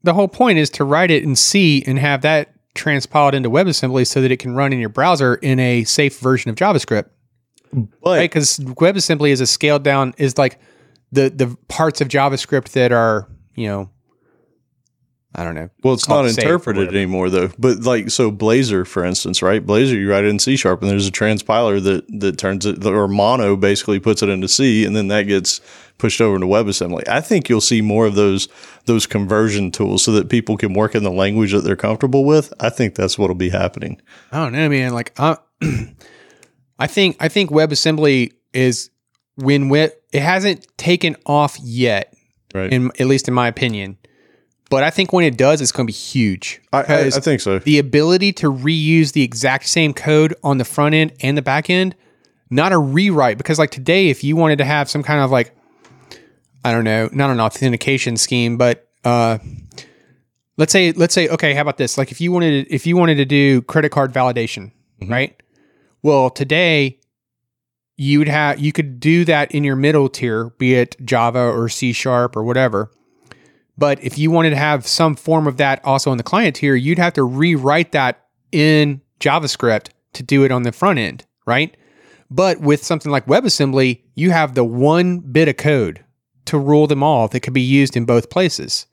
The 0.03 0.15
whole 0.15 0.29
point 0.29 0.59
is 0.59 0.69
to 0.71 0.85
write 0.85 1.11
it 1.11 1.23
in 1.23 1.37
C 1.37 1.83
and 1.87 1.99
have 1.99 2.23
that 2.23 2.53
transpiled 2.75 3.35
into 3.35 3.51
WebAssembly 3.51 4.07
so 4.07 4.21
that 4.21 4.31
it 4.31 4.39
can 4.39 4.55
run 4.55 4.73
in 4.73 4.79
your 4.79 4.89
browser 4.89 5.37
in 5.37 5.59
a 5.59 5.85
safe 5.85 6.19
version 6.19 6.51
of 6.51 6.57
JavaScript. 6.57 7.09
But 7.73 7.89
right? 8.05 8.21
Because 8.23 8.59
WebAssembly 8.59 9.31
is 9.31 9.41
a 9.41 9.47
scaled 9.47 9.85
down 9.85 10.15
is 10.19 10.37
like 10.37 10.59
the 11.13 11.31
the 11.31 11.57
parts 11.69 12.01
of 12.01 12.09
JavaScript 12.09 12.71
that 12.71 12.91
are 12.93 13.29
you 13.55 13.67
know, 13.67 13.91
I 15.33 15.45
don't 15.45 15.55
know. 15.55 15.71
Well, 15.85 15.95
it's 15.95 16.09
not 16.09 16.27
interpreted 16.27 16.89
anymore 16.89 17.31
though. 17.31 17.51
But 17.57 17.81
like 17.83 18.11
so 18.11 18.33
Blazor, 18.33 18.85
for 18.87 19.05
instance, 19.05 19.43
right? 19.43 19.65
Blazor, 19.65 19.95
you 19.95 20.11
write 20.11 20.25
it 20.25 20.29
in 20.29 20.41
C 20.41 20.57
sharp 20.57 20.83
and 20.83 20.91
there's 20.91 21.07
a 21.07 21.13
transpiler 21.13 21.83
that 21.85 22.05
that 22.21 22.37
turns 22.37 22.67
it 22.67 22.85
or 22.85 23.07
mono 23.07 23.55
basically 23.57 24.01
puts 24.01 24.23
it 24.23 24.29
into 24.29 24.49
C 24.49 24.85
and 24.85 24.97
then 24.97 25.07
that 25.09 25.23
gets 25.29 25.61
pushed 25.99 26.21
over 26.21 26.35
into 26.35 26.49
WebAssembly. 26.49 27.07
I 27.09 27.21
think 27.21 27.49
you'll 27.49 27.61
see 27.61 27.81
more 27.81 28.07
of 28.07 28.17
those 28.17 28.49
those 28.87 29.07
conversion 29.07 29.71
tools 29.71 30.03
so 30.03 30.11
that 30.13 30.29
people 30.29 30.57
can 30.57 30.75
work 30.75 30.97
in 30.97 31.05
the 31.05 31.13
language 31.13 31.53
that 31.53 31.61
they're 31.61 31.77
comfortable 31.77 32.25
with. 32.25 32.53
I 32.59 32.71
think 32.71 32.97
that's 32.97 33.17
what'll 33.17 33.37
be 33.37 33.51
happening. 33.51 34.01
I 34.33 34.39
don't 34.39 34.53
know, 34.53 34.69
man. 34.69 34.93
Like, 34.93 35.13
uh, 35.17 35.37
I 36.79 36.87
think 36.89 37.17
I 37.21 37.29
think 37.29 37.51
WebAssembly 37.51 38.33
is 38.53 38.91
when 39.37 39.69
we, 39.69 39.81
it 39.81 39.95
hasn't 40.15 40.67
taken 40.77 41.17
off 41.25 41.57
yet, 41.61 42.13
Right. 42.53 42.73
in 42.73 42.91
at 42.99 43.07
least 43.07 43.29
in 43.29 43.35
my 43.35 43.47
opinion. 43.47 43.97
But 44.71 44.85
I 44.85 44.91
think 44.91 45.13
when 45.13 45.25
it 45.25 45.37
does, 45.37 45.61
it's 45.61 45.73
going 45.73 45.85
to 45.85 45.93
be 45.93 45.97
huge. 45.97 46.63
I, 46.73 46.83
I, 46.83 47.01
I 47.07 47.11
think 47.11 47.41
so. 47.41 47.59
the 47.59 47.79
ability 47.79 48.33
to 48.35 48.51
reuse 48.51 49.13
the 49.13 49.23
exact 49.23 49.67
same 49.67 49.93
code 49.93 50.33
on 50.45 50.59
the 50.59 50.65
front 50.65 50.95
end 50.95 51.13
and 51.21 51.37
the 51.37 51.43
back 51.43 51.69
end, 51.69 51.97
not 52.51 52.73
a 52.73 52.79
rewrite. 52.79 53.37
Because 53.37 53.59
like 53.59 53.73
today, 53.73 54.11
if 54.11 54.23
you 54.23 54.37
wanted 54.37 54.59
to 54.59 54.65
have 54.65 54.89
some 54.89 55.03
kind 55.03 55.21
of 55.21 55.33
like, 55.33 55.55
I 56.65 56.71
don't 56.71 56.85
know, 56.85 57.11
not 57.13 57.31
an 57.31 57.41
authentication 57.41 58.17
scheme, 58.17 58.57
but 58.57 58.89
uh, 59.05 59.39
let's 60.57 60.73
say 60.73 60.93
let's 60.93 61.15
say 61.15 61.29
okay, 61.29 61.53
how 61.53 61.63
about 61.63 61.77
this? 61.77 61.99
Like 61.99 62.13
if 62.13 62.21
you 62.21 62.31
wanted 62.31 62.67
to, 62.69 62.73
if 62.73 62.87
you 62.87 62.97
wanted 62.97 63.17
to 63.17 63.25
do 63.25 63.63
credit 63.63 63.91
card 63.91 64.13
validation, 64.13 64.71
right? 65.03 65.35
Well, 66.03 66.31
today 66.31 67.01
you 67.97 68.21
would 68.21 68.29
have 68.29 68.61
you 68.61 68.71
could 68.73 69.01
do 69.01 69.25
that 69.25 69.51
in 69.51 69.65
your 69.65 69.75
middle 69.75 70.09
tier, 70.09 70.51
be 70.59 70.75
it 70.75 70.97
Java 71.05 71.41
or 71.41 71.69
C 71.69 71.93
sharp 71.93 72.37
or 72.37 72.45
whatever. 72.45 72.91
But 73.81 74.05
if 74.05 74.19
you 74.19 74.31
wanted 74.31 74.51
to 74.51 74.57
have 74.57 74.87
some 74.87 75.17
form 75.17 75.47
of 75.47 75.57
that 75.57 75.83
also 75.87 76.11
on 76.11 76.19
the 76.19 76.23
client 76.23 76.57
tier, 76.57 76.75
you'd 76.75 76.99
have 76.99 77.15
to 77.15 77.23
rewrite 77.23 77.93
that 77.93 78.27
in 78.53 79.01
JavaScript 79.21 79.89
to 80.13 80.23
do 80.23 80.45
it 80.45 80.53
on 80.53 80.65
the 80.65 80.71
front 80.71 80.99
end, 80.99 81.25
right? 81.47 81.75
But 82.31 82.61
with 82.61 82.85
something 82.85 83.11
like 83.11 83.25
WebAssembly, 83.25 84.03
you 84.15 84.33
have 84.33 84.55
the 84.55 84.65
one 84.65 85.21
bit 85.21 85.49
of 85.49 85.57
code 85.57 86.05
to 86.45 86.59
rule 86.59 86.89
them 86.89 87.03
all 87.03 87.27
that 87.29 87.41
could 87.41 87.55
be 87.55 87.63
used 87.63 87.97
in 87.97 88.05
both 88.05 88.29
places, 88.29 88.87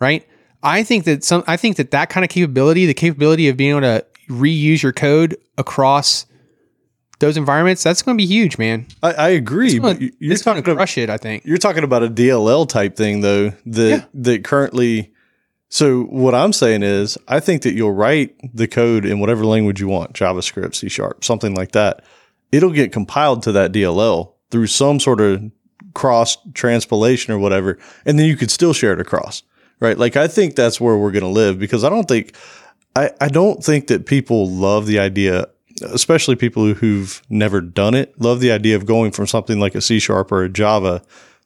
right? 0.00 0.26
I 0.62 0.84
think 0.84 1.04
that 1.04 1.22
some, 1.22 1.44
I 1.46 1.58
think 1.58 1.76
that 1.76 1.90
that 1.90 2.08
kind 2.08 2.24
of 2.24 2.30
capability, 2.30 2.86
the 2.86 2.94
capability 2.94 3.50
of 3.50 3.58
being 3.58 3.72
able 3.72 3.82
to 3.82 4.06
reuse 4.30 4.82
your 4.82 4.92
code 4.92 5.36
across 5.58 6.24
those 7.22 7.38
environments, 7.38 7.82
that's 7.82 8.02
going 8.02 8.18
to 8.18 8.22
be 8.22 8.26
huge, 8.26 8.58
man. 8.58 8.86
I, 9.02 9.12
I 9.12 9.28
agree. 9.30 9.68
It's 9.70 9.78
going 9.78 10.00
you- 10.02 10.12
you're 10.18 10.36
to 10.36 10.42
talking 10.44 10.62
about 10.62 10.76
crush 10.76 10.98
it. 10.98 11.08
I 11.08 11.16
think. 11.16 11.44
You're 11.46 11.56
talking 11.56 11.84
about 11.84 12.02
a 12.02 12.08
DLL 12.10 12.68
type 12.68 12.94
thing 12.96 13.22
though 13.22 13.50
that 13.66 13.88
Yeah. 13.90 14.04
that 14.14 14.44
currently 14.44 15.12
so 15.70 16.02
what 16.02 16.34
I'm 16.34 16.52
saying 16.52 16.82
is 16.82 17.16
I 17.28 17.40
think 17.40 17.62
that 17.62 17.72
you'll 17.72 17.94
write 17.94 18.34
the 18.54 18.68
code 18.68 19.06
in 19.06 19.20
whatever 19.20 19.46
language 19.46 19.80
you 19.80 19.88
want, 19.88 20.12
JavaScript, 20.12 20.74
C 20.74 20.90
sharp, 20.90 21.24
something 21.24 21.54
like 21.54 21.72
that. 21.72 22.04
It'll 22.52 22.72
get 22.72 22.92
compiled 22.92 23.42
to 23.44 23.52
that 23.52 23.72
DLL 23.72 24.34
through 24.50 24.66
some 24.66 25.00
sort 25.00 25.22
of 25.22 25.50
cross 25.94 26.36
transpilation 26.52 27.32
or 27.32 27.38
whatever, 27.38 27.78
and 28.04 28.18
then 28.18 28.26
you 28.26 28.36
could 28.36 28.50
still 28.50 28.74
share 28.74 28.92
it 28.92 29.00
across. 29.00 29.42
Right. 29.80 29.96
Like 29.98 30.16
I 30.16 30.28
think 30.28 30.54
that's 30.56 30.78
where 30.80 30.96
we're 30.98 31.10
gonna 31.10 31.30
live 31.30 31.58
because 31.58 31.84
I 31.84 31.88
don't 31.88 32.06
think 32.06 32.36
I, 32.94 33.10
I 33.22 33.28
don't 33.28 33.64
think 33.64 33.86
that 33.86 34.04
people 34.04 34.48
love 34.50 34.86
the 34.86 34.98
idea, 34.98 35.46
especially 35.80 36.36
people 36.36 36.74
who've 36.74 37.22
never 37.28 37.60
done 37.60 37.94
it, 37.94 38.18
love 38.20 38.40
the 38.40 38.52
idea 38.52 38.76
of 38.76 38.86
going 38.86 39.10
from 39.12 39.26
something 39.26 39.58
like 39.58 39.74
a 39.74 39.80
C 39.80 39.98
sharp 39.98 40.32
or 40.32 40.44
a 40.44 40.48
Java 40.48 41.02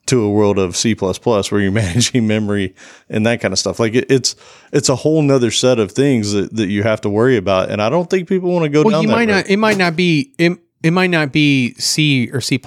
to 0.07 0.23
a 0.23 0.29
world 0.29 0.57
of 0.57 0.75
C 0.75 0.95
where 0.95 1.61
you're 1.61 1.71
managing 1.71 2.27
memory 2.27 2.73
and 3.09 3.25
that 3.25 3.39
kind 3.39 3.53
of 3.53 3.59
stuff. 3.59 3.79
Like 3.79 3.93
it, 3.93 4.09
it's 4.09 4.35
it's 4.71 4.89
a 4.89 4.95
whole 4.95 5.21
nother 5.21 5.51
set 5.51 5.79
of 5.79 5.91
things 5.91 6.33
that, 6.33 6.55
that 6.55 6.67
you 6.67 6.83
have 6.83 7.01
to 7.01 7.09
worry 7.09 7.37
about. 7.37 7.69
And 7.69 7.81
I 7.81 7.89
don't 7.89 8.09
think 8.09 8.27
people 8.27 8.51
want 8.51 8.63
to 8.63 8.69
go 8.69 8.83
well, 8.83 8.91
down 8.91 9.03
you 9.03 9.09
might 9.09 9.27
road. 9.27 9.35
not. 9.35 9.49
It 9.49 9.57
might 9.57 9.77
not 9.77 9.95
be. 9.95 10.33
It, 10.37 10.59
it 10.83 10.91
might 10.91 11.09
not 11.09 11.31
be 11.31 11.73
C 11.75 12.29
or 12.31 12.41
C 12.41 12.59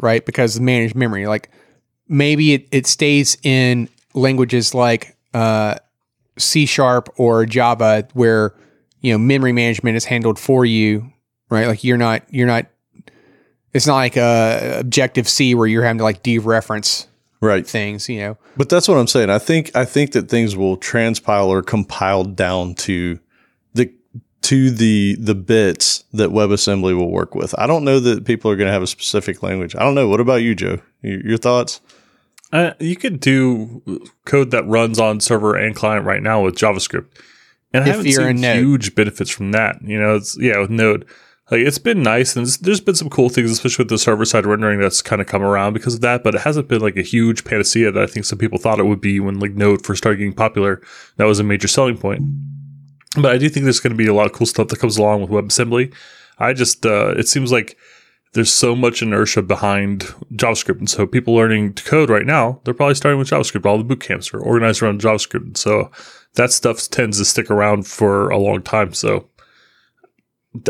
right? 0.00 0.24
Because 0.24 0.60
managed 0.60 0.94
memory, 0.94 1.26
like 1.26 1.50
maybe 2.08 2.54
it, 2.54 2.68
it 2.72 2.86
stays 2.86 3.36
in 3.42 3.88
languages 4.12 4.74
like 4.74 5.16
uh, 5.34 5.76
C 6.36 6.66
sharp 6.66 7.08
or 7.16 7.46
Java, 7.46 8.08
where 8.12 8.54
you 9.00 9.12
know 9.12 9.18
memory 9.18 9.52
management 9.52 9.96
is 9.96 10.04
handled 10.04 10.38
for 10.38 10.64
you, 10.64 11.12
right? 11.50 11.66
Like 11.66 11.84
you're 11.84 11.96
not 11.98 12.22
you're 12.30 12.46
not. 12.46 12.66
It's 13.74 13.86
not 13.86 13.96
like 13.96 14.16
uh, 14.16 14.76
Objective 14.78 15.28
C 15.28 15.54
where 15.54 15.66
you're 15.66 15.84
having 15.84 15.98
to 15.98 16.04
like 16.04 16.22
dereference 16.22 17.06
Right. 17.40 17.64
things, 17.66 18.08
you 18.08 18.18
know. 18.20 18.38
But 18.56 18.68
that's 18.68 18.88
what 18.88 18.96
I'm 18.98 19.06
saying. 19.06 19.30
I 19.30 19.38
think 19.38 19.70
I 19.76 19.84
think 19.84 20.12
that 20.12 20.28
things 20.28 20.56
will 20.56 20.76
transpile 20.76 21.46
or 21.46 21.62
compile 21.62 22.24
down 22.24 22.74
to 22.76 23.20
the 23.74 23.92
to 24.42 24.70
the 24.70 25.16
the 25.20 25.34
bits 25.34 26.02
that 26.12 26.30
WebAssembly 26.30 26.96
will 26.96 27.10
work 27.12 27.34
with. 27.34 27.54
I 27.58 27.66
don't 27.66 27.84
know 27.84 28.00
that 28.00 28.24
people 28.24 28.50
are 28.50 28.56
going 28.56 28.66
to 28.66 28.72
have 28.72 28.82
a 28.82 28.86
specific 28.88 29.42
language. 29.42 29.76
I 29.76 29.80
don't 29.80 29.94
know. 29.94 30.08
What 30.08 30.20
about 30.20 30.42
you, 30.42 30.54
Joe? 30.56 30.78
Your, 31.02 31.20
your 31.20 31.38
thoughts? 31.38 31.80
Uh, 32.50 32.72
you 32.80 32.96
could 32.96 33.20
do 33.20 34.00
code 34.24 34.50
that 34.52 34.66
runs 34.66 34.98
on 34.98 35.20
server 35.20 35.54
and 35.54 35.76
client 35.76 36.06
right 36.06 36.22
now 36.22 36.42
with 36.42 36.56
JavaScript, 36.56 37.06
and 37.72 37.84
I 37.84 37.86
haven't 37.96 38.06
seen 38.28 38.36
huge 38.56 38.94
benefits 38.94 39.30
from 39.30 39.52
that. 39.52 39.78
You 39.82 39.98
know, 40.00 40.16
it's 40.16 40.36
yeah 40.40 40.58
with 40.60 40.70
Node. 40.70 41.04
Like 41.50 41.60
it's 41.60 41.78
been 41.78 42.02
nice, 42.02 42.36
and 42.36 42.44
there's- 42.44 42.58
there's 42.58 42.80
been 42.80 42.94
some 42.94 43.08
cool 43.08 43.30
things, 43.30 43.50
especially 43.50 43.84
with 43.84 43.88
the 43.88 43.96
server 43.98 44.26
side 44.26 44.44
rendering 44.44 44.80
that's 44.80 45.00
kind 45.00 45.22
of 45.22 45.26
come 45.26 45.42
around 45.42 45.72
because 45.72 45.94
of 45.94 46.02
that. 46.02 46.22
But 46.22 46.34
it 46.34 46.42
hasn't 46.42 46.68
been 46.68 46.82
like 46.82 46.96
a 46.98 47.02
huge 47.02 47.44
panacea 47.44 47.90
that 47.90 48.02
I 48.02 48.06
think 48.06 48.26
some 48.26 48.38
people 48.38 48.58
thought 48.58 48.78
it 48.78 48.84
would 48.84 49.00
be 49.00 49.18
when 49.18 49.40
like 49.40 49.52
Node 49.54 49.84
first 49.84 50.02
started 50.02 50.18
getting 50.18 50.34
popular. 50.34 50.82
That 51.16 51.24
was 51.24 51.40
a 51.40 51.44
major 51.44 51.66
selling 51.68 51.96
point. 51.96 52.22
But 53.16 53.32
I 53.32 53.38
do 53.38 53.48
think 53.48 53.64
there's 53.64 53.80
going 53.80 53.92
to 53.92 53.96
be 53.96 54.06
a 54.06 54.12
lot 54.14 54.26
of 54.26 54.32
cool 54.32 54.46
stuff 54.46 54.68
that 54.68 54.78
comes 54.78 54.98
along 54.98 55.22
with 55.22 55.30
WebAssembly. 55.30 55.94
I 56.38 56.52
just 56.52 56.84
uh, 56.84 57.14
it 57.16 57.26
seems 57.28 57.50
like 57.50 57.78
there's 58.38 58.52
so 58.52 58.76
much 58.76 59.02
inertia 59.02 59.42
behind 59.42 60.02
JavaScript, 60.32 60.78
and 60.78 60.88
so 60.88 61.08
people 61.08 61.34
learning 61.34 61.74
to 61.74 61.82
code 61.82 62.08
right 62.08 62.24
now, 62.24 62.60
they're 62.62 62.72
probably 62.72 62.94
starting 62.94 63.18
with 63.18 63.28
JavaScript. 63.28 63.66
All 63.66 63.78
the 63.78 63.82
boot 63.82 63.98
camps 63.98 64.32
are 64.32 64.38
organized 64.38 64.80
around 64.80 65.00
JavaScript, 65.00 65.42
and 65.42 65.56
so 65.56 65.90
that 66.34 66.52
stuff 66.52 66.88
tends 66.88 67.18
to 67.18 67.24
stick 67.24 67.50
around 67.50 67.88
for 67.88 68.30
a 68.30 68.38
long 68.38 68.62
time. 68.62 68.94
So 68.94 69.28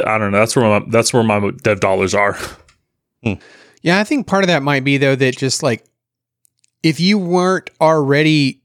I 0.07 0.17
don't 0.17 0.33
know. 0.33 0.39
That's 0.39 0.57
where 0.57 0.81
my, 0.81 0.87
that's 0.89 1.13
where 1.13 1.23
my 1.23 1.51
dev 1.63 1.81
dollars 1.81 2.15
are. 2.15 2.39
Yeah, 3.81 4.01
I 4.01 4.05
think 4.05 4.27
part 4.27 4.43
of 4.43 4.49
that 4.49 4.65
might 4.65 4.83
be 4.83 4.97
though 4.97 5.15
that 5.15 5.37
just 5.37 5.63
like 5.63 5.85
if 6.83 6.99
you 6.99 7.17
weren't 7.17 7.71
already 7.81 8.61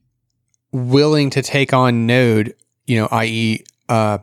willing 0.72 1.30
to 1.30 1.42
take 1.42 1.72
on 1.72 2.06
Node, 2.06 2.54
you 2.86 2.98
know, 2.98 3.08
i.e., 3.12 3.62
uh, 3.88 4.18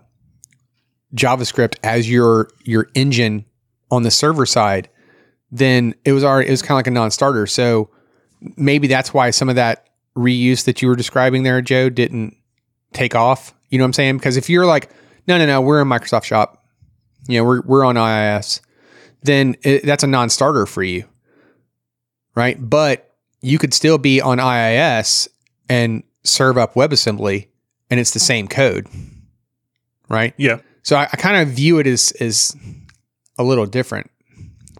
JavaScript 1.15 1.77
as 1.81 2.09
your 2.09 2.49
your 2.63 2.89
engine 2.93 3.45
on 3.91 4.03
the 4.03 4.11
server 4.11 4.45
side, 4.45 4.89
then 5.51 5.93
it 6.05 6.13
was 6.13 6.23
already 6.23 6.47
it 6.47 6.51
was 6.51 6.61
kind 6.61 6.71
of 6.71 6.77
like 6.77 6.87
a 6.87 6.91
non-starter. 6.91 7.45
So 7.45 7.89
maybe 8.57 8.87
that's 8.87 9.13
why 9.13 9.29
some 9.29 9.49
of 9.49 9.55
that 9.55 9.87
reuse 10.15 10.65
that 10.65 10.81
you 10.81 10.87
were 10.87 10.95
describing 10.95 11.43
there, 11.43 11.61
Joe, 11.61 11.89
didn't 11.89 12.35
take 12.93 13.15
off. 13.15 13.53
You 13.69 13.77
know 13.77 13.83
what 13.83 13.89
I'm 13.89 13.93
saying? 13.93 14.17
Because 14.17 14.37
if 14.37 14.49
you're 14.49 14.65
like, 14.65 14.89
no, 15.27 15.37
no, 15.37 15.45
no, 15.45 15.61
we're 15.61 15.81
in 15.81 15.87
Microsoft 15.87 16.23
shop, 16.23 16.63
you 17.27 17.37
know, 17.37 17.43
we're 17.43 17.61
we're 17.61 17.85
on 17.85 17.97
IIS, 17.97 18.61
then 19.23 19.55
it, 19.61 19.85
that's 19.85 20.03
a 20.03 20.07
non-starter 20.07 20.65
for 20.65 20.83
you, 20.83 21.05
right? 22.35 22.57
But 22.59 23.13
you 23.41 23.57
could 23.57 23.73
still 23.73 23.97
be 23.97 24.21
on 24.21 24.39
IIS 24.39 25.27
and 25.69 26.03
serve 26.23 26.57
up 26.57 26.73
WebAssembly, 26.73 27.47
and 27.89 27.99
it's 27.99 28.11
the 28.11 28.19
same 28.19 28.47
code, 28.47 28.87
right? 30.09 30.33
Yeah, 30.37 30.59
So 30.83 30.95
I, 30.95 31.03
I 31.03 31.17
kind 31.17 31.37
of 31.41 31.53
view 31.53 31.79
it 31.79 31.87
as 31.87 32.11
as 32.19 32.55
a 33.37 33.43
little 33.43 33.65
different. 33.65 34.09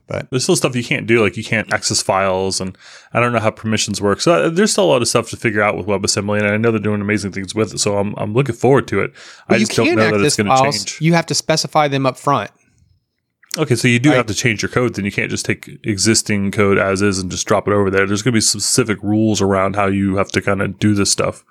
But 0.07 0.29
there's 0.29 0.43
still 0.43 0.57
stuff 0.57 0.75
you 0.75 0.83
can't 0.83 1.07
do, 1.07 1.23
like 1.23 1.37
you 1.37 1.43
can't 1.43 1.71
access 1.71 2.01
files, 2.01 2.59
and 2.59 2.77
I 3.13 3.21
don't 3.21 3.31
know 3.31 3.39
how 3.39 3.49
permissions 3.51 4.01
work. 4.01 4.19
So 4.19 4.33
uh, 4.33 4.49
there's 4.49 4.71
still 4.73 4.83
a 4.83 4.91
lot 4.91 5.01
of 5.01 5.07
stuff 5.07 5.29
to 5.29 5.37
figure 5.37 5.61
out 5.61 5.77
with 5.77 5.85
WebAssembly, 5.85 6.39
and 6.39 6.47
I 6.47 6.57
know 6.57 6.69
they're 6.71 6.81
doing 6.81 6.99
amazing 6.99 7.31
things 7.31 7.55
with 7.55 7.73
it. 7.73 7.77
So 7.79 7.97
I'm 7.97 8.13
I'm 8.17 8.33
looking 8.33 8.55
forward 8.55 8.87
to 8.89 8.99
it. 9.01 9.13
I 9.47 9.57
just 9.57 9.73
don't 9.73 9.95
know 9.95 10.11
that 10.11 10.21
it's 10.25 10.35
going 10.35 10.49
to 10.49 10.71
change. 10.71 10.99
You 10.99 11.13
have 11.13 11.27
to 11.27 11.33
specify 11.35 11.87
them 11.87 12.05
up 12.05 12.17
front. 12.17 12.51
Okay, 13.57 13.75
so 13.75 13.87
you 13.87 13.99
do 13.99 14.09
Right. 14.09 14.15
have 14.17 14.25
to 14.27 14.33
change 14.33 14.61
your 14.61 14.69
code. 14.69 14.95
Then 14.95 15.05
you 15.05 15.11
can't 15.11 15.29
just 15.29 15.45
take 15.45 15.69
existing 15.83 16.51
code 16.51 16.77
as 16.77 17.01
is 17.01 17.19
and 17.19 17.29
just 17.31 17.45
drop 17.47 17.67
it 17.67 17.73
over 17.73 17.89
there. 17.89 18.05
There's 18.07 18.21
going 18.21 18.31
to 18.33 18.37
be 18.37 18.41
specific 18.41 19.01
rules 19.03 19.41
around 19.41 19.75
how 19.75 19.87
you 19.87 20.15
have 20.17 20.29
to 20.31 20.41
kind 20.41 20.61
of 20.61 20.79
do 20.79 20.93
this 20.93 21.11
stuff, 21.11 21.43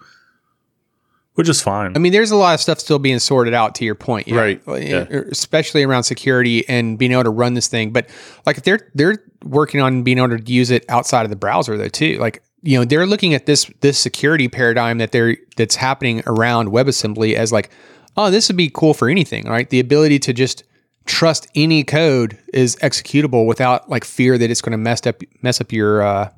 which 1.40 1.48
is 1.48 1.62
fine. 1.62 1.96
I 1.96 1.98
mean, 1.98 2.12
there's 2.12 2.30
a 2.30 2.36
lot 2.36 2.52
of 2.52 2.60
stuff 2.60 2.78
still 2.80 2.98
being 2.98 3.18
sorted 3.18 3.54
out. 3.54 3.74
To 3.76 3.84
your 3.86 3.94
point, 3.94 4.28
yeah. 4.28 4.36
Right, 4.36 4.62
yeah. 4.66 5.06
Especially 5.30 5.82
around 5.82 6.02
security 6.02 6.68
and 6.68 6.98
being 6.98 7.12
able 7.12 7.24
to 7.24 7.30
run 7.30 7.54
this 7.54 7.66
thing. 7.66 7.92
But 7.92 8.10
like, 8.44 8.58
if 8.58 8.64
they're 8.64 8.90
they're 8.94 9.24
working 9.42 9.80
on 9.80 10.02
being 10.02 10.18
able 10.18 10.36
to 10.36 10.52
use 10.52 10.70
it 10.70 10.84
outside 10.90 11.24
of 11.24 11.30
the 11.30 11.36
browser, 11.36 11.78
though, 11.78 11.88
too. 11.88 12.18
Like, 12.18 12.42
you 12.60 12.78
know, 12.78 12.84
they're 12.84 13.06
looking 13.06 13.32
at 13.32 13.46
this 13.46 13.70
this 13.80 13.98
security 13.98 14.48
paradigm 14.48 14.98
that 14.98 15.12
they're 15.12 15.38
that's 15.56 15.76
happening 15.76 16.22
around 16.26 16.68
WebAssembly 16.68 17.32
as 17.32 17.52
like, 17.52 17.70
oh, 18.18 18.30
this 18.30 18.48
would 18.50 18.58
be 18.58 18.68
cool 18.68 18.92
for 18.92 19.08
anything, 19.08 19.48
right? 19.48 19.70
The 19.70 19.80
ability 19.80 20.18
to 20.18 20.34
just 20.34 20.62
trust 21.06 21.46
any 21.54 21.84
code 21.84 22.38
is 22.52 22.76
executable 22.82 23.46
without 23.46 23.88
like 23.88 24.04
fear 24.04 24.36
that 24.36 24.50
it's 24.50 24.60
going 24.60 24.72
to 24.72 24.78
mess 24.78 25.06
up 25.06 25.22
mess 25.40 25.58
up 25.58 25.72
your 25.72 26.02
uh, 26.02 26.28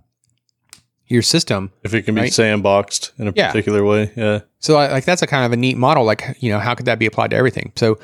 your 1.13 1.23
system. 1.23 1.71
If 1.85 1.95
it 1.95 2.03
can 2.03 2.15
be 2.15 2.23
Right. 2.23 2.31
sandboxed 2.33 3.13
in 3.19 3.29
a 3.29 3.33
Yeah. 3.35 3.49
particular 3.49 3.85
way, 3.85 4.11
yeah. 4.17 4.41
So 4.59 4.77
I- 4.77 4.91
like 4.91 5.05
that's 5.05 5.23
a 5.23 5.27
kind 5.27 5.45
of 5.45 5.53
a 5.53 5.57
neat 5.57 5.77
model. 5.77 6.05
Like 6.05 6.37
you 6.41 6.51
know, 6.51 6.59
how 6.59 6.75
could 6.75 6.87
that 6.87 6.99
be 6.99 7.07
applied 7.07 7.31
to 7.31 7.37
everything? 7.37 7.73
So 7.77 7.99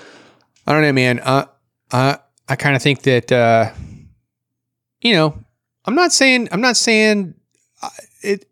I 0.67 0.73
don't 0.73 0.83
know, 0.83 0.93
man. 0.93 1.21
Uh, 1.21 1.47
uh, 1.91 2.17
I 2.49 2.57
kind 2.57 2.77
of 2.77 2.83
think 2.83 3.03
that 3.03 3.33
uh, 3.33 3.71
you 5.01 5.15
know, 5.15 5.35
I'm 5.85 5.95
not 5.95 6.13
saying 6.13 6.49
I'm 6.53 6.61
not 6.61 6.77
saying 6.77 7.35
uh, 7.83 7.89
it. 8.23 8.45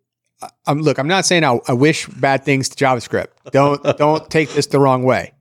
I- 0.42 0.48
I'm 0.66 0.80
look. 0.82 0.98
I'm 0.98 1.08
not 1.08 1.24
saying 1.26 1.44
I, 1.44 1.58
I 1.68 1.72
wish 1.72 2.06
bad 2.08 2.44
things 2.44 2.68
to 2.70 2.84
JavaScript. 2.84 3.28
Don't 3.52 3.82
don't 3.98 4.28
take 4.30 4.52
this 4.54 4.66
the 4.66 4.78
wrong 4.80 5.02
way. 5.02 5.32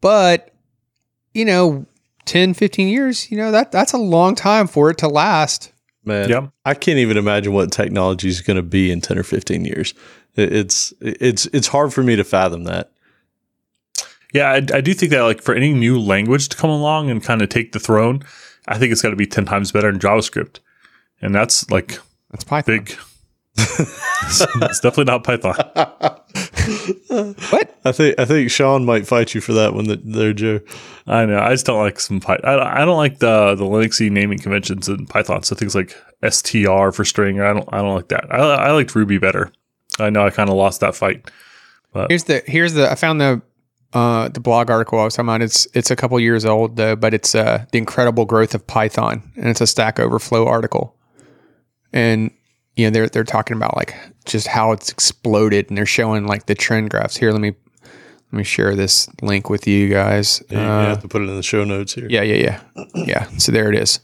But 0.00 0.50
you 1.34 1.44
know, 1.44 1.86
10, 2.24 2.54
15 2.54 2.88
years. 2.88 3.30
You 3.30 3.36
know 3.38 3.50
that 3.52 3.72
that's 3.72 3.92
a 3.92 3.98
long 3.98 4.34
time 4.34 4.66
for 4.66 4.90
it 4.90 4.98
to 4.98 5.08
last. 5.08 5.72
Man, 6.08 6.28
Yeah. 6.28 6.48
I 6.64 6.74
can't 6.74 6.98
even 6.98 7.16
imagine 7.16 7.52
what 7.52 7.70
technology 7.70 8.28
is 8.28 8.40
going 8.40 8.56
to 8.56 8.62
be 8.62 8.90
in 8.90 9.00
10 9.00 9.16
or 9.18 9.22
15 9.22 9.64
years. 9.64 9.94
It's 10.34 10.92
it's 11.00 11.46
it's 11.46 11.66
hard 11.68 11.92
for 11.94 12.02
me 12.02 12.14
to 12.16 12.24
fathom 12.24 12.64
that. 12.64 12.90
yeah, 14.34 14.50
I, 14.50 14.56
I 14.74 14.80
do 14.80 14.92
think 14.94 15.10
that 15.12 15.22
like 15.22 15.40
for 15.42 15.54
any 15.54 15.72
new 15.72 15.98
language 15.98 16.48
to 16.50 16.56
come 16.56 16.70
along 16.70 17.10
and 17.10 17.22
kind 17.22 17.42
of 17.42 17.48
take 17.48 17.72
the 17.72 17.80
throne, 17.80 18.22
I 18.68 18.78
think 18.78 18.92
it's 18.92 19.02
got 19.02 19.10
to 19.10 19.16
be 19.16 19.26
ten 19.26 19.44
times 19.46 19.72
better 19.72 19.90
than 19.90 20.00
JavaScript, 20.00 20.60
and 21.20 21.34
that's 21.34 21.68
like 21.70 21.98
That's 22.30 22.44
Python. 22.44 22.76
big. 22.84 22.96
it's 23.56 24.80
definitely 24.80 25.04
not 25.04 25.24
Python. 25.24 25.56
What? 27.50 27.78
I 27.84 27.92
think 27.92 28.18
I 28.18 28.24
think 28.24 28.50
Sean 28.50 28.84
might 28.84 29.06
fight 29.06 29.34
you 29.34 29.40
for 29.40 29.52
that 29.54 29.74
one 29.74 29.86
that 29.86 30.00
there, 30.04 30.32
Joe. 30.32 30.60
I 31.06 31.24
know. 31.24 31.38
I 31.40 31.50
just 31.50 31.66
don't 31.66 31.78
like 31.78 31.98
some 32.00 32.20
Python. 32.20 32.44
I, 32.48 32.82
I 32.82 32.84
don't 32.84 32.96
like 32.96 33.18
the 33.18 33.54
the 33.54 33.64
Linuxy 33.64 34.10
naming 34.10 34.38
conventions 34.38 34.88
in 34.88 35.06
Python. 35.06 35.42
So 35.42 35.54
things 35.54 35.74
like 35.74 35.96
str 36.30 36.90
for 36.90 37.04
string. 37.04 37.40
I 37.40 37.52
don't. 37.52 37.68
I 37.72 37.78
don't 37.78 37.94
like 37.94 38.08
that. 38.08 38.32
I, 38.32 38.38
I 38.38 38.70
liked 38.72 38.94
Ruby 38.94 39.18
better. 39.18 39.50
I 39.98 40.10
know 40.10 40.26
I 40.26 40.30
kind 40.30 40.50
of 40.50 40.56
lost 40.56 40.80
that 40.80 40.94
fight. 40.94 41.30
But. 41.92 42.10
Here's 42.10 42.24
the 42.24 42.42
here's 42.46 42.74
the 42.74 42.90
I 42.90 42.94
found 42.94 43.20
the 43.20 43.40
uh 43.94 44.28
the 44.28 44.40
blog 44.40 44.70
article 44.70 44.98
I 44.98 45.04
was 45.04 45.14
talking 45.14 45.28
about. 45.28 45.42
It's 45.42 45.66
it's 45.74 45.90
a 45.90 45.96
couple 45.96 46.20
years 46.20 46.44
old 46.44 46.76
though, 46.76 46.96
but 46.96 47.14
it's 47.14 47.34
uh 47.34 47.64
the 47.72 47.78
incredible 47.78 48.26
growth 48.26 48.54
of 48.54 48.66
Python 48.66 49.22
and 49.36 49.46
it's 49.48 49.60
a 49.60 49.66
Stack 49.66 49.98
Overflow 49.98 50.46
article. 50.46 50.94
And 51.92 52.30
you 52.78 52.86
know 52.86 52.90
they're 52.90 53.08
they're 53.08 53.24
talking 53.24 53.56
about 53.56 53.76
like 53.76 53.94
just 54.24 54.46
how 54.46 54.72
it's 54.72 54.88
exploded 54.90 55.68
and 55.68 55.76
they're 55.76 55.84
showing 55.86 56.26
like 56.26 56.46
the 56.46 56.54
trend 56.54 56.88
graphs. 56.90 57.16
Here, 57.16 57.32
let 57.32 57.40
me 57.40 57.52
let 58.32 58.38
me 58.38 58.44
share 58.44 58.74
this 58.76 59.08
link 59.20 59.50
with 59.50 59.66
you 59.66 59.88
guys. 59.88 60.42
Yeah, 60.48 60.58
you 60.62 60.64
Uh, 60.70 60.86
have 60.90 61.02
to 61.02 61.08
put 61.08 61.22
it 61.22 61.28
in 61.28 61.36
the 61.36 61.42
show 61.42 61.64
notes 61.64 61.94
here. 61.94 62.06
yeah, 62.08 62.22
yeah, 62.22 62.60
yeah. 62.76 62.84
Yeah. 62.94 63.24
So 63.38 63.52
there 63.52 63.68
it 63.68 63.74
is. 63.74 64.00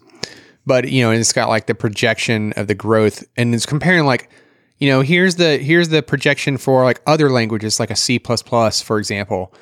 But 0.66 0.90
you 0.90 1.02
know, 1.02 1.10
and 1.10 1.20
it's 1.20 1.32
got 1.32 1.48
like 1.48 1.66
the 1.66 1.74
projection 1.74 2.52
of 2.56 2.66
the 2.66 2.74
growth 2.74 3.22
and 3.36 3.54
it's 3.54 3.66
comparing 3.66 4.04
like, 4.06 4.30
you 4.78 4.88
know, 4.88 5.02
here's 5.02 5.36
the 5.36 5.58
here's 5.58 5.90
the 5.90 6.02
projection 6.02 6.56
for 6.58 6.84
like 6.84 7.00
other 7.06 7.30
languages 7.30 7.78
like 7.78 7.90
a 7.90 7.96
C 7.96 8.18
for 8.18 8.98
example. 8.98 9.54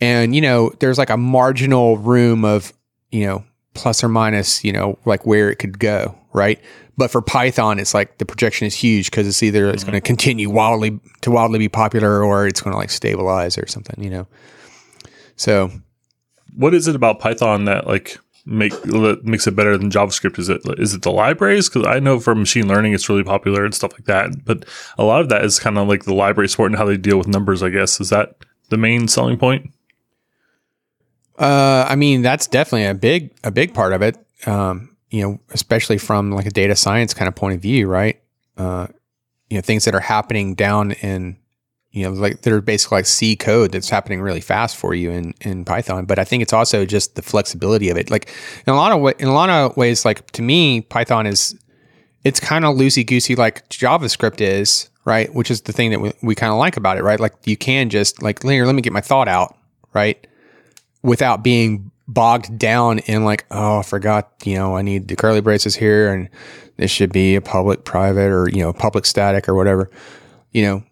And 0.00 0.34
you 0.34 0.40
know, 0.40 0.72
there's 0.80 0.98
like 0.98 1.10
a 1.10 1.16
marginal 1.16 1.98
room 1.98 2.44
of, 2.44 2.72
you 3.10 3.26
know, 3.26 3.44
plus 3.74 4.02
or 4.02 4.08
minus, 4.08 4.64
you 4.64 4.72
know, 4.72 4.98
like 5.04 5.26
where 5.26 5.50
it 5.50 5.56
could 5.56 5.78
go, 5.78 6.18
right? 6.32 6.58
But 6.98 7.10
for 7.10 7.20
Python, 7.20 7.78
it's 7.78 7.92
like 7.92 8.18
the 8.18 8.24
projection 8.24 8.66
is 8.66 8.74
huge 8.74 9.10
because 9.10 9.26
it's 9.26 9.42
either 9.42 9.68
it's 9.68 9.84
going 9.84 9.94
to 9.94 10.00
continue 10.00 10.48
wildly 10.48 10.98
to 11.20 11.30
wildly 11.30 11.58
be 11.58 11.68
popular 11.68 12.24
or 12.24 12.46
it's 12.46 12.60
going 12.62 12.72
to 12.72 12.78
like 12.78 12.90
stabilize 12.90 13.58
or 13.58 13.66
something, 13.66 14.02
you 14.02 14.10
know. 14.10 14.26
So 15.36 15.70
What 16.54 16.72
is 16.74 16.88
it 16.88 16.96
about 16.96 17.20
Python 17.20 17.66
that 17.66 17.86
like 17.86 18.18
make 18.46 18.72
that 18.82 19.20
makes 19.24 19.46
it 19.46 19.54
better 19.54 19.76
than 19.76 19.90
JavaScript? 19.90 20.38
Is 20.38 20.48
it 20.48 20.62
is 20.78 20.94
it 20.94 21.02
the 21.02 21.12
libraries? 21.12 21.68
Because 21.68 21.86
I 21.86 21.98
know 21.98 22.18
for 22.18 22.34
machine 22.34 22.66
learning 22.66 22.94
it's 22.94 23.08
really 23.10 23.24
popular 23.24 23.64
and 23.64 23.74
stuff 23.74 23.92
like 23.92 24.06
that. 24.06 24.44
But 24.44 24.64
a 24.96 25.04
lot 25.04 25.20
of 25.20 25.28
that 25.28 25.44
is 25.44 25.58
kind 25.58 25.76
of 25.76 25.88
like 25.88 26.04
the 26.04 26.14
library 26.14 26.48
support 26.48 26.70
and 26.70 26.78
how 26.78 26.86
they 26.86 26.96
deal 26.96 27.18
with 27.18 27.28
numbers. 27.28 27.62
I 27.62 27.68
guess 27.68 28.00
is 28.00 28.08
that 28.08 28.36
the 28.70 28.78
main 28.78 29.06
selling 29.08 29.36
point. 29.36 29.70
Uh, 31.38 31.84
I 31.86 31.96
mean, 31.96 32.22
that's 32.22 32.46
definitely 32.46 32.86
a 32.86 32.94
big 32.94 33.34
a 33.44 33.50
big 33.50 33.74
part 33.74 33.92
of 33.92 34.00
it. 34.00 34.16
Um, 34.46 34.95
you 35.10 35.22
know, 35.22 35.40
especially 35.50 35.98
from 35.98 36.32
like 36.32 36.46
a 36.46 36.50
data 36.50 36.76
science 36.76 37.14
kind 37.14 37.28
of 37.28 37.34
point 37.34 37.54
of 37.54 37.60
view, 37.60 37.86
right? 37.86 38.20
Uh, 38.56 38.86
you 39.48 39.56
know, 39.56 39.62
things 39.62 39.84
that 39.84 39.94
are 39.94 40.00
happening 40.00 40.54
down 40.54 40.92
in 40.92 41.36
you 41.92 42.02
know, 42.02 42.10
like 42.10 42.42
they're 42.42 42.60
basically 42.60 42.98
like 42.98 43.06
C 43.06 43.36
code 43.36 43.72
that's 43.72 43.88
happening 43.88 44.20
really 44.20 44.42
fast 44.42 44.76
for 44.76 44.94
you 44.94 45.10
in 45.10 45.34
in 45.40 45.64
Python. 45.64 46.04
But 46.04 46.18
I 46.18 46.24
think 46.24 46.42
it's 46.42 46.52
also 46.52 46.84
just 46.84 47.14
the 47.14 47.22
flexibility 47.22 47.88
of 47.88 47.96
it. 47.96 48.10
Like 48.10 48.28
in 48.66 48.72
a 48.72 48.76
lot 48.76 48.92
of 48.92 49.00
wa- 49.00 49.14
in 49.18 49.28
a 49.28 49.32
lot 49.32 49.48
of 49.48 49.74
ways, 49.78 50.04
like 50.04 50.30
to 50.32 50.42
me, 50.42 50.82
Python 50.82 51.26
is 51.26 51.58
it's 52.22 52.38
kind 52.38 52.66
of 52.66 52.76
loosey 52.76 53.06
goosey 53.06 53.34
like 53.34 53.66
JavaScript 53.70 54.42
is, 54.42 54.90
right? 55.06 55.34
Which 55.34 55.50
is 55.50 55.62
the 55.62 55.72
thing 55.72 55.90
that 55.90 56.00
we, 56.00 56.12
we 56.22 56.34
kind 56.34 56.52
of 56.52 56.58
like 56.58 56.76
about 56.76 56.98
it, 56.98 57.02
right? 57.02 57.18
Like 57.18 57.32
you 57.46 57.56
can 57.56 57.88
just 57.88 58.22
like 58.22 58.42
here, 58.42 58.66
let 58.66 58.74
me 58.74 58.82
get 58.82 58.92
my 58.92 59.00
thought 59.00 59.28
out, 59.28 59.56
right? 59.94 60.26
without 61.06 61.42
being 61.44 61.90
bogged 62.08 62.58
down 62.58 63.00
in 63.00 63.24
like, 63.24 63.46
oh, 63.50 63.80
I 63.80 63.82
forgot, 63.82 64.32
you 64.44 64.54
know, 64.54 64.76
I 64.76 64.82
need 64.82 65.08
the 65.08 65.16
curly 65.16 65.40
braces 65.40 65.74
here 65.74 66.12
and 66.12 66.28
this 66.76 66.90
should 66.90 67.12
be 67.12 67.34
a 67.34 67.40
public, 67.40 67.84
private, 67.84 68.30
or, 68.30 68.48
you 68.48 68.60
know, 68.60 68.72
public 68.72 69.06
static 69.06 69.48
or 69.48 69.54
whatever, 69.54 69.90
you 70.52 70.62
know, 70.62 70.84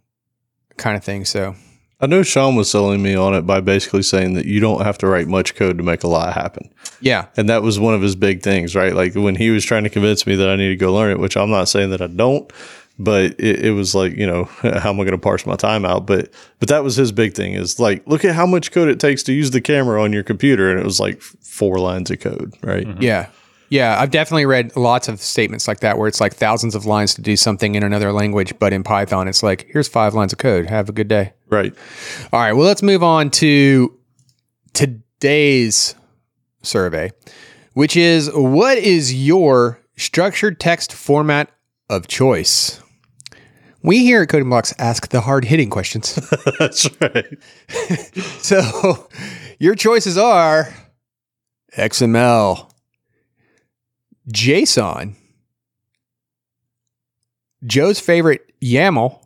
kind 0.77 0.97
of 0.97 1.05
thing. 1.05 1.25
So, 1.25 1.55
I 2.01 2.07
know 2.07 2.23
Sean 2.23 2.57
was 2.57 2.71
selling 2.71 3.03
me 3.03 3.15
on 3.15 3.35
it 3.35 3.43
by 3.43 3.61
basically 3.61 4.03
saying 4.03 4.35
that 4.35 4.47
you 4.47 4.61
don't 4.61 4.83
have 4.83 4.99
to 4.99 5.07
write 5.07 5.29
much 5.29 5.55
code 5.55 5.79
to 5.79 5.85
make 5.85 6.03
a 6.03 6.09
lot 6.09 6.35
happen. 6.35 6.69
yeah. 7.01 7.29
And 7.37 7.49
that 7.49 7.63
was 7.63 7.79
one 7.79 7.95
of 7.95 8.03
his 8.03 8.17
big 8.17 8.43
things, 8.43 8.75
right? 8.75 8.95
Like 8.95 9.15
when 9.15 9.37
he 9.37 9.51
was 9.51 9.65
trying 9.65 9.85
to 9.85 9.91
convince 9.91 10.27
me 10.27 10.35
that 10.35 10.49
I 10.49 10.57
need 10.57 10.69
to 10.69 10.77
go 10.77 10.93
learn 10.93 11.13
it, 11.13 11.19
which 11.19 11.37
I'm 11.37 11.51
not 11.51 11.69
saying 11.69 11.91
that 11.91 12.03
I 12.03 12.09
don't, 12.09 12.53
but 12.99 13.39
it, 13.41 13.67
it 13.67 13.71
was 13.73 13.95
like, 13.95 14.17
you 14.17 14.27
know, 14.27 14.45
how 14.63 14.91
am 14.91 15.01
I 15.01 15.05
going 15.05 15.11
to 15.11 15.19
parse 15.19 15.47
my 15.47 15.57
time 15.57 15.85
out? 15.85 16.07
But, 16.07 16.31
but 16.61 16.69
that 16.69 16.85
was 16.85 16.97
his 16.97 17.13
big 17.13 17.35
thing 17.35 17.55
is 17.55 17.81
like, 17.81 18.07
look 18.07 18.25
at 18.25 18.35
how 18.35 18.47
much 18.47 18.73
code 18.73 18.89
it 18.89 19.01
takes 19.01 19.23
to 19.25 19.33
use 19.33 19.51
the 19.51 19.61
camera 19.61 20.03
on 20.03 20.13
your 20.13 20.23
computer. 20.23 20.71
And 20.71 20.79
it 20.79 20.85
was 20.85 21.01
like 21.01 21.21
four 21.21 21.79
lines 21.79 22.11
of 22.11 22.21
code, 22.21 22.55
right? 22.63 22.87
Mm-hmm. 22.87 23.03
Yeah. 23.03 23.29
Yeah. 23.71 24.01
I've 24.01 24.11
definitely 24.11 24.47
read 24.47 24.77
lots 24.77 25.09
of 25.09 25.21
statements 25.21 25.67
like 25.67 25.81
that 25.81 25.99
where 25.99 26.07
it's 26.07 26.21
like 26.21 26.35
thousands 26.35 26.75
of 26.75 26.87
lines 26.87 27.15
to 27.15 27.23
do 27.23 27.37
something 27.37 27.75
in 27.75 27.83
another 27.83 28.13
language, 28.13 28.57
but 28.59 28.73
in 28.73 28.85
Python, 28.85 29.27
it's 29.27 29.43
like, 29.43 29.67
here's 29.71 29.89
five 29.89 30.15
lines 30.15 30.33
of 30.33 30.39
code. 30.39 30.67
Have 30.67 30.89
a 30.89 30.93
good 30.93 31.09
day. 31.09 31.33
Right. 31.49 31.75
All 32.33 32.41
right. 32.41 32.53
Well, 32.53 32.67
let's 32.67 32.83
move 32.83 33.03
on 33.03 33.31
to 33.31 33.99
today's 34.73 35.97
survey, 36.63 37.11
which 37.73 37.97
is 37.97 38.31
what 38.33 38.79
is 38.79 39.13
your 39.13 39.81
structured 39.97 40.61
text 40.61 40.93
format 40.93 41.51
of 41.91 42.07
choice? 42.07 42.81
We 43.85 43.99
here 43.99 44.23
at 44.23 44.31
Coding 44.31 44.49
Blocks 44.49 44.73
ask 44.79 45.09
the 45.11 45.21
hard 45.21 45.45
hitting 45.45 45.69
questions. 45.69 46.15
That's 46.59 46.89
right. 47.03 47.27
so 48.43 49.09
your 49.59 49.75
choices 49.75 50.17
are 50.17 50.73
XML, 51.77 52.71
JSON, 54.33 55.15
Joe's 57.67 58.01
favorite 58.01 58.53
YAML, 58.63 59.21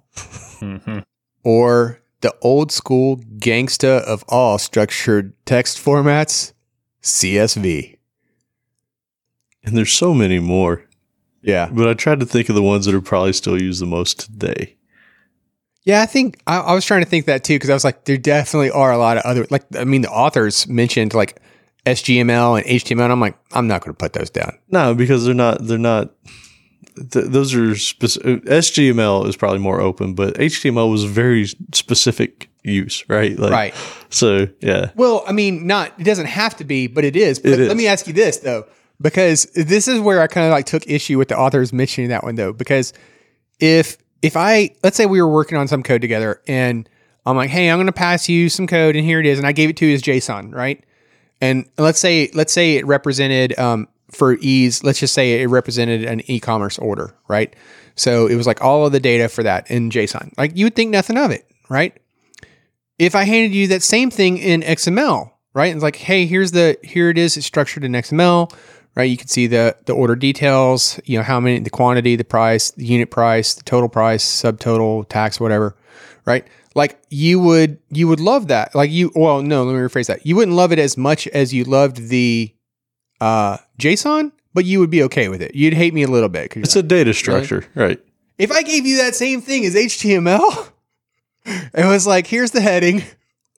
Mhm. 0.60 1.04
or 1.44 2.00
the 2.20 2.34
old 2.42 2.72
school 2.72 3.18
gangsta 3.38 4.00
of 4.02 4.24
all 4.28 4.58
structured 4.58 5.32
text 5.46 5.78
formats, 5.78 6.52
CSV. 7.00 7.96
And 9.62 9.76
there's 9.76 9.92
so 9.92 10.12
many 10.14 10.40
more, 10.40 10.84
Yeah. 11.42 11.68
but 11.72 11.88
I 11.88 11.94
tried 11.94 12.20
to 12.20 12.26
think 12.26 12.48
of 12.48 12.54
the 12.54 12.62
ones 12.62 12.86
that 12.86 12.94
are 12.94 13.00
probably 13.00 13.32
still 13.32 13.60
used 13.60 13.80
the 13.80 13.86
most 13.86 14.20
today. 14.20 14.76
Yeah, 15.84 16.02
I 16.02 16.06
think 16.06 16.40
I, 16.46 16.58
I 16.58 16.74
was 16.74 16.84
trying 16.84 17.02
to 17.02 17.08
think 17.08 17.26
that 17.26 17.44
too 17.44 17.54
because 17.54 17.70
I 17.70 17.74
was 17.74 17.84
like, 17.84 18.04
there 18.04 18.18
definitely 18.18 18.70
are 18.70 18.92
a 18.92 18.98
lot 18.98 19.16
of 19.16 19.22
other 19.24 19.46
like 19.50 19.64
I 19.76 19.84
mean 19.84 20.02
the 20.02 20.10
authors 20.10 20.68
mentioned 20.68 21.14
like 21.14 21.40
SGML 21.86 22.58
and 22.58 22.66
HTML. 22.66 23.04
And 23.04 23.12
I'm 23.12 23.20
like, 23.20 23.38
I'm 23.52 23.66
not 23.66 23.82
going 23.82 23.94
to 23.94 23.98
put 23.98 24.12
those 24.12 24.28
down. 24.30 24.58
No, 24.68 24.94
because 24.94 25.24
they're 25.24 25.34
not. 25.34 25.66
They're 25.66 25.78
not. 25.78 26.12
Th- 27.12 27.24
those 27.26 27.54
are 27.54 27.74
specific. 27.76 28.44
SGML 28.44 29.26
is 29.28 29.36
probably 29.36 29.60
more 29.60 29.80
open, 29.80 30.14
but 30.14 30.34
HTML 30.34 30.90
was 30.90 31.04
very 31.04 31.46
specific 31.72 32.50
use, 32.64 33.04
right? 33.08 33.38
Like, 33.38 33.52
Right. 33.52 33.74
So 34.10 34.48
yeah, 34.60 34.90
Well, 34.96 35.24
I 35.26 35.32
mean, 35.32 35.66
not 35.66 35.92
it 35.98 36.04
doesn't 36.04 36.26
have 36.26 36.56
to 36.56 36.64
be, 36.64 36.86
but 36.88 37.04
it 37.04 37.16
is. 37.16 37.38
But 37.38 37.52
It 37.52 37.58
let 37.60 37.68
is. 37.70 37.74
me 37.76 37.86
ask 37.86 38.06
you 38.06 38.12
this 38.12 38.38
though, 38.38 38.66
because 39.00 39.44
this 39.54 39.88
is 39.88 40.00
where 40.00 40.20
I 40.20 40.26
kind 40.26 40.46
of 40.46 40.52
like 40.52 40.66
took 40.66 40.88
issue 40.88 41.18
with 41.18 41.28
the 41.28 41.38
authors 41.38 41.72
mentioning 41.72 42.10
that 42.10 42.24
one 42.24 42.34
though, 42.34 42.52
because 42.52 42.92
if 43.60 43.98
if 44.22 44.36
I 44.36 44.70
let's 44.82 44.96
say 44.96 45.06
we 45.06 45.20
were 45.22 45.32
working 45.32 45.58
on 45.58 45.68
some 45.68 45.82
code 45.82 46.00
together 46.00 46.42
and 46.46 46.88
I'm 47.26 47.36
like, 47.36 47.50
hey, 47.50 47.70
I'm 47.70 47.76
going 47.76 47.86
to 47.86 47.92
pass 47.92 48.28
you 48.28 48.48
some 48.48 48.66
code 48.66 48.96
and 48.96 49.04
here 49.04 49.20
it 49.20 49.26
is, 49.26 49.38
and 49.38 49.46
I 49.46 49.52
gave 49.52 49.68
it 49.68 49.76
to 49.78 49.86
you 49.86 49.94
as 49.94 50.02
JSON, 50.02 50.54
right? 50.54 50.82
And 51.40 51.68
let's 51.76 51.98
say 51.98 52.30
let's 52.34 52.52
say 52.52 52.76
it 52.76 52.86
represented 52.86 53.58
um, 53.58 53.88
for 54.10 54.34
ease, 54.34 54.82
let's 54.82 54.98
just 54.98 55.14
say 55.14 55.42
it 55.42 55.46
represented 55.46 56.04
an 56.04 56.22
e-commerce 56.30 56.78
order, 56.78 57.14
right? 57.28 57.54
So 57.94 58.26
it 58.26 58.36
was 58.36 58.46
like 58.46 58.62
all 58.62 58.86
of 58.86 58.92
the 58.92 59.00
data 59.00 59.28
for 59.28 59.42
that 59.42 59.70
in 59.70 59.90
JSON. 59.90 60.32
Like 60.38 60.56
you 60.56 60.66
would 60.66 60.74
think 60.74 60.90
nothing 60.90 61.18
of 61.18 61.30
it, 61.30 61.46
right? 61.68 61.96
if 62.98 63.14
I 63.14 63.24
handed 63.24 63.54
you 63.54 63.68
that 63.68 63.82
same 63.82 64.10
thing 64.10 64.38
in 64.38 64.62
XML, 64.62 65.30
right? 65.54 65.74
It's 65.74 65.82
like, 65.82 65.96
hey, 65.96 66.26
here's 66.26 66.50
the 66.50 66.76
here 66.82 67.10
it 67.10 67.18
is. 67.18 67.36
It's 67.36 67.46
structured 67.46 67.84
in 67.84 67.92
XML, 67.92 68.52
right? 68.98 69.04
You 69.04 69.16
can 69.16 69.28
see 69.28 69.46
the 69.46 69.76
the 69.86 69.94
order 69.94 70.16
details, 70.16 71.00
you 71.04 71.16
know, 71.16 71.22
how 71.24 71.40
many, 71.40 71.60
the 71.60 71.70
quantity, 71.70 72.16
the 72.16 72.24
price, 72.24 72.72
the 72.72 72.84
unit 72.84 73.10
price, 73.10 73.54
the 73.54 73.62
total 73.62 73.88
price, 73.88 74.24
subtotal, 74.24 75.08
tax, 75.08 75.40
whatever, 75.40 75.76
right? 76.26 76.46
Like 76.74 77.00
you 77.08 77.40
would 77.40 77.78
you 77.90 78.08
would 78.08 78.20
love 78.20 78.48
that. 78.48 78.74
Like 78.74 78.90
you, 78.90 79.12
well, 79.14 79.40
no, 79.40 79.64
let 79.64 79.72
me 79.72 79.80
rephrase 79.80 80.08
that. 80.08 80.26
You 80.26 80.36
wouldn't 80.36 80.56
love 80.56 80.72
it 80.72 80.78
as 80.78 80.96
much 80.98 81.28
as 81.28 81.54
you 81.54 81.64
loved 81.64 82.08
the 82.08 82.52
uh, 83.20 83.58
JSON, 83.78 84.32
but 84.52 84.64
you 84.64 84.80
would 84.80 84.90
be 84.90 85.02
okay 85.04 85.28
with 85.28 85.40
it. 85.40 85.54
You'd 85.54 85.74
hate 85.74 85.94
me 85.94 86.02
a 86.02 86.08
little 86.08 86.28
bit. 86.28 86.56
it's 86.56 86.76
a 86.76 86.82
data 86.82 87.14
structure, 87.14 87.64
right? 87.74 88.00
if 88.36 88.52
I 88.52 88.62
gave 88.62 88.86
you 88.86 88.98
that 88.98 89.14
same 89.14 89.40
thing 89.40 89.64
as 89.64 89.74
HTML, 89.74 90.70
it 91.44 91.86
was 91.86 92.06
like, 92.06 92.26
here's 92.26 92.52
the 92.52 92.60
heading, 92.60 93.02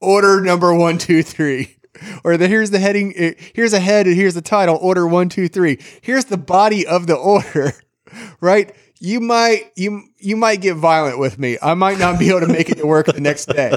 order 0.01 0.41
number 0.41 0.75
one, 0.75 0.99
two, 0.99 1.23
three. 1.23 1.77
Or 2.25 2.37
the 2.37 2.49
here's 2.49 2.71
the 2.71 2.79
heading, 2.79 3.13
eh, 3.17 3.35
here's 3.55 3.73
a 3.73 3.81
head, 3.81 4.07
and 4.07 4.15
here's 4.15 4.35
the 4.35 4.43
title, 4.43 4.79
order 4.81 5.07
one, 5.07 5.29
two, 5.29 5.49
three. 5.49 5.79
Here's 6.01 6.27
the 6.27 6.37
body 6.37 6.87
of 6.87 7.07
the 7.07 7.17
order, 7.17 7.73
right? 8.41 8.75
You 9.01 9.21
might 9.21 9.73
you 9.77 10.05
you 10.19 10.37
might 10.37 10.61
get 10.61 10.77
violent 10.77 11.19
with 11.19 11.39
me. 11.39 11.57
I 11.63 11.75
might 11.75 11.99
not 11.99 12.19
be 12.19 12.29
able 12.29 12.41
to 12.41 12.47
make 12.47 12.69
it 12.69 12.79
to 12.79 12.87
work 12.87 13.07
the 13.07 13.21
next 13.21 13.47
day. 13.47 13.77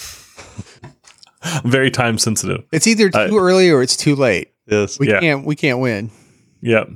Very 1.63 1.91
time 1.91 2.17
sensitive. 2.17 2.63
It's 2.71 2.87
either 2.87 3.09
too 3.09 3.17
I- 3.19 3.29
early 3.29 3.69
or 3.69 3.81
it's 3.81 3.97
too 3.97 4.15
late. 4.15 4.49
Yes. 4.67 4.99
We 4.99 5.09
Yeah. 5.09 5.19
can't 5.19 5.45
we 5.45 5.55
can't 5.55 5.79
win. 5.79 6.11
Yep. 6.61 6.89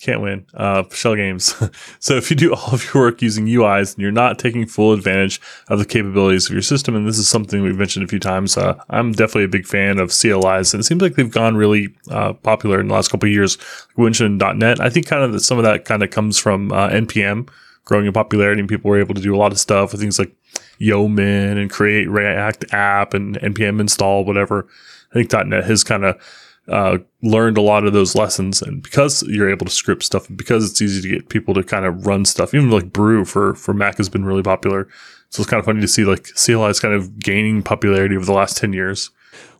Can't 0.00 0.20
win. 0.20 0.46
Uh, 0.54 0.84
shell 0.92 1.16
games. 1.16 1.52
so 1.98 2.14
if 2.14 2.30
you 2.30 2.36
do 2.36 2.54
all 2.54 2.72
of 2.72 2.84
your 2.94 3.02
work 3.02 3.20
using 3.20 3.46
UIs 3.46 3.94
and 3.94 4.00
you're 4.02 4.12
not 4.12 4.38
taking 4.38 4.64
full 4.64 4.92
advantage 4.92 5.40
of 5.68 5.80
the 5.80 5.84
capabilities 5.84 6.46
of 6.46 6.52
your 6.52 6.62
system, 6.62 6.94
and 6.94 7.08
this 7.08 7.18
is 7.18 7.28
something 7.28 7.62
we've 7.62 7.76
mentioned 7.76 8.04
a 8.04 8.08
few 8.08 8.20
times, 8.20 8.56
uh, 8.56 8.74
I'm 8.90 9.10
definitely 9.10 9.42
a 9.44 9.48
big 9.48 9.66
fan 9.66 9.98
of 9.98 10.10
CLIs, 10.12 10.72
and 10.72 10.80
it 10.80 10.84
seems 10.84 11.02
like 11.02 11.16
they've 11.16 11.28
gone 11.28 11.56
really 11.56 11.88
uh, 12.12 12.32
popular 12.34 12.78
in 12.78 12.86
the 12.86 12.94
last 12.94 13.10
couple 13.10 13.28
of 13.28 13.32
years. 13.32 13.58
We 13.96 14.04
mentioned 14.04 14.38
.NET. 14.40 14.80
I 14.80 14.88
think 14.88 15.06
kind 15.08 15.24
of 15.24 15.32
that 15.32 15.40
some 15.40 15.58
of 15.58 15.64
that 15.64 15.84
kind 15.84 16.04
of 16.04 16.10
comes 16.10 16.38
from 16.38 16.70
uh, 16.70 16.90
NPM 16.90 17.48
growing 17.84 18.06
in 18.06 18.12
popularity, 18.12 18.60
and 18.60 18.68
people 18.68 18.88
were 18.92 19.00
able 19.00 19.16
to 19.16 19.20
do 19.20 19.34
a 19.34 19.36
lot 19.38 19.50
of 19.50 19.58
stuff 19.58 19.90
with 19.90 20.00
things 20.00 20.16
like 20.20 20.30
Yeoman 20.78 21.58
and 21.58 21.70
create 21.70 22.08
React 22.08 22.72
app 22.72 23.14
and 23.14 23.36
NPM 23.40 23.80
install, 23.80 24.24
whatever. 24.24 24.68
I 25.12 25.14
think 25.22 25.32
.NET 25.32 25.64
has 25.64 25.84
kind 25.84 26.04
of 26.04 26.20
uh, 26.68 26.98
learned 27.22 27.56
a 27.56 27.62
lot 27.62 27.84
of 27.84 27.92
those 27.92 28.14
lessons, 28.14 28.60
and 28.60 28.82
because 28.82 29.22
you're 29.22 29.50
able 29.50 29.66
to 29.66 29.72
script 29.72 30.02
stuff, 30.02 30.28
and 30.28 30.36
because 30.36 30.70
it's 30.70 30.82
easy 30.82 31.00
to 31.00 31.08
get 31.08 31.28
people 31.28 31.54
to 31.54 31.62
kind 31.62 31.86
of 31.86 32.06
run 32.06 32.24
stuff, 32.24 32.52
even 32.54 32.70
like 32.70 32.92
Brew 32.92 33.24
for 33.24 33.54
for 33.54 33.72
Mac 33.72 33.96
has 33.96 34.08
been 34.08 34.24
really 34.24 34.42
popular. 34.42 34.88
So 35.30 35.42
it's 35.42 35.50
kind 35.50 35.58
of 35.58 35.66
funny 35.66 35.80
to 35.80 35.88
see 35.88 36.04
like 36.04 36.28
CLI 36.34 36.68
is 36.68 36.80
kind 36.80 36.94
of 36.94 37.18
gaining 37.18 37.62
popularity 37.62 38.16
over 38.16 38.26
the 38.26 38.32
last 38.32 38.56
ten 38.56 38.72
years. 38.72 39.10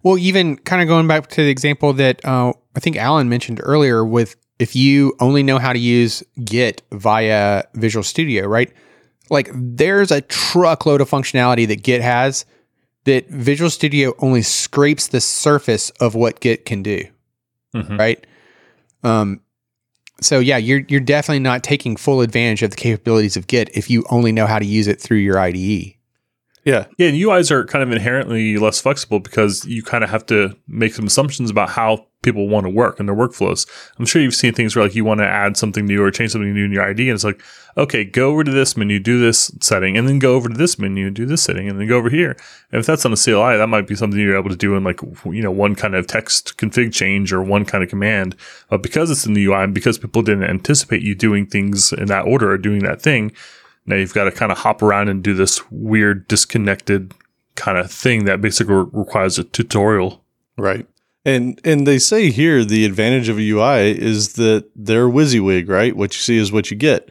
Well, 0.03 0.19
even 0.19 0.57
kind 0.59 0.83
of 0.83 0.89
going 0.89 1.09
back 1.09 1.29
to 1.29 1.43
the 1.43 1.51
example 1.51 1.93
that 1.95 2.25
uh, 2.25 2.53
I 2.77 2.81
think 2.81 2.97
Allen 2.97 3.29
mentioned 3.29 3.61
earlier 3.63 4.05
with 4.05 4.37
if 4.59 4.77
you 4.77 5.15
only 5.21 5.43
know 5.43 5.59
how 5.59 5.73
to 5.73 5.79
use 5.79 6.23
Git 6.45 6.83
via 6.93 7.65
Visual 7.75 8.03
Studio, 8.03 8.47
right? 8.47 8.73
Like 9.31 9.51
there's 9.55 10.11
a 10.11 10.21
truckload 10.23 11.01
of 11.01 11.11
functionality 11.11 11.67
that 11.69 11.83
Git 11.83 12.03
has 12.03 12.45
that 13.05 13.29
Visual 13.29 13.71
Studio 13.71 14.15
only 14.19 14.43
scrapes 14.43 15.09
the 15.09 15.21
surface 15.21 15.91
of 16.01 16.15
what 16.15 16.41
Git 16.41 16.65
can 16.65 16.83
do, 16.83 17.05
Mhm. 17.75 17.99
right? 17.99 18.27
Um, 19.03 19.41
so 20.21 20.41
yeah, 20.41 20.57
you're 20.57 20.83
you're 20.89 21.01
definitely 21.01 21.39
not 21.41 21.63
taking 21.63 21.97
full 21.97 22.21
advantage 22.21 22.63
of 22.63 22.71
the 22.71 22.77
capabilities 22.77 23.37
of 23.37 23.47
Git 23.47 23.71
if 23.75 23.89
you 23.89 24.05
only 24.11 24.33
know 24.33 24.47
how 24.47 24.59
to 24.59 24.67
use 24.67 24.89
it 24.89 25.01
through 25.01 25.19
your. 25.19 25.39
IDE. 25.39 25.95
Yeah. 26.65 26.85
Yeah, 26.99 27.07
and 27.09 27.17
UIs 27.17 27.51
are 27.51 27.65
kind 27.65 27.83
of 27.83 27.93
inherently 27.93 28.59
less 28.59 28.81
flexible 28.81 29.21
because 29.21 29.65
you 29.65 29.83
kind 29.83 30.05
of 30.05 30.11
have 30.11 30.27
to 30.27 30.55
make 30.67 30.93
some 30.93 31.07
assumptions 31.07 31.51
about 31.51 31.71
how 31.71 32.05
people 32.23 32.49
want 32.49 32.65
to 32.67 32.71
work 32.71 32.99
and 32.99 33.09
their 33.09 33.17
workflows. 33.17 33.65
I'm 33.99 34.05
sure 34.05 34.21
you've 34.21 34.35
seen 34.35 34.53
things 34.53 34.75
where 34.77 34.85
like 34.85 34.95
you 34.95 35.05
want 35.05 35.21
to 35.21 35.27
add 35.27 35.57
something 35.57 35.87
new 35.87 36.03
or 36.03 36.11
change 36.11 36.33
something 36.33 36.53
new 36.53 36.65
in 36.65 36.73
your 36.73 36.83
ID, 36.83 37.09
and 37.09 37.15
it's 37.15 37.25
like, 37.25 37.41
okay, 37.79 38.05
go 38.05 38.31
over 38.31 38.43
to 38.43 38.51
this 38.51 38.77
menu, 38.77 38.99
do 38.99 39.21
this 39.21 39.53
setting, 39.61 39.97
and 39.97 40.09
then 40.09 40.19
go 40.19 40.35
over 40.35 40.49
to 40.49 40.55
this 40.55 40.79
menu, 40.79 41.11
do 41.11 41.25
this 41.25 41.45
setting, 41.45 41.69
and 41.69 41.79
then 41.79 41.87
go 41.87 41.97
over 41.97 42.11
here. 42.11 42.37
And 42.73 42.81
if 42.81 42.87
that's 42.87 43.07
on 43.07 43.13
a 43.13 43.17
CLI, 43.17 43.57
that 43.57 43.69
might 43.69 43.87
be 43.87 43.95
something 43.95 44.19
you're 44.19 44.37
able 44.37 44.51
to 44.51 44.57
do 44.57 44.75
in 44.75 44.83
like 44.83 45.01
you 45.25 45.43
know 45.43 45.53
one 45.53 45.77
kind 45.77 45.95
of 45.95 46.07
text 46.07 46.59
config 46.59 46.93
change 46.93 47.33
or 47.33 47.43
one 47.43 47.65
kind 47.65 47.85
of 47.85 47.89
command. 47.89 48.35
But 48.69 48.83
because 48.83 49.11
it's 49.11 49.25
in 49.25 49.35
the 49.35 49.45
UI 49.45 49.63
and 49.65 49.75
because 49.75 49.97
people 49.97 50.23
didn't 50.23 50.45
anticipate 50.45 51.03
you 51.03 51.15
doing 51.15 51.47
things 51.47 51.93
in 51.93 52.07
that 52.07 52.27
order 52.27 52.51
or 52.51 52.59
doing 52.59 52.81
that 52.81 53.01
thing, 53.01 53.33
now 53.87 53.97
you've 53.97 54.15
got 54.15 54.25
to 54.25 54.33
kind 54.33 54.51
of 54.51 54.59
hop 54.59 54.83
around 54.83 55.09
and 55.09 55.23
do 55.23 55.33
this 55.33 55.71
weird 55.71 56.27
disconnected 56.27 57.15
kind 57.55 57.79
of 57.79 57.91
thing 57.91 58.25
that 58.25 58.41
basically 58.41 58.75
requires 58.75 59.39
a 59.39 59.45
tutorial. 59.45 60.25
Right. 60.57 60.87
And 61.25 61.61
and 61.65 61.87
they 61.87 62.01
say 62.01 62.31
here 62.31 62.65
the 62.65 62.85
advantage 62.85 63.29
of 63.29 63.39
a 63.39 63.51
UI 63.51 63.91
is 63.91 64.35
that 64.35 64.69
they're 64.75 65.09
WYSIWYG, 65.09 65.69
right? 65.69 65.97
What 65.97 66.15
you 66.15 66.21
see 66.21 66.39
is 66.39 66.51
what 66.51 66.73
you 66.73 66.77
get. 66.77 67.09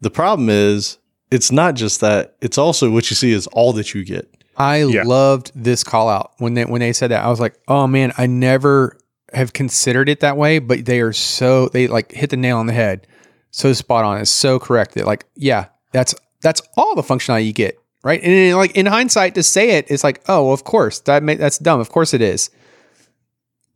The 0.00 0.10
problem 0.10 0.48
is 0.48 0.98
it's 1.30 1.50
not 1.52 1.74
just 1.74 2.00
that, 2.00 2.36
it's 2.40 2.58
also 2.58 2.90
what 2.90 3.10
you 3.10 3.16
see 3.16 3.32
is 3.32 3.46
all 3.48 3.72
that 3.74 3.94
you 3.94 4.04
get. 4.04 4.32
I 4.56 4.78
Yeah. 4.84 5.02
loved 5.04 5.52
this 5.54 5.84
call 5.84 6.08
out 6.08 6.32
when 6.38 6.54
they 6.54 6.64
when 6.64 6.80
they 6.80 6.92
said 6.92 7.10
that. 7.10 7.24
I 7.24 7.28
was 7.28 7.38
like, 7.40 7.54
oh 7.68 7.86
man, 7.86 8.12
I 8.18 8.26
never 8.26 8.98
have 9.32 9.52
considered 9.52 10.08
it 10.08 10.20
that 10.20 10.36
way, 10.36 10.58
but 10.58 10.84
they 10.84 11.00
are 11.00 11.12
so 11.12 11.68
they 11.68 11.86
like 11.86 12.12
hit 12.12 12.30
the 12.30 12.36
nail 12.36 12.58
on 12.58 12.66
the 12.66 12.72
head. 12.72 13.06
So 13.50 13.72
spot 13.72 14.04
on. 14.04 14.20
It's 14.20 14.30
so 14.30 14.58
correct 14.58 14.94
that 14.94 15.06
like, 15.06 15.26
yeah, 15.36 15.66
that's 15.92 16.14
that's 16.42 16.60
all 16.76 16.94
the 16.96 17.02
functionality 17.02 17.46
you 17.46 17.52
get. 17.52 17.78
Right. 18.04 18.22
And 18.22 18.32
in, 18.32 18.56
like 18.56 18.76
in 18.76 18.86
hindsight 18.86 19.34
to 19.34 19.42
say 19.42 19.70
it, 19.78 19.90
it's 19.90 20.04
like, 20.04 20.22
oh, 20.28 20.44
well, 20.44 20.54
of 20.54 20.64
course. 20.64 21.00
That 21.00 21.22
ma- 21.22 21.34
that's 21.34 21.58
dumb. 21.58 21.80
Of 21.80 21.90
course 21.90 22.14
it 22.14 22.22
is. 22.22 22.50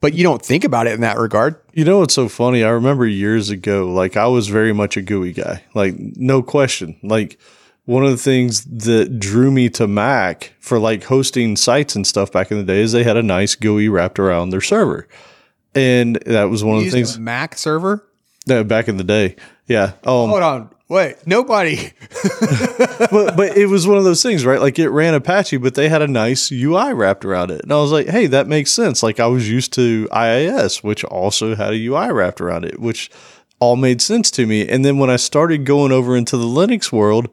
But 0.02 0.14
you 0.14 0.24
don't 0.24 0.44
think 0.44 0.64
about 0.64 0.88
it 0.88 0.94
in 0.94 1.00
that 1.02 1.16
regard. 1.16 1.54
You 1.72 1.84
know 1.84 2.00
what's 2.00 2.12
so 2.12 2.28
funny? 2.28 2.64
I 2.64 2.70
remember 2.70 3.06
years 3.06 3.50
ago, 3.50 3.88
like 3.88 4.16
I 4.16 4.26
was 4.26 4.48
very 4.48 4.72
much 4.72 4.96
a 4.96 5.00
GUI 5.00 5.32
guy, 5.32 5.62
like 5.74 5.94
no 5.96 6.42
question. 6.42 6.98
Like 7.04 7.38
one 7.84 8.04
of 8.04 8.10
the 8.10 8.16
things 8.16 8.64
that 8.64 9.20
drew 9.20 9.52
me 9.52 9.70
to 9.70 9.86
Mac 9.86 10.54
for 10.58 10.80
like 10.80 11.04
hosting 11.04 11.54
sites 11.54 11.94
and 11.94 12.04
stuff 12.04 12.32
back 12.32 12.50
in 12.50 12.58
the 12.58 12.64
day 12.64 12.80
is 12.80 12.90
they 12.90 13.04
had 13.04 13.16
a 13.16 13.22
nice 13.22 13.54
GUI 13.54 13.88
wrapped 13.88 14.18
around 14.18 14.50
their 14.50 14.60
server. 14.60 15.06
And 15.72 16.16
that 16.26 16.50
was 16.50 16.64
one 16.64 16.78
of 16.78 16.84
the 16.84 16.90
things 16.90 17.16
Mac 17.16 17.56
server. 17.56 18.04
that 18.46 18.66
back 18.66 18.88
in 18.88 18.96
the 18.96 19.04
day. 19.04 19.36
Yeah. 19.68 19.92
Um, 20.04 20.30
Hold 20.30 20.42
on. 20.42 20.70
Wait, 20.92 21.26
nobody. 21.26 21.90
but 23.10 23.34
but 23.34 23.56
it 23.56 23.64
was 23.64 23.86
one 23.86 23.96
of 23.96 24.04
those 24.04 24.22
things, 24.22 24.44
right? 24.44 24.60
Like 24.60 24.78
it 24.78 24.90
ran 24.90 25.14
Apache, 25.14 25.56
but 25.56 25.74
they 25.74 25.88
had 25.88 26.02
a 26.02 26.06
nice 26.06 26.52
UI 26.52 26.92
wrapped 26.92 27.24
around 27.24 27.50
it, 27.50 27.62
and 27.62 27.72
I 27.72 27.76
was 27.76 27.90
like, 27.90 28.08
hey, 28.08 28.26
that 28.26 28.46
makes 28.46 28.70
sense. 28.70 29.02
Like 29.02 29.18
I 29.18 29.26
was 29.26 29.48
used 29.48 29.72
to 29.72 30.06
IIS, 30.14 30.84
which 30.84 31.02
also 31.04 31.54
had 31.54 31.72
a 31.72 31.86
UI 31.86 32.12
wrapped 32.12 32.42
around 32.42 32.66
it, 32.66 32.78
which 32.78 33.10
all 33.58 33.76
made 33.76 34.02
sense 34.02 34.30
to 34.32 34.46
me. 34.46 34.68
And 34.68 34.84
then 34.84 34.98
when 34.98 35.08
I 35.08 35.16
started 35.16 35.64
going 35.64 35.92
over 35.92 36.14
into 36.14 36.36
the 36.36 36.44
Linux 36.44 36.92
world, 36.92 37.30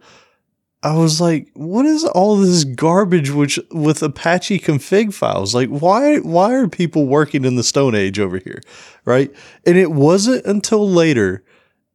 I 0.82 0.96
was 0.96 1.20
like, 1.20 1.50
what 1.54 1.86
is 1.86 2.06
all 2.06 2.38
this 2.38 2.64
garbage 2.64 3.30
which 3.30 3.60
with 3.72 4.02
Apache 4.02 4.60
config 4.60 5.14
files? 5.14 5.54
Like 5.54 5.68
why 5.68 6.20
why 6.20 6.54
are 6.54 6.70
people 6.70 7.08
working 7.08 7.44
in 7.44 7.58
the 7.58 7.64
Stone 7.64 7.94
Age 7.94 8.22
over 8.22 8.38
here? 8.38 8.62
Right? 9.04 9.36
And 9.66 9.78
it 9.78 9.92
wasn't 9.92 10.46
until 10.46 10.90
later, 10.90 11.44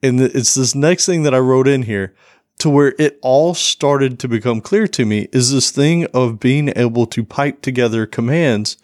and 0.04 0.20
it's 0.20 0.54
this 0.54 0.74
next 0.74 1.06
thing 1.06 1.22
that 1.22 1.34
I 1.34 1.38
wrote 1.38 1.66
in 1.66 1.82
here 1.82 2.14
to 2.58 2.70
where 2.70 2.94
it 2.98 3.18
all 3.22 3.54
started 3.54 4.18
to 4.20 4.28
become 4.28 4.60
clear 4.60 4.86
to 4.86 5.04
me 5.04 5.28
is 5.32 5.52
this 5.52 5.70
thing 5.70 6.06
of 6.14 6.38
being 6.38 6.72
able 6.76 7.06
to 7.06 7.24
pipe 7.24 7.62
together 7.62 8.06
commands 8.06 8.76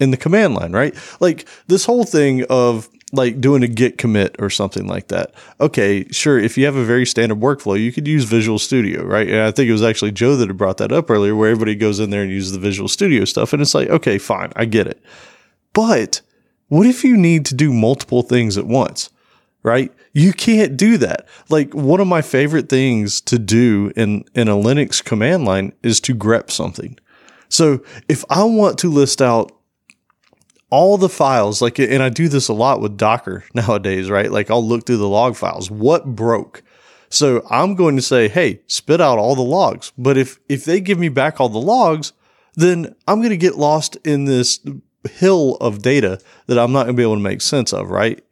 in 0.00 0.10
the 0.10 0.16
command 0.16 0.54
line, 0.54 0.72
right? 0.72 0.94
Like 1.20 1.46
this 1.66 1.84
whole 1.84 2.04
thing 2.04 2.44
of 2.48 2.88
like 3.12 3.40
doing 3.40 3.62
a 3.62 3.68
git 3.68 3.98
commit 3.98 4.36
or 4.38 4.50
something 4.50 4.86
like 4.86 5.08
that. 5.08 5.34
Okay, 5.60 6.06
sure. 6.10 6.38
If 6.38 6.58
you 6.58 6.64
have 6.66 6.76
a 6.76 6.84
very 6.84 7.06
standard 7.06 7.40
workflow, 7.40 7.78
you 7.78 7.90
could 7.92 8.06
use 8.06 8.24
Visual 8.24 8.58
Studio, 8.58 9.02
right? 9.04 9.28
And 9.28 9.40
I 9.40 9.50
think 9.50 9.68
it 9.68 9.72
was 9.72 9.82
actually 9.82 10.12
Joe 10.12 10.36
that 10.36 10.48
had 10.48 10.56
brought 10.56 10.76
that 10.78 10.92
up 10.92 11.10
earlier, 11.10 11.34
where 11.34 11.50
everybody 11.50 11.74
goes 11.74 12.00
in 12.00 12.10
there 12.10 12.22
and 12.22 12.30
uses 12.30 12.52
the 12.52 12.58
Visual 12.58 12.88
Studio 12.88 13.24
stuff. 13.24 13.52
And 13.52 13.62
it's 13.62 13.74
like, 13.74 13.88
okay, 13.88 14.18
fine, 14.18 14.52
I 14.56 14.66
get 14.66 14.86
it. 14.86 15.02
But 15.72 16.20
what 16.68 16.86
if 16.86 17.02
you 17.02 17.16
need 17.16 17.46
to 17.46 17.54
do 17.54 17.72
multiple 17.72 18.22
things 18.22 18.58
at 18.58 18.66
once? 18.66 19.10
Right? 19.62 19.92
You 20.12 20.32
can't 20.32 20.76
do 20.76 20.98
that. 20.98 21.26
Like 21.48 21.74
one 21.74 22.00
of 22.00 22.06
my 22.06 22.22
favorite 22.22 22.68
things 22.68 23.20
to 23.22 23.38
do 23.38 23.92
in, 23.96 24.24
in 24.34 24.48
a 24.48 24.54
Linux 24.54 25.04
command 25.04 25.44
line 25.44 25.72
is 25.82 26.00
to 26.02 26.14
grep 26.14 26.50
something. 26.50 26.98
So 27.48 27.82
if 28.08 28.24
I 28.30 28.44
want 28.44 28.78
to 28.78 28.90
list 28.90 29.22
out 29.22 29.52
all 30.70 30.98
the 30.98 31.08
files, 31.08 31.62
like, 31.62 31.78
and 31.78 32.02
I 32.02 32.08
do 32.08 32.28
this 32.28 32.48
a 32.48 32.52
lot 32.52 32.80
with 32.80 32.96
Docker 32.96 33.44
nowadays, 33.54 34.10
right? 34.10 34.30
Like 34.30 34.50
I'll 34.50 34.66
look 34.66 34.86
through 34.86 34.98
the 34.98 35.08
log 35.08 35.36
files. 35.36 35.70
What 35.70 36.14
broke? 36.14 36.62
So 37.10 37.42
I'm 37.48 37.74
going 37.74 37.96
to 37.96 38.02
say, 38.02 38.28
hey, 38.28 38.60
spit 38.66 39.00
out 39.00 39.18
all 39.18 39.34
the 39.34 39.42
logs. 39.42 39.92
But 39.96 40.18
if 40.18 40.38
if 40.48 40.64
they 40.64 40.80
give 40.80 40.98
me 40.98 41.08
back 41.08 41.40
all 41.40 41.48
the 41.48 41.58
logs, 41.58 42.12
then 42.54 42.94
I'm 43.06 43.20
going 43.20 43.30
to 43.30 43.36
get 43.36 43.56
lost 43.56 43.96
in 44.04 44.24
this 44.26 44.60
hill 45.08 45.56
of 45.56 45.80
data 45.80 46.20
that 46.46 46.58
I'm 46.58 46.72
not 46.72 46.84
going 46.84 46.96
to 46.96 47.00
be 47.00 47.02
able 47.02 47.16
to 47.16 47.20
make 47.20 47.40
sense 47.40 47.72
of, 47.72 47.88
right? 47.88 48.22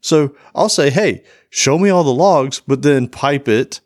So 0.00 0.34
I'll 0.54 0.68
say, 0.68 0.90
hey, 0.90 1.24
show 1.50 1.78
me 1.78 1.90
all 1.90 2.04
the 2.04 2.10
logs, 2.12 2.60
but 2.66 2.82
then 2.82 3.08
pipe 3.08 3.48
it 3.48 3.80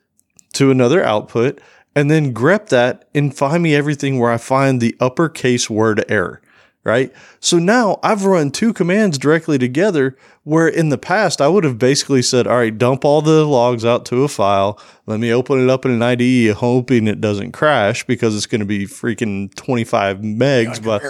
to 0.54 0.70
another 0.70 1.02
output 1.02 1.60
and 1.94 2.10
then 2.10 2.34
grep 2.34 2.68
that 2.68 3.08
and 3.14 3.36
find 3.36 3.62
me 3.62 3.74
everything 3.74 4.18
where 4.18 4.30
I 4.30 4.38
find 4.38 4.80
the 4.80 4.96
uppercase 5.00 5.68
word 5.68 6.04
error, 6.08 6.40
right? 6.84 7.12
So 7.40 7.58
now 7.58 7.98
I've 8.02 8.24
run 8.24 8.50
two 8.50 8.72
commands 8.72 9.18
directly 9.18 9.58
together 9.58 10.16
where 10.44 10.68
in 10.68 10.88
the 10.88 10.98
past 10.98 11.40
I 11.40 11.48
would 11.48 11.64
have 11.64 11.78
basically 11.78 12.22
said, 12.22 12.46
all 12.46 12.56
right, 12.56 12.76
dump 12.76 13.04
all 13.04 13.22
the 13.22 13.44
logs 13.44 13.84
out 13.84 14.04
to 14.06 14.24
a 14.24 14.28
file. 14.28 14.78
Let 15.06 15.20
me 15.20 15.32
open 15.32 15.62
it 15.62 15.70
up 15.70 15.84
in 15.84 15.92
an 15.92 16.02
IDE 16.02 16.54
hoping 16.56 17.06
it 17.06 17.20
doesn't 17.20 17.52
crash 17.52 18.04
because 18.04 18.36
it's 18.36 18.46
going 18.46 18.60
to 18.60 18.66
be 18.66 18.86
freaking 18.86 19.54
25 19.54 20.18
megs, 20.18 20.82
but 20.82 21.02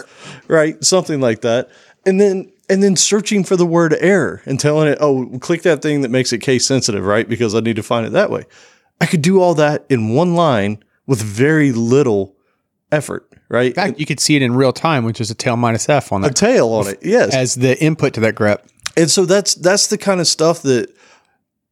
right? 0.49 0.83
Something 0.85 1.21
like 1.21 1.43
that. 1.43 1.71
And 2.05 2.21
then 2.21 2.52
and 2.73 2.83
then 2.83 2.97
searching 2.97 3.45
for 3.45 3.55
the 3.55 3.67
word 3.67 3.95
error 4.01 4.41
and 4.47 4.59
telling 4.59 4.89
it, 4.89 4.97
oh, 4.99 5.27
click 5.41 5.61
that 5.63 5.83
thing 5.83 6.01
that 6.01 6.09
makes 6.09 6.33
it 6.33 6.39
case 6.39 6.67
sensitive, 6.67 7.05
right? 7.05 7.29
Because 7.29 7.55
I 7.55 7.61
need 7.61 7.77
to 7.77 7.83
find 7.83 8.07
it 8.07 8.13
that 8.13 8.31
way. 8.31 8.45
I 8.99 9.05
could 9.05 9.21
do 9.21 9.43
all 9.43 9.55
that 9.57 9.85
in 9.91 10.15
one 10.15 10.35
line 10.35 10.83
with 11.07 11.21
very 11.21 11.71
little 11.71 12.35
effort, 12.91 13.31
right? 13.51 13.67
In 13.67 13.75
fact, 13.75 14.01
you 14.01 14.07
could 14.07 14.21
see 14.21 14.37
it 14.37 14.43
in 14.43 14.55
real 14.55 14.73
time, 14.73 15.05
which 15.05 15.21
is 15.21 15.31
a 15.31 15.35
tail 15.35 15.57
minus 15.57 15.87
F 15.91 16.13
on 16.13 16.25
a 16.25 16.31
tail 16.31 16.71
on 16.71 16.87
it, 16.89 17.01
yes. 17.03 17.35
as 17.35 17.57
the 17.57 17.79
input 17.79 18.15
to 18.15 18.21
that 18.21 18.37
grep. 18.37 18.67
And 18.97 19.11
so 19.11 19.27
that's 19.27 19.55
that's 19.55 19.89
the 19.89 19.99
kind 19.99 20.19
of 20.19 20.27
stuff 20.27 20.63
that 20.63 20.95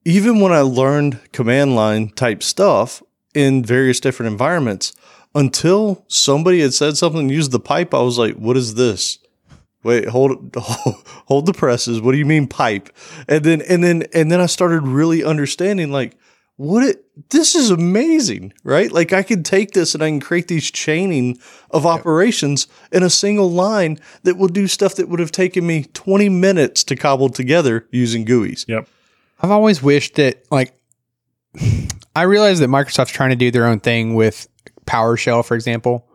even 0.04 0.40
when 0.40 0.52
I 0.52 0.60
learned 0.60 1.32
command 1.32 1.74
line 1.74 2.10
type 2.10 2.42
stuff 2.42 3.02
in 3.34 3.64
various 3.64 4.00
different 4.00 4.32
environments, 4.32 4.92
until 5.34 6.04
somebody 6.08 6.60
had 6.60 6.74
said 6.74 6.98
something, 6.98 7.30
used 7.30 7.52
the 7.52 7.60
pipe, 7.60 7.94
I 7.94 8.02
was 8.02 8.18
like, 8.18 8.34
"What 8.34 8.58
is 8.58 8.74
this?" 8.74 9.18
Wait, 9.82 10.08
hold 10.08 10.54
hold 10.56 11.46
the 11.46 11.52
presses. 11.52 12.00
What 12.00 12.12
do 12.12 12.18
you 12.18 12.26
mean 12.26 12.46
pipe? 12.46 12.90
And 13.28 13.44
then 13.44 13.62
and 13.62 13.82
then 13.82 14.04
and 14.12 14.30
then 14.30 14.40
I 14.40 14.46
started 14.46 14.82
really 14.82 15.24
understanding 15.24 15.90
like 15.90 16.16
what 16.56 16.84
it 16.84 17.04
this 17.30 17.54
is 17.54 17.70
amazing, 17.70 18.52
right? 18.64 18.92
Like 18.92 19.12
I 19.12 19.22
can 19.22 19.42
take 19.42 19.72
this 19.72 19.94
and 19.94 20.02
I 20.02 20.08
can 20.08 20.20
create 20.20 20.48
these 20.48 20.70
chaining 20.70 21.38
of 21.70 21.86
operations 21.86 22.66
in 22.92 23.02
a 23.02 23.10
single 23.10 23.50
line 23.50 23.98
that 24.22 24.36
will 24.36 24.48
do 24.48 24.66
stuff 24.66 24.96
that 24.96 25.08
would 25.08 25.20
have 25.20 25.32
taken 25.32 25.66
me 25.66 25.84
20 25.94 26.28
minutes 26.28 26.84
to 26.84 26.96
cobble 26.96 27.28
together 27.28 27.86
using 27.90 28.24
GUIs. 28.24 28.66
Yep. 28.68 28.88
I've 29.42 29.50
always 29.50 29.82
wished 29.82 30.16
that, 30.16 30.44
like, 30.50 30.74
I 32.16 32.22
realize 32.22 32.60
that 32.60 32.68
Microsoft's 32.68 33.12
trying 33.12 33.30
to 33.30 33.36
do 33.36 33.50
their 33.50 33.66
own 33.66 33.80
thing 33.80 34.14
with 34.14 34.48
PowerShell, 34.86 35.44
for 35.44 35.54
example. 35.54 36.08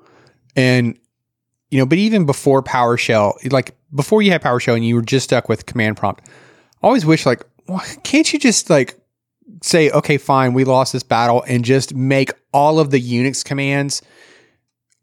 And, 0.55 0.99
you 1.75 1.81
know, 1.81 1.85
but 1.85 1.97
even 1.97 2.25
before 2.25 2.63
PowerShell, 2.63 3.51
like, 3.51 3.75
before 3.93 4.21
you 4.21 4.31
had 4.31 4.41
PowerShell 4.41 4.77
and 4.77 4.87
you 4.87 4.95
were 4.95 5.01
just 5.01 5.25
stuck 5.25 5.49
with 5.49 5.65
command 5.65 5.97
prompt, 5.97 6.25
I 6.81 6.87
always 6.87 7.05
wish, 7.05 7.25
like, 7.25 7.43
why 7.65 7.85
can't 8.05 8.31
you 8.31 8.39
just, 8.39 8.69
like, 8.69 8.97
say, 9.61 9.91
okay, 9.91 10.17
fine, 10.17 10.53
we 10.53 10.63
lost 10.63 10.93
this 10.93 11.03
battle 11.03 11.43
and 11.45 11.65
just 11.65 11.93
make 11.93 12.31
all 12.53 12.79
of 12.79 12.91
the 12.91 13.01
Unix 13.01 13.43
commands 13.43 14.01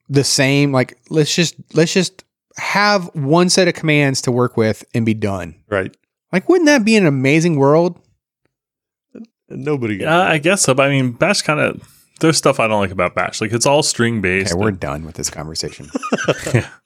the 0.09 0.25
same? 0.25 0.73
Like, 0.73 0.97
let's 1.11 1.35
just, 1.35 1.57
let's 1.75 1.93
just 1.93 2.25
have 2.57 3.15
one 3.15 3.51
set 3.51 3.69
of 3.69 3.75
commands 3.75 4.23
to 4.23 4.33
work 4.33 4.57
with 4.57 4.83
and 4.95 5.05
be 5.05 5.13
done. 5.13 5.55
Right. 5.69 5.95
Like, 6.33 6.49
wouldn't 6.49 6.69
that 6.69 6.87
be 6.87 6.97
an 6.97 7.05
amazing 7.05 7.57
world? 7.57 8.01
Nobody 9.51 9.99
got 9.99 10.07
Yeah, 10.07 10.21
I 10.23 10.39
guess 10.39 10.63
so. 10.63 10.73
But 10.73 10.87
I 10.87 10.89
mean, 10.89 11.13
Bash 11.13 11.43
kind 11.43 11.61
of 11.61 12.02
there's 12.23 12.39
stuff 12.39 12.61
I 12.61 12.69
don't 12.69 12.81
like 12.81 12.91
about 12.91 13.15
Bash. 13.15 13.41
Like 13.41 13.53
it's 13.53 13.67
all 13.67 13.83
string 13.83 14.21
based. 14.21 14.53
Okay, 14.53 14.61
we're 14.61 14.71
done 14.71 15.05
with 15.05 15.17
this 15.17 15.29
conversation. 15.29 15.91
yeah. 16.55 16.69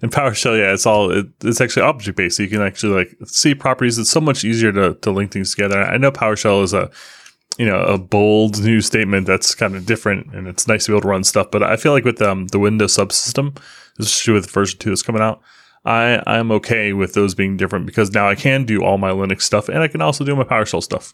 And 0.00 0.10
PowerShell, 0.10 0.58
yeah, 0.58 0.72
it's 0.72 0.86
all 0.86 1.10
it, 1.10 1.26
it's 1.44 1.60
actually 1.60 1.82
object 1.82 2.16
based. 2.16 2.38
So 2.38 2.42
you 2.42 2.48
can 2.48 2.62
actually 2.62 2.94
like 2.94 3.14
see 3.26 3.54
properties. 3.54 3.98
It's 3.98 4.10
so 4.10 4.20
much 4.20 4.42
easier 4.42 4.72
to 4.72 4.94
to 4.94 5.10
link 5.10 5.30
things 5.30 5.54
together. 5.54 5.82
I 5.82 5.98
know 5.98 6.10
PowerShell 6.10 6.64
is 6.64 6.72
a 6.72 6.90
you 7.58 7.66
know 7.66 7.80
a 7.82 7.98
bold 7.98 8.62
new 8.62 8.80
statement 8.80 9.26
that's 9.26 9.54
kind 9.54 9.76
of 9.76 9.84
different, 9.84 10.34
and 10.34 10.48
it's 10.48 10.66
nice 10.66 10.86
to 10.86 10.92
be 10.92 10.94
able 10.94 11.02
to 11.02 11.08
run 11.08 11.22
stuff. 11.22 11.50
But 11.50 11.62
I 11.62 11.76
feel 11.76 11.92
like 11.92 12.04
with 12.04 12.20
um, 12.22 12.46
the 12.46 12.58
Windows 12.58 12.96
subsystem, 12.96 13.58
especially 13.98 14.34
with 14.34 14.50
version 14.50 14.78
two 14.78 14.88
that's 14.88 15.02
coming 15.02 15.22
out, 15.22 15.42
I 15.84 16.22
I'm 16.26 16.50
okay 16.52 16.94
with 16.94 17.12
those 17.12 17.34
being 17.34 17.58
different 17.58 17.84
because 17.84 18.10
now 18.12 18.26
I 18.26 18.36
can 18.36 18.64
do 18.64 18.82
all 18.82 18.96
my 18.96 19.10
Linux 19.10 19.42
stuff, 19.42 19.68
and 19.68 19.80
I 19.80 19.88
can 19.88 20.00
also 20.00 20.24
do 20.24 20.34
my 20.34 20.44
PowerShell 20.44 20.82
stuff. 20.82 21.12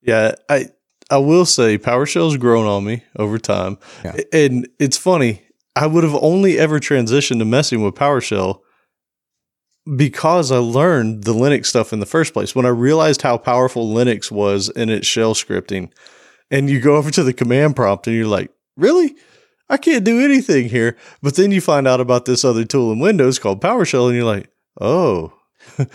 Yeah, 0.00 0.34
I 0.48 0.68
I 1.10 1.18
will 1.18 1.46
say 1.46 1.78
PowerShell's 1.78 2.36
grown 2.36 2.66
on 2.66 2.84
me 2.84 3.02
over 3.16 3.38
time. 3.38 3.78
Yeah. 4.04 4.16
And 4.32 4.68
it's 4.78 4.98
funny, 4.98 5.42
I 5.74 5.86
would 5.86 6.04
have 6.04 6.16
only 6.16 6.58
ever 6.58 6.78
transitioned 6.78 7.38
to 7.38 7.44
messing 7.44 7.82
with 7.82 7.94
PowerShell 7.94 8.60
because 9.96 10.52
I 10.52 10.58
learned 10.58 11.24
the 11.24 11.32
Linux 11.32 11.66
stuff 11.66 11.92
in 11.92 12.00
the 12.00 12.06
first 12.06 12.34
place. 12.34 12.54
When 12.54 12.66
I 12.66 12.70
realized 12.70 13.22
how 13.22 13.38
powerful 13.38 13.94
Linux 13.94 14.30
was 14.30 14.68
in 14.68 14.90
its 14.90 15.06
shell 15.06 15.34
scripting, 15.34 15.90
and 16.50 16.68
you 16.68 16.80
go 16.80 16.96
over 16.96 17.10
to 17.10 17.22
the 17.22 17.32
command 17.32 17.76
prompt 17.76 18.06
and 18.06 18.16
you're 18.16 18.26
like, 18.26 18.50
really? 18.76 19.14
I 19.70 19.76
can't 19.76 20.04
do 20.04 20.20
anything 20.20 20.68
here. 20.68 20.96
But 21.22 21.36
then 21.36 21.52
you 21.52 21.60
find 21.60 21.86
out 21.86 22.00
about 22.00 22.24
this 22.24 22.44
other 22.44 22.64
tool 22.64 22.90
in 22.92 22.98
Windows 22.98 23.38
called 23.38 23.62
PowerShell, 23.62 24.08
and 24.08 24.16
you're 24.16 24.24
like, 24.24 24.50
oh, 24.80 25.32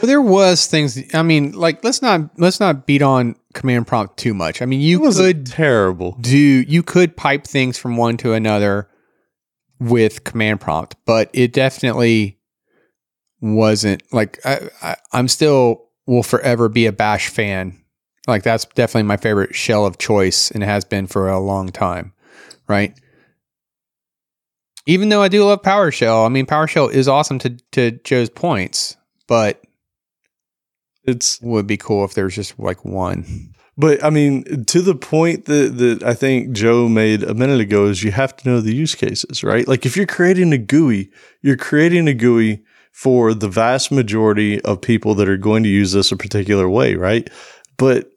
there 0.01 0.21
was 0.21 0.67
things. 0.67 1.01
I 1.13 1.23
mean, 1.23 1.51
like 1.53 1.83
let's 1.83 2.01
not 2.01 2.29
let's 2.37 2.59
not 2.59 2.85
beat 2.85 3.01
on 3.01 3.35
command 3.53 3.87
prompt 3.87 4.17
too 4.17 4.33
much. 4.33 4.61
I 4.61 4.65
mean, 4.65 4.81
it 4.81 4.83
you 4.83 4.99
was 4.99 5.17
could 5.17 5.45
terrible. 5.45 6.17
do 6.19 6.37
you 6.37 6.83
could 6.83 7.15
pipe 7.15 7.45
things 7.45 7.77
from 7.77 7.97
one 7.97 8.17
to 8.17 8.33
another 8.33 8.89
with 9.79 10.23
command 10.23 10.61
prompt, 10.61 10.95
but 11.05 11.29
it 11.33 11.53
definitely 11.53 12.39
wasn't 13.41 14.01
like 14.13 14.39
I, 14.45 14.69
I, 14.81 14.95
I'm 15.11 15.27
still 15.27 15.89
will 16.05 16.23
forever 16.23 16.69
be 16.69 16.85
a 16.85 16.91
Bash 16.91 17.29
fan. 17.29 17.79
Like 18.27 18.43
that's 18.43 18.65
definitely 18.65 19.03
my 19.03 19.17
favorite 19.17 19.53
shell 19.53 19.85
of 19.85 19.97
choice, 19.97 20.49
and 20.51 20.63
has 20.63 20.85
been 20.85 21.07
for 21.07 21.29
a 21.29 21.39
long 21.39 21.69
time, 21.69 22.13
right? 22.67 22.97
Even 24.85 25.09
though 25.09 25.21
I 25.21 25.29
do 25.29 25.45
love 25.45 25.61
PowerShell, 25.61 26.25
I 26.25 26.29
mean 26.29 26.45
PowerShell 26.45 26.91
is 26.91 27.07
awesome 27.07 27.39
to 27.39 27.49
to 27.71 27.91
Joe's 28.03 28.29
points, 28.29 28.95
but 29.33 29.63
It's 31.05 31.41
would 31.41 31.65
be 31.65 31.75
cool 31.75 32.05
if 32.05 32.13
there 32.13 32.25
was 32.25 32.35
just 32.35 32.59
like 32.59 32.85
one. 32.85 33.51
But 33.75 34.03
I 34.03 34.11
mean, 34.11 34.65
to 34.65 34.79
the 34.83 34.93
point 34.93 35.45
that, 35.45 35.75
that 35.79 36.03
I 36.03 36.13
think 36.13 36.51
Joe 36.51 36.87
made 36.87 37.23
a 37.23 37.33
minute 37.33 37.59
ago 37.59 37.87
is 37.87 38.03
you 38.03 38.11
have 38.11 38.35
to 38.37 38.47
know 38.47 38.61
the 38.61 38.75
use 38.75 38.93
cases, 38.93 39.43
right? 39.43 39.67
Like 39.67 39.87
if 39.87 39.97
you're 39.97 40.05
creating 40.05 40.53
a 40.53 40.59
GUI, 40.59 41.09
you're 41.41 41.57
creating 41.57 42.07
a 42.07 42.13
GUI 42.13 42.63
for 42.91 43.33
the 43.33 43.49
vast 43.49 43.91
majority 43.91 44.61
of 44.61 44.81
people 44.81 45.15
that 45.15 45.27
are 45.27 45.35
going 45.35 45.63
to 45.63 45.69
use 45.69 45.93
this 45.93 46.11
a 46.11 46.15
particular 46.15 46.69
way, 46.69 46.93
right? 46.93 47.27
But 47.79 48.11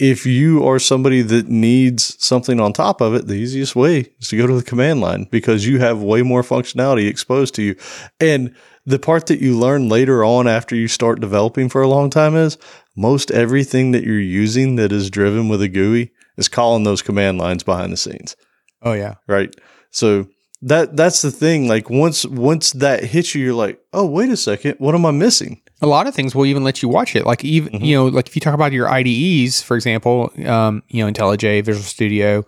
if 0.00 0.26
you 0.26 0.66
are 0.66 0.80
somebody 0.80 1.22
that 1.22 1.46
needs 1.46 2.16
something 2.18 2.58
on 2.58 2.72
top 2.72 3.00
of 3.00 3.14
it, 3.14 3.28
the 3.28 3.34
easiest 3.34 3.76
way 3.76 4.10
is 4.18 4.28
to 4.28 4.36
go 4.36 4.48
to 4.48 4.56
the 4.56 4.64
command 4.64 5.00
line 5.00 5.28
because 5.30 5.64
you 5.64 5.78
have 5.78 6.02
way 6.02 6.22
more 6.22 6.42
functionality 6.42 7.06
exposed 7.06 7.54
to 7.54 7.62
you. 7.62 7.76
And 8.18 8.52
the 8.86 8.98
part 8.98 9.26
that 9.26 9.40
you 9.40 9.56
learn 9.58 9.88
later 9.88 10.24
on 10.24 10.48
after 10.48 10.74
you 10.74 10.88
start 10.88 11.20
developing 11.20 11.68
for 11.68 11.82
a 11.82 11.88
long 11.88 12.10
time 12.10 12.34
is 12.34 12.56
most 12.96 13.30
everything 13.30 13.92
that 13.92 14.04
you're 14.04 14.18
using 14.20 14.76
that 14.76 14.90
is 14.92 15.10
driven 15.10 15.48
with 15.48 15.62
a 15.62 15.68
GUI 15.68 16.10
is 16.36 16.48
calling 16.48 16.84
those 16.84 17.02
command 17.02 17.38
lines 17.38 17.62
behind 17.62 17.92
the 17.92 17.96
scenes, 17.96 18.36
Oh 18.82 18.92
yeah, 18.92 19.14
right? 19.26 19.54
So 19.90 20.28
that 20.62 20.96
that's 20.96 21.22
the 21.22 21.30
thing. 21.30 21.68
Like 21.68 21.88
once 21.90 22.24
once 22.26 22.72
that 22.72 23.04
hits 23.04 23.34
you, 23.34 23.42
you're 23.44 23.54
like, 23.54 23.80
oh 23.92 24.06
wait 24.06 24.30
a 24.30 24.36
second, 24.36 24.76
what 24.78 24.94
am 24.94 25.06
I 25.06 25.10
missing? 25.10 25.62
a 25.82 25.86
lot 25.86 26.06
of 26.06 26.14
things 26.14 26.34
will 26.34 26.44
even 26.44 26.62
let 26.62 26.82
you 26.82 26.90
watch 26.90 27.16
it. 27.16 27.24
Like 27.24 27.42
even 27.42 27.72
Mhm. 27.72 27.84
you 27.86 27.94
know, 27.96 28.06
like 28.08 28.28
if 28.28 28.36
you 28.36 28.40
talk 28.40 28.52
about 28.52 28.72
your 28.72 28.86
IDEs, 28.86 29.62
for 29.62 29.76
example, 29.76 30.30
um, 30.44 30.82
you 30.88 31.02
know, 31.02 31.10
IntelliJ, 31.10 31.64
Visual 31.64 31.82
Studio, 31.82 32.44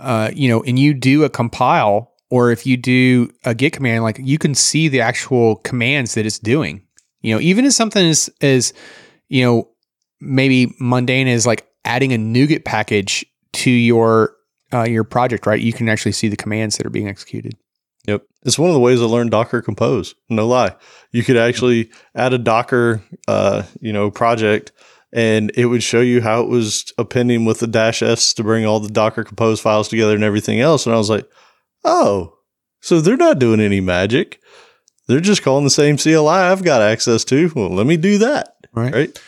uh, 0.00 0.30
you 0.34 0.48
know, 0.48 0.64
and 0.64 0.76
you 0.76 0.92
do 0.92 1.22
a 1.22 1.30
compile, 1.30 2.10
or 2.30 2.50
if 2.50 2.66
you 2.66 2.76
do 2.76 3.30
a 3.44 3.54
git 3.54 3.72
command, 3.72 4.02
like 4.02 4.18
you 4.20 4.38
can 4.38 4.54
see 4.54 4.88
the 4.88 5.00
actual 5.00 5.56
commands 5.56 6.14
that 6.14 6.26
it's 6.26 6.38
doing. 6.38 6.82
You 7.20 7.34
know, 7.34 7.40
even 7.40 7.64
as 7.64 7.76
something 7.76 8.04
as 8.04 8.30
as 8.40 8.72
you 9.28 9.44
know, 9.44 9.68
maybe 10.20 10.74
mundane 10.80 11.28
as 11.28 11.46
like 11.46 11.66
adding 11.84 12.12
a 12.12 12.18
NuGet 12.18 12.64
package 12.64 13.24
to 13.54 13.70
your 13.70 14.34
uh, 14.72 14.84
your 14.84 15.04
project, 15.04 15.46
right? 15.46 15.60
You 15.60 15.72
can 15.72 15.88
actually 15.88 16.12
see 16.12 16.28
the 16.28 16.36
commands 16.36 16.76
that 16.76 16.86
are 16.86 16.90
being 16.90 17.08
executed. 17.08 17.56
Yep. 18.06 18.22
It's 18.44 18.58
one 18.58 18.70
of 18.70 18.74
the 18.74 18.80
ways 18.80 19.02
I 19.02 19.06
learned 19.06 19.32
Docker 19.32 19.60
Compose. 19.62 20.14
No 20.28 20.46
lie. 20.46 20.76
You 21.10 21.24
could 21.24 21.36
actually 21.36 21.90
add 22.14 22.32
a 22.32 22.38
Docker, 22.38 23.02
uh, 23.26 23.64
you 23.80 23.92
know, 23.92 24.12
project 24.12 24.70
and 25.12 25.50
it 25.54 25.66
would 25.66 25.82
show 25.82 26.00
you 26.00 26.20
how 26.20 26.42
it 26.42 26.48
was 26.48 26.92
appending 26.98 27.44
with 27.44 27.60
the 27.60 27.66
dash 27.66 28.02
S 28.02 28.34
to 28.34 28.42
bring 28.42 28.66
all 28.66 28.80
the 28.80 28.90
Docker 28.90 29.24
Compose 29.24 29.60
files 29.60 29.88
together 29.88 30.14
and 30.14 30.24
everything 30.24 30.60
else. 30.60 30.84
And 30.86 30.94
I 30.94 30.98
was 30.98 31.10
like, 31.10 31.26
oh, 31.86 32.34
so 32.80 33.00
they're 33.00 33.16
not 33.16 33.38
doing 33.38 33.60
any 33.60 33.80
magic. 33.80 34.40
They're 35.06 35.20
just 35.20 35.42
calling 35.42 35.64
the 35.64 35.70
same 35.70 35.96
CLI 35.96 36.28
I've 36.28 36.64
got 36.64 36.82
access 36.82 37.24
to. 37.26 37.50
Well, 37.54 37.70
let 37.70 37.86
me 37.86 37.96
do 37.96 38.18
that. 38.18 38.56
Right. 38.74 38.92
Right. 38.92 39.18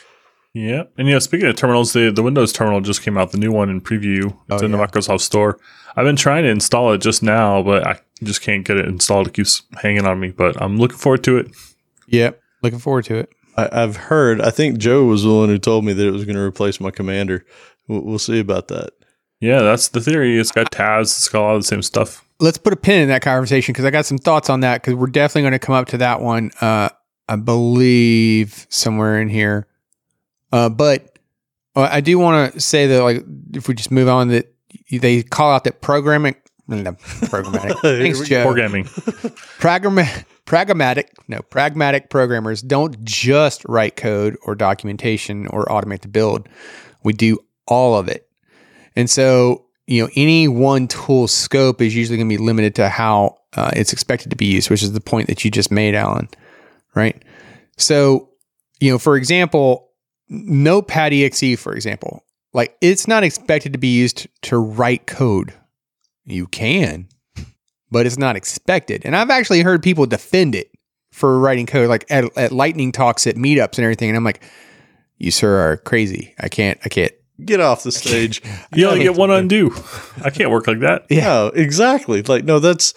Yeah, 0.54 0.84
and 0.96 1.06
you 1.06 1.14
know, 1.14 1.18
speaking 1.20 1.46
of 1.46 1.54
terminals, 1.56 1.92
the 1.92 2.10
the 2.10 2.22
Windows 2.22 2.52
terminal 2.52 2.80
just 2.80 3.02
came 3.02 3.16
out, 3.16 3.30
the 3.32 3.38
new 3.38 3.52
one 3.52 3.70
in 3.70 3.80
preview. 3.80 4.26
It's 4.50 4.62
Oh, 4.62 4.64
in 4.64 4.72
the. 4.72 4.78
Microsoft 4.78 5.20
Store. 5.20 5.58
I've 5.94 6.04
been 6.04 6.16
trying 6.16 6.42
to 6.44 6.48
install 6.50 6.92
it 6.94 6.98
just 6.98 7.22
now, 7.22 7.62
but 7.62 7.86
I 7.86 8.00
just 8.24 8.40
can't 8.42 8.64
get 8.64 8.76
it 8.76 8.86
installed. 8.86 9.28
It 9.28 9.34
keeps 9.34 9.62
hanging 9.80 10.04
on 10.06 10.18
me, 10.18 10.30
but 10.30 10.60
I'm 10.60 10.76
looking 10.78 10.98
forward 10.98 11.22
to 11.24 11.36
it. 11.38 11.48
Yeah. 12.08 12.30
Looking 12.62 12.78
forward 12.80 13.04
to 13.06 13.16
it. 13.16 13.30
I, 13.56 13.68
I've 13.70 13.96
heard, 13.96 14.40
I 14.40 14.50
think 14.50 14.78
Joe 14.78 15.04
was 15.04 15.22
the 15.22 15.32
one 15.34 15.48
who 15.48 15.58
told 15.58 15.84
me 15.84 15.92
that 15.92 16.06
it 16.06 16.10
was 16.12 16.24
going 16.24 16.36
to 16.36 16.42
replace 16.42 16.80
my 16.80 16.90
Cmder. 16.90 17.42
We'll, 17.86 18.00
we'll 18.02 18.18
see 18.18 18.38
about 18.40 18.68
that. 18.68 18.90
Yeah, 19.40 19.60
that's 19.60 19.88
the 19.88 20.00
theory. 20.00 20.38
It's 20.38 20.50
got 20.50 20.70
tabs. 20.72 21.16
It's 21.16 21.28
got 21.28 21.42
all 21.44 21.56
the 21.56 21.62
same 21.62 21.82
stuff. 21.82 22.24
let's 22.40 22.58
put 22.58 22.72
a 22.72 22.76
pin 22.76 23.02
in 23.02 23.08
that 23.08 23.22
conversation 23.22 23.72
because 23.72 23.84
I 23.84 23.90
got 23.90 24.06
some 24.06 24.18
thoughts 24.18 24.48
on 24.50 24.60
that 24.60 24.82
because 24.82 24.94
we're 24.94 25.06
definitely 25.08 25.42
going 25.42 25.52
to 25.52 25.58
come 25.58 25.74
up 25.74 25.88
to 25.88 25.98
that 25.98 26.20
one. 26.20 26.50
Uh, 26.60 26.88
I 27.28 27.36
believe 27.36 28.66
somewhere 28.68 29.20
in 29.20 29.28
here. 29.28 29.66
Uh, 30.52 30.68
but 30.68 31.18
uh, 31.76 31.88
I 31.90 32.00
do 32.00 32.18
want 32.18 32.54
to 32.54 32.60
say 32.60 32.86
that, 32.86 33.02
like, 33.02 33.24
if 33.54 33.68
we 33.68 33.74
just 33.74 33.90
move 33.90 34.08
on, 34.08 34.28
that 34.28 34.52
they 34.90 35.22
call 35.22 35.52
out 35.52 35.64
that 35.64 35.80
programming, 35.80 36.36
no, 36.66 36.92
programmatic. 36.92 37.80
Thanks, 37.82 38.20
Joe. 38.28 38.44
Programming. 38.44 38.84
Pragma- 39.58 40.24
pragmatic, 40.44 41.12
no, 41.28 41.40
pragmatic 41.42 42.08
programmers 42.10 42.62
don't 42.62 43.02
just 43.04 43.64
write 43.66 43.96
code 43.96 44.36
or 44.44 44.54
documentation 44.54 45.46
or 45.48 45.64
automate 45.66 46.00
the 46.00 46.08
build. 46.08 46.48
We 47.04 47.12
do 47.12 47.38
all 47.66 47.98
of 47.98 48.08
it. 48.08 48.27
And 48.96 49.08
so, 49.08 49.64
you 49.86 50.02
know, 50.02 50.10
any 50.16 50.48
one 50.48 50.88
tool 50.88 51.28
scope 51.28 51.80
is 51.80 51.94
usually 51.94 52.18
going 52.18 52.28
to 52.28 52.36
be 52.36 52.42
limited 52.42 52.74
to 52.76 52.88
how 52.88 53.38
uh, 53.54 53.70
it's 53.74 53.92
expected 53.92 54.30
to 54.30 54.36
be 54.36 54.46
used, 54.46 54.70
which 54.70 54.82
is 54.82 54.92
the 54.92 55.00
point 55.00 55.28
that 55.28 55.44
you 55.44 55.50
just 55.50 55.70
made, 55.70 55.94
Allen. 55.94 56.28
Right. 56.94 57.22
So, 57.76 58.30
you 58.80 58.90
know, 58.90 58.98
for 58.98 59.16
example, 59.16 59.90
Notepad 60.28 61.12
exe, 61.12 61.58
for 61.58 61.74
example, 61.74 62.24
like 62.52 62.76
it's 62.80 63.08
not 63.08 63.24
expected 63.24 63.72
to 63.72 63.78
be 63.78 63.94
used 63.94 64.26
to 64.42 64.58
write 64.58 65.06
code. 65.06 65.54
You 66.24 66.46
can, 66.46 67.08
but 67.90 68.04
it's 68.04 68.18
not 68.18 68.36
expected. 68.36 69.02
And 69.04 69.16
I've 69.16 69.30
actually 69.30 69.62
heard 69.62 69.82
people 69.82 70.04
defend 70.06 70.54
it 70.54 70.70
for 71.10 71.38
writing 71.38 71.64
code, 71.66 71.88
like 71.88 72.04
at, 72.10 72.24
at 72.36 72.52
lightning 72.52 72.92
talks 72.92 73.26
at 73.26 73.36
meetups 73.36 73.78
and 73.78 73.84
everything. 73.84 74.10
And 74.10 74.16
I'm 74.16 74.24
like, 74.24 74.42
you 75.16 75.30
sir 75.30 75.58
are 75.58 75.78
crazy. 75.78 76.34
I 76.38 76.48
can't, 76.48 76.78
I 76.84 76.88
can't. 76.88 77.12
Get 77.44 77.60
off 77.60 77.82
the 77.82 77.92
stage. 77.92 78.42
You 78.74 78.86
only 78.86 79.02
get 79.02 79.14
one 79.14 79.30
undo. 79.30 79.72
I 80.22 80.30
can't 80.30 80.50
work 80.50 80.66
like 80.66 80.80
that. 80.80 81.06
Yeah, 81.08 81.50
exactly. 81.52 82.22
Like, 82.22 82.44
no, 82.44 82.58
that's 82.58 82.94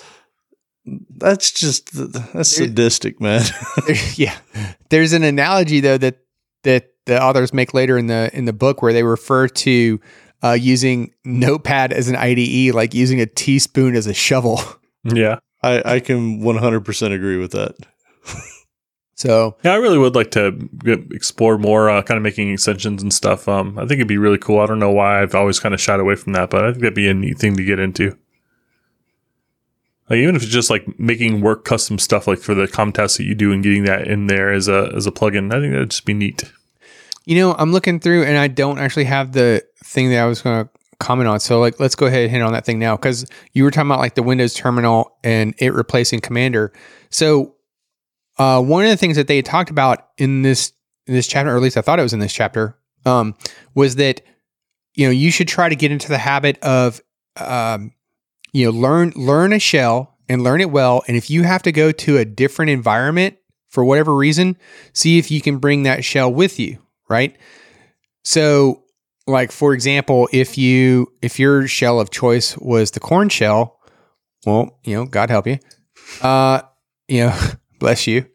that's 0.85 1.51
just 1.51 1.91
that's 2.34 2.49
sadistic, 2.49 3.22
man. 3.22 3.43
yeah. 4.15 4.38
There's 4.89 5.13
an 5.13 5.23
analogy 5.23 5.80
though 5.80 5.97
that, 5.97 6.19
that 6.63 6.89
the 7.05 7.22
authors 7.22 7.53
make 7.53 7.73
later 7.73 7.97
in 7.97 8.07
the, 8.07 8.30
in 8.34 8.45
the 8.45 8.53
book 8.53 8.81
where 8.81 8.93
they 8.93 9.03
refer 9.03 9.47
to 9.47 9.99
uh, 10.43 10.51
using 10.51 11.13
notepad 11.23 11.93
as 11.93 12.09
an 12.09 12.15
IDE, 12.15 12.73
like 12.73 12.93
using 12.93 13.22
a 13.22 13.26
teaspoon 13.26 13.95
as 13.95 14.07
a 14.07 14.13
shovel. 14.13 14.59
Yeah. 15.03 15.39
I 15.63 15.95
I 15.95 15.99
can 15.99 16.41
100% 16.41 17.13
agree 17.13 17.38
with 17.38 17.51
that. 17.51 17.76
So 19.22 19.56
Yeah, 19.64 19.73
I 19.73 19.76
really 19.76 19.99
would 19.99 20.15
like 20.15 20.31
to 20.31 20.68
explore 21.11 21.60
more, 21.60 21.91
uh, 21.91 22.02
kind 22.02 22.18
of 22.18 22.23
making 22.23 22.52
extensions 22.52 23.03
and 23.03 23.14
stuff. 23.14 23.48
Um, 23.48 23.77
I 23.77 23.81
think 23.81 23.99
it'd 23.99 24.07
be 24.07 24.18
really 24.18 24.39
cool. 24.39 24.60
I 24.60 24.65
don't 24.65 24.80
know 24.80 24.89
why 24.89 25.22
I've 25.22 25.35
always 25.35 25.60
kind 25.60 25.76
of 25.76 25.80
shied 25.80 25.99
away 25.99 26.15
from 26.15 26.34
that, 26.34 26.49
but 26.49 26.65
I 26.65 26.72
think 26.72 26.81
that'd 26.81 26.95
be 26.95 27.07
a 27.07 27.14
neat 27.14 27.38
thing 27.38 27.56
to 27.56 27.64
get 27.64 27.77
into. 27.77 28.18
Like 30.10 30.18
even 30.18 30.35
if 30.35 30.41
it's 30.41 30.52
just 30.52 30.72
like 30.72 30.99
making 30.99 31.41
work 31.41 31.65
custom 31.65 31.99
stuff 31.99 32.26
like 32.26 32.39
for 32.39 32.56
the 32.56 32.68
com 32.68 32.91
test 32.91 33.19
that 33.19 33.26
you 33.26 33.35
do 33.35 33.52
and 33.52 33.61
getting 33.61 33.84
that 33.84 34.07
in 34.07 34.26
there 34.26 34.52
as 34.52 34.68
a 34.68 34.91
as 34.95 35.06
a 35.06 35.11
plugin, 35.11 35.53
I 35.53 35.60
think 35.60 35.72
that'd 35.72 35.91
just 35.91 36.06
be 36.06 36.15
neat. 36.15 36.43
You 37.26 37.35
know, 37.35 37.53
I'm 37.53 37.72
looking 37.72 37.99
through 37.99 38.23
and 38.23 38.39
I 38.39 38.48
don't 38.48 38.80
actually 38.80 39.06
have 39.06 39.34
the 39.34 39.64
thing 39.84 40.10
that 40.10 40.18
I 40.18 40.26
was 40.26 40.41
going 40.41 40.65
to 40.65 40.69
comment 40.98 41.30
on. 41.30 41.39
So 41.39 41.60
like 41.60 41.80
let's 41.80 41.93
go 41.93 42.07
ahead 42.07 42.23
and 42.23 42.31
hit 42.31 42.41
on 42.41 42.53
that 42.53 42.65
thing 42.65 42.80
now 42.80 42.98
cuz 42.98 43.26
you 43.53 43.64
were 43.64 43.69
talking 43.69 43.89
about 43.89 43.99
like 43.99 44.15
the 44.15 44.23
Windows 44.23 44.56
terminal 44.56 45.15
and 45.23 45.53
it 45.60 45.73
replacing 45.73 46.22
Cmder. 46.22 46.69
So 47.11 47.53
uh, 48.38 48.62
one 48.62 48.84
of 48.84 48.90
the 48.90 48.98
things 48.98 49.18
that 49.18 49.28
they 49.28 49.41
talked 49.41 49.70
about 49.70 50.10
in 50.18 50.41
this 50.41 50.74
in 51.08 51.14
this 51.14 51.28
chapter, 51.28 51.52
or 51.52 51.56
at 51.56 51.62
least 51.62 51.78
I 51.78 51.82
thought 51.82 51.99
it 51.99 52.03
was 52.03 52.14
in 52.14 52.20
this 52.20 52.34
chapter, 52.34 52.78
um, 53.06 53.36
was 53.76 53.95
that 53.95 54.22
you 54.95 55.08
know 55.08 55.12
you 55.12 55.32
should 55.32 55.48
try 55.48 55.70
to 55.70 55.76
get 55.76 55.91
into 55.91 56.10
the 56.10 56.18
habit 56.18 56.58
of 56.62 57.02
um, 57.38 57.91
you 58.53 58.66
know 58.66 58.72
learn 58.72 59.14
learn 59.16 59.53
a 59.53 59.60
shell 59.60 60.18
and 60.30 60.44
learn 60.44 60.62
it 60.62 60.72
well. 60.72 61.03
And 61.08 61.18
if 61.18 61.30
you 61.30 61.44
have 61.44 61.64
to 61.64 61.72
go 61.72 61.91
to 61.91 62.18
a 62.18 62.26
different 62.26 62.72
environment 62.72 63.38
for 63.70 63.84
whatever 63.84 64.16
reason, 64.16 64.58
see 64.94 65.18
if 65.18 65.32
you 65.32 65.41
can 65.41 65.58
bring 65.58 65.84
that 65.84 66.06
shell 66.06 66.32
with 66.32 66.60
you, 66.60 66.78
right? 67.10 67.38
So, 68.24 68.84
like 69.28 69.52
for 69.52 69.74
example, 69.74 70.30
if 70.32 70.58
you 70.58 71.12
if 71.22 71.40
your 71.40 71.68
shell 71.68 71.99
of 71.99 72.12
choice 72.12 72.58
was 72.58 72.91
the 72.91 72.99
Korn 72.99 73.30
shell, 73.30 73.80
well, 74.45 74.80
you 74.84 74.95
know, 74.95 75.06
God 75.06 75.30
help 75.30 75.48
you. 75.48 75.60
Uh, 76.22 76.62
you 77.08 77.26
know, 77.26 77.40
bless 77.82 78.08
you. 78.08 78.26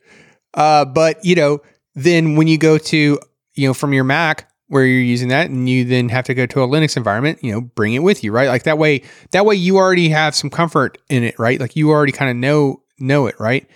Uh, 0.52 0.84
but 0.84 1.24
you 1.24 1.34
know, 1.34 1.60
then 1.94 2.36
when 2.36 2.46
you 2.46 2.58
go 2.58 2.76
to 2.76 3.18
you 3.54 3.66
know 3.66 3.72
from 3.72 3.94
your 3.94 4.04
Mac 4.04 4.50
where 4.68 4.84
you're 4.84 5.00
using 5.00 5.28
that, 5.28 5.48
and 5.48 5.68
you 5.68 5.84
then 5.84 6.10
have 6.10 6.26
to 6.26 6.34
go 6.34 6.44
to 6.44 6.62
a 6.62 6.68
Linux 6.68 6.96
environment, 6.96 7.38
you 7.42 7.52
know, 7.52 7.60
bring 7.60 7.94
it 7.94 8.00
with 8.00 8.24
you, 8.24 8.32
right? 8.32 8.48
Like 8.48 8.64
that 8.64 8.76
way, 8.76 9.02
that 9.30 9.46
way 9.46 9.54
you 9.54 9.76
already 9.76 10.08
have 10.08 10.34
some 10.34 10.50
comfort 10.50 10.98
in 11.08 11.22
it, 11.22 11.38
right? 11.38 11.60
Like 11.60 11.76
you 11.76 11.90
already 11.90 12.12
kind 12.12 12.30
of 12.30 12.36
know 12.36 12.82
know 12.98 13.26
it, 13.26 13.38
right? 13.40 13.66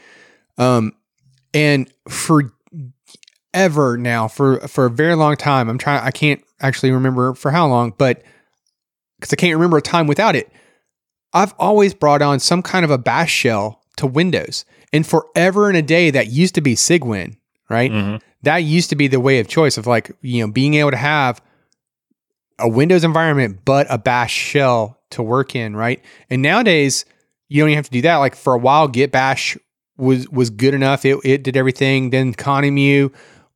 Um, 0.58 0.92
and 1.54 1.90
for 2.08 2.52
ever 3.54 3.96
now, 3.96 4.28
for 4.28 4.60
for 4.68 4.86
a 4.86 4.90
very 4.90 5.14
long 5.14 5.36
time, 5.36 5.68
I'm 5.70 5.78
trying. 5.78 6.02
I 6.02 6.10
can't 6.10 6.42
actually 6.60 6.90
remember 6.90 7.34
for 7.34 7.50
how 7.50 7.66
long, 7.68 7.94
but 7.96 8.22
because 9.18 9.32
I 9.32 9.36
can't 9.36 9.54
remember 9.54 9.78
a 9.78 9.82
time 9.82 10.06
without 10.06 10.34
it. 10.34 10.50
I've 11.32 11.54
always 11.58 11.94
brought 11.94 12.22
on 12.22 12.40
some 12.40 12.62
kind 12.62 12.84
of 12.84 12.90
a 12.90 12.98
bash 12.98 13.30
shell 13.30 13.82
to 13.96 14.06
Windows. 14.06 14.64
And 14.92 15.06
forever 15.06 15.68
and 15.68 15.76
a 15.76 15.82
day, 15.82 16.10
that 16.10 16.28
used 16.28 16.54
to 16.56 16.60
be 16.60 16.74
Cygwin, 16.74 17.36
right? 17.68 17.90
Mm-hmm. 17.90 18.16
That 18.42 18.58
used 18.58 18.90
to 18.90 18.96
be 18.96 19.06
the 19.06 19.20
way 19.20 19.38
of 19.38 19.48
choice 19.48 19.78
of 19.78 19.86
like, 19.86 20.10
you 20.22 20.44
know, 20.44 20.52
being 20.52 20.74
able 20.74 20.90
to 20.90 20.96
have 20.96 21.40
a 22.58 22.68
Windows 22.68 23.04
environment, 23.04 23.60
but 23.64 23.86
a 23.88 23.98
bash 23.98 24.32
shell 24.32 24.98
to 25.10 25.22
work 25.22 25.54
in, 25.54 25.76
right? 25.76 26.02
And 26.28 26.42
nowadays, 26.42 27.04
you 27.48 27.62
don't 27.62 27.70
even 27.70 27.76
have 27.76 27.86
to 27.86 27.90
do 27.90 28.02
that. 28.02 28.16
Like 28.16 28.34
for 28.34 28.54
a 28.54 28.58
while, 28.58 28.88
Git 28.88 29.12
Bash 29.12 29.56
was 29.96 30.28
was 30.30 30.50
good 30.50 30.74
enough. 30.74 31.04
It, 31.04 31.18
it 31.24 31.42
did 31.42 31.56
everything. 31.56 32.10
Then 32.10 32.34
ConEmu 32.34 33.12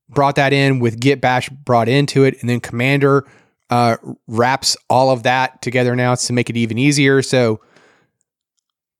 brought 0.09 0.37
that 0.37 0.53
in 0.53 0.81
with 0.81 1.01
Git 1.01 1.21
Bash 1.21 1.49
brought 1.49 1.89
into 1.89 2.25
it, 2.25 2.37
and 2.41 2.51
then 2.51 2.61
Cmder 2.61 3.23
uh, 3.71 3.97
wraps 4.27 4.77
all 4.91 5.11
of 5.11 5.23
that 5.23 5.63
together 5.63 5.97
now 5.97 6.15
to 6.15 6.33
make 6.33 6.51
it 6.51 6.57
even 6.57 6.77
easier. 6.77 7.23
So 7.23 7.61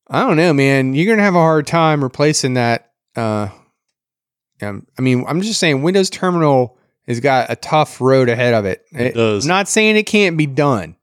I 0.09 0.21
don't 0.21 0.37
know, 0.37 0.53
man. 0.53 0.95
You're 0.95 1.15
gonna 1.15 1.23
have 1.25 1.35
a 1.35 1.39
hard 1.39 1.67
time 1.67 2.03
replacing 2.03 2.55
that. 2.55 2.93
Uh, 3.17 3.49
um, 4.63 4.87
I 4.99 5.03
mean, 5.03 5.25
I'm 5.27 5.41
just 5.41 5.59
saying, 5.61 5.83
Windows 5.83 6.11
Terminal 6.11 6.79
has 7.07 7.21
got 7.21 7.51
a 7.51 7.57
tough 7.57 8.01
road 8.01 8.29
ahead 8.29 8.55
of 8.55 8.65
it. 8.65 8.85
It 8.93 9.15
does. 9.15 9.45
I'm 9.45 9.49
not 9.49 9.69
saying 9.69 9.97
it 9.97 10.05
can't 10.07 10.37
be 10.37 10.47
done. 10.47 10.97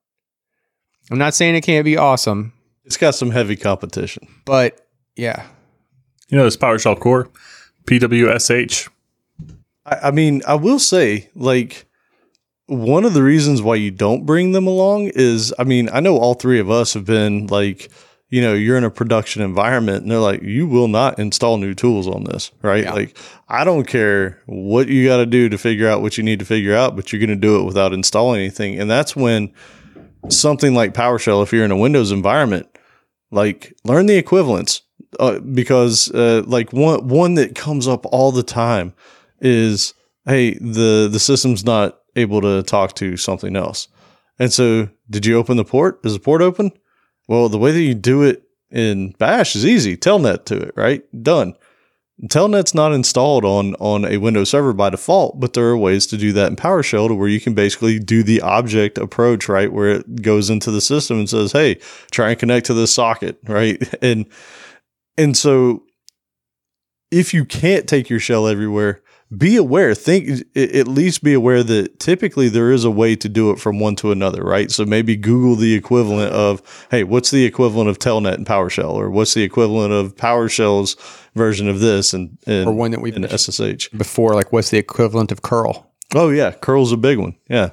I'm 1.09 1.17
not 1.17 1.33
saying 1.33 1.55
it 1.55 1.61
can't 1.61 1.83
be 1.83 1.97
awesome, 1.97 2.53
It's 2.85 2.97
got 2.97 3.15
some 3.15 3.31
heavy 3.31 3.55
competition. 3.57 4.27
but 4.45 4.87
yeah, 5.15 5.45
You 6.29 6.37
know 6.37 6.45
this 6.45 6.55
PowerShell 6.55 6.99
core, 6.99 7.29
PWSH. 7.85 8.87
I, 9.85 9.95
I 10.03 10.11
mean, 10.11 10.41
I 10.47 10.53
will 10.55 10.79
say, 10.79 11.29
like, 11.35 11.85
one 12.67 13.03
of 13.03 13.13
the 13.13 13.23
reasons 13.23 13.61
why 13.61 13.75
you 13.75 13.91
don't 13.91 14.25
bring 14.25 14.53
them 14.53 14.67
along 14.67 15.11
is, 15.13 15.53
I 15.59 15.65
mean, 15.65 15.89
I 15.91 15.99
know 15.99 16.17
all 16.17 16.33
three 16.35 16.59
of 16.59 16.69
us 16.71 16.93
have 16.93 17.05
been 17.05 17.47
like, 17.47 17.91
you 18.31 18.41
know, 18.41 18.53
you're 18.53 18.77
in 18.77 18.83
a 18.83 18.89
production 18.89 19.41
environment 19.41 20.01
and 20.01 20.09
they're 20.09 20.17
like, 20.17 20.41
you 20.41 20.65
will 20.65 20.87
not 20.87 21.19
install 21.19 21.57
new 21.57 21.75
tools 21.75 22.07
on 22.07 22.23
this, 22.23 22.51
right? 22.61 22.85
Yeah. 22.85 22.93
Like, 22.93 23.17
I 23.49 23.63
don't 23.63 23.85
care 23.85 24.41
what 24.45 24.87
you 24.87 25.05
got 25.05 25.17
to 25.17 25.25
do 25.25 25.49
to 25.49 25.57
figure 25.57 25.87
out 25.87 26.01
what 26.01 26.17
you 26.17 26.23
need 26.23 26.39
to 26.39 26.45
figure 26.45 26.73
out, 26.73 26.95
but 26.95 27.11
you're 27.11 27.19
going 27.19 27.29
to 27.29 27.35
do 27.35 27.59
it 27.59 27.65
without 27.65 27.91
installing 27.91 28.39
anything. 28.39 28.79
And 28.79 28.89
that's 28.89 29.17
when 29.17 29.53
something 30.29 30.73
like 30.73 30.93
PowerShell, 30.93 31.43
if 31.43 31.51
you're 31.51 31.65
in 31.65 31.71
a 31.71 31.77
Windows 31.77 32.11
environment, 32.11 32.67
like 33.31 33.73
learn 33.83 34.05
the 34.05 34.17
equivalents 34.17 34.81
uh, 35.19 35.39
because 35.39 36.09
uh, 36.11 36.43
like 36.45 36.71
one 36.71 37.07
one 37.07 37.33
that 37.35 37.55
comes 37.55 37.87
up 37.87 38.05
all 38.07 38.31
the 38.31 38.43
time 38.43 38.93
is 39.39 39.93
hey 40.25 40.53
the 40.55 41.09
the 41.11 41.19
system's 41.19 41.65
not 41.65 41.99
able 42.15 42.41
to 42.41 42.61
talk 42.63 42.93
to 42.95 43.17
something 43.17 43.55
else 43.55 43.87
and 44.37 44.51
so 44.51 44.89
did 45.09 45.25
you 45.25 45.37
open 45.37 45.57
the 45.57 45.65
port 45.65 45.99
is 46.03 46.13
the 46.13 46.19
port 46.19 46.41
open 46.41 46.71
well 47.31 47.47
the 47.47 47.57
way 47.57 47.71
that 47.71 47.81
you 47.81 47.95
do 47.95 48.23
it 48.23 48.43
in 48.69 49.11
bash 49.11 49.55
is 49.55 49.65
easy. 49.65 49.95
Telnet 49.95 50.43
to 50.45 50.57
it 50.57 50.73
right? 50.75 51.01
Done. 51.23 51.55
Telnet's 52.25 52.75
not 52.75 52.91
installed 52.91 53.45
on 53.45 53.73
on 53.75 54.03
a 54.03 54.17
windows 54.17 54.49
server 54.49 54.73
by 54.73 54.89
default 54.89 55.39
but 55.39 55.53
there 55.53 55.65
are 55.65 55.77
ways 55.77 56.05
to 56.07 56.17
do 56.17 56.33
that 56.33 56.49
in 56.49 56.57
powershell 56.57 57.07
to 57.07 57.15
where 57.15 57.29
you 57.29 57.39
can 57.39 57.53
basically 57.53 57.99
do 57.99 58.21
the 58.21 58.41
object 58.41 58.97
approach 58.97 59.47
right? 59.47 59.71
Where 59.71 59.91
it 59.91 60.21
goes 60.21 60.49
into 60.49 60.71
the 60.71 60.81
system 60.81 61.19
and 61.19 61.29
says 61.29 61.53
hey 61.53 61.75
try 62.11 62.31
and 62.31 62.39
connect 62.39 62.65
to 62.65 62.73
this 62.73 62.93
socket 62.93 63.39
right? 63.47 63.81
And 64.03 64.25
and 65.17 65.37
so 65.37 65.83
if 67.11 67.33
you 67.33 67.45
can't 67.45 67.87
take 67.87 68.09
your 68.09 68.19
shell 68.19 68.45
everywhere 68.45 69.00
be 69.37 69.55
aware 69.55 69.95
think 69.95 70.43
at 70.55 70.87
least 70.87 71.23
be 71.23 71.33
aware 71.33 71.63
that 71.63 71.99
typically 71.99 72.49
there 72.49 72.71
is 72.71 72.83
a 72.83 72.91
way 72.91 73.15
to 73.15 73.29
do 73.29 73.51
it 73.51 73.59
from 73.59 73.79
one 73.79 73.95
to 73.95 74.11
another 74.11 74.43
right 74.43 74.71
so 74.71 74.83
maybe 74.83 75.15
google 75.15 75.55
the 75.55 75.73
equivalent 75.73 76.33
of 76.33 76.61
hey 76.91 77.03
what's 77.03 77.31
the 77.31 77.45
equivalent 77.45 77.89
of 77.89 77.97
telnet 77.97 78.33
and 78.35 78.45
powershell 78.45 78.91
or 78.93 79.09
what's 79.09 79.33
the 79.33 79.43
equivalent 79.43 79.93
of 79.93 80.15
powershell's 80.15 80.95
version 81.33 81.69
of 81.69 81.79
this 81.79 82.13
and, 82.13 82.37
and 82.45 82.67
or 82.67 82.73
one 82.73 82.91
that 82.91 82.99
we 82.99 83.13
and 83.13 83.25
ssh 83.25 83.87
before, 83.89 84.33
like 84.33 84.51
what's 84.51 84.69
the 84.69 84.77
equivalent 84.77 85.31
of 85.31 85.41
curl? 85.41 85.91
oh 86.13 86.29
yeah 86.29 86.51
curl's 86.51 86.91
a 86.91 86.97
big 86.97 87.17
one 87.17 87.35
yeah 87.49 87.69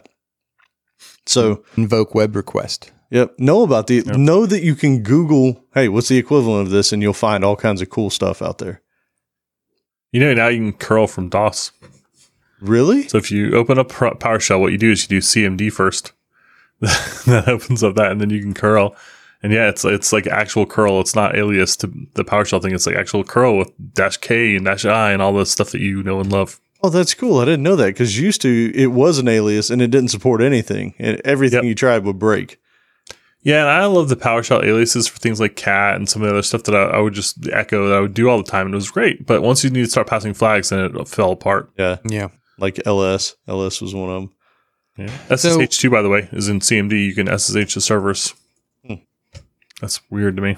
so 1.29 1.63
Invoke 1.77 2.15
web 2.15 2.35
request. 2.35 2.91
Yep. 3.11 3.39
Know 3.39 3.63
about 3.63 3.87
the 3.87 4.03
know 4.03 4.47
that 4.47 4.63
you 4.63 4.75
can 4.75 5.03
Google, 5.03 5.65
hey, 5.75 5.89
what's 5.89 6.09
the 6.09 6.19
equivalent 6.19 6.67
of 6.67 6.71
this, 6.71 6.93
and 6.93 7.03
you'll 7.03 7.13
find 7.13 7.45
all 7.45 7.57
kinds 7.57 7.81
of 7.81 7.91
cool 7.91 8.11
stuff 8.11 8.43
out 8.43 8.59
there. 8.59 8.83
You 10.13 10.21
know 10.21 10.35
now 10.35 10.49
you 10.49 10.59
can 10.59 10.73
curl 10.73 11.07
from 11.07 11.29
DOS. 11.29 11.73
Really? 12.61 13.07
So 13.09 13.19
if 13.19 13.31
you 13.31 13.55
open 13.55 13.79
up 13.79 13.89
PowerShell, 13.89 14.61
what 14.61 14.73
you 14.73 14.79
do 14.79 14.91
is 14.91 15.03
you 15.03 15.09
do 15.09 15.19
CMD 15.25 15.73
first. 15.73 16.13
that 16.81 17.45
opens 17.47 17.83
up 17.83 17.95
that, 17.97 18.11
and 18.13 18.21
then 18.21 18.31
you 18.31 18.41
can 18.41 18.55
curl. 18.55 18.97
And 19.43 19.53
yeah, 19.53 19.69
it's 19.69 19.85
it's 19.85 20.13
like 20.13 20.27
actual 20.27 20.67
curl. 20.67 21.01
It's 21.01 21.15
not 21.15 21.37
alias 21.37 21.77
to 21.79 21.93
the 22.15 22.25
PowerShell 22.25 22.63
thing. 22.63 22.75
It's 22.75 22.87
like 22.87 22.97
actual 22.97 23.23
curl 23.23 23.57
with 23.57 23.71
dash 23.95 24.17
K 24.17 24.57
and 24.57 24.65
dash 24.65 24.85
I 24.85 25.13
and 25.13 25.23
all 25.23 25.33
the 25.33 25.47
stuff 25.47 25.71
that 25.71 25.81
you 25.81 26.03
know 26.03 26.21
and 26.21 26.31
love. 26.33 26.61
Oh, 26.83 26.91
that's 26.91 27.15
cool. 27.15 27.39
I 27.39 27.45
didn't 27.45 27.65
know 27.65 27.77
that 27.77 27.87
because 27.87 28.19
used 28.19 28.41
to 28.43 28.73
it 28.75 28.89
was 28.89 29.19
an 29.19 29.29
alias 29.29 29.71
and 29.71 29.83
it 29.83 29.91
didn't 29.91 30.11
support 30.11 30.41
anything, 30.41 30.95
and 30.99 31.21
everything 31.25 31.59
Yep. 31.59 31.65
you 31.65 31.75
tried 31.75 32.05
would 32.05 32.19
break. 32.19 32.59
Yeah, 33.43 33.61
and 33.61 33.69
I 33.71 33.87
love 33.87 34.09
the 34.09 34.17
PowerShell 34.17 34.65
aliases 34.65 35.07
for 35.07 35.19
things 35.19 35.39
like 35.41 35.55
cat 35.57 35.95
and 35.97 36.09
some 36.09 36.23
of 36.23 36.29
the 36.29 36.35
other 36.35 36.43
stuff 36.43 36.65
that 36.65 36.75
I, 36.75 36.97
I 36.97 36.99
would 37.01 37.15
just 37.15 37.49
echo 37.49 37.89
that 37.89 37.97
I 37.97 38.01
would 38.01 38.13
do 38.15 38.29
all 38.29 38.37
the 38.39 38.51
time, 38.51 38.67
and 38.67 38.75
it 38.75 38.77
was 38.77 38.91
great. 38.91 39.27
But 39.27 39.43
once 39.43 39.63
you 39.63 39.71
need 39.71 39.85
to 39.85 39.91
start 39.91 40.07
passing 40.09 40.35
flags, 40.35 40.71
then 40.71 40.81
it 40.97 41.09
fell 41.09 41.31
apart. 41.33 41.71
Yeah, 41.79 41.99
Yeah. 42.05 42.29
like 42.59 42.81
LS. 42.87 43.37
LS 43.47 43.81
was 43.81 43.95
one 43.95 44.11
of 44.11 44.23
them. 44.23 44.33
Yeah. 45.31 45.37
SSH 45.37 45.79
two, 45.79 45.91
by 45.91 46.03
the 46.03 46.09
way, 46.09 46.29
is 46.33 46.49
in 46.49 46.59
CMD. 46.61 47.07
You 47.07 47.15
can 47.15 47.29
SSH 47.29 47.75
the 47.75 47.81
servers. 47.81 48.35
Hmm. 48.85 48.95
That's 49.81 50.01
weird 50.11 50.35
to 50.37 50.43
me. 50.43 50.57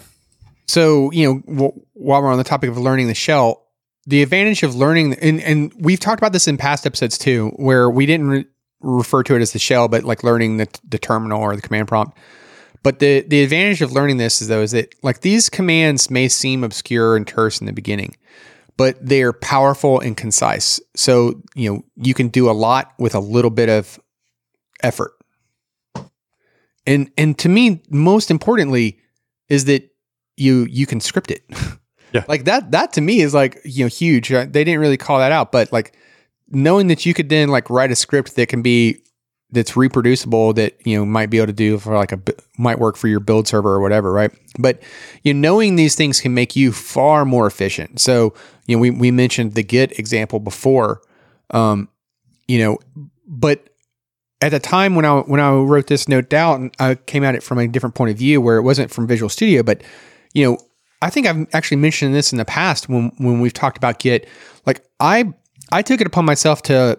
So, 0.66 1.10
you 1.12 1.26
know, 1.26 1.40
w- 1.54 1.82
while 1.92 2.22
we're 2.22 2.32
on 2.32 2.38
the 2.38 2.44
topic 2.44 2.70
of 2.70 2.78
learning 2.78 3.08
the 3.08 3.14
shell, 3.14 3.66
the 4.06 4.22
advantage 4.22 4.62
of 4.62 4.74
learning, 4.74 5.14
and, 5.14 5.40
and 5.42 5.72
we've 5.78 6.00
talked 6.00 6.20
about 6.20 6.32
this 6.32 6.48
in 6.48 6.56
past 6.56 6.86
episodes 6.86 7.18
too, 7.18 7.50
where 7.56 7.90
we 7.90 8.06
didn't 8.06 8.28
re- 8.30 8.46
refer 8.80 9.22
to 9.24 9.34
it 9.36 9.42
as 9.42 9.52
the 9.52 9.58
shell, 9.58 9.88
but 9.88 10.04
like 10.04 10.24
learning 10.24 10.56
the, 10.56 10.68
the 10.88 10.96
terminal 10.98 11.42
or 11.42 11.54
the 11.54 11.60
command 11.62 11.86
prompt. 11.88 12.16
But 12.82 12.98
the, 12.98 13.20
the 13.20 13.42
advantage 13.42 13.82
of 13.82 13.92
learning 13.92 14.16
this 14.16 14.40
is 14.40 14.48
though, 14.48 14.62
is 14.62 14.70
that 14.72 14.94
like 15.02 15.20
these 15.20 15.48
commands 15.48 16.10
may 16.10 16.28
seem 16.28 16.64
obscure 16.64 17.16
and 17.16 17.26
terse 17.26 17.60
in 17.60 17.66
the 17.66 17.72
beginning, 17.72 18.16
but 18.76 18.96
they're 19.00 19.34
powerful 19.34 20.00
and 20.00 20.16
concise. 20.16 20.80
So, 20.96 21.42
you 21.54 21.70
know, 21.70 21.84
you 21.96 22.14
can 22.14 22.28
do 22.28 22.48
a 22.48 22.52
lot 22.52 22.94
with 22.98 23.14
a 23.14 23.20
little 23.20 23.50
bit 23.50 23.68
of 23.68 24.00
effort. 24.82 25.12
And, 26.86 27.10
and 27.18 27.38
to 27.40 27.48
me, 27.48 27.82
most 27.90 28.30
importantly, 28.30 28.98
is 29.48 29.66
that 29.66 29.90
you 30.36 30.66
you 30.70 30.86
can 30.86 31.00
script 31.00 31.30
it. 31.30 31.44
Yeah. 32.12 32.24
like 32.26 32.42
that 32.46 32.72
that 32.72 32.92
to 32.94 33.00
me 33.00 33.20
is 33.20 33.34
like, 33.34 33.60
you 33.64 33.84
know, 33.84 33.88
huge. 33.88 34.30
They 34.30 34.64
didn't 34.64 34.80
really 34.80 34.96
call 34.96 35.20
that 35.20 35.30
out, 35.30 35.52
but 35.52 35.70
like 35.72 35.96
knowing 36.48 36.88
that 36.88 37.06
you 37.06 37.14
could 37.14 37.28
then 37.28 37.50
like 37.50 37.70
write 37.70 37.92
a 37.92 37.94
script 37.94 38.34
that 38.34 38.48
can 38.48 38.62
be 38.62 38.98
that's 39.52 39.76
reproducible 39.76 40.52
that 40.54 40.74
you 40.86 40.96
know 40.96 41.04
might 41.04 41.30
be 41.30 41.38
able 41.38 41.48
to 41.48 41.52
do 41.52 41.78
for 41.78 41.94
like 41.94 42.12
a 42.12 42.20
might 42.58 42.78
work 42.78 42.96
for 42.96 43.08
your 43.08 43.20
build 43.20 43.48
server 43.48 43.70
or 43.70 43.80
whatever, 43.80 44.12
right? 44.12 44.30
But 44.58 44.80
you 45.22 45.34
know, 45.34 45.40
knowing 45.40 45.76
these 45.76 45.94
things 45.94 46.20
can 46.20 46.34
make 46.34 46.56
you 46.56 46.72
far 46.72 47.24
more 47.24 47.46
efficient. 47.46 48.00
So 48.00 48.34
you 48.66 48.76
know, 48.76 48.80
we 48.80 48.90
we 48.90 49.10
mentioned 49.10 49.54
the 49.54 49.62
Git 49.62 49.98
example 49.98 50.38
before, 50.38 51.02
um, 51.50 51.88
you 52.46 52.58
know, 52.58 52.78
but 53.26 53.70
at 54.40 54.50
the 54.50 54.60
time 54.60 54.94
when 54.94 55.04
I 55.04 55.20
when 55.20 55.40
I 55.40 55.52
wrote 55.52 55.88
this 55.88 56.08
note 56.08 56.28
down, 56.28 56.70
I 56.78 56.94
came 56.94 57.24
at 57.24 57.34
it 57.34 57.42
from 57.42 57.58
a 57.58 57.68
different 57.68 57.94
point 57.94 58.10
of 58.10 58.16
view 58.16 58.40
where 58.40 58.56
it 58.56 58.62
wasn't 58.62 58.90
from 58.90 59.06
Visual 59.06 59.28
Studio, 59.28 59.62
but 59.62 59.82
you 60.32 60.44
know, 60.44 60.58
I 61.02 61.10
think 61.10 61.26
I've 61.26 61.46
actually 61.52 61.78
mentioned 61.78 62.14
this 62.14 62.32
in 62.32 62.38
the 62.38 62.44
past 62.44 62.88
when 62.88 63.12
when 63.18 63.40
we've 63.40 63.52
talked 63.52 63.76
about 63.76 63.98
Git. 63.98 64.28
Like 64.66 64.84
I 65.00 65.32
I 65.72 65.82
took 65.82 66.00
it 66.00 66.06
upon 66.06 66.24
myself 66.24 66.62
to 66.62 66.98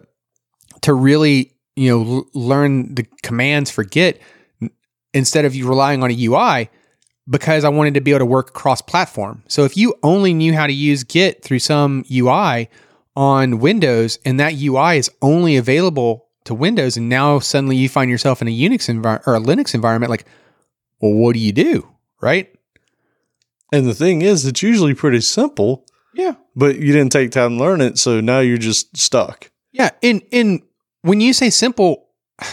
to 0.81 0.93
really 0.93 1.53
you 1.75 1.89
know 1.89 2.15
l- 2.17 2.25
learn 2.33 2.93
the 2.95 3.05
commands 3.23 3.69
for 3.71 3.83
Git 3.83 4.21
instead 5.13 5.45
of 5.45 5.55
you 5.55 5.67
relying 5.67 6.03
on 6.03 6.11
a 6.11 6.25
UI 6.25 6.69
because 7.29 7.63
I 7.63 7.69
wanted 7.69 7.93
to 7.95 8.01
be 8.01 8.11
able 8.11 8.19
to 8.19 8.25
work 8.25 8.53
cross 8.53 8.81
platform. 8.81 9.43
So 9.47 9.63
if 9.63 9.77
you 9.77 9.95
only 10.03 10.33
knew 10.33 10.53
how 10.53 10.67
to 10.67 10.73
use 10.73 11.03
Git 11.03 11.43
through 11.43 11.59
some 11.59 12.03
UI 12.11 12.69
on 13.15 13.59
Windows 13.59 14.19
and 14.25 14.39
that 14.39 14.53
UI 14.61 14.97
is 14.97 15.09
only 15.21 15.57
available 15.57 16.27
to 16.45 16.53
Windows 16.53 16.97
and 16.97 17.07
now 17.09 17.39
suddenly 17.39 17.75
you 17.75 17.87
find 17.89 18.09
yourself 18.09 18.41
in 18.41 18.47
a 18.47 18.51
Unix 18.57 18.89
environment 18.89 19.23
or 19.27 19.35
a 19.35 19.39
Linux 19.39 19.73
environment 19.75 20.09
like 20.09 20.25
well 21.01 21.13
what 21.13 21.33
do 21.33 21.39
you 21.39 21.51
do? 21.51 21.87
Right? 22.21 22.53
And 23.73 23.85
the 23.85 23.93
thing 23.95 24.21
is, 24.21 24.45
it's 24.45 24.61
usually 24.61 24.93
pretty 24.93 25.21
simple, 25.21 25.85
Yeah. 26.13 26.33
but 26.55 26.75
you 26.77 26.91
didn't 26.91 27.11
take 27.13 27.31
time 27.31 27.57
to 27.57 27.63
learn 27.63 27.79
it, 27.79 27.97
so 27.97 28.19
now 28.19 28.39
you're 28.39 28.57
just 28.57 28.97
stuck. 28.97 29.49
Yeah, 29.71 29.91
and 30.03 30.21
and 30.33 30.61
when 31.01 31.21
you 31.21 31.33
say 31.33 31.49
simple, 31.49 32.07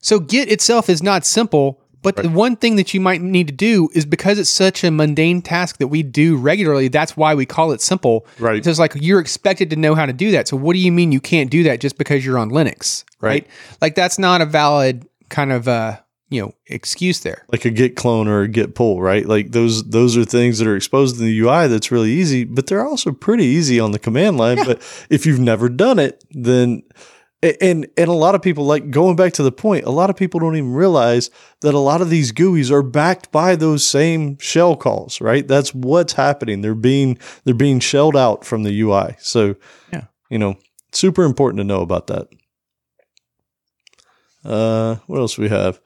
so 0.00 0.20
Git 0.20 0.50
itself 0.50 0.88
is 0.88 1.02
not 1.02 1.24
simple, 1.24 1.82
but 2.02 2.16
the 2.16 2.28
one 2.28 2.56
thing 2.56 2.74
that 2.76 2.92
you 2.92 3.00
might 3.00 3.22
need 3.22 3.46
to 3.46 3.52
do 3.52 3.88
is 3.94 4.04
because 4.04 4.38
it's 4.38 4.50
such 4.50 4.82
a 4.82 4.90
mundane 4.90 5.40
task 5.40 5.78
that 5.78 5.86
we 5.86 6.02
do 6.02 6.36
regularly. 6.36 6.88
That's 6.88 7.16
why 7.16 7.34
we 7.34 7.46
call 7.46 7.70
it 7.70 7.80
simple. 7.80 8.26
Right. 8.40 8.64
So 8.64 8.70
It's 8.70 8.80
like 8.80 8.94
you're 8.96 9.20
expected 9.20 9.70
to 9.70 9.76
know 9.76 9.94
how 9.94 10.06
to 10.06 10.12
do 10.12 10.32
that. 10.32 10.48
So 10.48 10.56
what 10.56 10.72
do 10.72 10.80
you 10.80 10.90
mean 10.90 11.12
you 11.12 11.20
can't 11.20 11.48
do 11.48 11.62
that 11.62 11.80
just 11.80 11.98
because 11.98 12.26
you're 12.26 12.38
on 12.38 12.50
Linux, 12.50 13.04
right? 13.20 13.30
Right. 13.30 13.46
Like 13.80 13.94
that's 13.94 14.18
not 14.18 14.40
a 14.40 14.46
valid 14.46 15.08
kind 15.28 15.52
of 15.52 15.68
uh 15.68 15.98
you 16.32 16.40
know 16.42 16.54
excuse 16.66 17.20
there. 17.20 17.44
Like 17.52 17.64
a 17.64 17.70
git 17.70 17.94
clone 17.94 18.26
or 18.26 18.40
a 18.42 18.48
git 18.48 18.74
pull, 18.74 19.02
right? 19.02 19.26
Like 19.26 19.52
those 19.52 19.84
those 19.90 20.16
are 20.16 20.24
things 20.24 20.58
that 20.58 20.66
are 20.66 20.76
exposed 20.76 21.18
in 21.20 21.26
the 21.26 21.38
UI 21.40 21.66
that's 21.68 21.92
really 21.92 22.10
easy, 22.10 22.44
but 22.44 22.66
they're 22.66 22.84
also 22.86 23.12
pretty 23.12 23.44
easy 23.44 23.78
on 23.78 23.92
the 23.92 23.98
command 23.98 24.38
line. 24.38 24.56
But 24.64 24.80
if 25.10 25.26
you've 25.26 25.40
never 25.40 25.68
done 25.68 25.98
it, 25.98 26.24
then 26.30 26.82
and 27.42 27.86
and 27.96 28.08
a 28.08 28.12
lot 28.12 28.34
of 28.34 28.40
people 28.40 28.64
like 28.64 28.90
going 28.90 29.16
back 29.16 29.32
to 29.34 29.42
the 29.42 29.52
point, 29.52 29.84
a 29.84 29.90
lot 29.90 30.08
of 30.10 30.16
people 30.16 30.40
don't 30.40 30.56
even 30.56 30.72
realize 30.72 31.28
that 31.60 31.74
a 31.74 31.78
lot 31.78 32.00
of 32.00 32.08
these 32.08 32.32
GUIs 32.32 32.70
are 32.70 32.82
backed 32.82 33.30
by 33.30 33.54
those 33.56 33.86
same 33.86 34.38
shell 34.38 34.74
calls, 34.76 35.20
right? 35.20 35.46
That's 35.46 35.74
what's 35.74 36.14
happening. 36.14 36.62
They're 36.62 36.74
being 36.74 37.18
they're 37.44 37.52
being 37.54 37.80
shelled 37.80 38.16
out 38.16 38.44
from 38.44 38.62
the 38.62 38.80
UI. 38.80 39.16
So 39.18 39.56
Yeah. 39.92 40.04
you 40.30 40.38
know, 40.38 40.56
super 40.92 41.24
important 41.24 41.58
to 41.58 41.64
know 41.64 41.82
about 41.82 42.06
that. 42.06 42.28
Uh, 44.44 44.96
what 45.06 45.18
else 45.18 45.38
we 45.38 45.48
have? 45.48 45.80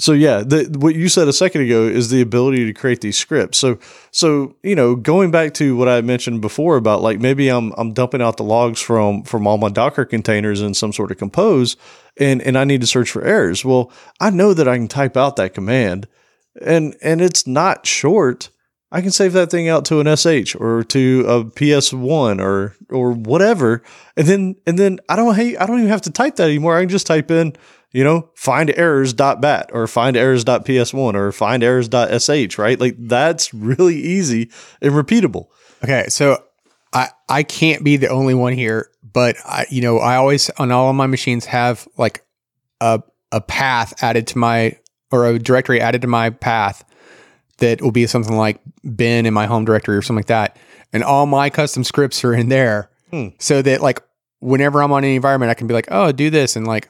So 0.00 0.12
yeah, 0.12 0.42
the, 0.42 0.74
what 0.78 0.94
you 0.94 1.08
said 1.08 1.28
a 1.28 1.32
second 1.32 1.62
ago 1.62 1.82
is 1.84 2.08
the 2.08 2.22
ability 2.22 2.64
to 2.64 2.72
create 2.72 3.02
these 3.02 3.18
scripts. 3.18 3.58
So 3.58 3.78
so 4.10 4.56
you 4.62 4.74
know, 4.74 4.96
going 4.96 5.30
back 5.30 5.54
to 5.54 5.76
what 5.76 5.88
I 5.88 6.00
mentioned 6.00 6.40
before 6.40 6.76
about 6.76 7.02
like 7.02 7.20
maybe 7.20 7.48
I'm 7.48 7.72
I'm 7.76 7.92
dumping 7.92 8.22
out 8.22 8.36
the 8.36 8.44
logs 8.44 8.80
from 8.80 9.22
from 9.24 9.46
all 9.46 9.58
my 9.58 9.68
Docker 9.68 10.04
containers 10.04 10.62
in 10.62 10.74
some 10.74 10.92
sort 10.92 11.10
of 11.10 11.18
compose, 11.18 11.76
and 12.16 12.40
and 12.42 12.56
I 12.56 12.64
need 12.64 12.80
to 12.80 12.86
search 12.86 13.10
for 13.10 13.22
errors. 13.22 13.64
Well, 13.64 13.92
I 14.20 14.30
know 14.30 14.54
that 14.54 14.68
I 14.68 14.76
can 14.76 14.88
type 14.88 15.16
out 15.16 15.36
that 15.36 15.54
command, 15.54 16.08
and 16.60 16.96
and 17.02 17.20
it's 17.20 17.46
not 17.46 17.86
short. 17.86 18.48
I 18.92 19.02
can 19.02 19.12
save 19.12 19.34
that 19.34 19.52
thing 19.52 19.68
out 19.68 19.84
to 19.84 20.00
an 20.00 20.16
SH 20.16 20.56
or 20.56 20.82
to 20.84 21.24
a 21.28 21.44
PS1 21.44 22.40
or 22.40 22.74
or 22.88 23.12
whatever, 23.12 23.82
and 24.16 24.26
then 24.26 24.56
and 24.66 24.78
then 24.78 24.98
I 25.08 25.16
don't 25.16 25.34
hey 25.36 25.56
I 25.56 25.66
don't 25.66 25.78
even 25.78 25.90
have 25.90 26.02
to 26.02 26.10
type 26.10 26.36
that 26.36 26.48
anymore. 26.48 26.76
I 26.76 26.80
can 26.80 26.88
just 26.88 27.06
type 27.06 27.30
in 27.30 27.54
you 27.92 28.04
know 28.04 28.28
find 28.34 28.72
errors.bat 28.76 29.70
or 29.72 29.86
find 29.86 30.16
errors.ps1 30.16 31.14
or 31.14 31.32
find 31.32 31.62
errors.sh 31.62 32.58
right 32.58 32.78
like 32.80 32.96
that's 32.98 33.52
really 33.54 33.96
easy 33.96 34.50
and 34.80 34.92
repeatable. 34.92 35.46
Okay, 35.82 36.06
so 36.08 36.42
I 36.92 37.08
I 37.28 37.42
can't 37.42 37.82
be 37.84 37.96
the 37.96 38.08
only 38.08 38.34
one 38.34 38.52
here, 38.52 38.90
but 39.02 39.36
I 39.44 39.66
you 39.70 39.80
know 39.82 39.98
I 39.98 40.16
always 40.16 40.50
on 40.50 40.70
all 40.72 40.90
of 40.90 40.96
my 40.96 41.06
machines 41.06 41.46
have 41.46 41.88
like 41.96 42.24
a 42.80 43.02
a 43.32 43.40
path 43.40 44.02
added 44.02 44.26
to 44.28 44.38
my 44.38 44.76
or 45.12 45.26
a 45.26 45.38
directory 45.38 45.80
added 45.80 46.02
to 46.02 46.08
my 46.08 46.30
path 46.30 46.84
that 47.58 47.82
will 47.82 47.92
be 47.92 48.06
something 48.06 48.36
like 48.36 48.60
bin 48.96 49.26
in 49.26 49.34
my 49.34 49.46
home 49.46 49.64
directory 49.64 49.96
or 49.96 50.02
something 50.02 50.18
like 50.20 50.26
that, 50.26 50.56
and 50.92 51.02
all 51.04 51.26
my 51.26 51.50
custom 51.50 51.84
scripts 51.84 52.24
are 52.24 52.32
in 52.34 52.48
there, 52.48 52.90
Hmm. 53.10 53.28
so 53.38 53.60
that 53.62 53.80
like 53.82 54.00
whenever 54.40 54.82
I'm 54.82 54.92
on 54.92 55.04
any 55.04 55.16
environment, 55.16 55.50
I 55.50 55.54
can 55.54 55.66
be 55.66 55.74
like, 55.74 55.88
oh, 55.90 56.12
do 56.12 56.30
this, 56.30 56.56
and 56.56 56.66
like 56.66 56.88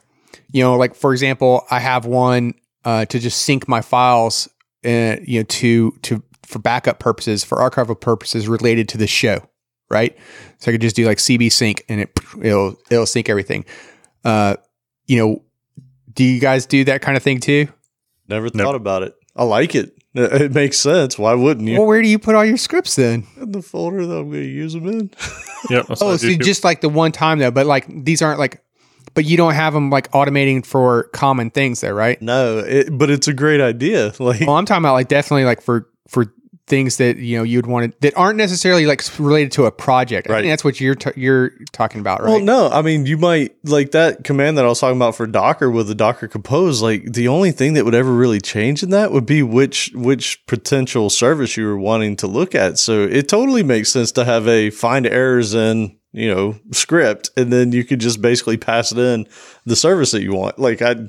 you 0.51 0.63
know, 0.63 0.75
like 0.75 0.95
for 0.95 1.11
example, 1.11 1.65
I 1.69 1.79
have 1.79 2.05
one 2.05 2.53
uh, 2.85 3.05
to 3.05 3.19
just 3.19 3.41
sync 3.43 3.67
my 3.67 3.81
files, 3.81 4.47
uh, 4.85 5.17
you 5.23 5.39
know, 5.39 5.43
to 5.43 5.91
to 6.03 6.23
for 6.43 6.59
backup 6.59 6.99
purposes, 6.99 7.43
for 7.43 7.57
archival 7.59 7.99
purposes 7.99 8.47
related 8.47 8.89
to 8.89 8.97
the 8.97 9.07
show, 9.07 9.47
right? 9.89 10.17
So 10.59 10.71
I 10.71 10.73
could 10.73 10.81
just 10.81 10.95
do 10.95 11.05
like 11.05 11.17
CB 11.19 11.51
sync, 11.51 11.83
and 11.89 12.01
it 12.01 12.17
it'll 12.41 12.75
it'll 12.89 13.05
sync 13.05 13.29
everything. 13.29 13.65
Uh, 14.23 14.55
you 15.05 15.17
know, 15.17 15.43
do 16.13 16.23
you 16.23 16.39
guys 16.39 16.65
do 16.65 16.83
that 16.85 17.01
kind 17.01 17.17
of 17.17 17.23
thing 17.23 17.39
too? 17.39 17.67
Never 18.27 18.45
Never. 18.53 18.63
thought 18.63 18.75
about 18.75 19.03
it. 19.03 19.13
I 19.35 19.43
like 19.43 19.75
it. 19.75 19.93
It 20.13 20.53
makes 20.53 20.77
sense. 20.77 21.17
Why 21.17 21.33
wouldn't 21.35 21.69
you? 21.69 21.77
Well, 21.77 21.87
where 21.87 22.01
do 22.01 22.07
you 22.09 22.19
put 22.19 22.35
all 22.35 22.43
your 22.43 22.57
scripts 22.57 22.97
then? 22.97 23.25
in 23.37 23.53
the 23.53 23.61
folder 23.61 24.05
that 24.05 24.13
I'm 24.17 24.29
going 24.29 24.43
to 24.43 24.49
use 24.49 24.73
them 24.73 24.87
in. 24.87 25.09
Yep. 25.69 25.85
Oh, 26.01 26.17
so 26.17 26.17
too. 26.17 26.37
just 26.37 26.65
like 26.65 26.81
the 26.81 26.89
one 26.89 27.13
time 27.13 27.39
though, 27.39 27.51
but 27.51 27.65
like 27.65 27.85
these 28.03 28.21
aren't 28.21 28.37
like, 28.39 28.61
but 29.13 29.25
you 29.25 29.37
don't 29.37 29.53
have 29.53 29.73
them 29.73 29.89
like 29.89 30.09
automating 30.11 30.65
for 30.65 31.03
common 31.13 31.49
things 31.51 31.81
there, 31.81 31.93
right? 31.95 32.21
no, 32.21 32.59
it, 32.59 32.89
but 32.97 33.09
it's 33.09 33.27
a 33.27 33.33
great 33.33 33.61
idea. 33.61 34.13
Like, 34.19 34.41
Well, 34.41 34.55
I'm 34.57 34.65
talking 34.65 34.83
about 34.83 34.93
like 34.93 35.07
definitely 35.07 35.45
like 35.45 35.61
for 35.61 35.87
for 36.07 36.33
things 36.67 36.97
that 36.97 37.17
you 37.17 37.35
know 37.37 37.43
you'd 37.43 37.65
want 37.65 37.91
to 37.91 37.97
that 37.99 38.15
aren't 38.17 38.37
necessarily 38.37 38.85
like 38.85 39.01
related 39.19 39.51
to 39.51 39.65
a 39.65 39.71
project. 39.71 40.29
I 40.29 40.33
Right. 40.33 40.41
think 40.41 40.51
that's 40.51 40.63
what 40.63 40.79
you're 40.79 40.95
t- 40.95 41.19
you're 41.19 41.51
talking 41.73 41.99
about, 41.99 42.21
right? 42.21 42.29
well, 42.29 42.39
no, 42.39 42.69
I 42.69 42.81
mean, 42.81 43.05
you 43.05 43.17
might 43.17 43.55
like 43.65 43.91
that 43.91 44.23
command 44.23 44.57
that 44.57 44.63
I 44.63 44.69
was 44.69 44.79
talking 44.79 44.95
about 44.95 45.15
for 45.15 45.27
Docker 45.27 45.69
with 45.69 45.87
the 45.87 45.95
Docker 45.95 46.27
Compose. 46.29 46.81
Like, 46.81 47.11
the 47.11 47.27
only 47.27 47.51
thing 47.51 47.73
that 47.73 47.83
would 47.83 47.95
ever 47.95 48.13
really 48.13 48.39
change 48.39 48.83
in 48.83 48.89
that 48.91 49.11
would 49.11 49.25
be 49.25 49.43
which 49.43 49.91
which 49.95 50.45
potential 50.45 51.09
service 51.09 51.57
you 51.57 51.65
were 51.65 51.77
wanting 51.77 52.15
to 52.17 52.27
look 52.27 52.55
at. 52.55 52.77
So 52.77 53.03
it 53.03 53.27
totally 53.27 53.63
makes 53.63 53.91
sense 53.91 54.11
to 54.13 54.23
have 54.23 54.47
a 54.47 54.69
find 54.69 55.05
errors 55.05 55.53
in 55.53 55.97
you 56.11 56.33
know 56.33 56.59
script, 56.71 57.31
and 57.37 57.51
then 57.51 57.71
you 57.71 57.83
could 57.83 57.99
just 57.99 58.21
basically 58.21 58.57
pass 58.57 58.91
it 58.91 58.97
in 58.97 59.27
the 59.65 59.75
service 59.75 60.11
that 60.11 60.23
you 60.23 60.33
want. 60.33 60.59
Like, 60.59 60.81
I, 60.81 61.07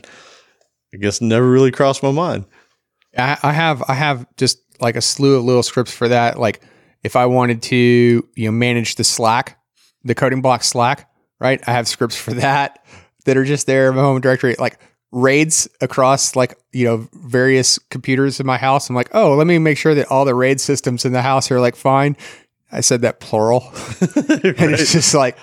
I 0.95 0.97
guess 0.99 1.21
never 1.21 1.49
really 1.49 1.71
crossed 1.71 2.03
my 2.03 2.13
mind. 2.13 2.47
I, 3.17 3.39
I 3.43 3.53
have 3.53 3.83
I 3.89 3.95
have 3.95 4.27
just 4.37 4.59
like 4.81 4.97
a 4.97 5.01
slew 5.01 5.37
of 5.37 5.45
little 5.45 5.63
scripts 5.63 5.93
for 5.93 6.09
that. 6.09 6.39
Like 6.39 6.61
if 7.03 7.17
I 7.17 7.27
wanted 7.27 7.63
to, 7.63 7.77
you 8.35 8.45
know, 8.47 8.53
manage 8.53 8.97
the 8.97 9.05
Slack, 9.05 9.59
the 10.05 10.15
coding 10.15 10.43
block 10.43 10.65
Slack, 10.65 11.09
right? 11.41 11.61
I 11.67 11.73
have 11.73 11.89
scripts 11.89 12.17
for 12.17 12.35
that 12.35 12.85
that 13.25 13.37
are 13.37 13.45
just 13.45 13.67
there 13.67 13.89
in 13.89 13.97
my 13.97 14.03
home 14.03 14.21
directory, 14.21 14.57
like 14.59 14.79
raids 15.13 15.69
across 15.83 16.35
like 16.35 16.59
you 16.73 16.87
know 16.87 17.09
various 17.13 17.79
computers 17.79 18.41
in 18.41 18.47
my 18.47 18.57
house. 18.59 18.89
I'm 18.89 18.97
like, 18.97 19.11
oh, 19.15 19.35
let 19.35 19.47
me 19.47 19.59
make 19.59 19.79
sure 19.79 19.95
that 19.95 20.11
all 20.11 20.25
the 20.25 20.35
raid 20.35 20.61
systems 20.61 21.05
in 21.05 21.13
the 21.13 21.23
house 21.23 21.51
are 21.51 21.61
like 21.61 21.77
fine. 21.77 22.17
I 22.73 22.81
said 22.81 23.03
that 23.03 23.21
plural, 23.21 23.63
and 24.01 24.73
it's 24.73 24.93
just 24.93 25.15
like, 25.15 25.37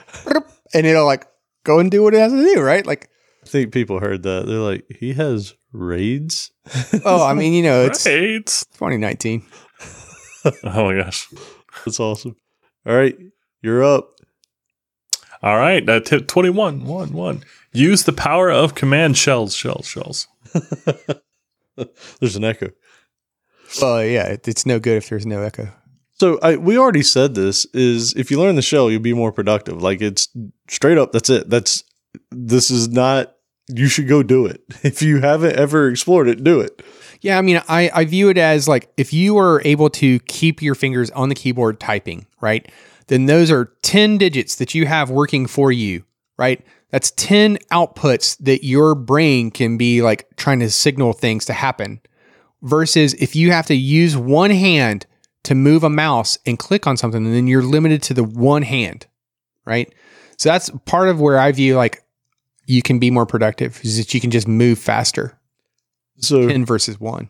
and 0.74 0.86
it'll 0.86 1.06
like 1.06 1.28
go 1.64 1.80
and 1.80 1.92
do 1.92 2.04
what 2.04 2.14
it 2.14 2.20
has 2.20 2.32
to 2.32 2.44
do, 2.56 2.62
right? 2.62 2.86
Like, 2.86 3.10
I 3.44 3.48
think 3.48 3.72
people 3.72 4.00
heard 4.00 4.24
that. 4.24 4.48
They're 4.48 4.58
like, 4.58 4.86
he 5.00 5.14
has 5.14 5.54
raids. 5.72 6.52
oh, 7.06 7.26
I 7.26 7.34
mean, 7.34 7.54
you 7.54 7.64
know, 7.64 7.84
it's 7.86 8.06
right. 8.06 8.46
2019. 8.46 9.44
Oh 10.64 10.86
my 10.86 10.96
gosh. 10.96 11.28
That's 11.86 12.00
awesome. 12.00 12.38
All 12.86 12.96
right, 12.96 13.14
you're 13.62 13.84
up. 13.84 14.12
All 15.44 15.58
right. 15.58 15.88
Uh, 15.88 16.00
tip 16.00 16.28
21. 16.28 16.86
One, 16.86 17.12
one. 17.12 17.44
Use 17.74 18.04
the 18.04 18.14
power 18.14 18.50
of 18.50 18.74
command 18.74 19.18
shells, 19.18 19.54
shells, 19.54 19.86
shells. 19.86 20.28
There's 22.20 22.36
an 22.38 22.44
echo. 22.46 22.70
Well, 23.82 24.04
yeah, 24.04 24.38
it's 24.44 24.66
no 24.66 24.80
good 24.80 24.98
if 24.98 25.10
there's 25.10 25.26
no 25.26 25.42
echo. 25.42 25.70
So 26.20 26.38
I, 26.42 26.58
we 26.58 26.78
already 26.78 27.04
said 27.04 27.34
this 27.34 27.66
is 27.74 28.14
if 28.14 28.30
you 28.30 28.40
learn 28.40 28.56
the 28.56 28.62
shell, 28.62 28.92
you'll 28.92 29.02
be 29.02 29.14
more 29.14 29.32
productive. 29.32 29.82
Like 29.82 30.02
it's 30.02 30.28
straight 30.68 30.98
up. 30.98 31.14
That's 31.14 31.30
it. 31.30 31.50
That's 31.50 31.84
this 32.32 32.70
is 32.70 32.90
not. 32.90 33.36
You 33.70 33.88
should 33.88 34.08
go 34.08 34.24
do 34.24 34.46
it. 34.46 34.62
If 34.84 35.02
you 35.02 35.22
haven't 35.22 35.56
ever 35.56 35.90
explored 35.90 36.28
it, 36.28 36.44
do 36.44 36.60
it. 36.60 36.82
Yeah, 37.22 37.38
I 37.38 37.42
mean, 37.42 37.62
I, 37.68 37.92
I 37.94 38.06
view 38.06 38.30
it 38.30 38.38
as 38.38 38.68
like 38.68 38.92
if 38.98 39.14
you 39.14 39.38
are 39.38 39.62
able 39.66 39.90
to 39.92 40.20
keep 40.22 40.62
your 40.62 40.76
fingers 40.76 41.12
on 41.12 41.30
the 41.30 41.36
keyboard 41.36 41.80
typing, 41.80 42.26
right? 42.42 42.70
Then 43.08 43.26
those 43.26 43.52
are 43.52 43.74
10 43.82 44.18
digits 44.18 44.56
that 44.56 44.74
you 44.74 44.86
have 44.86 45.10
working 45.10 45.46
for 45.48 45.72
you, 45.72 46.04
right? 46.38 46.66
That's 46.92 47.12
10 47.12 47.58
outputs 47.72 48.38
that 48.40 48.66
your 48.66 48.96
brain 48.96 49.52
can 49.52 49.78
be 49.78 50.02
like 50.02 50.28
trying 50.38 50.60
to 50.60 50.72
signal 50.72 51.14
things 51.14 51.46
to 51.46 51.54
happen. 51.54 52.02
Versus 52.62 53.14
if 53.16 53.36
you 53.36 53.52
have 53.52 53.68
to 53.68 53.76
use 53.76 54.18
one 54.18 54.52
hand 54.52 55.06
to 55.44 55.56
move 55.56 55.84
a 55.84 55.90
mouse 55.90 56.38
and 56.46 56.60
click 56.60 56.88
on 56.88 56.98
something, 56.98 57.26
and 57.26 57.34
then 57.34 57.48
you're 57.48 57.64
limited 57.64 58.04
to 58.04 58.14
the 58.14 58.24
one 58.24 58.62
hand, 58.62 59.08
right? 59.66 59.94
So 60.38 60.50
that's 60.50 60.70
part 60.86 61.10
of 61.10 61.20
where 61.20 61.40
I 61.40 61.52
view 61.52 61.76
like 61.76 62.04
you 62.66 62.82
can 62.82 63.00
be 63.00 63.10
more 63.10 63.26
productive 63.26 63.80
is 63.84 63.98
that 63.98 64.14
you 64.14 64.22
can 64.22 64.32
just 64.32 64.48
move 64.48 64.78
faster. 64.78 65.38
So 66.18 66.48
10 66.48 66.66
versus 66.66 67.00
one. 67.00 67.30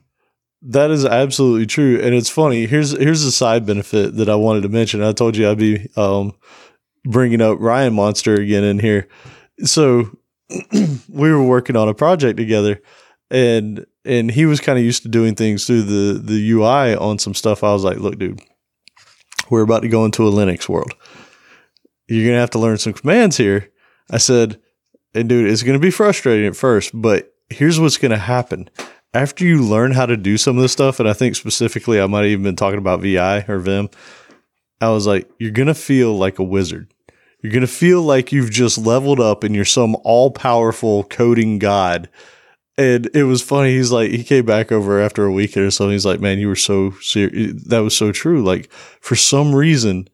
That 0.61 0.91
is 0.91 1.05
absolutely 1.05 1.65
true, 1.65 2.01
and 2.01 2.13
it's 2.13 2.29
funny. 2.29 2.65
Here's 2.65 2.91
here's 2.91 3.23
a 3.23 3.31
side 3.31 3.65
benefit 3.65 4.17
that 4.17 4.27
I 4.27 4.35
wanted 4.35 4.63
to 4.63 4.69
mention. 4.69 5.01
I 5.01 5.13
told 5.13 5.37
you 5.37 5.49
I'd 5.49 5.57
be 5.57 5.87
um, 5.95 6.33
bringing 7.05 7.39
up 7.39 7.57
Ryan 7.61 7.93
Monster 7.93 8.35
again 8.35 8.65
in 8.65 8.79
here. 8.79 9.07
So 9.63 10.17
we 11.07 11.31
were 11.31 11.43
working 11.43 11.77
on 11.77 11.87
a 11.87 11.93
project 11.93 12.35
together, 12.35 12.81
and 13.31 13.85
and 14.05 14.31
he 14.31 14.45
was 14.45 14.59
kind 14.59 14.79
of 14.79 14.85
used 14.85 15.03
to 15.03 15.09
doing 15.09 15.35
things 15.35 15.65
through 15.65 15.83
the 15.83 16.19
the 16.19 16.51
UI 16.51 16.95
on 16.95 17.19
some 17.19 17.33
stuff. 17.33 17.63
I 17.63 17.73
was 17.73 17.83
like, 17.83 17.97
look, 17.97 18.17
dude, 18.17 18.41
we're 19.49 19.61
about 19.61 19.81
to 19.81 19.89
go 19.89 20.05
into 20.05 20.27
a 20.27 20.31
Linux 20.31 20.67
world. 20.67 20.93
You're 22.07 22.27
gonna 22.27 22.39
have 22.39 22.51
to 22.51 22.59
learn 22.59 22.77
some 22.77 22.93
commands 22.93 23.37
here. 23.37 23.69
I 24.11 24.17
said, 24.17 24.59
and 25.13 25.29
dude, 25.29 25.49
it's 25.49 25.63
gonna 25.63 25.79
be 25.79 25.91
frustrating 25.91 26.47
at 26.47 26.55
first, 26.55 26.91
but 26.93 27.33
here's 27.49 27.79
what's 27.79 27.97
gonna 27.97 28.17
happen 28.17 28.69
after 29.13 29.45
you 29.45 29.63
learn 29.63 29.91
how 29.91 30.05
to 30.05 30.17
do 30.17 30.37
some 30.37 30.57
of 30.57 30.61
this 30.61 30.71
stuff, 30.71 30.99
and 30.99 31.09
I 31.09 31.13
think 31.13 31.35
specifically 31.35 31.99
I 31.99 32.07
might 32.07 32.21
have 32.21 32.31
even 32.31 32.43
been 32.43 32.55
talking 32.55 32.79
about 32.79 33.01
VI 33.01 33.45
or 33.47 33.59
Vim, 33.59 33.89
I 34.81 34.89
was 34.89 35.07
like, 35.07 35.29
you're 35.39 35.51
gonna 35.51 35.73
feel 35.73 36.17
like 36.17 36.39
a 36.39 36.43
wizard. 36.43 36.93
You're 37.41 37.53
gonna 37.53 37.67
feel 37.67 38.01
like 38.01 38.31
you've 38.31 38.51
just 38.51 38.77
leveled 38.77 39.19
up 39.19 39.43
and 39.43 39.55
you're 39.55 39.65
some 39.65 39.95
all 40.03 40.31
powerful 40.31 41.03
coding 41.05 41.59
god. 41.59 42.09
And 42.79 43.09
it 43.13 43.23
was 43.23 43.41
funny. 43.41 43.71
He's 43.73 43.91
like, 43.91 44.09
he 44.11 44.23
came 44.23 44.45
back 44.45 44.71
over 44.71 45.01
after 45.01 45.25
a 45.25 45.33
week 45.33 45.57
or 45.57 45.69
something. 45.69 45.91
He's 45.91 46.05
like, 46.05 46.21
man, 46.21 46.39
you 46.39 46.47
were 46.47 46.55
so 46.55 46.91
serious. 47.01 47.61
That 47.65 47.79
was 47.79 47.95
so 47.95 48.13
true. 48.13 48.41
Like, 48.41 48.71
for 49.01 49.17
some 49.17 49.53
reason, 49.53 50.07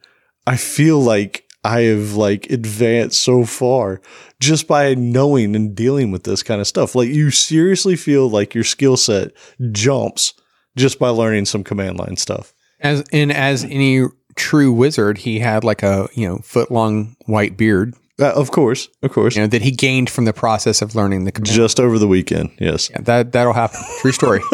I 0.48 0.58
feel 0.58 1.00
like 1.00 1.46
I 1.64 1.82
have 1.82 2.14
like 2.14 2.50
advanced 2.52 3.22
so 3.22 3.44
far 3.44 4.00
just 4.40 4.68
by 4.68 4.94
knowing 4.94 5.56
and 5.56 5.76
dealing 5.76 6.12
with 6.12 6.24
this 6.24 6.44
kind 6.44 6.62
of 6.62 6.68
stuff. 6.68 6.94
Like 6.94 7.10
you 7.10 7.32
seriously 7.32 7.96
feel 7.96 8.30
like 8.30 8.54
your 8.54 8.64
skill 8.64 8.98
set 8.98 9.32
jumps 9.72 10.34
just 10.76 11.00
by 11.00 11.10
learning 11.10 11.46
some 11.46 11.64
command 11.64 11.98
line 11.98 12.18
stuff. 12.18 12.54
As 12.80 13.04
and 13.12 13.32
as 13.32 13.64
any 13.64 14.06
true 14.36 14.72
wizard, 14.72 15.18
he 15.18 15.40
had 15.40 15.64
like 15.64 15.82
a 15.82 16.08
you 16.14 16.28
know 16.28 16.38
foot 16.38 16.70
long 16.70 17.16
white 17.26 17.58
beard. 17.58 17.96
Uh, 18.20 18.32
of 18.32 18.52
course, 18.52 18.88
of 19.04 19.12
course. 19.12 19.36
You 19.36 19.42
know 19.42 19.48
that 19.48 19.62
he 19.62 19.72
gained 19.72 20.10
from 20.10 20.26
the 20.26 20.34
process 20.34 20.82
of 20.82 20.96
learning 20.96 21.26
the 21.26 21.32
command. 21.32 21.54
Just 21.54 21.80
over 21.80 22.00
the 22.00 22.08
weekend, 22.08 22.52
yes. 22.60 22.90
Yeah, 22.90 23.02
that 23.02 23.34
that'll 23.34 23.54
happen. 23.54 23.80
True 24.00 24.14
story. 24.14 24.42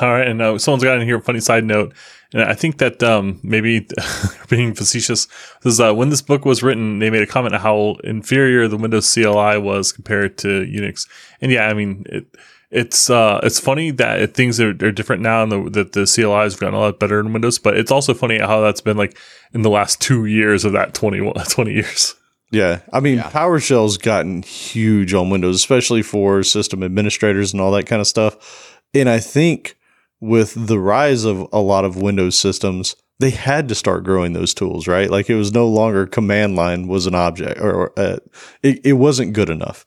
All 0.00 0.08
right, 0.08 0.26
and 0.26 0.40
uh, 0.40 0.58
someone's 0.58 0.84
got 0.84 0.98
in 0.98 1.06
here 1.06 1.18
a 1.18 1.20
funny 1.20 1.40
side 1.40 1.64
note, 1.64 1.92
and 2.32 2.42
I 2.42 2.54
think 2.54 2.78
that 2.78 3.02
um, 3.02 3.40
maybe 3.42 3.86
being 4.48 4.72
facetious 4.74 5.28
is 5.66 5.80
uh, 5.80 5.92
when 5.92 6.08
this 6.08 6.22
book 6.22 6.46
was 6.46 6.62
written, 6.62 6.98
they 6.98 7.10
made 7.10 7.20
a 7.22 7.26
comment 7.26 7.54
on 7.54 7.60
how 7.60 7.96
inferior 8.02 8.68
the 8.68 8.78
Windows 8.78 9.12
CLI 9.12 9.58
was 9.58 9.92
compared 9.92 10.38
to 10.38 10.48
Unix, 10.48 11.06
and 11.42 11.52
yeah, 11.52 11.68
I 11.68 11.74
mean 11.74 12.06
it, 12.08 12.24
it's 12.72 13.10
uh, 13.10 13.38
it's 13.42 13.60
funny 13.60 13.90
that 13.92 14.34
things 14.34 14.58
are, 14.58 14.70
are 14.70 14.90
different 14.90 15.22
now, 15.22 15.42
and 15.42 15.52
the, 15.52 15.70
that 15.70 15.92
the 15.92 16.06
CLI 16.06 16.42
has 16.44 16.56
gotten 16.56 16.74
a 16.74 16.80
lot 16.80 16.98
better 16.98 17.20
in 17.20 17.32
Windows, 17.32 17.58
but 17.58 17.76
it's 17.76 17.92
also 17.92 18.14
funny 18.14 18.38
how 18.38 18.60
that's 18.62 18.80
been 18.80 18.96
like 18.96 19.16
in 19.52 19.62
the 19.62 19.70
last 19.70 20.00
two 20.00 20.24
years 20.24 20.64
of 20.64 20.72
that 20.72 20.94
20, 20.94 21.32
20 21.50 21.72
years. 21.72 22.14
Yeah, 22.50 22.80
I 22.92 23.00
mean 23.00 23.18
Yeah. 23.18 23.30
PowerShell's 23.30 23.98
gotten 23.98 24.42
huge 24.42 25.14
on 25.14 25.30
Windows, 25.30 25.56
especially 25.56 26.02
for 26.02 26.42
system 26.42 26.82
administrators 26.82 27.52
and 27.52 27.60
all 27.60 27.72
that 27.72 27.86
kind 27.86 28.00
of 28.00 28.06
stuff. 28.06 28.80
And 28.94 29.08
I 29.08 29.20
think 29.20 29.76
with 30.20 30.66
the 30.66 30.78
rise 30.78 31.24
of 31.24 31.48
a 31.52 31.60
lot 31.60 31.84
of 31.84 31.96
Windows 32.00 32.38
systems, 32.38 32.96
they 33.18 33.30
had 33.30 33.68
to 33.68 33.74
start 33.74 34.04
growing 34.04 34.32
those 34.32 34.54
tools, 34.54 34.86
right? 34.88 35.10
Like 35.10 35.28
it 35.30 35.34
was 35.34 35.52
no 35.52 35.66
longer 35.68 36.06
command 36.06 36.56
line 36.56 36.88
was 36.88 37.06
an 37.06 37.14
object, 37.14 37.60
or, 37.60 37.72
or 37.72 37.92
uh, 37.98 38.16
it, 38.62 38.80
it 38.84 38.92
wasn't 38.94 39.32
good 39.32 39.50
enough. 39.50 39.84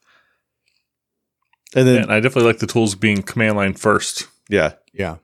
And 1.76 1.88
then 1.88 2.03
And 2.03 2.11
I 2.11 2.19
definitely 2.19 2.49
like 2.49 2.60
the 2.60 2.68
tools 2.68 2.95
being 2.95 3.22
command 3.22 3.57
line 3.57 3.73
first. 3.73 4.27
yeah, 4.49 4.73
yeah. 4.93 5.18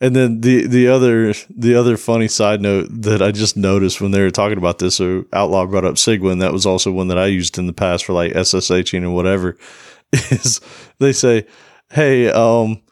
And 0.00 0.14
then 0.14 0.40
the 0.40 0.66
the 0.66 0.88
other 0.88 1.32
the 1.48 1.76
other 1.76 1.96
funny 1.96 2.26
side 2.28 2.60
note 2.60 2.88
that 2.90 3.22
I 3.22 3.30
just 3.30 3.56
noticed 3.56 4.00
when 4.00 4.10
they 4.10 4.20
were 4.20 4.30
talking 4.30 4.58
about 4.58 4.80
this, 4.80 4.96
so 4.96 5.24
Outlaw 5.32 5.66
brought 5.66 5.84
up 5.84 5.94
Cygwin. 5.94 6.40
That 6.40 6.52
was 6.52 6.66
also 6.66 6.90
one 6.90 7.08
that 7.08 7.16
I 7.16 7.26
used 7.26 7.56
in 7.58 7.66
the 7.66 7.72
past 7.72 8.04
for 8.04 8.12
like 8.12 8.32
SSHing 8.32 8.98
and 8.98 9.14
whatever. 9.14 9.56
Is 10.12 10.60
they 10.98 11.12
say, 11.12 11.46
"Hey, 11.90 12.28
um, 12.28 12.82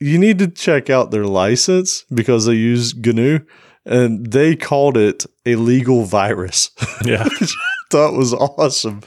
you 0.00 0.18
need 0.18 0.38
to 0.38 0.48
check 0.48 0.88
out 0.88 1.10
their 1.10 1.26
license 1.26 2.04
because 2.12 2.46
they 2.46 2.54
use 2.54 2.94
GNU, 2.96 3.40
and 3.84 4.26
they 4.32 4.56
called 4.56 4.96
it 4.96 5.26
a 5.44 5.56
legal 5.56 6.04
virus." 6.04 6.70
Yeah, 7.04 7.24
Which 7.40 7.52
I 7.52 7.90
thought 7.90 8.14
was 8.14 8.32
awesome 8.32 9.02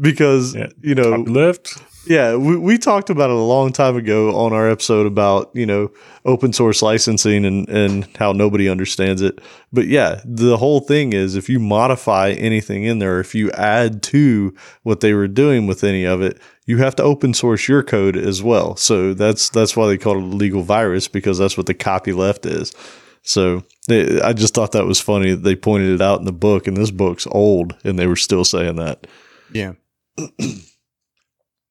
because 0.00 0.54
Yeah. 0.54 0.68
you 0.80 0.94
know 0.94 1.10
lift. 1.26 1.82
yeah, 2.06 2.34
we, 2.34 2.56
we 2.56 2.78
talked 2.78 3.10
about 3.10 3.28
it 3.30 3.36
a 3.36 3.40
long 3.40 3.72
time 3.72 3.96
ago 3.96 4.34
on 4.34 4.52
our 4.54 4.68
episode 4.70 5.06
about, 5.06 5.50
you 5.54 5.66
know, 5.66 5.90
open 6.24 6.52
source 6.52 6.80
licensing 6.82 7.44
and, 7.44 7.68
and 7.68 8.08
how 8.16 8.32
nobody 8.32 8.68
understands 8.68 9.20
it. 9.20 9.38
But 9.72 9.86
yeah, 9.86 10.20
the 10.24 10.56
whole 10.56 10.80
thing 10.80 11.12
is 11.12 11.36
if 11.36 11.48
you 11.50 11.58
modify 11.58 12.30
anything 12.30 12.84
in 12.84 12.98
there, 13.00 13.20
if 13.20 13.34
you 13.34 13.50
add 13.52 14.02
to 14.04 14.54
what 14.82 15.00
they 15.00 15.12
were 15.12 15.28
doing 15.28 15.66
with 15.66 15.84
any 15.84 16.04
of 16.04 16.22
it, 16.22 16.40
you 16.66 16.78
have 16.78 16.96
to 16.96 17.02
open 17.02 17.34
source 17.34 17.68
your 17.68 17.82
code 17.82 18.16
as 18.16 18.42
well. 18.42 18.76
So 18.76 19.12
that's 19.12 19.50
that's 19.50 19.76
why 19.76 19.86
they 19.88 19.98
call 19.98 20.16
it 20.16 20.22
a 20.22 20.36
legal 20.36 20.62
virus 20.62 21.06
because 21.08 21.36
that's 21.38 21.56
what 21.56 21.66
the 21.66 21.74
copy 21.74 22.12
left 22.12 22.46
is. 22.46 22.72
So 23.22 23.62
they, 23.88 24.20
I 24.22 24.32
just 24.32 24.54
thought 24.54 24.72
that 24.72 24.86
was 24.86 25.00
funny 25.00 25.32
that 25.32 25.42
they 25.42 25.54
pointed 25.56 25.90
it 25.90 26.00
out 26.00 26.20
in 26.20 26.24
the 26.24 26.32
book, 26.32 26.66
and 26.66 26.74
this 26.76 26.90
book's 26.90 27.26
old, 27.26 27.76
and 27.84 27.98
they 27.98 28.06
were 28.06 28.16
still 28.16 28.44
saying 28.44 28.76
that. 28.76 29.06
Yeah. 29.52 29.72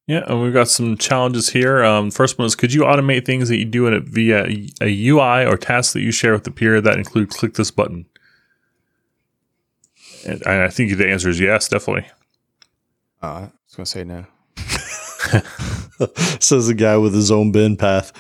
Yeah, 0.10 0.24
and 0.26 0.42
we've 0.42 0.54
got 0.54 0.68
some 0.68 0.98
challenges 0.98 1.50
here. 1.50 1.84
Um, 1.84 2.10
first 2.10 2.40
one 2.40 2.48
is: 2.48 2.56
Could 2.56 2.74
you 2.74 2.82
automate 2.82 3.28
things 3.28 3.48
that 3.48 3.58
you 3.58 3.66
do 3.66 3.86
in 3.86 3.94
it 3.94 4.06
via 4.06 4.44
a 4.82 5.08
UI 5.08 5.46
or 5.46 5.56
tasks 5.56 5.94
that 5.94 6.02
you 6.02 6.12
share 6.12 6.34
with 6.34 6.46
the 6.46 6.52
peer 6.52 6.82
that 6.82 6.98
include 6.98 7.30
click 7.30 7.54
this 7.54 7.70
button? 7.70 8.08
And 10.26 10.42
I 10.48 10.66
I 10.66 10.70
think 10.70 10.98
the 10.98 11.08
answer 11.08 11.30
is 11.30 11.40
yes, 11.40 11.70
definitely. 11.70 12.10
Uh, 13.22 13.28
I 13.28 13.52
was 13.68 13.76
gonna 13.76 13.86
say 13.86 14.04
no. 14.04 14.26
Says 16.40 16.66
the 16.66 16.74
guy 16.74 16.98
with 16.98 17.14
his 17.14 17.30
own 17.30 17.52
bin 17.52 17.78
path. 17.78 18.12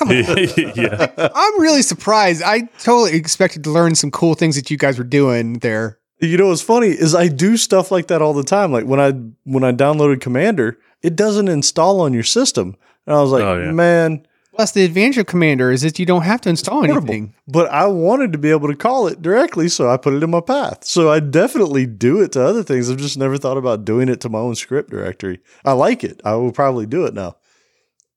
yeah, 0.74 1.06
I'm 1.36 1.60
really 1.60 1.82
surprised. 1.82 2.42
I 2.42 2.62
totally 2.80 3.14
expected 3.14 3.62
to 3.62 3.70
learn 3.70 3.94
some 3.94 4.10
cool 4.10 4.34
things 4.34 4.56
that 4.56 4.72
you 4.72 4.76
guys 4.76 4.98
were 4.98 5.04
doing 5.04 5.60
there. 5.60 6.00
You 6.22 6.36
know 6.36 6.48
what's 6.48 6.62
funny 6.62 6.88
is 6.88 7.14
I 7.14 7.28
do 7.28 7.56
stuff 7.56 7.90
like 7.90 8.06
that 8.06 8.22
all 8.22 8.32
the 8.32 8.44
time. 8.44 8.70
Like 8.72 8.84
when 8.84 9.00
I 9.00 9.10
when 9.44 9.64
I 9.64 9.72
downloaded 9.72 10.18
Cmder, 10.20 10.76
it 11.02 11.16
doesn't 11.16 11.48
install 11.48 12.00
on 12.00 12.12
your 12.12 12.22
system. 12.22 12.76
And 13.06 13.16
I 13.16 13.20
was 13.20 13.32
like, 13.32 13.42
Oh, 13.42 13.60
yeah. 13.60 13.72
man, 13.72 14.24
Plus, 14.54 14.72
the 14.72 14.84
advantage 14.84 15.16
of 15.16 15.26
Cmder 15.26 15.72
is 15.72 15.80
that 15.80 15.98
you 15.98 16.04
don't 16.04 16.22
have 16.22 16.42
to 16.42 16.50
install 16.50 16.84
anything. 16.84 17.34
But 17.48 17.70
I 17.70 17.86
wanted 17.86 18.32
to 18.32 18.38
be 18.38 18.50
able 18.50 18.68
to 18.68 18.76
call 18.76 19.06
it 19.06 19.22
directly, 19.22 19.68
so 19.68 19.88
I 19.88 19.96
put 19.96 20.12
it 20.12 20.22
in 20.22 20.30
my 20.30 20.42
path. 20.42 20.84
So 20.84 21.10
I 21.10 21.20
definitely 21.20 21.86
do 21.86 22.20
it 22.20 22.32
to 22.32 22.44
other 22.44 22.62
things. 22.62 22.90
I've 22.90 22.98
just 22.98 23.16
never 23.16 23.38
thought 23.38 23.56
about 23.56 23.86
doing 23.86 24.10
it 24.10 24.20
to 24.20 24.28
my 24.28 24.38
own 24.38 24.54
script 24.54 24.90
directory. 24.90 25.40
I 25.64 25.72
like 25.72 26.04
it. 26.04 26.20
I 26.22 26.34
will 26.34 26.52
probably 26.52 26.84
do 26.84 27.06
it 27.06 27.14
now. 27.14 27.36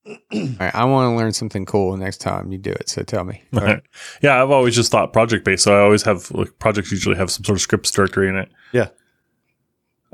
All 0.07 0.15
right, 0.60 0.76
I 0.76 0.86
want 0.86 1.11
to 1.11 1.15
learn 1.15 1.34
something 1.34 1.65
cool 1.65 1.98
next 1.98 2.18
time 2.18 2.52
you 2.52 2.60
do 2.60 2.72
it. 2.72 2.90
So 2.90 3.02
tell 3.02 3.23
me. 3.23 3.41
All 3.53 3.61
right. 3.61 3.82
yeah. 4.22 4.41
I've 4.41 4.52
always 4.52 4.76
just 4.76 4.91
thought 4.91 5.14
project 5.14 5.44
based, 5.44 5.64
so 5.64 5.76
I 5.76 5.82
always 5.82 6.03
have 6.03 6.30
like 6.32 6.60
projects 6.60 6.91
usually 6.91 7.15
have 7.15 7.32
some 7.32 7.44
sort 7.44 7.57
of 7.57 7.61
scripts 7.61 7.90
directory 7.91 8.30
in 8.30 8.36
it. 8.36 8.49
Yeah. 8.72 8.90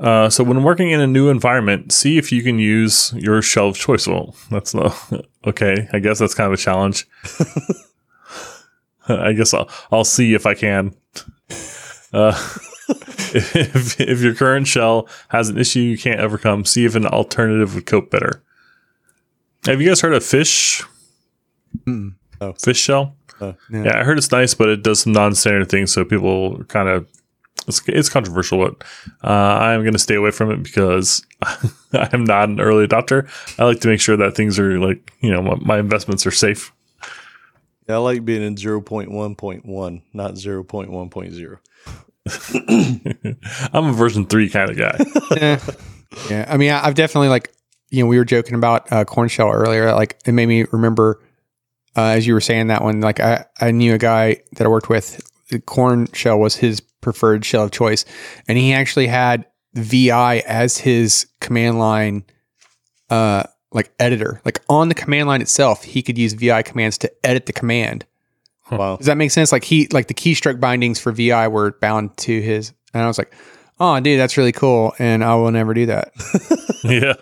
Uh, 0.00 0.30
so 0.30 0.42
when 0.42 0.62
working 0.62 0.90
in 0.90 1.00
a 1.00 1.06
new 1.06 1.28
environment, 1.28 1.92
see 1.92 2.18
if 2.18 2.32
you 2.32 2.42
can 2.42 2.58
use 2.58 3.12
your 3.16 3.42
shell 3.42 3.68
of 3.68 3.76
choice. 3.76 4.06
Well, 4.06 4.34
that's 4.50 4.74
no 4.74 4.94
okay. 5.46 5.88
I 5.92 5.98
guess 5.98 6.18
that's 6.18 6.34
kind 6.34 6.46
of 6.46 6.58
a 6.58 6.62
challenge. 6.62 7.06
I 9.08 9.32
guess 9.32 9.52
I'll 9.52 9.68
I'll 9.90 10.04
see 10.04 10.34
if 10.34 10.46
I 10.46 10.54
can. 10.54 10.94
Uh, 12.12 12.32
if 12.88 14.00
if 14.00 14.20
your 14.20 14.34
current 14.34 14.66
shell 14.66 15.08
has 15.28 15.48
an 15.48 15.58
issue 15.58 15.80
you 15.80 15.98
can't 15.98 16.20
overcome, 16.20 16.64
see 16.64 16.84
if 16.84 16.94
an 16.94 17.06
alternative 17.06 17.74
would 17.74 17.86
cope 17.86 18.10
better. 18.10 18.42
Have 19.66 19.80
you 19.80 19.88
guys 19.88 20.00
heard 20.00 20.14
of 20.14 20.24
Fish? 20.24 20.82
Mm. 21.86 22.14
Oh. 22.40 22.52
Fish 22.54 22.78
shell. 22.78 23.16
No. 23.40 23.56
Yeah, 23.70 23.98
I 23.98 24.04
heard 24.04 24.18
it's 24.18 24.30
nice, 24.30 24.54
but 24.54 24.68
it 24.68 24.82
does 24.82 25.00
some 25.00 25.12
non-standard 25.12 25.68
things, 25.68 25.92
so 25.92 26.04
people 26.04 26.62
kind 26.64 26.88
of 26.88 27.08
it's 27.66 27.80
it's 27.88 28.08
controversial. 28.08 28.58
But 28.58 28.84
uh, 29.24 29.32
I'm 29.32 29.82
going 29.82 29.94
to 29.94 29.98
stay 29.98 30.14
away 30.14 30.30
from 30.30 30.50
it 30.50 30.62
because 30.62 31.26
I'm 31.92 32.24
not 32.24 32.48
an 32.48 32.60
early 32.60 32.86
adopter. 32.86 33.28
I 33.58 33.64
like 33.64 33.80
to 33.80 33.88
make 33.88 34.00
sure 34.00 34.16
that 34.16 34.36
things 34.36 34.58
are 34.58 34.78
like 34.78 35.12
you 35.20 35.32
know 35.32 35.42
my, 35.42 35.56
my 35.56 35.78
investments 35.78 36.26
are 36.26 36.30
safe. 36.30 36.72
Yeah, 37.88 37.96
I 37.96 37.98
like 37.98 38.24
being 38.24 38.42
in 38.42 38.54
0.1.1, 38.54 40.02
not 40.12 40.34
0.1.0. 40.34 41.58
I'm 43.74 43.86
a 43.86 43.92
version 43.92 44.26
three 44.26 44.48
kind 44.48 44.70
of 44.70 44.76
guy. 44.76 45.04
yeah. 45.36 45.58
yeah. 46.30 46.46
I 46.48 46.56
mean, 46.56 46.70
I've 46.70 46.94
definitely 46.94 47.28
like, 47.28 47.52
you 47.92 48.02
know, 48.02 48.06
we 48.06 48.16
were 48.16 48.24
joking 48.24 48.54
about 48.54 48.90
uh, 48.90 49.04
Korn 49.04 49.28
shell 49.28 49.50
earlier. 49.50 49.92
Like, 49.92 50.18
it 50.24 50.32
made 50.32 50.46
me 50.46 50.64
remember 50.72 51.22
uh, 51.94 52.04
as 52.04 52.26
you 52.26 52.32
were 52.32 52.40
saying 52.40 52.68
that 52.68 52.82
one. 52.82 53.02
Like, 53.02 53.20
I 53.20 53.44
I 53.60 53.70
knew 53.70 53.94
a 53.94 53.98
guy 53.98 54.42
that 54.52 54.66
I 54.66 54.68
worked 54.68 54.88
with. 54.88 55.20
The 55.50 55.60
Korn 55.60 56.08
shell 56.14 56.40
was 56.40 56.56
his 56.56 56.80
preferred 56.80 57.44
shell 57.44 57.64
of 57.64 57.70
choice, 57.70 58.06
and 58.48 58.56
he 58.56 58.72
actually 58.72 59.08
had 59.08 59.44
VI 59.74 60.38
as 60.46 60.78
his 60.78 61.26
command 61.42 61.78
line, 61.78 62.24
uh, 63.10 63.42
like 63.72 63.92
editor. 64.00 64.40
Like 64.46 64.62
on 64.70 64.88
the 64.88 64.94
command 64.94 65.28
line 65.28 65.42
itself, 65.42 65.84
he 65.84 66.02
could 66.02 66.16
use 66.16 66.32
VI 66.32 66.62
commands 66.62 66.96
to 66.98 67.12
edit 67.22 67.44
the 67.44 67.52
command. 67.52 68.06
Wow. 68.70 68.96
Does 68.96 69.06
that 69.06 69.18
make 69.18 69.30
sense? 69.30 69.52
Like 69.52 69.64
he, 69.64 69.86
like 69.88 70.08
the 70.08 70.14
keystroke 70.14 70.60
bindings 70.60 70.98
for 70.98 71.12
VI 71.12 71.48
were 71.48 71.72
bound 71.72 72.16
to 72.18 72.40
his, 72.40 72.72
and 72.94 73.02
I 73.02 73.06
was 73.06 73.18
like, 73.18 73.34
oh, 73.82 73.98
dude, 73.98 74.18
that's 74.18 74.36
really 74.36 74.52
cool, 74.52 74.94
and 75.00 75.24
I 75.24 75.34
will 75.34 75.50
never 75.50 75.74
do 75.74 75.86
that. 75.86 76.12
yeah. 76.84 77.14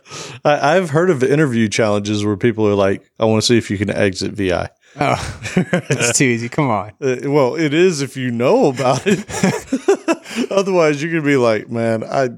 I, 0.45 0.77
I've 0.77 0.91
heard 0.91 1.09
of 1.09 1.23
interview 1.23 1.69
challenges 1.69 2.23
where 2.23 2.37
people 2.37 2.69
are 2.69 2.75
like, 2.75 3.11
I 3.19 3.25
want 3.25 3.43
to 3.43 3.47
see 3.47 3.57
if 3.57 3.71
you 3.71 3.79
can 3.79 3.89
exit 3.89 4.33
VI. 4.33 4.69
Oh, 5.01 5.41
it's 5.57 6.19
too 6.19 6.25
easy. 6.25 6.51
Come 6.51 6.69
on. 6.69 6.93
Uh, 7.01 7.17
well, 7.25 7.55
it 7.55 7.73
is 7.73 8.03
if 8.03 8.15
you 8.17 8.31
know 8.31 8.67
about 8.67 9.03
it. 9.07 9.25
Otherwise, 10.51 11.03
you 11.03 11.11
could 11.11 11.25
be 11.25 11.37
like, 11.39 11.71
man, 11.71 12.05
I 12.05 12.29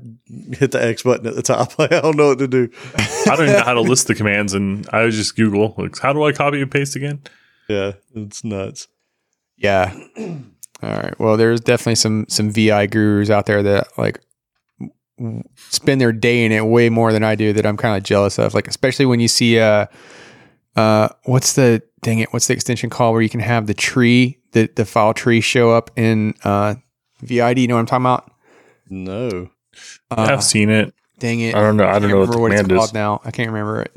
hit 0.56 0.70
the 0.70 0.80
X 0.80 1.02
button 1.02 1.26
at 1.26 1.34
the 1.34 1.42
top. 1.42 1.76
Like, 1.78 1.92
I 1.92 2.00
don't 2.00 2.16
know 2.16 2.28
what 2.28 2.38
to 2.38 2.48
do. 2.48 2.68
I 2.96 3.34
don't 3.36 3.42
even 3.48 3.54
know 3.54 3.64
how 3.64 3.74
to 3.74 3.80
list 3.80 4.06
the 4.06 4.14
commands, 4.14 4.54
and 4.54 4.88
I 4.92 5.02
would 5.02 5.12
just 5.12 5.34
Google, 5.34 5.74
like, 5.76 5.98
how 5.98 6.12
do 6.12 6.22
I 6.22 6.30
copy 6.30 6.62
and 6.62 6.70
paste 6.70 6.94
again? 6.94 7.22
Yeah, 7.68 7.92
it's 8.14 8.44
nuts. 8.44 8.86
Yeah. 9.56 9.96
All 10.82 10.90
right. 10.90 11.18
Well, 11.18 11.36
there's 11.36 11.60
definitely 11.60 11.94
some 11.96 12.26
some 12.28 12.50
VI 12.50 12.86
gurus 12.86 13.30
out 13.30 13.46
there 13.46 13.62
that 13.62 13.88
like 13.96 14.20
spend 15.56 16.00
their 16.00 16.12
day 16.12 16.44
in 16.44 16.52
it 16.52 16.66
way 16.66 16.88
more 16.88 17.12
than 17.12 17.22
I 17.22 17.34
do. 17.34 17.52
That 17.52 17.66
I'm 17.66 17.76
kind 17.76 17.96
of 17.96 18.02
jealous 18.02 18.38
of. 18.38 18.54
Like 18.54 18.66
especially 18.68 19.06
when 19.06 19.20
you 19.20 19.28
see 19.28 19.60
uh 19.60 19.86
uh 20.76 21.08
what's 21.24 21.52
the 21.52 21.82
dang 22.00 22.18
it 22.18 22.32
what's 22.32 22.46
the 22.48 22.54
extension 22.54 22.90
called 22.90 23.12
where 23.12 23.22
you 23.22 23.28
can 23.28 23.40
have 23.40 23.66
the 23.66 23.74
tree 23.74 24.38
the 24.52 24.68
the 24.74 24.84
file 24.84 25.14
tree 25.14 25.40
show 25.40 25.70
up 25.70 25.90
in 25.96 26.34
uh 26.44 26.74
VID. 27.20 27.58
You 27.58 27.68
know 27.68 27.74
what 27.74 27.80
I'm 27.80 27.86
talking 27.86 28.06
about? 28.06 28.30
No. 28.88 29.50
Uh, 30.10 30.26
I've 30.30 30.42
seen 30.44 30.68
it. 30.70 30.92
Dang 31.18 31.40
it. 31.40 31.54
I 31.54 31.60
don't 31.60 31.76
know. 31.76 31.84
I 31.84 31.92
don't 31.92 32.02
can't 32.02 32.12
know 32.12 32.18
what 32.20 32.30
the 32.30 32.38
remember 32.38 32.48
command 32.48 32.72
it's 32.72 32.72
is. 32.72 32.78
called 32.78 32.94
now. 32.94 33.20
I 33.24 33.30
can't 33.30 33.48
remember 33.50 33.82
it. 33.82 33.92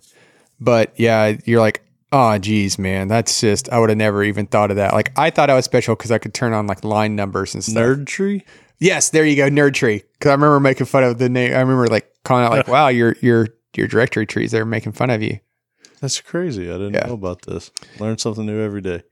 But 0.60 0.94
yeah, 0.98 1.36
you're 1.46 1.60
like, 1.60 1.84
oh, 2.12 2.38
geez, 2.38 2.78
man, 2.80 3.08
that's 3.08 3.42
just 3.42 3.70
I 3.70 3.80
would 3.80 3.90
have 3.90 3.98
never 3.98 4.24
even 4.24 4.46
thought 4.48 4.72
of 4.72 4.78
that. 4.78 4.94
Like 4.94 5.12
I 5.18 5.30
thought 5.30 5.50
I 5.50 5.56
was 5.56 5.66
special 5.66 5.96
because 5.96 6.12
I 6.12 6.18
could 6.18 6.34
turn 6.34 6.54
on 6.54 6.68
like 6.68 6.84
line 6.84 7.16
numbers 7.16 7.54
and 7.54 7.64
stuff. 7.64 7.76
Nerd 7.76 8.06
tree? 8.08 8.44
Yes, 8.80 9.10
there 9.10 9.26
you 9.26 9.36
go, 9.36 9.50
nerd 9.50 9.74
tree. 9.74 10.04
Because 10.14 10.30
I 10.30 10.34
remember 10.34 10.60
making 10.60 10.86
fun 10.88 11.04
of 11.04 11.18
the 11.18 11.30
name. 11.30 11.54
I 11.56 11.60
remember 11.62 11.88
like 11.88 12.12
calling 12.24 12.44
out 12.46 12.52
like, 12.52 12.68
wow, 12.68 12.88
your 12.90 13.16
your 13.22 13.48
your 13.76 13.88
directory 13.88 14.26
trees. 14.26 14.52
They're 14.52 14.66
making 14.66 14.92
fun 14.94 15.10
of 15.10 15.22
you. 15.22 15.40
That's 16.02 16.20
crazy. 16.22 16.70
I 16.70 16.74
didn't 16.74 16.94
Yeah. 16.94 17.08
know 17.08 17.14
about 17.14 17.44
this. 17.44 17.72
Learn 18.00 18.18
something 18.18 18.46
new 18.46 18.62
every 18.62 18.82
day. 18.82 19.04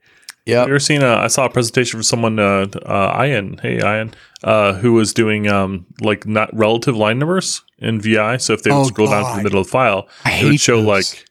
Yeah. 0.46 0.58
Have 0.58 0.68
you 0.68 0.74
ever 0.74 0.78
seen? 0.80 1.02
A, 1.02 1.14
I 1.16 1.28
saw 1.28 1.46
a 1.46 1.50
presentation 1.50 1.92
from 1.98 2.02
someone, 2.02 2.38
uh, 2.38 2.66
uh, 2.84 3.22
Ian. 3.24 3.58
Hey, 3.62 3.78
Ian, 3.78 4.12
uh, 4.42 4.74
who 4.74 4.92
was 4.92 5.14
doing 5.14 5.48
um, 5.48 5.86
like 6.02 6.26
not 6.26 6.54
relative 6.54 6.94
line 6.96 7.18
numbers 7.18 7.62
in 7.78 8.02
VI. 8.02 8.36
So 8.36 8.52
if 8.52 8.62
they 8.62 8.70
would 8.70 8.76
Oh, 8.80 8.84
scroll 8.84 9.08
down 9.08 9.30
to 9.30 9.36
the 9.38 9.42
middle 9.42 9.60
of 9.60 9.66
the 9.66 9.70
file, 9.70 10.06
I 10.26 10.32
it 10.32 10.42
would 10.44 10.50
hate 10.52 10.60
show 10.60 10.76
those. 10.82 10.86
like 10.86 11.24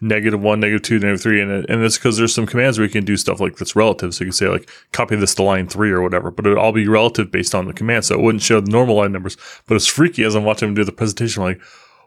negative 0.00 0.40
one, 0.40 0.60
negative 0.60 0.82
two, 0.82 0.98
negative 0.98 1.20
three, 1.20 1.40
and 1.40 1.50
and 1.68 1.82
it's 1.82 1.98
because 1.98 2.16
there's 2.16 2.34
some 2.34 2.46
commands 2.46 2.78
where 2.78 2.86
you 2.86 2.92
can 2.92 3.04
do 3.04 3.16
stuff 3.16 3.40
like 3.40 3.56
that's 3.56 3.74
relative. 3.76 4.14
So 4.14 4.24
you 4.24 4.28
can 4.30 4.32
say 4.36 4.48
like 4.48 4.68
copy 4.92 5.16
this 5.16 5.34
to 5.36 5.42
line 5.42 5.66
three 5.68 5.90
or 5.90 6.02
whatever, 6.02 6.30
but 6.30 6.46
it 6.46 6.50
would 6.50 6.58
all 6.58 6.72
be 6.72 6.86
relative 6.88 7.30
based 7.30 7.54
on 7.54 7.66
the 7.66 7.72
command. 7.72 8.04
So 8.04 8.14
it 8.14 8.20
wouldn't 8.20 8.42
show 8.42 8.60
the 8.60 8.70
normal 8.70 8.96
line 8.96 9.12
numbers. 9.12 9.36
But 9.66 9.74
it's 9.76 9.86
freaky 9.86 10.24
as 10.24 10.34
I'm 10.34 10.44
watching 10.44 10.68
him 10.68 10.74
do 10.74 10.84
the 10.84 10.92
presentation. 10.92 11.42
I'm 11.42 11.48
like, 11.50 11.60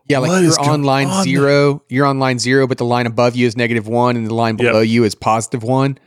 Yeah, 0.07 0.19
like 0.19 0.41
you're 0.43 0.59
on 0.59 0.84
line 0.84 1.07
on 1.07 1.23
zero. 1.23 1.84
You're 1.89 2.05
on 2.05 2.19
line 2.19 2.39
zero, 2.39 2.68
but 2.68 2.77
the 2.77 2.85
line 2.85 3.05
above 3.07 3.35
you 3.35 3.47
is 3.47 3.57
negative 3.57 3.88
one, 3.88 4.15
and 4.15 4.27
the 4.27 4.34
line 4.34 4.57
Yep. 4.57 4.72
below 4.72 4.81
you 4.81 5.03
is 5.03 5.15
positive 5.15 5.63
one. 5.63 5.97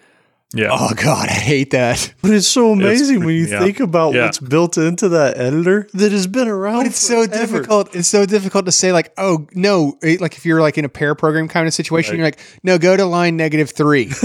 Yeah, 0.55 0.68
Oh 0.70 0.90
God, 0.94 1.28
I 1.28 1.32
hate 1.32 1.70
that. 1.72 2.12
But 2.22 2.31
it's 2.32 2.47
so 2.48 2.72
amazing 2.72 3.20
when 3.24 3.35
you 3.35 3.47
yeah. 3.47 3.60
think 3.60 3.81
about 3.81 4.14
Yeah. 4.14 4.24
what's 4.24 4.39
built 4.39 4.78
into 4.78 5.09
that 5.10 5.36
editor 5.39 5.89
that 5.94 6.12
has 6.12 6.26
been 6.26 6.48
around. 6.48 6.78
But 6.78 6.86
it's 6.86 6.98
so 6.98 7.26
difficult. 7.26 7.94
It's 7.94 8.09
so 8.09 8.24
difficult 8.26 8.64
to 8.66 8.72
say 8.72 8.93
like, 8.93 9.12
oh 9.18 9.47
no, 9.55 9.98
like 10.02 10.36
if 10.36 10.47
you're 10.47 10.60
like 10.60 10.78
in 10.78 10.85
a 10.85 10.89
pair 10.89 11.14
program 11.14 11.48
kind 11.48 11.66
of 11.66 11.74
situation, 11.74 12.12
Right. 12.12 12.18
you're 12.18 12.26
like, 12.26 12.40
no, 12.62 12.78
go 12.78 12.97
to 12.97 13.05
line 13.05 13.36
negative 13.36 13.70
three. 13.70 14.10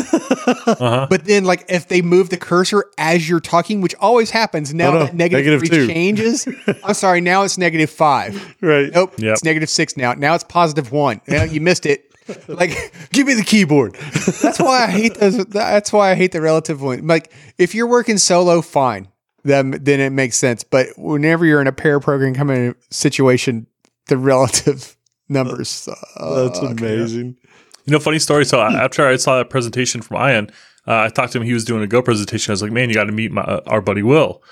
uh-huh. 0.48 1.08
but 1.10 1.26
then 1.26 1.44
like 1.46 1.66
if 1.70 1.88
they 1.88 2.02
move 2.02 2.30
the 2.30 2.38
cursor 2.38 2.86
as 2.98 3.28
you're 3.28 3.40
talking, 3.40 3.82
which 3.82 3.96
always 4.00 4.30
happens, 4.32 4.74
now 4.74 4.90
Oh, 4.90 4.94
no, 4.94 5.00
that 5.06 5.16
negative, 5.16 5.62
negative 5.62 5.70
three 5.70 5.88
two. 5.88 5.94
changes. 5.94 6.48
I'm 6.84 6.94
sorry, 6.94 7.22
now 7.22 7.44
it's 7.44 7.58
negative 7.58 7.90
five. 7.90 8.56
Right. 8.62 8.92
Nope, 8.94 9.14
Yep. 9.18 9.34
it's 9.34 9.44
negative 9.44 9.70
six 9.70 9.98
now. 9.98 10.14
Now 10.14 10.36
it's 10.36 10.44
positive 10.44 10.92
one. 10.92 11.22
Yeah, 11.28 11.44
you 11.44 11.62
missed 11.62 11.86
it. 11.86 12.09
Like, 12.48 12.72
give 13.12 13.28
me 13.28 13.34
the 13.34 13.44
keyboard. 13.44 13.94
That's 14.42 14.60
why 14.60 14.84
I 14.84 14.88
hate 14.88 15.16
those. 15.16 15.44
That's 15.46 15.92
why 15.94 16.12
I 16.12 16.16
hate 16.16 16.32
the 16.32 16.42
relative 16.42 16.82
one. 16.82 17.06
Like, 17.08 17.32
if 17.58 17.74
you're 17.76 17.88
working 17.88 18.18
solo, 18.18 18.62
fine. 18.62 19.08
Then 19.44 19.72
then 19.82 20.00
it 20.00 20.12
makes 20.12 20.38
sense. 20.38 20.64
But 20.64 20.88
whenever 20.98 21.46
you're 21.46 21.62
in 21.62 21.68
a 21.68 21.72
pair 21.72 22.00
program 22.00 22.34
coming 22.36 22.76
situation, 22.92 23.68
the 24.08 24.18
relative 24.32 24.96
numbers. 25.30 25.88
uh, 26.18 26.44
That's 26.44 26.60
amazing. 26.60 27.38
You 27.86 27.94
know, 27.94 28.00
funny 28.00 28.20
story. 28.20 28.46
So 28.46 28.60
after 28.62 29.08
I 29.08 29.16
saw 29.16 29.38
that 29.38 29.50
presentation 29.50 30.02
from 30.02 30.18
Ian, 30.30 30.50
uh, 30.88 31.04
I 31.04 31.10
talked 31.10 31.32
to 31.34 31.40
him. 31.40 31.46
He 31.46 31.54
was 31.54 31.66
doing 31.66 31.82
a 31.82 31.88
Go 31.88 32.02
presentation. 32.02 32.52
I 32.52 32.54
was 32.54 32.62
like, 32.62 32.72
"Man, 32.72 32.90
you 32.90 32.96
got 32.96 33.06
to 33.06 33.12
meet 33.12 33.32
my 33.32 33.42
uh, 33.42 33.62
our 33.68 33.82
buddy 33.82 34.04
Will. 34.04 34.44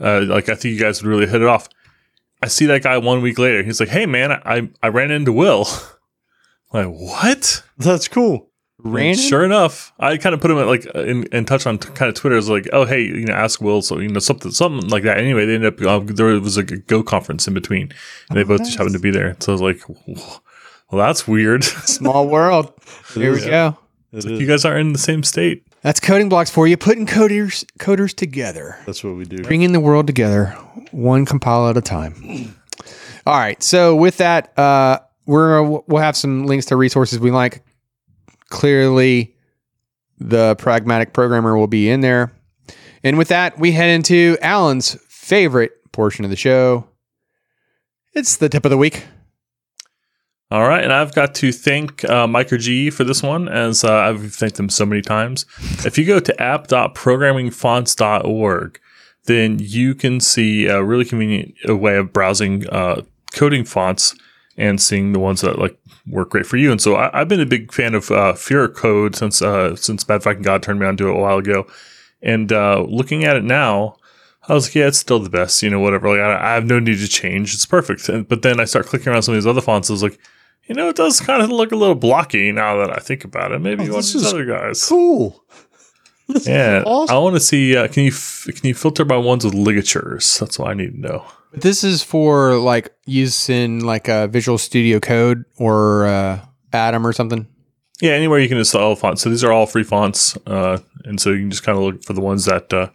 Uh, 0.00 0.22
like, 0.26 0.48
I 0.48 0.54
think 0.54 0.74
you 0.74 0.80
guys 0.80 1.02
would 1.02 1.08
really 1.08 1.26
hit 1.26 1.42
it 1.42 1.48
off." 1.48 1.68
I 2.42 2.48
see 2.48 2.66
that 2.66 2.82
guy 2.82 2.98
one 2.98 3.22
week 3.22 3.38
later. 3.38 3.62
He's 3.62 3.80
like, 3.80 3.88
"Hey, 3.88 4.06
man, 4.06 4.30
I 4.30 4.68
I 4.82 4.88
ran 4.88 5.10
into 5.10 5.32
Will." 5.32 5.66
I'm 6.76 6.92
like, 6.92 7.00
what? 7.00 7.62
That's 7.78 8.08
cool. 8.08 8.50
And 8.84 9.18
Sure 9.18 9.44
enough, 9.44 9.92
I 9.98 10.16
kind 10.16 10.34
of 10.34 10.40
put 10.40 10.50
him 10.50 10.58
at 10.58 10.66
like 10.66 10.84
in, 10.94 11.24
in 11.32 11.44
touch 11.44 11.66
on 11.66 11.78
t- 11.78 11.88
kind 11.94 12.08
of 12.08 12.14
Twitter. 12.14 12.36
I 12.36 12.38
was 12.38 12.48
like, 12.48 12.68
"Oh, 12.72 12.84
hey, 12.84 13.02
you 13.02 13.24
know, 13.24 13.32
ask 13.32 13.60
Will." 13.60 13.82
So 13.82 13.98
you 13.98 14.08
know, 14.08 14.20
something 14.20 14.52
something 14.52 14.88
like 14.90 15.02
that. 15.02 15.18
Anyway, 15.18 15.44
they 15.44 15.54
ended 15.54 15.80
up 15.80 15.86
um, 15.86 16.06
there 16.06 16.26
was 16.26 16.56
like 16.56 16.70
a 16.70 16.76
Go 16.76 17.02
conference 17.02 17.48
in 17.48 17.54
between, 17.54 17.92
and 18.28 18.38
they 18.38 18.44
both 18.44 18.60
just 18.60 18.76
happened 18.76 18.94
to 18.94 19.00
be 19.00 19.10
there. 19.10 19.36
So 19.40 19.52
I 19.52 19.54
was 19.54 19.62
like, 19.62 19.80
"Well, 20.06 21.04
that's 21.04 21.26
weird." 21.26 21.64
Small 21.64 22.28
world. 22.28 22.72
Here 23.14 23.32
we 23.32 23.38
is. 23.38 23.46
go. 23.46 23.78
It 24.12 24.24
you 24.24 24.46
guys 24.46 24.64
aren't 24.64 24.80
in 24.80 24.92
the 24.92 25.00
same 25.00 25.24
state. 25.24 25.66
That's 25.82 25.98
coding 25.98 26.28
blocks 26.28 26.50
for 26.50 26.68
you. 26.68 26.76
Putting 26.76 27.06
coders 27.06 27.64
coders 27.80 28.14
together. 28.14 28.78
That's 28.86 29.02
what 29.02 29.16
we 29.16 29.24
do. 29.24 29.42
bringing 29.42 29.72
the 29.72 29.80
world 29.80 30.06
together 30.06 30.50
one 30.92 31.26
compile 31.26 31.68
at 31.68 31.76
a 31.76 31.82
time. 31.82 32.54
All 33.26 33.36
right. 33.36 33.60
So 33.62 33.96
with 33.96 34.18
that, 34.18 34.56
uh, 34.56 35.00
we're 35.26 35.62
we'll 35.62 36.02
have 36.02 36.16
some 36.16 36.46
links 36.46 36.66
to 36.66 36.76
resources 36.76 37.18
we 37.18 37.30
like. 37.30 37.64
Clearly, 38.48 39.34
the 40.18 40.54
pragmatic 40.56 41.12
programmer 41.12 41.58
will 41.58 41.66
be 41.66 41.90
in 41.90 42.00
there. 42.00 42.32
And 43.02 43.18
with 43.18 43.28
that, 43.28 43.58
we 43.58 43.72
head 43.72 43.90
into 43.90 44.38
Allen's 44.40 44.96
favorite 45.08 45.72
portion 45.92 46.24
of 46.24 46.30
the 46.30 46.36
show. 46.36 46.88
It's 48.14 48.36
the 48.36 48.48
tip 48.48 48.64
of 48.64 48.70
the 48.70 48.78
week. 48.78 49.04
All 50.48 50.68
right, 50.68 50.84
and 50.84 50.92
I've 50.92 51.12
got 51.12 51.34
to 51.36 51.50
thank 51.50 52.04
uh, 52.04 52.28
MicroGE 52.28 52.92
for 52.92 53.02
this 53.02 53.20
one, 53.20 53.48
as 53.48 53.82
uh, 53.82 53.92
I've 53.92 54.32
thanked 54.32 54.54
them 54.56 54.68
so 54.68 54.86
many 54.86 55.02
times. 55.02 55.44
If 55.84 55.98
you 55.98 56.04
go 56.04 56.20
to 56.20 56.40
app.programmingfonts.org, 56.40 58.80
then 59.24 59.58
you 59.58 59.96
can 59.96 60.20
see 60.20 60.66
a 60.66 60.84
really 60.84 61.04
convenient 61.04 61.56
uh, 61.68 61.76
way 61.76 61.96
of 61.96 62.12
browsing 62.12 62.64
uh, 62.68 63.02
coding 63.34 63.64
fonts 63.64 64.14
and 64.56 64.80
seeing 64.80 65.12
the 65.12 65.18
ones 65.18 65.40
that 65.42 65.58
like 65.58 65.78
work 66.06 66.30
great 66.30 66.46
for 66.46 66.56
you. 66.56 66.70
And 66.72 66.80
so 66.80 66.94
I, 66.96 67.20
I've 67.20 67.28
been 67.28 67.40
a 67.40 67.46
big 67.46 67.72
fan 67.72 67.94
of 67.94 68.10
uh, 68.10 68.32
Fira 68.34 68.74
Code 68.74 69.14
since 69.16 69.42
uh, 69.42 69.76
since 69.76 70.08
Mad 70.08 70.22
Viking 70.22 70.42
God 70.42 70.62
turned 70.62 70.80
me 70.80 70.86
on 70.86 70.96
to 70.98 71.08
it 71.08 71.16
a 71.16 71.18
while 71.18 71.38
ago. 71.38 71.66
And 72.22 72.52
uh, 72.52 72.84
looking 72.88 73.24
at 73.24 73.36
it 73.36 73.44
now, 73.44 73.96
I 74.48 74.54
was 74.54 74.68
like, 74.68 74.74
yeah, 74.74 74.86
it's 74.86 74.98
still 74.98 75.18
the 75.18 75.30
best, 75.30 75.62
you 75.62 75.70
know, 75.70 75.80
whatever. 75.80 76.08
Like, 76.08 76.20
I, 76.20 76.52
I 76.52 76.54
have 76.54 76.64
no 76.64 76.78
need 76.78 76.98
to 76.98 77.08
change. 77.08 77.52
It's 77.54 77.66
perfect. 77.66 78.08
And, 78.08 78.26
but 78.26 78.42
then 78.42 78.58
I 78.60 78.64
start 78.64 78.86
clicking 78.86 79.08
around 79.12 79.22
some 79.22 79.34
of 79.34 79.40
these 79.40 79.46
other 79.46 79.60
fonts. 79.60 79.90
I 79.90 79.92
was 79.92 80.02
like, 80.02 80.18
you 80.64 80.74
know, 80.74 80.88
it 80.88 80.96
does 80.96 81.20
kind 81.20 81.42
of 81.42 81.50
look 81.50 81.70
a 81.72 81.76
little 81.76 81.94
blocky 81.94 82.50
now 82.52 82.76
that 82.78 82.90
I 82.90 83.00
think 83.00 83.24
about 83.24 83.52
it. 83.52 83.60
Maybe 83.60 83.84
Oh, 83.84 83.90
one 83.90 83.98
of 83.98 84.04
these 84.12 84.26
other 84.26 84.44
guys. 84.44 84.84
Cool. 84.88 85.42
This 86.28 86.48
Yeah, 86.48 86.82
awesome. 86.84 87.14
I 87.14 87.18
want 87.20 87.36
to 87.36 87.40
see. 87.40 87.76
Uh, 87.76 87.86
can 87.86 88.02
you 88.02 88.10
f- 88.10 88.48
can 88.52 88.66
you 88.66 88.74
filter 88.74 89.04
by 89.04 89.16
ones 89.16 89.44
with 89.44 89.54
ligatures? 89.54 90.38
That's 90.40 90.58
what 90.58 90.68
I 90.70 90.74
need 90.74 90.94
to 90.94 91.00
know. 91.00 91.24
This 91.56 91.82
is 91.82 92.02
for 92.02 92.56
like 92.56 92.92
use 93.06 93.48
in 93.48 93.80
like 93.80 94.08
a 94.08 94.28
Visual 94.28 94.58
Studio 94.58 95.00
Code 95.00 95.44
or 95.58 96.06
uh, 96.06 96.40
Atom 96.72 97.06
or 97.06 97.12
something. 97.12 97.46
Yeah, 98.00 98.12
anywhere 98.12 98.38
you 98.38 98.48
can 98.48 98.58
install 98.58 98.94
fonts. 98.94 99.22
So 99.22 99.30
these 99.30 99.42
are 99.42 99.52
all 99.52 99.66
free 99.66 99.82
fonts, 99.82 100.36
uh, 100.46 100.78
and 101.04 101.18
so 101.18 101.30
you 101.30 101.40
can 101.40 101.50
just 101.50 101.62
kind 101.62 101.78
of 101.78 101.84
look 101.84 102.04
for 102.04 102.12
the 102.12 102.20
ones 102.20 102.44
that 102.44 102.70
uh, 102.72 102.90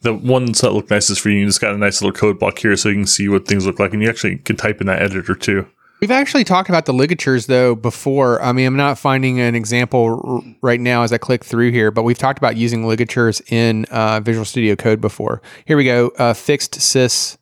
the 0.00 0.12
ones 0.12 0.60
that 0.62 0.72
look 0.72 0.90
nicest 0.90 1.20
for 1.20 1.30
you. 1.30 1.40
You 1.40 1.46
just 1.46 1.60
got 1.60 1.72
a 1.72 1.78
nice 1.78 2.02
little 2.02 2.18
code 2.18 2.40
block 2.40 2.58
here, 2.58 2.76
so 2.76 2.88
you 2.88 2.96
can 2.96 3.06
see 3.06 3.28
what 3.28 3.46
things 3.46 3.64
look 3.64 3.78
like, 3.78 3.92
and 3.92 4.02
you 4.02 4.08
actually 4.08 4.38
can 4.38 4.56
type 4.56 4.80
in 4.80 4.88
that 4.88 5.00
editor 5.00 5.36
too. 5.36 5.66
We've 6.00 6.10
actually 6.10 6.44
talked 6.44 6.70
about 6.70 6.86
the 6.86 6.94
ligatures 6.94 7.46
though 7.46 7.74
before. 7.74 8.42
I 8.42 8.52
mean, 8.52 8.66
I'm 8.66 8.76
not 8.76 8.98
finding 8.98 9.38
an 9.38 9.54
example 9.54 10.20
r- 10.24 10.54
right 10.62 10.80
now 10.80 11.02
as 11.02 11.12
I 11.12 11.18
click 11.18 11.44
through 11.44 11.72
here, 11.72 11.90
but 11.90 12.04
we've 12.04 12.18
talked 12.18 12.38
about 12.38 12.56
using 12.56 12.86
ligatures 12.86 13.42
in 13.48 13.84
uh, 13.90 14.20
Visual 14.20 14.46
Studio 14.46 14.74
Code 14.76 15.00
before. 15.00 15.42
Here 15.66 15.76
we 15.76 15.84
go. 15.84 16.08
Uh, 16.18 16.32
Fixedsys 16.32 17.36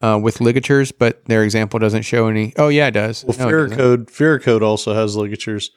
uh, 0.00 0.18
with 0.22 0.40
ligatures, 0.40 0.92
but 0.92 1.24
their 1.26 1.42
example 1.44 1.78
doesn't 1.78 2.02
show 2.02 2.28
any. 2.28 2.52
Oh 2.56 2.68
yeah, 2.68 2.86
it 2.88 2.92
does. 2.92 3.24
Well, 3.24 3.36
No, 3.38 3.48
it 3.48 3.52
doesn't. 3.52 3.76
Code 3.76 4.06
Fira 4.08 4.42
Code 4.42 4.62
also 4.62 4.94
has 4.94 5.16
ligatures. 5.16 5.70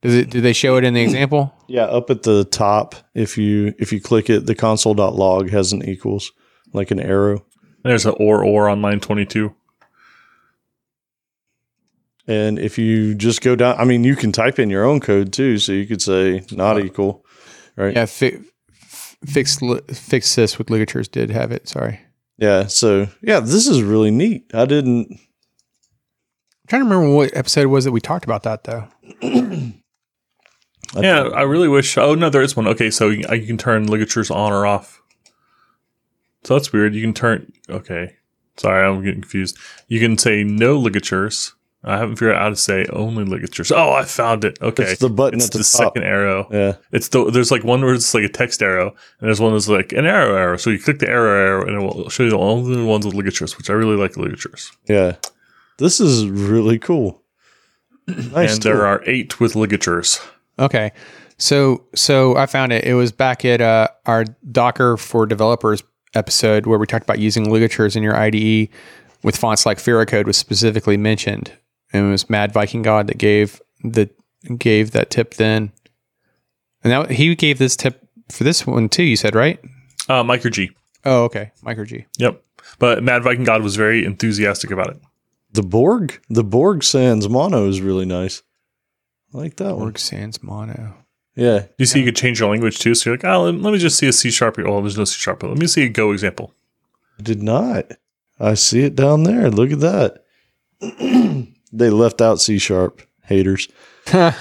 Does 0.00 0.14
it? 0.14 0.30
Do 0.30 0.40
they 0.40 0.52
show 0.52 0.76
it 0.76 0.84
in 0.84 0.94
the 0.94 1.02
example? 1.08 1.54
Yeah, 1.68 1.84
up 1.84 2.10
at 2.10 2.22
the 2.22 2.44
top, 2.44 2.94
if 3.14 3.36
you 3.38 3.74
if 3.78 3.92
you 3.92 4.00
click 4.00 4.28
it, 4.30 4.46
the 4.46 4.54
console.log 4.54 5.50
has 5.50 5.72
an 5.72 5.82
equals, 5.88 6.32
like 6.72 6.90
an 6.90 7.00
arrow. 7.00 7.44
There's 7.84 8.06
an 8.06 8.14
or 8.18 8.44
or 8.44 8.68
on 8.68 8.80
line 8.82 9.00
22. 9.00 9.54
And 12.28 12.58
if 12.58 12.78
you 12.78 13.14
just 13.14 13.40
go 13.42 13.56
down, 13.56 13.76
I 13.78 13.84
mean, 13.84 14.04
you 14.04 14.14
can 14.14 14.30
type 14.30 14.58
in 14.60 14.70
your 14.70 14.84
own 14.84 15.00
code 15.00 15.32
too. 15.32 15.58
So 15.58 15.72
you 15.72 15.86
could 15.86 16.00
say 16.00 16.44
not 16.52 16.78
equal, 16.80 17.24
right? 17.76 17.94
Yeah, 17.94 18.06
fi- 18.06 18.38
f- 18.80 19.16
fixed 19.26 19.60
li- 19.60 19.80
Fixedsys 19.88 20.56
with 20.58 20.70
ligatures 20.70 21.08
did 21.08 21.30
have 21.30 21.50
it. 21.50 21.68
Sorry. 21.68 22.00
Yeah. 22.42 22.66
So 22.66 23.06
yeah, 23.22 23.38
this 23.38 23.68
is 23.68 23.84
really 23.84 24.10
neat. 24.10 24.50
I 24.52 24.64
didn't. 24.64 25.12
I'm 25.12 25.18
trying 26.66 26.80
to 26.80 26.88
remember 26.88 27.14
what 27.14 27.36
episode 27.36 27.60
it 27.60 27.66
was 27.66 27.84
that 27.84 27.92
we 27.92 28.00
talked 28.00 28.24
about 28.24 28.42
that 28.42 28.64
though. 28.64 28.88
I 29.22 29.72
Yeah, 30.96 31.20
I 31.28 31.42
really 31.42 31.68
wish. 31.68 31.96
Oh 31.96 32.16
no, 32.16 32.30
there 32.30 32.42
is 32.42 32.56
one. 32.56 32.66
Okay, 32.66 32.90
so 32.90 33.10
you, 33.10 33.24
you 33.32 33.46
can 33.46 33.58
turn 33.58 33.86
ligatures 33.86 34.28
on 34.28 34.52
or 34.52 34.66
off. 34.66 35.00
So 36.42 36.54
that's 36.54 36.72
weird. 36.72 36.96
You 36.96 37.02
can 37.02 37.14
turn. 37.14 37.52
Okay, 37.70 38.16
sorry, 38.56 38.88
I'm 38.88 39.04
getting 39.04 39.20
confused. 39.20 39.56
You 39.86 40.00
can 40.00 40.18
say 40.18 40.42
no 40.42 40.76
ligatures. 40.76 41.54
I 41.84 41.98
haven't 41.98 42.14
figured 42.16 42.36
out 42.36 42.42
how 42.42 42.48
to 42.50 42.56
say 42.56 42.86
only 42.92 43.24
ligatures. 43.24 43.72
Oh, 43.72 43.92
I 43.92 44.04
found 44.04 44.44
it. 44.44 44.56
Okay, 44.62 44.84
It's 44.84 45.00
the 45.00 45.08
button 45.10 45.38
It's 45.40 45.46
at 45.46 45.52
the, 45.52 45.58
the 45.58 45.64
top. 45.64 45.94
second 45.94 46.04
arrow. 46.04 46.46
Yeah. 46.50 46.76
It's 46.92 47.08
the 47.08 47.28
there's 47.30 47.50
like 47.50 47.64
one 47.64 47.80
where 47.82 47.92
it's 47.94 48.14
like 48.14 48.22
a 48.24 48.28
text 48.28 48.62
arrow, 48.62 48.88
and 49.18 49.26
there's 49.28 49.40
one 49.40 49.52
that's 49.52 49.68
like 49.68 49.92
an 49.92 50.06
arrow 50.06 50.36
arrow. 50.36 50.56
So 50.56 50.70
you 50.70 50.78
click 50.78 51.00
the 51.00 51.08
arrow 51.08 51.36
arrow, 51.36 51.66
and 51.66 51.76
it 51.76 51.78
will 51.80 52.08
show 52.08 52.22
you 52.22 52.32
all 52.32 52.62
the 52.62 52.84
ones 52.84 53.04
with 53.04 53.14
ligatures, 53.14 53.58
which 53.58 53.68
I 53.68 53.72
really 53.72 53.96
like 53.96 54.16
ligatures. 54.16 54.70
Yeah. 54.88 55.16
This 55.78 55.98
is 56.00 56.26
really 56.28 56.78
cool. 56.78 57.20
Nice. 58.06 58.54
and 58.54 58.62
there 58.62 58.84
are 58.86 59.00
eight 59.06 59.38
with 59.40 59.54
ligatures. 59.56 60.20
Okay. 60.58 60.92
So 61.38 61.84
so 61.94 62.36
I 62.36 62.46
found 62.46 62.72
it. 62.72 62.84
It 62.84 62.94
was 62.94 63.10
back 63.12 63.44
at 63.44 63.60
uh, 63.60 63.88
our 64.06 64.24
Docker 64.50 64.96
for 64.96 65.26
developers 65.26 65.82
episode 66.14 66.66
where 66.66 66.78
we 66.78 66.86
talked 66.86 67.04
about 67.04 67.18
using 67.18 67.50
ligatures 67.50 67.96
in 67.96 68.02
your 68.02 68.14
IDE 68.16 68.68
with 69.22 69.36
fonts 69.36 69.64
like 69.64 69.82
Code 69.82 70.26
was 70.26 70.36
specifically 70.36 70.96
mentioned. 70.96 71.52
And 71.92 72.06
it 72.06 72.10
was 72.10 72.30
Mad 72.30 72.52
Viking 72.52 72.82
God 72.82 73.06
that 73.08 73.18
gave 73.18 73.60
the 73.82 74.08
gave 74.58 74.92
that 74.92 75.10
tip 75.10 75.34
then. 75.34 75.72
And 76.82 76.92
that 76.92 77.10
he 77.10 77.34
gave 77.34 77.58
this 77.58 77.76
tip 77.76 78.06
for 78.30 78.44
this 78.44 78.66
one 78.66 78.88
too, 78.88 79.04
you 79.04 79.16
said, 79.16 79.34
right? 79.34 79.60
Uh, 80.08 80.24
Micro 80.24 80.50
G. 80.50 80.70
Oh, 81.04 81.24
okay. 81.24 81.52
Micro 81.62 81.84
G. 81.84 82.06
Yep. 82.18 82.42
But 82.78 83.02
Mad 83.02 83.22
Viking 83.22 83.44
God 83.44 83.62
was 83.62 83.76
very 83.76 84.04
enthusiastic 84.04 84.70
about 84.70 84.90
it. 84.90 85.00
the 85.52 85.62
Borg. 85.62 86.20
The 86.28 86.44
Borg 86.44 86.82
Sans 86.82 87.28
Mono 87.28 87.68
is 87.68 87.80
really 87.80 88.06
nice. 88.06 88.42
I 89.34 89.38
like 89.38 89.56
that 89.56 89.74
one. 89.74 89.82
Org 89.82 89.98
Sans 89.98 90.42
Mono. 90.42 90.94
Yeah. 91.34 91.66
You 91.78 91.86
see, 91.86 92.00
you 92.00 92.04
could 92.04 92.16
change 92.16 92.40
your 92.40 92.50
language 92.50 92.78
too. 92.78 92.94
So 92.94 93.10
you're 93.10 93.16
like, 93.16 93.24
oh, 93.24 93.44
let, 93.44 93.54
let 93.54 93.72
me 93.72 93.78
just 93.78 93.96
see 93.98 94.06
a 94.06 94.12
C 94.12 94.30
sharp. 94.30 94.58
Oh, 94.58 94.80
there's 94.80 94.98
no 94.98 95.04
C 95.04 95.18
sharp. 95.18 95.42
Let 95.42 95.58
me 95.58 95.66
see 95.66 95.84
a 95.84 95.88
Go 95.88 96.12
example. 96.12 96.52
I 97.18 97.22
did 97.22 97.42
not. 97.42 97.92
I 98.40 98.54
see 98.54 98.82
it 98.82 98.94
down 98.96 99.22
there. 99.24 99.50
Look 99.50 99.70
at 99.72 99.80
that. 99.80 100.24
they 101.72 101.90
left 101.90 102.20
out 102.20 102.40
C 102.40 102.58
sharp 102.58 103.02
haters. 103.24 103.68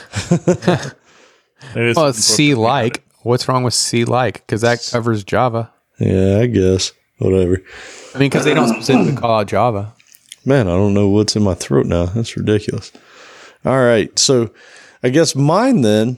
Well, 1.76 2.08
it's 2.08 2.20
C 2.20 2.56
like. 2.56 3.03
What's 3.24 3.48
wrong 3.48 3.64
with 3.64 3.74
C 3.74 4.03
like? 4.03 4.45
Because 4.45 4.62
that 4.62 4.88
covers 4.91 5.24
Java. 5.24 5.72
Yeah, 5.99 6.40
I 6.40 6.48
guess. 6.48 6.91
Whatever. 7.20 7.62
I 8.16 8.18
mean, 8.18 8.30
because 8.30 8.45
they 8.45 8.56
don't 8.56 8.68
specifically 8.68 9.16
call 9.16 9.40
out 9.40 9.48
Java. 9.48 9.94
Man, 10.44 10.68
I 10.68 10.72
don't 10.72 10.95
know 10.95 11.08
what's 11.08 11.36
in 11.36 11.44
my 11.44 11.53
throat 11.53 11.86
now. 11.86 12.06
That's 12.08 12.36
ridiculous. 12.36 12.91
All 13.64 13.78
right. 13.78 14.18
So 14.18 14.49
I 15.03 15.10
guess 15.10 15.36
mine 15.36 15.82
then. 15.82 16.18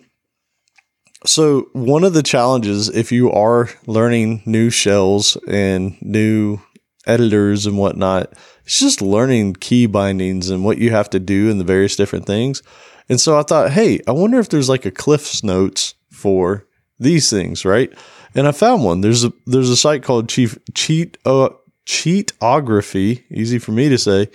So 1.25 1.67
one 1.73 2.03
of 2.03 2.13
the 2.13 2.23
challenges, 2.23 2.89
if 2.89 3.11
you 3.11 3.31
are 3.31 3.69
learning 3.85 4.43
new 4.45 4.69
shells 4.69 5.37
and 5.47 5.97
new 6.01 6.59
editors 7.05 7.65
and 7.65 7.77
whatnot, 7.77 8.33
it's 8.65 8.79
just 8.79 9.01
learning 9.01 9.53
key 9.55 9.85
bindings 9.85 10.49
and 10.49 10.63
what 10.63 10.77
you 10.77 10.91
have 10.91 11.09
to 11.11 11.19
do 11.19 11.49
and 11.49 11.59
the 11.59 11.65
various 11.65 11.95
different 11.95 12.25
things. 12.25 12.63
And 13.09 13.19
so 13.19 13.37
I 13.37 13.43
thought, 13.43 13.71
hey, 13.71 13.99
I 14.07 14.11
wonder 14.11 14.39
if 14.39 14.49
there's 14.49 14.69
like 14.69 14.85
a 14.85 14.91
Cliff's 14.91 15.43
Notes 15.43 15.95
for 16.09 16.65
these 16.99 17.29
things, 17.29 17.65
right? 17.65 17.91
And 18.35 18.47
I 18.47 18.51
found 18.51 18.83
one. 18.83 19.01
There's 19.01 19.23
a 19.23 19.33
there's 19.45 19.69
a 19.69 19.77
site 19.77 20.03
called 20.03 20.29
Chief 20.29 20.57
Cheat 20.73 21.17
uh, 21.25 21.49
Cheatography, 21.85 23.25
easy 23.29 23.59
for 23.59 23.71
me 23.71 23.89
to 23.89 23.97
say, 23.97 24.29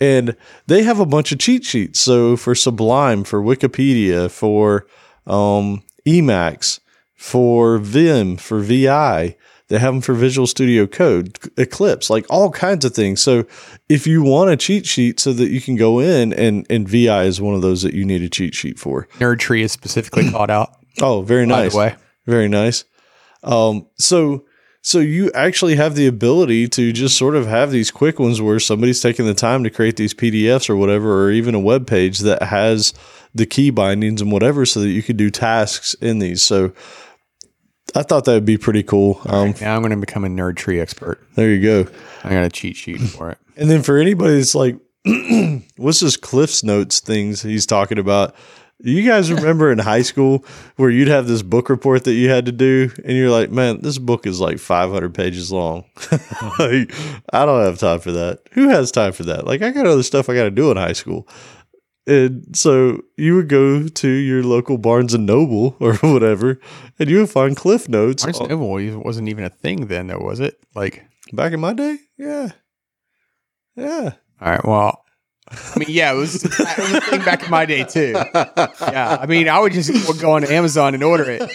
and 0.00 0.36
they 0.66 0.82
have 0.82 0.98
a 0.98 1.06
bunch 1.06 1.30
of 1.32 1.38
cheat 1.38 1.64
sheets. 1.64 2.00
So 2.00 2.36
for 2.36 2.54
Sublime, 2.54 3.24
for 3.24 3.40
Wikipedia, 3.40 4.30
for 4.30 4.86
um, 5.26 5.82
Emacs, 6.06 6.80
for 7.14 7.78
Vim, 7.78 8.36
for 8.36 8.60
VI. 8.60 9.36
They 9.68 9.78
have 9.78 9.94
them 9.94 10.00
for 10.00 10.14
Visual 10.14 10.46
Studio 10.46 10.86
Code, 10.86 11.38
Eclipse, 11.56 12.08
like 12.08 12.24
all 12.30 12.50
kinds 12.50 12.84
of 12.84 12.94
things. 12.94 13.20
So 13.20 13.46
if 13.88 14.06
you 14.06 14.22
want 14.22 14.50
a 14.50 14.56
cheat 14.56 14.86
sheet 14.86 15.18
so 15.18 15.32
that 15.32 15.48
you 15.48 15.60
can 15.60 15.74
go 15.76 15.98
in 15.98 16.32
and 16.32 16.66
and 16.70 16.88
VI 16.88 17.24
is 17.24 17.40
one 17.40 17.54
of 17.54 17.62
those 17.62 17.82
that 17.82 17.94
you 17.94 18.04
need 18.04 18.22
a 18.22 18.28
cheat 18.28 18.54
sheet 18.54 18.78
for. 18.78 19.08
Nerd 19.18 19.40
Tree 19.40 19.62
is 19.62 19.72
specifically 19.72 20.30
called 20.30 20.50
out. 20.50 20.76
Oh, 21.00 21.22
very 21.22 21.46
nice. 21.46 21.74
By 21.74 21.90
the 21.90 21.94
way, 21.94 21.96
Very 22.26 22.48
nice. 22.48 22.84
Um, 23.42 23.86
so 23.98 24.44
so 24.86 25.00
you 25.00 25.32
actually 25.32 25.74
have 25.74 25.96
the 25.96 26.06
ability 26.06 26.68
to 26.68 26.92
just 26.92 27.16
sort 27.16 27.34
of 27.34 27.48
have 27.48 27.72
these 27.72 27.90
quick 27.90 28.20
ones 28.20 28.40
where 28.40 28.60
somebody's 28.60 29.00
taking 29.00 29.26
the 29.26 29.34
time 29.34 29.64
to 29.64 29.70
create 29.70 29.96
these 29.96 30.14
PDFs 30.14 30.70
or 30.70 30.76
whatever, 30.76 31.24
or 31.24 31.32
even 31.32 31.56
a 31.56 31.60
web 31.60 31.88
page 31.88 32.20
that 32.20 32.40
has 32.40 32.94
the 33.34 33.46
key 33.46 33.70
bindings 33.70 34.22
and 34.22 34.30
whatever, 34.30 34.64
so 34.64 34.78
that 34.78 34.90
you 34.90 35.02
could 35.02 35.16
do 35.16 35.28
tasks 35.28 35.94
in 35.94 36.20
these. 36.20 36.44
So 36.44 36.72
I 37.94 38.02
thought 38.02 38.24
that 38.24 38.34
would 38.34 38.44
be 38.44 38.58
pretty 38.58 38.82
cool. 38.82 39.20
Um, 39.26 39.54
now 39.60 39.74
I'm 39.76 39.80
going 39.82 39.92
to 39.92 39.96
become 39.96 40.24
a 40.24 40.28
Nerd 40.28 40.56
Tree 40.56 40.80
expert. 40.80 41.20
there 41.34 41.50
you 41.50 41.62
go. 41.62 41.90
I 42.24 42.30
got 42.30 42.44
a 42.44 42.50
cheat 42.50 42.76
sheet 42.76 43.00
for 43.00 43.30
it. 43.30 43.38
And 43.56 43.70
then 43.70 43.82
for 43.82 43.96
anybody 43.98 44.36
that's 44.36 44.54
like, 44.54 44.76
what's 45.76 46.00
this 46.00 46.16
Cliff's 46.16 46.62
Notes 46.62 47.00
things 47.00 47.42
he's 47.42 47.64
talking 47.64 47.98
about? 47.98 48.34
You 48.80 49.02
guys 49.08 49.32
remember 49.32 49.72
in 49.72 49.78
high 49.78 50.02
school 50.02 50.44
where 50.76 50.90
you'd 50.90 51.08
have 51.08 51.26
this 51.26 51.40
book 51.40 51.70
report 51.70 52.04
that 52.04 52.12
you 52.12 52.28
had 52.28 52.44
to 52.44 52.52
do, 52.52 52.90
and 53.06 53.16
you're 53.16 53.30
like, 53.30 53.50
man, 53.50 53.80
this 53.80 53.96
book 53.96 54.26
is 54.26 54.38
like 54.38 54.58
500 54.58 55.14
pages 55.14 55.50
long. 55.50 55.84
like, 56.58 56.92
I 57.32 57.46
don't 57.46 57.64
have 57.64 57.78
time 57.78 58.00
for 58.00 58.12
that. 58.12 58.40
Who 58.52 58.68
has 58.68 58.92
time 58.92 59.12
for 59.12 59.22
that? 59.24 59.46
Like, 59.46 59.62
I 59.62 59.70
got 59.70 59.86
other 59.86 60.02
stuff 60.02 60.28
I 60.28 60.34
got 60.34 60.44
to 60.44 60.50
do 60.50 60.70
in 60.70 60.76
high 60.76 60.92
school. 60.92 61.26
And 62.06 62.56
so 62.56 63.02
you 63.16 63.34
would 63.34 63.48
go 63.48 63.88
to 63.88 64.08
your 64.08 64.42
local 64.44 64.78
Barnes 64.78 65.12
and 65.14 65.26
Noble 65.26 65.76
or 65.80 65.94
whatever, 66.02 66.60
and 66.98 67.10
you 67.10 67.18
would 67.18 67.30
find 67.30 67.56
Cliff 67.56 67.88
Notes. 67.88 68.22
Barnes 68.22 68.38
and 68.40 68.48
Noble 68.50 69.02
wasn't 69.02 69.28
even 69.28 69.44
a 69.44 69.50
thing 69.50 69.86
then, 69.86 70.06
though, 70.06 70.18
was 70.18 70.38
it? 70.40 70.58
Like, 70.74 71.04
Back 71.32 71.52
in 71.52 71.58
my 71.58 71.72
day, 71.72 71.98
yeah, 72.16 72.50
yeah. 73.74 74.12
all 74.40 74.48
right, 74.50 74.64
well, 74.64 75.02
I 75.50 75.78
mean, 75.78 75.88
yeah, 75.90 76.12
it 76.12 76.16
was, 76.16 76.44
it 76.44 76.50
was 76.58 76.92
a 76.92 77.00
thing 77.00 77.24
back 77.24 77.42
in 77.42 77.50
my 77.50 77.66
day 77.66 77.82
too. 77.82 78.12
Yeah, 78.14 79.18
I 79.20 79.26
mean, 79.26 79.48
I 79.48 79.58
would 79.58 79.72
just 79.72 80.20
go 80.20 80.32
on 80.32 80.44
Amazon 80.44 80.94
and 80.94 81.02
order 81.02 81.24
it. 81.28 81.52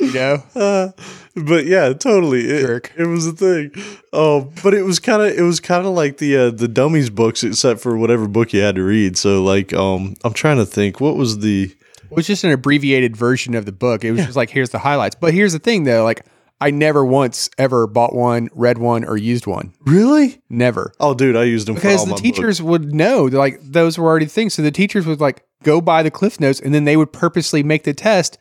You 0.00 0.12
know, 0.12 0.42
Uh, 0.54 0.88
but 1.34 1.66
yeah, 1.66 1.92
totally. 1.92 2.40
It, 2.42 2.66
Jerk. 2.66 2.92
it 2.96 3.06
was 3.06 3.26
a 3.26 3.32
thing. 3.32 3.72
Um, 4.12 4.50
but 4.62 4.74
it 4.74 4.82
was 4.82 4.98
kind 4.98 5.22
of 5.22 5.28
it 5.36 5.42
was 5.42 5.60
kind 5.60 5.86
of 5.86 5.92
like 5.92 6.18
the 6.18 6.36
uh, 6.36 6.50
the 6.50 6.68
dummies 6.68 7.10
books, 7.10 7.42
except 7.42 7.80
for 7.80 7.96
whatever 7.96 8.28
book 8.28 8.52
you 8.52 8.60
had 8.60 8.74
to 8.76 8.82
read. 8.82 9.16
So 9.16 9.42
like, 9.42 9.72
um, 9.72 10.14
I'm 10.24 10.34
trying 10.34 10.58
to 10.58 10.66
think, 10.66 11.00
what 11.00 11.16
was 11.16 11.38
the 11.38 11.74
it 12.10 12.16
was 12.16 12.26
just 12.26 12.44
an 12.44 12.50
abbreviated 12.50 13.16
version 13.16 13.54
of 13.54 13.64
the 13.64 13.72
book. 13.72 14.04
It 14.04 14.12
was 14.12 14.24
just 14.24 14.36
like, 14.36 14.50
here's 14.50 14.70
the 14.70 14.78
highlights. 14.78 15.16
But 15.18 15.32
here's 15.32 15.52
the 15.52 15.58
thing, 15.58 15.84
though, 15.84 16.04
like. 16.04 16.26
I 16.60 16.70
never 16.70 17.04
once 17.04 17.50
ever 17.58 17.88
bought 17.88 18.14
one, 18.14 18.48
read 18.54 18.78
one, 18.78 19.04
or 19.04 19.16
used 19.16 19.48
one. 19.48 19.72
really? 19.84 20.40
Never. 20.48 20.92
Oh, 21.00 21.12
dude, 21.12 21.34
I 21.34 21.42
used 21.42 21.66
them 21.66 21.74
for 21.74 21.80
because 21.80 22.06
the 22.06 22.14
teachers 22.14 22.62
would 22.62 22.94
know 22.94 23.24
like 23.24 23.58
those 23.60 23.98
were 23.98 24.06
already 24.06 24.26
things 24.26 24.54
so 24.54 24.62
the 24.62 24.70
teachers 24.70 25.04
would 25.04 25.20
like 25.20 25.44
go 25.64 25.80
buy 25.80 26.04
the 26.04 26.10
cliff 26.12 26.38
notes 26.38 26.60
and 26.60 26.72
then 26.72 26.84
they 26.84 26.96
would 26.96 27.12
purposely 27.12 27.64
make 27.64 27.82
the 27.82 27.92
test 27.92 28.38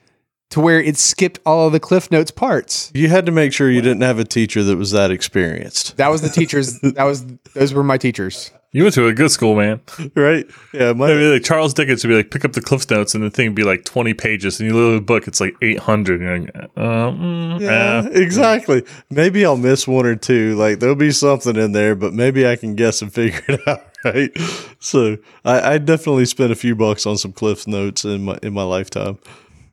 to 0.51 0.59
where 0.61 0.79
it 0.81 0.97
skipped 0.97 1.39
all 1.45 1.67
of 1.67 1.73
the 1.73 1.79
cliff 1.79 2.11
notes 2.11 2.31
parts 2.31 2.91
You 2.93 3.07
had 3.09 3.25
to 3.25 3.31
make 3.31 3.51
sure 3.53 3.69
you 3.69 3.81
didn't 3.81 4.01
have 4.03 4.19
a 4.19 4.25
teacher 4.25 4.63
that 4.63 4.77
was 4.77 4.91
that 4.91 5.11
experienced, 5.11 5.97
that 5.97 6.09
was 6.09 6.21
the 6.21 6.29
teachers 6.29 6.79
that 6.81 7.03
was 7.03 7.25
those 7.53 7.73
were 7.73 7.83
my 7.83 7.97
teachers 7.97 8.51
You 8.73 8.83
went 8.83 8.95
to 8.95 9.07
a 9.07 9.13
good 9.13 9.31
school, 9.31 9.55
man. 9.55 9.81
right? 10.15 10.45
Yeah, 10.73 10.93
my, 10.93 11.07
Maybe 11.07 11.25
like 11.33 11.43
Charles 11.43 11.73
Dickens 11.73 12.03
would 12.03 12.09
be 12.09 12.15
like, 12.15 12.31
pick 12.31 12.45
up 12.45 12.53
the 12.53 12.61
Cliff 12.61 12.89
Notes, 12.89 13.13
and 13.13 13.21
the 13.21 13.29
thing 13.29 13.49
would 13.49 13.55
be 13.55 13.63
like 13.65 13.83
20 13.83 14.13
pages, 14.13 14.61
and 14.61 14.69
you 14.69 14.73
look 14.73 14.93
at 14.93 14.95
the 14.95 15.05
book, 15.05 15.27
it's 15.27 15.41
like 15.41 15.55
800. 15.61 16.21
And 16.21 16.29
you're 16.29 16.39
like, 16.39 16.69
uh, 16.77 17.11
mm, 17.11 17.59
yeah, 17.59 18.03
eh. 18.05 18.09
exactly. 18.21 18.83
Maybe 19.09 19.45
I'll 19.45 19.57
miss 19.57 19.85
one 19.89 20.05
or 20.05 20.15
two. 20.15 20.55
Like 20.55 20.79
there'll 20.79 20.95
be 20.95 21.11
something 21.11 21.57
in 21.57 21.73
there, 21.73 21.95
but 21.95 22.13
maybe 22.13 22.47
I 22.47 22.55
can 22.55 22.75
guess 22.75 23.01
and 23.01 23.13
figure 23.19 23.43
it 23.49 23.67
out. 23.67 23.81
right? 24.05 24.31
So 24.79 25.17
I, 25.43 25.73
I 25.73 25.77
definitely 25.77 26.25
spent 26.25 26.53
a 26.53 26.55
few 26.55 26.73
bucks 26.73 27.05
on 27.05 27.17
some 27.17 27.33
Cliff 27.33 27.67
Notes 27.67 28.05
in 28.05 28.23
my 28.23 28.37
in 28.41 28.53
my 28.53 28.63
lifetime. 28.63 29.19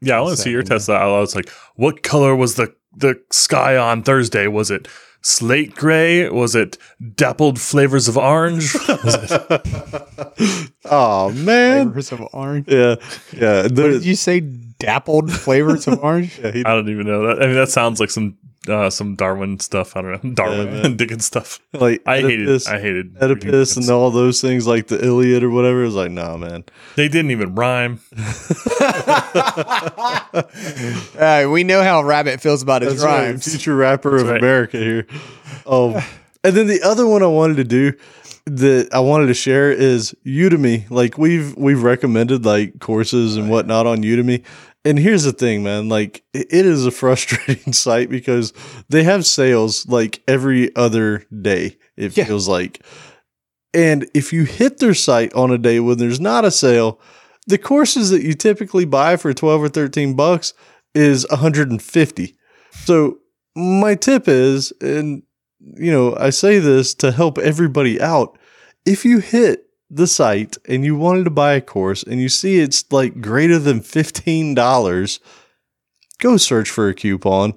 Yeah, 0.01 0.19
I 0.19 0.21
want 0.21 0.37
to 0.37 0.43
see 0.43 0.51
your 0.51 0.63
Tesla. 0.63 0.97
I 0.97 1.07
was 1.21 1.35
like, 1.35 1.49
what 1.77 2.03
color 2.03 2.35
was 2.37 2.55
the 2.57 2.75
the 2.97 3.21
sky 3.31 3.77
on 3.77 4.03
Thursday? 4.03 4.47
Was 4.47 4.71
it 4.71 4.89
slate 5.23 5.75
gray? 5.75 6.29
Was 6.29 6.55
it 6.55 6.79
dappled 7.15 7.61
flavors 7.61 8.09
of 8.09 8.17
orange? 8.17 8.75
Was 8.89 9.15
it? 9.33 10.73
Oh 10.91 11.31
man, 11.33 11.87
Flavors 11.89 12.13
of 12.13 12.23
orange. 12.33 12.67
yeah, 12.69 12.95
yeah. 13.37 13.63
What 13.65 13.75
There, 13.75 13.91
did 13.91 14.05
you 14.07 14.15
say? 14.15 14.41
Dappled 14.41 15.31
flavors 15.33 15.87
of 15.87 15.99
orange? 16.03 16.39
yeah 16.39 16.51
he, 16.53 16.65
I 16.65 16.73
don't 16.75 16.89
even 16.89 17.07
know 17.07 17.27
that. 17.27 17.43
I 17.43 17.47
mean, 17.47 17.57
that 17.57 17.69
sounds 17.69 18.01
like 18.01 18.11
some 18.11 18.39
uh, 18.69 18.91
some 18.91 19.15
Darwin 19.15 19.59
stuff. 19.61 19.97
I 19.97 20.03
don't 20.03 20.25
know 20.25 20.31
Darwin 20.35 20.71
man. 20.73 20.87
and 20.87 20.99
Dickens 20.99 21.25
stuff. 21.25 21.61
like 21.73 22.03
I 22.07 22.17
hated. 22.21 22.49
Oedipus, 22.49 22.67
I 22.69 22.79
hated 22.81 23.17
Oedipus 23.23 23.77
and 23.77 23.89
all 23.91 24.11
those 24.11 24.41
things, 24.41 24.67
like 24.67 24.89
the 24.89 25.03
Iliad 25.05 25.43
or 25.43 25.51
whatever. 25.51 25.83
It 25.83 25.87
was 25.87 25.95
like, 25.95 26.11
nah, 26.11 26.37
man. 26.37 26.65
They 26.97 27.09
didn't 27.09 27.31
even 27.31 27.55
rhyme. 27.55 28.01
Uh, 31.19 31.49
we 31.51 31.65
know 31.65 31.83
how 31.83 32.03
Rabbit 32.03 32.41
feels 32.41 32.63
about 32.63 32.83
his 32.83 32.95
That's 32.95 33.05
right, 33.05 33.27
rhymes. 33.29 33.49
future 33.49 33.75
rapper 33.75 34.17
of 34.17 34.29
right. 34.29 34.39
America 34.39 34.79
here. 34.79 35.07
Um, 35.67 35.95
and 36.45 36.57
then 36.57 36.67
the 36.67 36.81
other 36.83 37.07
one 37.07 37.23
I 37.23 37.27
wanted 37.27 37.57
to 37.59 37.65
do 37.65 37.93
that 38.47 38.89
I 38.93 39.01
wanted 39.01 39.27
to 39.27 39.35
share 39.35 39.71
is 39.73 40.15
Udemy. 40.25 40.89
Like 40.91 41.19
we've 41.19 41.57
we've 41.57 41.83
recommended 41.83 42.45
like 42.45 42.79
courses 42.81 43.37
and 43.37 43.51
whatnot 43.51 43.87
on 43.87 43.99
Udemy. 44.03 44.45
And 44.89 44.99
here's 44.99 45.25
the 45.25 45.33
thing, 45.33 45.63
man. 45.63 45.89
Like 45.91 46.23
it 46.33 46.65
is 46.65 46.87
a 46.87 46.91
frustrating 47.03 47.73
site 47.75 48.09
because 48.09 48.53
they 48.89 49.03
have 49.05 49.27
sales 49.27 49.87
like 49.87 50.23
every 50.27 50.75
other 50.77 51.25
day. 51.43 51.77
It 51.97 52.17
Yeah. 52.17 52.25
feels 52.25 52.49
like. 52.49 52.83
And 53.75 54.09
if 54.15 54.33
you 54.33 54.45
hit 54.45 54.79
their 54.79 54.95
site 54.95 55.33
on 55.35 55.51
a 55.51 55.59
day 55.59 55.79
when 55.79 55.99
there's 55.99 56.21
not 56.21 56.47
a 56.47 56.51
sale, 56.51 57.01
the 57.47 57.59
courses 57.59 58.09
that 58.11 58.23
you 58.23 58.33
typically 58.33 58.87
buy 58.87 59.17
for 59.17 59.35
12 59.35 59.63
or 59.63 59.69
13 59.69 60.15
bucks 60.15 60.55
is 60.95 61.27
150. 61.31 62.37
So 62.73 63.19
my 63.55 63.95
tip 63.95 64.27
is 64.27 64.73
and 64.81 65.23
you 65.61 65.93
know, 65.93 66.17
I 66.17 66.31
say 66.31 66.61
this 66.61 66.95
to 66.95 67.13
help 67.13 67.37
everybody 67.37 68.01
out. 68.01 68.39
If 68.87 69.05
you 69.05 69.19
hit 69.19 69.68
the 69.91 70.07
site 70.07 70.57
and 70.69 70.85
you 70.85 70.97
wanted 70.97 71.25
to 71.25 71.31
buy 71.31 71.55
a 71.55 71.61
course 71.61 72.03
and 72.03 72.21
you 72.21 72.29
see 72.29 72.59
it's 72.59 72.91
like 72.93 73.21
greater 73.21 73.59
than 73.59 73.81
$15, 73.81 75.21
go 76.19 76.37
search 76.37 76.71
for 76.71 76.89
a 76.89 76.95
coupon 76.95 77.55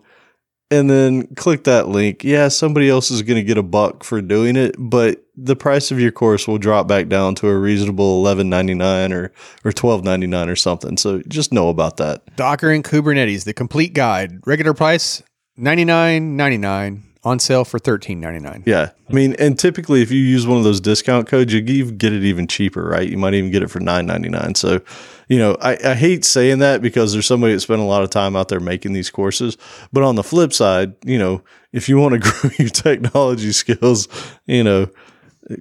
and 0.69 0.89
then 0.89 1.27
click 1.35 1.65
that 1.65 1.89
link. 1.89 2.23
Yeah, 2.23 2.47
somebody 2.47 2.89
else 2.89 3.11
is 3.11 3.21
going 3.21 3.35
to 3.35 3.43
get 3.43 3.57
a 3.57 3.63
buck 3.63 4.03
for 4.05 4.21
doing 4.21 4.55
it, 4.55 4.75
but 4.79 5.25
the 5.35 5.55
price 5.55 5.91
of 5.91 5.99
your 5.99 6.11
course 6.11 6.47
will 6.47 6.57
drop 6.57 6.87
back 6.87 7.09
down 7.09 7.35
to 7.35 7.47
a 7.47 7.57
reasonable 7.57 8.23
$11.99 8.23 9.11
or 9.11 9.33
or 9.65 9.71
$12.99 9.71 10.47
or 10.47 10.55
something. 10.55 10.97
So 10.97 11.21
just 11.27 11.51
know 11.51 11.69
about 11.69 11.97
that. 11.97 12.35
Docker 12.37 12.71
and 12.71 12.83
Kubernetes, 12.83 13.43
the 13.43 13.53
complete 13.53 13.93
guide. 13.93 14.39
Regular 14.45 14.73
price 14.73 15.21
ninety 15.57 15.85
nine 15.85 16.37
ninety 16.37 16.57
nine. 16.57 17.03
On 17.23 17.37
sale 17.37 17.63
for 17.63 17.77
thirteen 17.77 18.19
ninety 18.19 18.39
nine. 18.39 18.63
Yeah. 18.65 18.89
I 19.07 19.13
mean, 19.13 19.35
and 19.37 19.57
typically 19.59 20.01
if 20.01 20.09
you 20.09 20.19
use 20.19 20.47
one 20.47 20.57
of 20.57 20.63
those 20.63 20.81
discount 20.81 21.27
codes, 21.27 21.53
you 21.53 21.61
get 21.61 22.13
it 22.13 22.23
even 22.23 22.47
cheaper, 22.47 22.83
right? 22.83 23.07
You 23.07 23.17
might 23.17 23.35
even 23.35 23.51
get 23.51 23.61
it 23.61 23.69
for 23.69 23.79
nine 23.79 24.07
ninety 24.07 24.29
nine. 24.29 24.55
So, 24.55 24.81
you 25.27 25.37
know, 25.37 25.55
I, 25.61 25.77
I 25.85 25.93
hate 25.93 26.25
saying 26.25 26.59
that 26.59 26.81
because 26.81 27.13
there's 27.13 27.27
somebody 27.27 27.53
that 27.53 27.59
spent 27.59 27.79
a 27.79 27.85
lot 27.85 28.01
of 28.01 28.09
time 28.09 28.35
out 28.35 28.47
there 28.47 28.59
making 28.59 28.93
these 28.93 29.11
courses. 29.11 29.55
But 29.93 30.01
on 30.01 30.15
the 30.15 30.23
flip 30.23 30.51
side, 30.51 30.95
you 31.05 31.19
know, 31.19 31.43
if 31.71 31.87
you 31.87 31.99
want 31.99 32.13
to 32.13 32.19
grow 32.31 32.49
your 32.57 32.69
technology 32.69 33.51
skills, 33.51 34.07
you 34.47 34.63
know, 34.63 34.89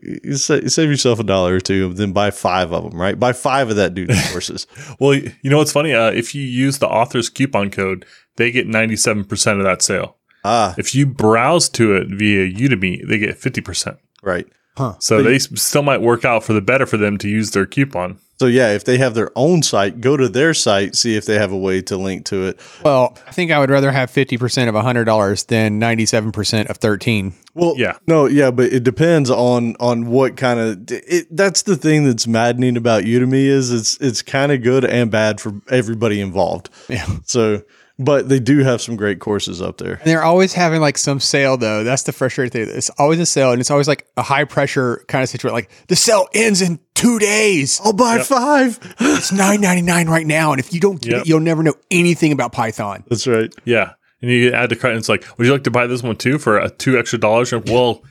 you 0.02 0.36
save 0.36 0.88
yourself 0.88 1.18
a 1.18 1.24
dollar 1.24 1.54
or 1.54 1.60
two, 1.60 1.92
then 1.92 2.12
buy 2.12 2.30
five 2.30 2.72
of 2.72 2.84
them, 2.84 2.98
right? 2.98 3.18
Buy 3.18 3.32
five 3.32 3.70
of 3.70 3.76
that 3.76 3.94
dude's 3.94 4.18
courses. 4.30 4.66
Well, 4.98 5.14
you 5.14 5.50
know 5.50 5.58
what's 5.58 5.72
funny? 5.72 5.92
Uh, 5.92 6.10
if 6.10 6.34
you 6.34 6.42
use 6.42 6.78
the 6.78 6.88
author's 6.88 7.28
coupon 7.28 7.70
code, 7.70 8.06
they 8.36 8.50
get 8.50 8.66
ninety 8.66 8.96
seven 8.96 9.24
percent 9.24 9.58
of 9.58 9.64
that 9.64 9.82
sale. 9.82 10.16
Ah, 10.44 10.74
If 10.78 10.94
you 10.94 11.06
browse 11.06 11.68
to 11.70 11.94
it 11.96 12.08
via 12.08 12.50
Udemy, 12.52 13.06
they 13.06 13.18
get 13.18 13.36
fifty 13.38 13.60
percent. 13.60 13.98
right. 14.22 14.46
Huh. 14.76 14.94
So 15.00 15.22
they 15.22 15.34
s- 15.34 15.48
still 15.60 15.82
might 15.82 16.00
work 16.00 16.24
out 16.24 16.44
for 16.44 16.52
the 16.54 16.60
better 16.62 16.86
for 16.86 16.96
them 16.96 17.18
to 17.18 17.28
use 17.28 17.50
their 17.50 17.66
coupon. 17.66 18.18
So 18.38 18.46
yeah, 18.46 18.72
if 18.72 18.84
they 18.84 18.96
have 18.96 19.12
their 19.14 19.30
own 19.36 19.62
site, 19.62 20.00
go 20.00 20.16
to 20.16 20.26
their 20.28 20.54
site, 20.54 20.94
see 20.96 21.16
if 21.16 21.26
they 21.26 21.34
have 21.34 21.52
a 21.52 21.58
way 21.58 21.82
to 21.82 21.98
link 21.98 22.24
to 22.26 22.46
it. 22.46 22.58
Well, 22.82 23.18
I 23.26 23.32
think 23.32 23.50
I 23.50 23.58
would 23.58 23.68
rather 23.68 23.90
have 23.90 24.10
fifty 24.10 24.38
percent 24.38 24.70
of 24.74 24.82
hundred 24.82 25.04
dollars 25.04 25.44
than 25.44 25.78
ninety 25.78 26.06
seven 26.06 26.32
percent 26.32 26.70
of 26.70 26.78
thirteen. 26.78 27.34
Well, 27.52 27.74
Yeah. 27.76 27.98
no, 28.06 28.24
yeah, 28.26 28.50
but 28.52 28.72
it 28.72 28.84
depends 28.84 29.28
on 29.28 29.74
on 29.80 30.06
what 30.06 30.36
kind 30.38 30.58
of. 30.60 30.78
It, 30.88 31.26
that's 31.36 31.62
the 31.62 31.76
thing 31.76 32.04
that's 32.04 32.26
maddening 32.28 32.78
about 32.78 33.02
Udemy 33.02 33.44
is 33.44 33.70
it's 33.72 33.98
it's 34.00 34.22
kind 34.22 34.50
of 34.52 34.62
good 34.62 34.84
and 34.86 35.10
bad 35.10 35.40
for 35.40 35.60
everybody 35.68 36.20
involved. 36.22 36.70
Yeah. 36.88 37.06
So, 37.26 37.62
but 38.02 38.28
they 38.28 38.40
do 38.40 38.60
have 38.60 38.80
some 38.80 38.96
great 38.96 39.20
courses 39.20 39.60
up 39.60 39.76
there. 39.78 39.94
And 39.94 40.04
they're 40.04 40.22
always 40.22 40.54
having 40.54 40.80
like 40.80 40.98
some 40.98 41.20
sale 41.20 41.56
though. 41.56 41.84
That's 41.84 42.02
the 42.04 42.12
frustrating 42.12 42.50
thing. 42.66 42.76
It's 42.76 42.90
always 42.98 43.20
a 43.20 43.26
sale, 43.26 43.52
and 43.52 43.60
it's 43.60 43.70
always 43.70 43.86
like 43.88 44.06
a 44.16 44.22
high 44.22 44.44
pressure 44.44 45.04
kind 45.08 45.22
of 45.22 45.28
situation. 45.28 45.54
Like 45.54 45.70
the 45.88 45.96
sale 45.96 46.26
ends 46.34 46.62
in 46.62 46.80
two 46.94 47.18
days. 47.18 47.80
I'll 47.84 47.92
buy 47.92 48.18
five. 48.20 48.78
It's 49.00 49.32
nine 49.32 49.60
ninety 49.60 49.82
nine 49.82 50.08
right 50.08 50.26
now, 50.26 50.52
and 50.52 50.58
if 50.60 50.72
you 50.72 50.80
don't 50.80 51.00
get 51.00 51.12
Yep. 51.12 51.20
it, 51.22 51.28
you'll 51.28 51.40
never 51.40 51.62
know 51.62 51.74
anything 51.90 52.32
about 52.32 52.52
Python. 52.52 53.04
That's 53.08 53.26
right. 53.26 53.54
Yeah. 53.64 53.92
And 54.22 54.30
you 54.30 54.52
add 54.52 54.70
the 54.70 54.76
credit. 54.76 54.98
It's 54.98 55.08
like, 55.08 55.24
would 55.38 55.46
you 55.46 55.52
like 55.52 55.64
to 55.64 55.70
buy 55.70 55.86
this 55.86 56.02
one 56.02 56.16
too 56.16 56.38
for 56.38 56.60
uh, 56.60 56.68
two 56.78 56.98
extra 56.98 57.18
dollars? 57.18 57.52
Well, 57.54 58.02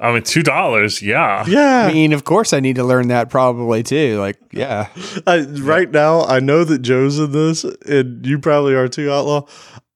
I 0.00 0.12
mean, 0.12 0.22
two 0.22 0.42
dollars. 0.42 1.00
Yeah. 1.00 1.44
Yeah. 1.46 1.86
I 1.86 1.92
mean, 1.92 2.12
of 2.12 2.24
course, 2.24 2.52
I 2.52 2.60
need 2.60 2.76
to 2.76 2.84
learn 2.84 3.08
that 3.08 3.30
probably 3.30 3.82
too. 3.82 4.18
Like, 4.18 4.38
yeah, 4.50 4.88
I, 5.26 5.42
right 5.42 5.90
now, 5.90 6.22
I 6.24 6.40
know 6.40 6.64
that 6.64 6.80
Joe's 6.80 7.18
in 7.18 7.32
this, 7.32 7.64
and 7.64 8.26
you 8.26 8.38
probably 8.38 8.74
are 8.74 8.88
too, 8.88 9.10
Outlaw. 9.12 9.46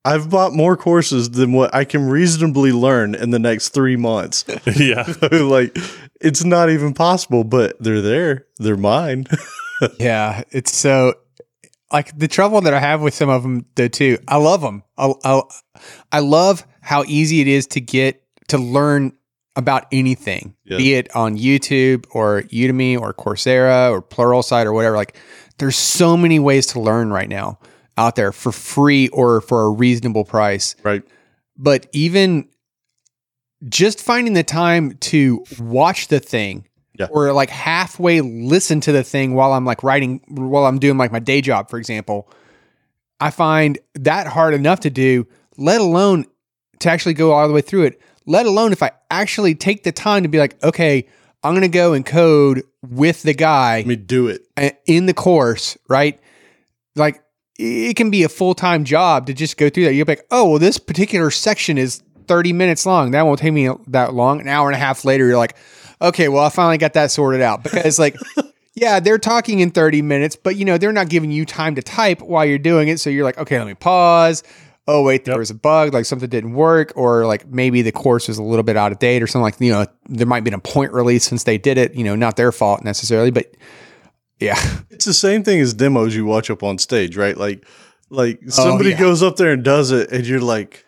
I've 0.04 0.30
bought 0.30 0.54
more 0.54 0.76
courses 0.76 1.30
than 1.30 1.52
what 1.52 1.74
I 1.74 1.84
can 1.84 2.08
reasonably 2.08 2.72
learn 2.72 3.14
in 3.14 3.30
the 3.30 3.38
next 3.38 3.70
three 3.70 3.96
months. 3.96 4.44
yeah. 4.76 5.12
like, 5.30 5.76
it's 6.20 6.44
not 6.44 6.70
even 6.70 6.94
possible, 6.94 7.44
but 7.44 7.76
they're 7.82 8.00
there. 8.00 8.46
They're 8.58 8.76
mine. 8.76 9.26
yeah. 9.98 10.44
It's 10.50 10.74
so 10.74 11.14
like 11.92 12.16
the 12.16 12.28
trouble 12.28 12.60
that 12.62 12.72
I 12.72 12.80
have 12.80 13.00
with 13.00 13.14
some 13.14 13.28
of 13.28 13.42
them 13.42 13.66
though 13.74 13.88
too. 13.88 14.18
I 14.28 14.36
love 14.36 14.60
them. 14.60 14.82
I, 14.96 15.12
I, 15.24 15.42
I 16.12 16.18
love 16.20 16.66
how 16.80 17.04
easy 17.04 17.40
it 17.40 17.48
is 17.48 17.66
to 17.68 17.80
get 17.80 18.22
to 18.48 18.58
learn 18.58 19.12
about 19.58 19.86
anything, 19.92 20.54
Yeah. 20.64 20.78
be 20.78 20.94
it 20.94 21.14
on 21.14 21.36
YouTube 21.36 22.06
or 22.12 22.42
Udemy 22.44 22.98
or 22.98 23.12
Coursera 23.12 23.90
or 23.90 24.00
Pluralsight 24.00 24.64
or 24.64 24.72
whatever. 24.72 24.96
Like, 24.96 25.16
there's 25.58 25.76
so 25.76 26.16
many 26.16 26.38
ways 26.38 26.66
to 26.68 26.80
learn 26.80 27.10
right 27.10 27.28
now 27.28 27.58
out 27.98 28.14
there 28.16 28.30
for 28.32 28.52
free 28.52 29.08
or 29.08 29.40
for 29.42 29.64
a 29.64 29.70
reasonable 29.70 30.24
price. 30.24 30.76
right. 30.84 31.02
But 31.56 31.88
even 31.92 32.48
just 33.68 34.00
finding 34.00 34.34
the 34.34 34.44
time 34.44 34.92
to 35.00 35.44
watch 35.58 36.06
the 36.06 36.20
thing 36.20 36.64
Yeah. 36.96 37.08
or 37.10 37.32
like 37.32 37.50
halfway 37.50 38.20
listen 38.20 38.80
to 38.82 38.92
the 38.92 39.02
thing 39.02 39.34
while 39.34 39.52
I'm 39.52 39.64
like 39.64 39.82
writing, 39.82 40.20
while 40.28 40.66
I'm 40.66 40.78
doing 40.78 40.96
like 40.96 41.10
my 41.10 41.18
day 41.18 41.40
job, 41.40 41.68
for 41.68 41.76
example, 41.78 42.30
I 43.18 43.30
find 43.30 43.76
that 43.96 44.28
hard 44.28 44.54
enough 44.54 44.78
to 44.80 44.90
do, 44.90 45.26
let 45.56 45.80
alone 45.80 46.26
to 46.78 46.88
actually 46.88 47.14
go 47.14 47.32
all 47.32 47.48
the 47.48 47.54
way 47.54 47.60
through 47.60 47.82
it, 47.82 48.00
let 48.28 48.46
alone 48.46 48.72
if 48.72 48.82
I 48.82 48.92
actually 49.10 49.54
take 49.54 49.82
the 49.82 49.92
time 49.92 50.22
to 50.22 50.28
be 50.28 50.38
like, 50.38 50.62
okay, 50.62 51.08
I'm 51.42 51.52
going 51.52 51.62
to 51.62 51.68
go 51.68 51.94
and 51.94 52.04
code 52.04 52.62
with 52.82 53.22
the 53.22 53.34
guy 53.34 53.78
Let 53.78 53.86
me 53.86 53.96
do 53.96 54.28
it. 54.28 54.42
in 54.86 55.06
the 55.06 55.14
course, 55.14 55.76
right? 55.88 56.20
Like 56.94 57.22
it 57.58 57.96
can 57.96 58.10
be 58.10 58.22
a 58.22 58.28
full 58.28 58.54
time 58.54 58.84
job 58.84 59.26
to 59.26 59.34
just 59.34 59.56
go 59.56 59.68
through 59.70 59.84
that. 59.84 59.94
You'll 59.94 60.06
be 60.06 60.12
like, 60.12 60.26
oh, 60.30 60.50
well, 60.50 60.58
this 60.58 60.78
particular 60.78 61.30
section 61.30 61.78
is 61.78 62.02
30 62.28 62.52
minutes 62.52 62.86
long. 62.86 63.12
That 63.12 63.22
won't 63.22 63.38
take 63.38 63.52
me 63.52 63.70
that 63.88 64.14
long. 64.14 64.40
An 64.40 64.48
hour 64.48 64.68
and 64.68 64.76
a 64.76 64.78
half 64.78 65.04
later, 65.04 65.26
you're 65.26 65.38
like, 65.38 65.56
okay, 66.00 66.28
well, 66.28 66.44
I 66.44 66.50
finally 66.50 66.78
got 66.78 66.92
that 66.92 67.10
sorted 67.10 67.40
out 67.40 67.62
because, 67.62 67.98
like, 67.98 68.16
yeah, 68.74 69.00
they're 69.00 69.18
talking 69.18 69.60
in 69.60 69.70
30 69.70 70.02
minutes, 70.02 70.36
but 70.36 70.54
you 70.56 70.64
know, 70.64 70.78
they're 70.78 70.92
not 70.92 71.08
giving 71.08 71.30
you 71.30 71.44
time 71.44 71.74
to 71.76 71.82
type 71.82 72.20
while 72.20 72.44
you're 72.44 72.58
doing 72.58 72.88
it. 72.88 73.00
So 73.00 73.10
you're 73.10 73.24
like, 73.24 73.38
okay, 73.38 73.58
let 73.58 73.66
me 73.66 73.74
pause. 73.74 74.42
Oh, 74.90 75.02
wait, 75.02 75.24
there 75.26 75.34
Yep. 75.34 75.38
was 75.38 75.50
a 75.50 75.54
bug, 75.54 75.92
like 75.92 76.06
something 76.06 76.28
didn't 76.30 76.54
work, 76.54 76.92
or 76.96 77.26
like 77.26 77.46
maybe 77.46 77.82
the 77.82 77.92
course 77.92 78.26
was 78.26 78.38
a 78.38 78.42
little 78.42 78.62
bit 78.62 78.76
out 78.76 78.90
of 78.90 78.98
date 78.98 79.22
or 79.22 79.26
something 79.26 79.42
like, 79.44 79.60
you 79.60 79.70
know, 79.70 79.86
there 80.08 80.26
might 80.26 80.44
be 80.44 80.50
a 80.50 80.58
point 80.58 80.92
release 80.94 81.24
since 81.24 81.44
they 81.44 81.58
did 81.58 81.76
it, 81.76 81.94
you 81.94 82.02
know, 82.04 82.16
not 82.16 82.36
their 82.36 82.50
fault 82.52 82.82
necessarily, 82.82 83.30
but 83.30 83.54
yeah. 84.40 84.56
It's 84.90 85.04
the 85.04 85.14
same 85.14 85.44
thing 85.44 85.60
as 85.60 85.74
demos 85.74 86.16
you 86.16 86.24
watch 86.24 86.50
up 86.50 86.62
on 86.64 86.78
stage, 86.78 87.16
right? 87.16 87.36
Like, 87.36 87.64
like 88.10 88.40
oh, 88.46 88.50
somebody 88.50 88.88
Oh, 88.88 88.92
yeah. 88.92 88.98
goes 88.98 89.22
up 89.22 89.36
there 89.36 89.52
and 89.52 89.62
does 89.62 89.90
it, 89.92 90.10
and 90.10 90.26
you're 90.26 90.40
like, 90.40 90.84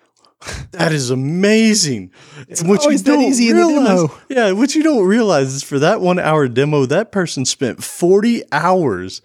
"That 0.72 0.90
is 0.92 1.10
amazing." 1.10 2.10
It's 2.48 2.62
what 2.62 2.80
always 2.80 3.02
that 3.04 3.18
easy 3.20 3.50
in 3.50 3.56
the 3.56 3.68
demo. 3.68 4.10
Yeah, 4.30 4.52
what 4.52 4.74
you 4.74 4.82
don't 4.82 5.06
realize 5.06 5.54
is 5.54 5.62
for 5.62 5.78
that 5.78 6.00
one 6.00 6.18
hour 6.18 6.48
demo, 6.48 6.86
that 6.86 7.12
person 7.12 7.44
spent 7.44 7.84
forty 7.84 8.42
hours 8.50 9.20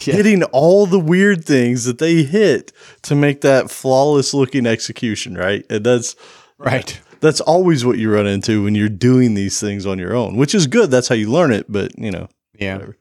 Yeah. 0.00 0.14
hitting 0.16 0.42
all 0.44 0.86
the 0.86 0.98
weird 0.98 1.44
things 1.44 1.84
that 1.84 1.98
they 1.98 2.24
hit 2.24 2.72
to 3.02 3.14
make 3.14 3.42
that 3.42 3.70
flawless 3.70 4.34
looking 4.34 4.66
execution, 4.66 5.36
right? 5.36 5.64
And 5.70 5.84
that's 5.86 6.16
Right. 6.58 6.98
that's 7.20 7.40
always 7.40 7.84
what 7.84 7.96
you 7.98 8.12
run 8.12 8.26
into 8.26 8.64
when 8.64 8.74
you're 8.74 8.88
doing 8.88 9.34
these 9.34 9.60
things 9.60 9.86
on 9.86 9.98
your 9.98 10.14
own, 10.14 10.36
which 10.36 10.54
is 10.54 10.66
good. 10.66 10.90
That's 10.90 11.06
how 11.08 11.14
you 11.14 11.30
learn 11.30 11.52
it. 11.52 11.66
But 11.68 11.96
you 11.98 12.10
know, 12.10 12.28
Yeah. 12.58 12.74
whatever. 12.74 12.96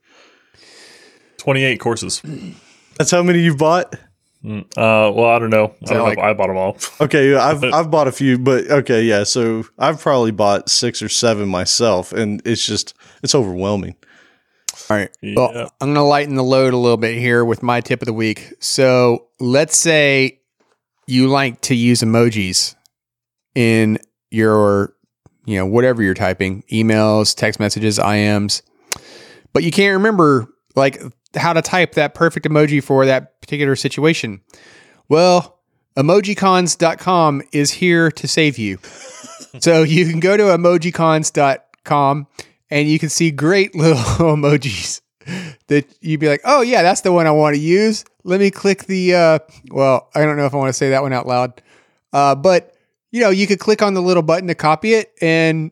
28 1.37 1.79
courses. 1.79 2.21
That's 2.97 3.11
how 3.11 3.23
many 3.23 3.39
you've 3.39 3.57
bought. 3.57 3.95
Mm, 4.45 4.61
Uh, 4.77 5.11
well, 5.13 5.25
I 5.27 5.39
don't 5.39 5.49
know. 5.49 5.73
I 5.87 5.93
don't 5.93 6.03
like- 6.03 6.17
if 6.17 6.23
I 6.23 6.33
bought 6.33 6.47
them 6.47 6.57
all. 6.57 6.77
Okay, 7.01 7.33
I've 7.33 7.63
I've 7.73 7.89
bought 7.89 8.07
a 8.07 8.11
few, 8.11 8.37
but 8.37 8.69
okay, 8.69 9.03
yeah. 9.03 9.23
So 9.23 9.65
I've 9.79 9.99
probably 10.01 10.31
bought 10.31 10.69
six 10.69 11.01
or 11.01 11.09
seven 11.09 11.47
myself, 11.47 12.11
and 12.13 12.41
it's 12.45 12.65
just 12.65 12.93
it's 13.23 13.33
overwhelming. 13.33 13.95
All 14.89 14.97
right. 14.97 15.09
Yeah. 15.21 15.33
Well, 15.35 15.71
I'm 15.79 15.87
going 15.87 15.95
to 15.95 16.01
lighten 16.01 16.35
the 16.35 16.43
load 16.43 16.73
a 16.73 16.77
little 16.77 16.97
bit 16.97 17.17
here 17.17 17.45
with 17.45 17.63
my 17.63 17.81
tip 17.81 18.01
of 18.01 18.05
the 18.05 18.13
week. 18.13 18.53
So 18.59 19.27
let's 19.39 19.77
say 19.77 20.41
you 21.07 21.27
like 21.27 21.61
to 21.61 21.75
use 21.75 22.01
emojis 22.01 22.75
in 23.55 23.99
your, 24.31 24.93
you 25.45 25.57
know, 25.57 25.65
whatever 25.65 26.03
you're 26.03 26.13
typing, 26.13 26.63
emails, 26.71 27.35
text 27.35 27.59
messages, 27.59 27.97
IMs, 27.99 28.61
but 29.53 29.63
you 29.63 29.71
can't 29.71 29.93
remember 29.93 30.47
like 30.75 31.01
how 31.35 31.53
to 31.53 31.61
type 31.61 31.93
that 31.93 32.13
perfect 32.13 32.45
emoji 32.45 32.83
for 32.83 33.05
that 33.05 33.39
particular 33.41 33.75
situation. 33.75 34.41
Well, 35.09 35.59
emojicons.com 35.97 37.43
is 37.51 37.71
here 37.71 38.11
to 38.11 38.27
save 38.27 38.57
you. 38.57 38.79
so 39.59 39.83
you 39.83 40.09
can 40.09 40.19
go 40.19 40.35
to 40.37 40.43
emojicons.com 40.43 42.27
and 42.73 42.89
you 42.89 42.97
can 42.97 43.09
see 43.09 43.29
great 43.29 43.75
little 43.75 43.97
emojis 43.97 45.01
that 45.67 45.85
you'd 46.01 46.19
be 46.19 46.27
like, 46.27 46.41
oh, 46.43 46.61
yeah, 46.61 46.81
that's 46.81 47.01
the 47.01 47.11
one 47.11 47.27
I 47.27 47.31
want 47.31 47.55
to 47.55 47.61
use. 47.61 48.03
Let 48.23 48.39
me 48.39 48.49
click 48.49 48.85
the, 48.85 49.13
uh, 49.13 49.39
well, 49.69 50.09
I 50.15 50.25
don't 50.25 50.37
know 50.37 50.45
if 50.45 50.53
I 50.53 50.57
want 50.57 50.69
to 50.69 50.73
say 50.73 50.89
that 50.89 51.03
one 51.03 51.13
out 51.13 51.27
loud. 51.27 51.61
Uh, 52.11 52.35
but, 52.35 52.73
you 53.11 53.21
know, 53.21 53.29
you 53.29 53.47
could 53.47 53.59
click 53.59 53.81
on 53.81 53.93
the 53.93 54.01
little 54.01 54.23
button 54.23 54.47
to 54.47 54.55
copy 54.55 54.95
it 54.95 55.13
and, 55.21 55.71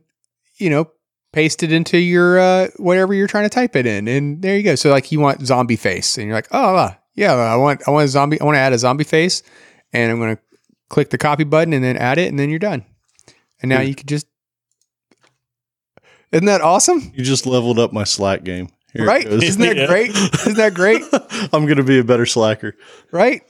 you 0.57 0.69
know, 0.69 0.91
paste 1.33 1.63
it 1.63 1.71
into 1.71 1.97
your, 1.97 2.39
uh, 2.39 2.67
whatever 2.77 3.13
you're 3.13 3.27
trying 3.27 3.45
to 3.45 3.49
type 3.49 3.75
it 3.75 3.87
in. 3.87 4.07
And 4.07 4.41
there 4.41 4.55
you 4.55 4.63
go. 4.63 4.75
So, 4.75 4.91
like, 4.91 5.11
you 5.11 5.19
want 5.19 5.45
zombie 5.45 5.77
face 5.77 6.17
and 6.17 6.27
you're 6.27 6.35
like, 6.35 6.49
oh, 6.51 6.75
uh, 6.75 6.93
yeah, 7.15 7.33
I 7.33 7.55
want, 7.55 7.81
I 7.87 7.91
want 7.91 8.05
a 8.05 8.09
zombie, 8.09 8.39
I 8.39 8.45
want 8.45 8.55
to 8.55 8.59
add 8.59 8.73
a 8.73 8.77
zombie 8.77 9.05
face 9.05 9.41
and 9.91 10.11
I'm 10.11 10.19
going 10.19 10.35
to 10.35 10.41
click 10.89 11.09
the 11.09 11.17
copy 11.17 11.45
button 11.45 11.73
and 11.73 11.83
then 11.83 11.97
add 11.97 12.19
it 12.19 12.29
and 12.29 12.37
then 12.37 12.49
you're 12.51 12.59
done. 12.59 12.85
And 13.61 13.69
now 13.69 13.81
you 13.81 13.95
can 13.95 14.07
just, 14.07 14.27
isn't 16.31 16.45
that 16.45 16.61
awesome? 16.61 17.11
You 17.15 17.23
just 17.23 17.45
leveled 17.45 17.79
up 17.79 17.91
my 17.93 18.03
Slack 18.03 18.43
game. 18.43 18.69
Here 18.93 19.05
right? 19.05 19.25
Isn't 19.25 19.61
that 19.61 19.77
Yeah. 19.77 19.87
great? 19.87 20.09
Isn't 20.11 20.57
that 20.57 20.73
great? 20.73 21.01
I'm 21.53 21.65
gonna 21.65 21.83
be 21.83 21.99
a 21.99 22.03
better 22.03 22.25
slacker. 22.25 22.75
right? 23.11 23.41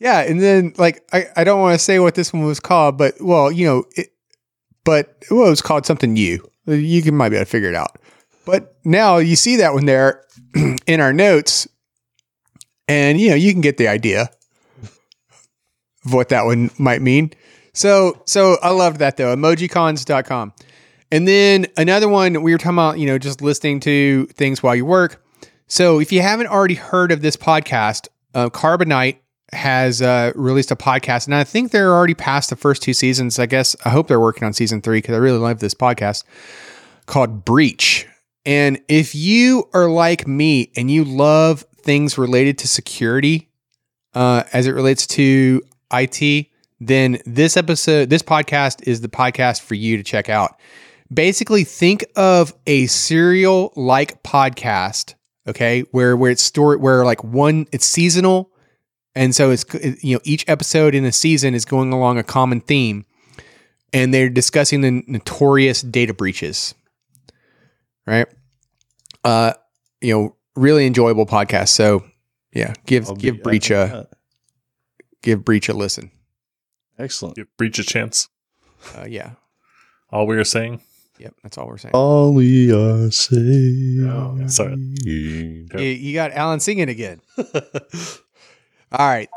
Yeah, 0.00 0.20
and 0.20 0.40
then 0.42 0.74
like 0.76 1.02
I, 1.12 1.26
I 1.36 1.44
don't 1.44 1.60
want 1.60 1.74
to 1.78 1.78
say 1.84 2.00
what 2.00 2.16
this 2.16 2.32
one 2.32 2.44
was 2.44 2.58
called, 2.60 2.98
but 2.98 3.14
well, 3.20 3.52
you 3.52 3.66
know, 3.66 3.84
it, 3.96 4.08
but 4.84 5.22
well, 5.30 5.46
it 5.46 5.50
was 5.50 5.62
called 5.62 5.86
something 5.86 6.12
new. 6.12 6.44
You 6.66 7.02
can 7.02 7.14
might 7.16 7.28
be 7.28 7.36
able 7.36 7.44
to 7.44 7.50
figure 7.50 7.68
it 7.68 7.76
out. 7.76 7.98
But 8.44 8.74
now 8.84 9.18
you 9.18 9.36
see 9.36 9.56
that 9.56 9.72
one 9.74 9.86
there 9.86 10.24
in 10.86 11.00
our 11.00 11.12
notes, 11.12 11.68
and 12.88 13.20
you 13.20 13.30
know 13.30 13.36
you 13.36 13.52
can 13.52 13.60
get 13.60 13.76
the 13.76 13.86
idea 13.88 14.28
of 16.04 16.12
what 16.12 16.30
that 16.30 16.44
one 16.44 16.70
might 16.78 17.00
mean. 17.00 17.32
So 17.74 18.22
so 18.26 18.56
I 18.60 18.70
loved 18.70 18.98
that 18.98 19.16
though. 19.16 19.34
Emojicons.com. 19.34 20.52
And 21.10 21.28
then 21.28 21.66
another 21.76 22.08
one 22.08 22.42
we 22.42 22.52
were 22.52 22.58
talking 22.58 22.74
about, 22.74 22.98
you 22.98 23.06
know, 23.06 23.18
just 23.18 23.42
listening 23.42 23.80
to 23.80 24.26
things 24.26 24.62
while 24.62 24.74
you 24.74 24.84
work. 24.84 25.24
So 25.66 26.00
if 26.00 26.12
you 26.12 26.22
haven't 26.22 26.48
already 26.48 26.74
heard 26.74 27.12
of 27.12 27.22
this 27.22 27.36
podcast, 27.36 28.08
uh, 28.34 28.50
Carbonite 28.50 29.18
has 29.52 30.02
uh, 30.02 30.32
released 30.34 30.70
a 30.70 30.76
podcast, 30.76 31.26
and 31.26 31.34
I 31.34 31.44
think 31.44 31.70
they're 31.70 31.92
already 31.92 32.14
past 32.14 32.50
the 32.50 32.56
first 32.56 32.82
two 32.82 32.92
seasons. 32.92 33.38
I 33.38 33.46
guess 33.46 33.76
I 33.84 33.90
hope 33.90 34.08
they're 34.08 34.20
working 34.20 34.44
on 34.44 34.52
season 34.52 34.82
three 34.82 34.98
because 34.98 35.14
I 35.14 35.18
really 35.18 35.38
love 35.38 35.60
this 35.60 35.74
podcast 35.74 36.24
called 37.06 37.44
Breach. 37.44 38.06
And 38.46 38.80
if 38.88 39.14
you 39.14 39.68
are 39.72 39.88
like 39.88 40.26
me 40.26 40.70
and 40.76 40.90
you 40.90 41.04
love 41.04 41.64
things 41.76 42.18
related 42.18 42.58
to 42.58 42.68
security 42.68 43.48
uh, 44.14 44.44
as 44.52 44.66
it 44.66 44.72
relates 44.72 45.06
to 45.08 45.62
IT, 45.92 46.46
then 46.80 47.18
this 47.24 47.56
episode, 47.56 48.10
this 48.10 48.22
podcast 48.22 48.86
is 48.86 49.00
the 49.00 49.08
podcast 49.08 49.62
for 49.62 49.74
you 49.74 49.96
to 49.96 50.02
check 50.02 50.28
out. 50.28 50.58
Basically, 51.14 51.64
think 51.64 52.04
of 52.16 52.54
a 52.66 52.86
serial 52.86 53.72
like 53.76 54.22
podcast, 54.22 55.14
okay, 55.46 55.82
where 55.92 56.16
where 56.16 56.30
it's 56.30 56.42
stored, 56.42 56.80
where 56.80 57.04
like 57.04 57.22
one 57.22 57.66
it's 57.72 57.86
seasonal, 57.86 58.50
and 59.14 59.34
so 59.34 59.50
it's 59.50 59.64
you 60.02 60.16
know 60.16 60.20
each 60.24 60.44
episode 60.48 60.94
in 60.94 61.04
a 61.04 61.12
season 61.12 61.54
is 61.54 61.64
going 61.64 61.92
along 61.92 62.18
a 62.18 62.24
common 62.24 62.60
theme, 62.60 63.04
and 63.92 64.12
they're 64.12 64.28
discussing 64.30 64.80
the 64.80 65.02
notorious 65.06 65.82
data 65.82 66.12
breaches, 66.14 66.74
right? 68.06 68.26
Uh, 69.22 69.52
you 70.00 70.12
know, 70.14 70.36
really 70.56 70.86
enjoyable 70.86 71.26
podcast. 71.26 71.68
So 71.68 72.04
yeah, 72.52 72.74
give 72.86 73.08
I'll 73.08 73.14
be 73.14 73.22
give 73.22 73.42
Breach 73.42 73.70
a 73.70 74.08
give 75.22 75.44
Breach 75.44 75.68
a 75.68 75.74
listen. 75.74 76.10
excellent. 76.98 77.36
Give 77.36 77.46
breach 77.56 77.78
a 77.78 77.84
chance. 77.84 78.28
Uh, 78.96 79.06
yeah, 79.08 79.32
All 80.10 80.26
we 80.26 80.36
are 80.36 80.44
saying. 80.44 80.80
Yep, 81.18 81.34
that's 81.42 81.58
all 81.58 81.66
we're 81.68 81.78
saying. 81.78 81.94
All 81.94 82.34
we 82.34 82.72
are 82.72 83.10
saying. 83.10 84.08
Oh, 84.10 84.46
sorry. 84.48 84.74
You, 85.04 85.66
you 85.78 86.14
got 86.14 86.32
Allen 86.32 86.60
singing 86.60 86.88
again. 86.88 87.20
All 88.92 89.08
right. 89.08 89.28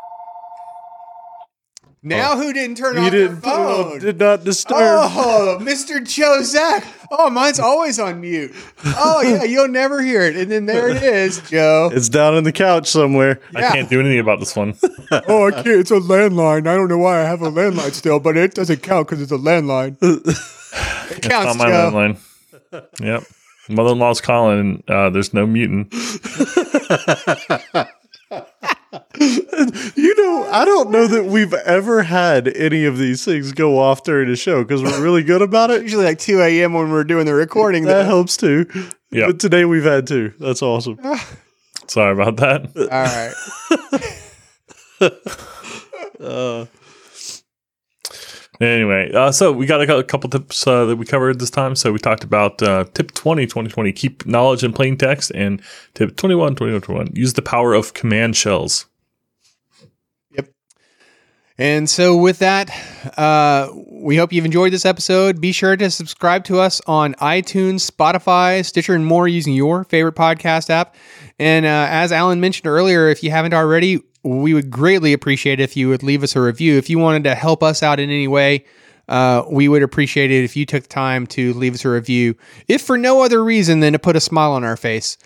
Now 2.03 2.37
who 2.37 2.53
didn't 2.53 2.77
turn 2.77 2.93
You 2.95 3.01
on 3.01 3.09
their 3.11 3.27
didn't 3.27 3.41
phone? 3.41 3.99
did 3.99 4.19
not 4.19 4.43
disturb. 4.43 4.77
Oh, 4.79 5.57
Mr. 5.59 6.01
Joe 6.07 6.41
Zack. 6.43 6.85
Oh, 7.11 7.29
mine's 7.29 7.59
always 7.59 7.99
on 7.99 8.21
mute. 8.21 8.53
Oh, 8.85 9.21
yeah, 9.21 9.43
you'll 9.43 9.67
never 9.67 10.01
hear 10.01 10.21
it. 10.21 10.35
And 10.37 10.51
then 10.51 10.67
there 10.67 10.89
it 10.89 11.01
is, 11.03 11.41
Joe. 11.49 11.89
It's 11.91 12.07
down 12.07 12.35
in 12.37 12.43
the 12.43 12.51
couch 12.53 12.87
somewhere. 12.87 13.39
Yeah. 13.51 13.69
I 13.69 13.71
can't 13.73 13.89
do 13.89 13.99
anything 13.99 14.19
about 14.19 14.39
this 14.39 14.55
one. 14.55 14.75
Oh, 15.11 15.47
I 15.47 15.51
can't. 15.51 15.67
It's 15.67 15.91
a 15.91 15.95
landline. 15.95 16.67
I 16.67 16.75
don't 16.75 16.87
know 16.89 16.97
why 16.97 17.21
I 17.21 17.23
have 17.23 17.41
a 17.41 17.49
landline 17.49 17.93
still, 17.93 18.19
but 18.19 18.35
it 18.37 18.53
doesn't 18.53 18.83
count 18.83 19.07
because 19.07 19.21
it's 19.21 19.31
a 19.31 19.37
landline. 19.37 19.97
It 21.09 21.17
It's 21.19 21.27
counts, 21.27 21.51
on 21.51 21.57
my 21.57 21.69
Joe. 21.69 21.91
landline. 21.91 22.17
Yep. 23.01 23.23
Mother 23.69 23.91
in 23.93 23.99
law's 23.99 24.19
calling. 24.21 24.83
Uh, 24.87 25.09
there's 25.09 25.33
no 25.33 25.47
muting. 25.47 25.89
You 29.95 30.15
know, 30.15 30.47
I 30.51 30.65
don't 30.65 30.91
know 30.91 31.07
that 31.07 31.25
we've 31.25 31.53
ever 31.53 32.03
had 32.03 32.47
any 32.49 32.85
of 32.85 32.99
these 32.99 33.25
things 33.25 33.51
go 33.51 33.79
off 33.79 34.03
during 34.03 34.29
a 34.29 34.35
show 34.35 34.63
because 34.63 34.83
we're 34.83 35.01
really 35.01 35.23
good 35.23 35.41
about 35.41 35.71
it. 35.71 35.81
Usually 35.81 36.05
like 36.05 36.19
2 36.19 36.39
a.m. 36.41 36.73
when 36.73 36.91
we're 36.91 37.03
doing 37.03 37.25
the 37.25 37.33
recording. 37.33 37.85
That 37.85 38.03
though. 38.03 38.05
helps 38.05 38.37
too. 38.37 38.67
Yep. 39.11 39.27
But 39.27 39.39
today 39.39 39.65
we've 39.65 39.83
had 39.83 40.05
two. 40.05 40.33
That's 40.39 40.61
awesome. 40.61 40.99
Sorry 41.87 42.13
about 42.13 42.37
that. 42.37 42.67
All 42.77 42.89
right. 45.09 45.13
Uh, 46.19 46.65
Anyway, 48.59 49.11
uh, 49.13 49.31
so 49.31 49.51
we 49.51 49.65
got 49.65 49.87
a, 49.87 49.97
a 49.97 50.03
couple 50.03 50.29
tips 50.29 50.65
uh, 50.65 50.85
that 50.85 50.95
we 50.95 51.05
covered 51.05 51.39
this 51.39 51.51
time. 51.51 51.75
So 51.75 51.91
we 51.91 51.99
talked 51.99 52.23
about 52.23 52.61
uh, 52.63 52.85
tip 52.93 53.13
20, 53.13 53.45
2020, 53.45 53.91
keep 53.91 54.25
knowledge 54.25 54.63
in 54.63 54.73
plain 54.73 54.97
text, 54.97 55.31
and 55.35 55.61
tip 55.93 56.15
21, 56.15 56.55
21, 56.55 56.81
21, 56.81 57.09
use 57.13 57.33
the 57.33 57.41
power 57.41 57.73
of 57.73 57.93
command 57.93 58.35
shells. 58.35 58.87
And 61.59 61.89
so, 61.89 62.15
with 62.15 62.39
that, 62.39 62.69
uh, 63.17 63.71
we 63.73 64.15
hope 64.15 64.31
you've 64.31 64.45
enjoyed 64.45 64.71
this 64.71 64.85
episode. 64.85 65.41
Be 65.41 65.51
sure 65.51 65.75
to 65.75 65.89
subscribe 65.89 66.43
to 66.45 66.59
us 66.59 66.81
on 66.85 67.15
iTunes, 67.15 67.89
Spotify, 67.89 68.63
Stitcher, 68.63 68.93
and 68.93 69.03
more 69.05 69.27
using 69.27 69.53
your 69.53 69.83
favorite 69.83 70.13
podcast 70.15 70.69
app. 70.69 70.95
And 71.39 71.65
uh, 71.65 71.87
as 71.89 72.11
Allen 72.11 72.39
mentioned 72.39 72.67
earlier, 72.67 73.09
if 73.09 73.23
you 73.23 73.31
haven't 73.31 73.55
already, 73.55 74.03
we 74.21 74.53
would 74.53 74.69
greatly 74.69 75.13
appreciate 75.13 75.59
it 75.59 75.63
if 75.63 75.75
you 75.75 75.89
would 75.89 76.03
leave 76.03 76.21
us 76.21 76.35
a 76.35 76.41
review. 76.41 76.77
If 76.77 76.91
you 76.91 76.99
wanted 76.99 77.23
to 77.23 77.33
help 77.33 77.63
us 77.63 77.81
out 77.81 77.99
in 77.99 78.11
any 78.11 78.27
way, 78.27 78.65
uh, 79.07 79.43
we 79.49 79.67
would 79.67 79.81
appreciate 79.81 80.29
it 80.29 80.43
if 80.43 80.55
you 80.55 80.65
took 80.65 80.83
the 80.83 80.89
time 80.89 81.25
to 81.27 81.53
leave 81.53 81.73
us 81.73 81.85
a 81.85 81.89
review, 81.89 82.35
if 82.67 82.83
for 82.83 82.97
no 82.97 83.23
other 83.23 83.43
reason 83.43 83.79
than 83.79 83.93
to 83.93 83.99
put 83.99 84.15
a 84.15 84.19
smile 84.19 84.51
on 84.51 84.63
our 84.63 84.77
face. 84.77 85.17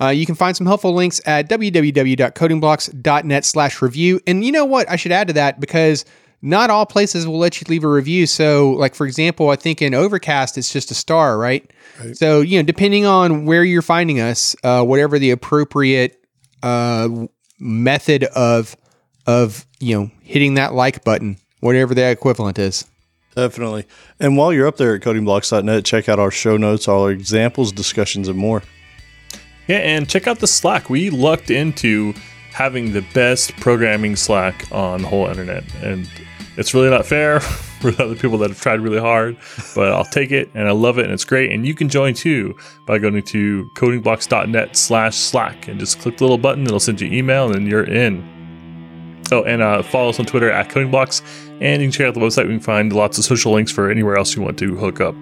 Uh, 0.00 0.08
you 0.08 0.24
can 0.26 0.34
find 0.34 0.56
some 0.56 0.66
helpful 0.66 0.94
links 0.94 1.20
at 1.26 1.48
www.codingblocks.net 1.48 3.44
slash 3.44 3.82
review. 3.82 4.20
And 4.26 4.44
you 4.44 4.52
know 4.52 4.64
what? 4.64 4.88
I 4.88 4.96
should 4.96 5.12
add 5.12 5.26
to 5.28 5.34
that 5.34 5.60
because 5.60 6.04
not 6.42 6.70
all 6.70 6.86
places 6.86 7.26
will 7.26 7.38
let 7.38 7.60
you 7.60 7.66
leave 7.68 7.84
a 7.84 7.88
review. 7.88 8.26
So, 8.26 8.70
like, 8.70 8.94
for 8.94 9.06
example, 9.06 9.50
I 9.50 9.56
think 9.56 9.82
in 9.82 9.92
Overcast, 9.92 10.56
it's 10.56 10.72
just 10.72 10.90
a 10.90 10.94
star, 10.94 11.36
right? 11.36 11.70
So, 12.14 12.40
you 12.40 12.58
know, 12.58 12.62
depending 12.62 13.04
on 13.04 13.44
where 13.44 13.62
you're 13.62 13.82
finding 13.82 14.20
us, 14.20 14.56
uh, 14.64 14.82
whatever 14.82 15.18
the 15.18 15.32
appropriate 15.32 16.24
uh, 16.62 17.26
method 17.58 18.24
of, 18.24 18.74
of, 19.26 19.66
you 19.80 19.98
know, 19.98 20.10
hitting 20.22 20.54
that 20.54 20.72
like 20.72 21.04
button, 21.04 21.36
whatever 21.60 21.94
that 21.94 22.10
equivalent 22.10 22.58
is. 22.58 22.86
definitely. 23.34 23.84
And 24.18 24.38
while 24.38 24.50
you're 24.50 24.66
up 24.66 24.78
there 24.78 24.94
at 24.94 25.02
codingblocks.net, 25.02 25.84
check 25.84 26.08
out 26.08 26.18
our 26.18 26.30
show 26.30 26.56
notes, 26.56 26.88
all 26.88 27.02
our 27.02 27.10
examples, 27.10 27.70
discussions, 27.70 28.28
and 28.28 28.38
more. 28.38 28.62
Yeah, 29.70 29.76
and 29.76 30.08
check 30.08 30.26
out 30.26 30.40
the 30.40 30.48
Slack. 30.48 30.90
We 30.90 31.10
lucked 31.10 31.48
into 31.48 32.12
having 32.50 32.92
the 32.92 33.02
best 33.14 33.54
programming 33.58 34.16
Slack 34.16 34.66
on 34.72 35.02
the 35.02 35.06
whole 35.06 35.28
internet. 35.28 35.62
And 35.76 36.10
it's 36.56 36.74
really 36.74 36.90
not 36.90 37.06
fair 37.06 37.38
for 37.80 37.90
other 38.02 38.16
people 38.16 38.36
that 38.38 38.50
have 38.50 38.60
tried 38.60 38.80
really 38.80 38.98
hard, 38.98 39.36
but 39.76 39.92
I'll 39.92 40.04
take 40.04 40.32
it 40.32 40.50
and 40.54 40.66
I 40.66 40.72
love 40.72 40.98
it 40.98 41.04
and 41.04 41.14
it's 41.14 41.22
great. 41.22 41.52
And 41.52 41.64
you 41.64 41.76
can 41.76 41.88
join 41.88 42.14
too 42.14 42.56
by 42.84 42.98
going 42.98 43.22
to 43.22 43.70
codingblocks.net 43.76 44.74
slash 44.76 45.16
Slack 45.16 45.68
and 45.68 45.78
just 45.78 46.00
click 46.00 46.16
the 46.16 46.24
little 46.24 46.36
button. 46.36 46.64
It'll 46.64 46.80
send 46.80 47.00
you 47.00 47.06
email 47.06 47.46
and 47.46 47.54
then 47.54 47.66
you're 47.68 47.84
in. 47.84 49.22
Oh, 49.30 49.44
and 49.44 49.62
uh, 49.62 49.84
follow 49.84 50.08
us 50.08 50.18
on 50.18 50.26
Twitter 50.26 50.50
at 50.50 50.68
codingblocks. 50.68 51.22
And 51.60 51.80
you 51.80 51.86
can 51.86 51.92
check 51.92 52.08
out 52.08 52.14
the 52.14 52.20
website. 52.20 52.48
We 52.48 52.54
can 52.54 52.58
find 52.58 52.92
lots 52.92 53.18
of 53.18 53.24
social 53.24 53.52
links 53.52 53.70
for 53.70 53.88
anywhere 53.88 54.16
else 54.16 54.34
you 54.34 54.42
want 54.42 54.58
to 54.58 54.74
hook 54.74 55.00
up. 55.00 55.14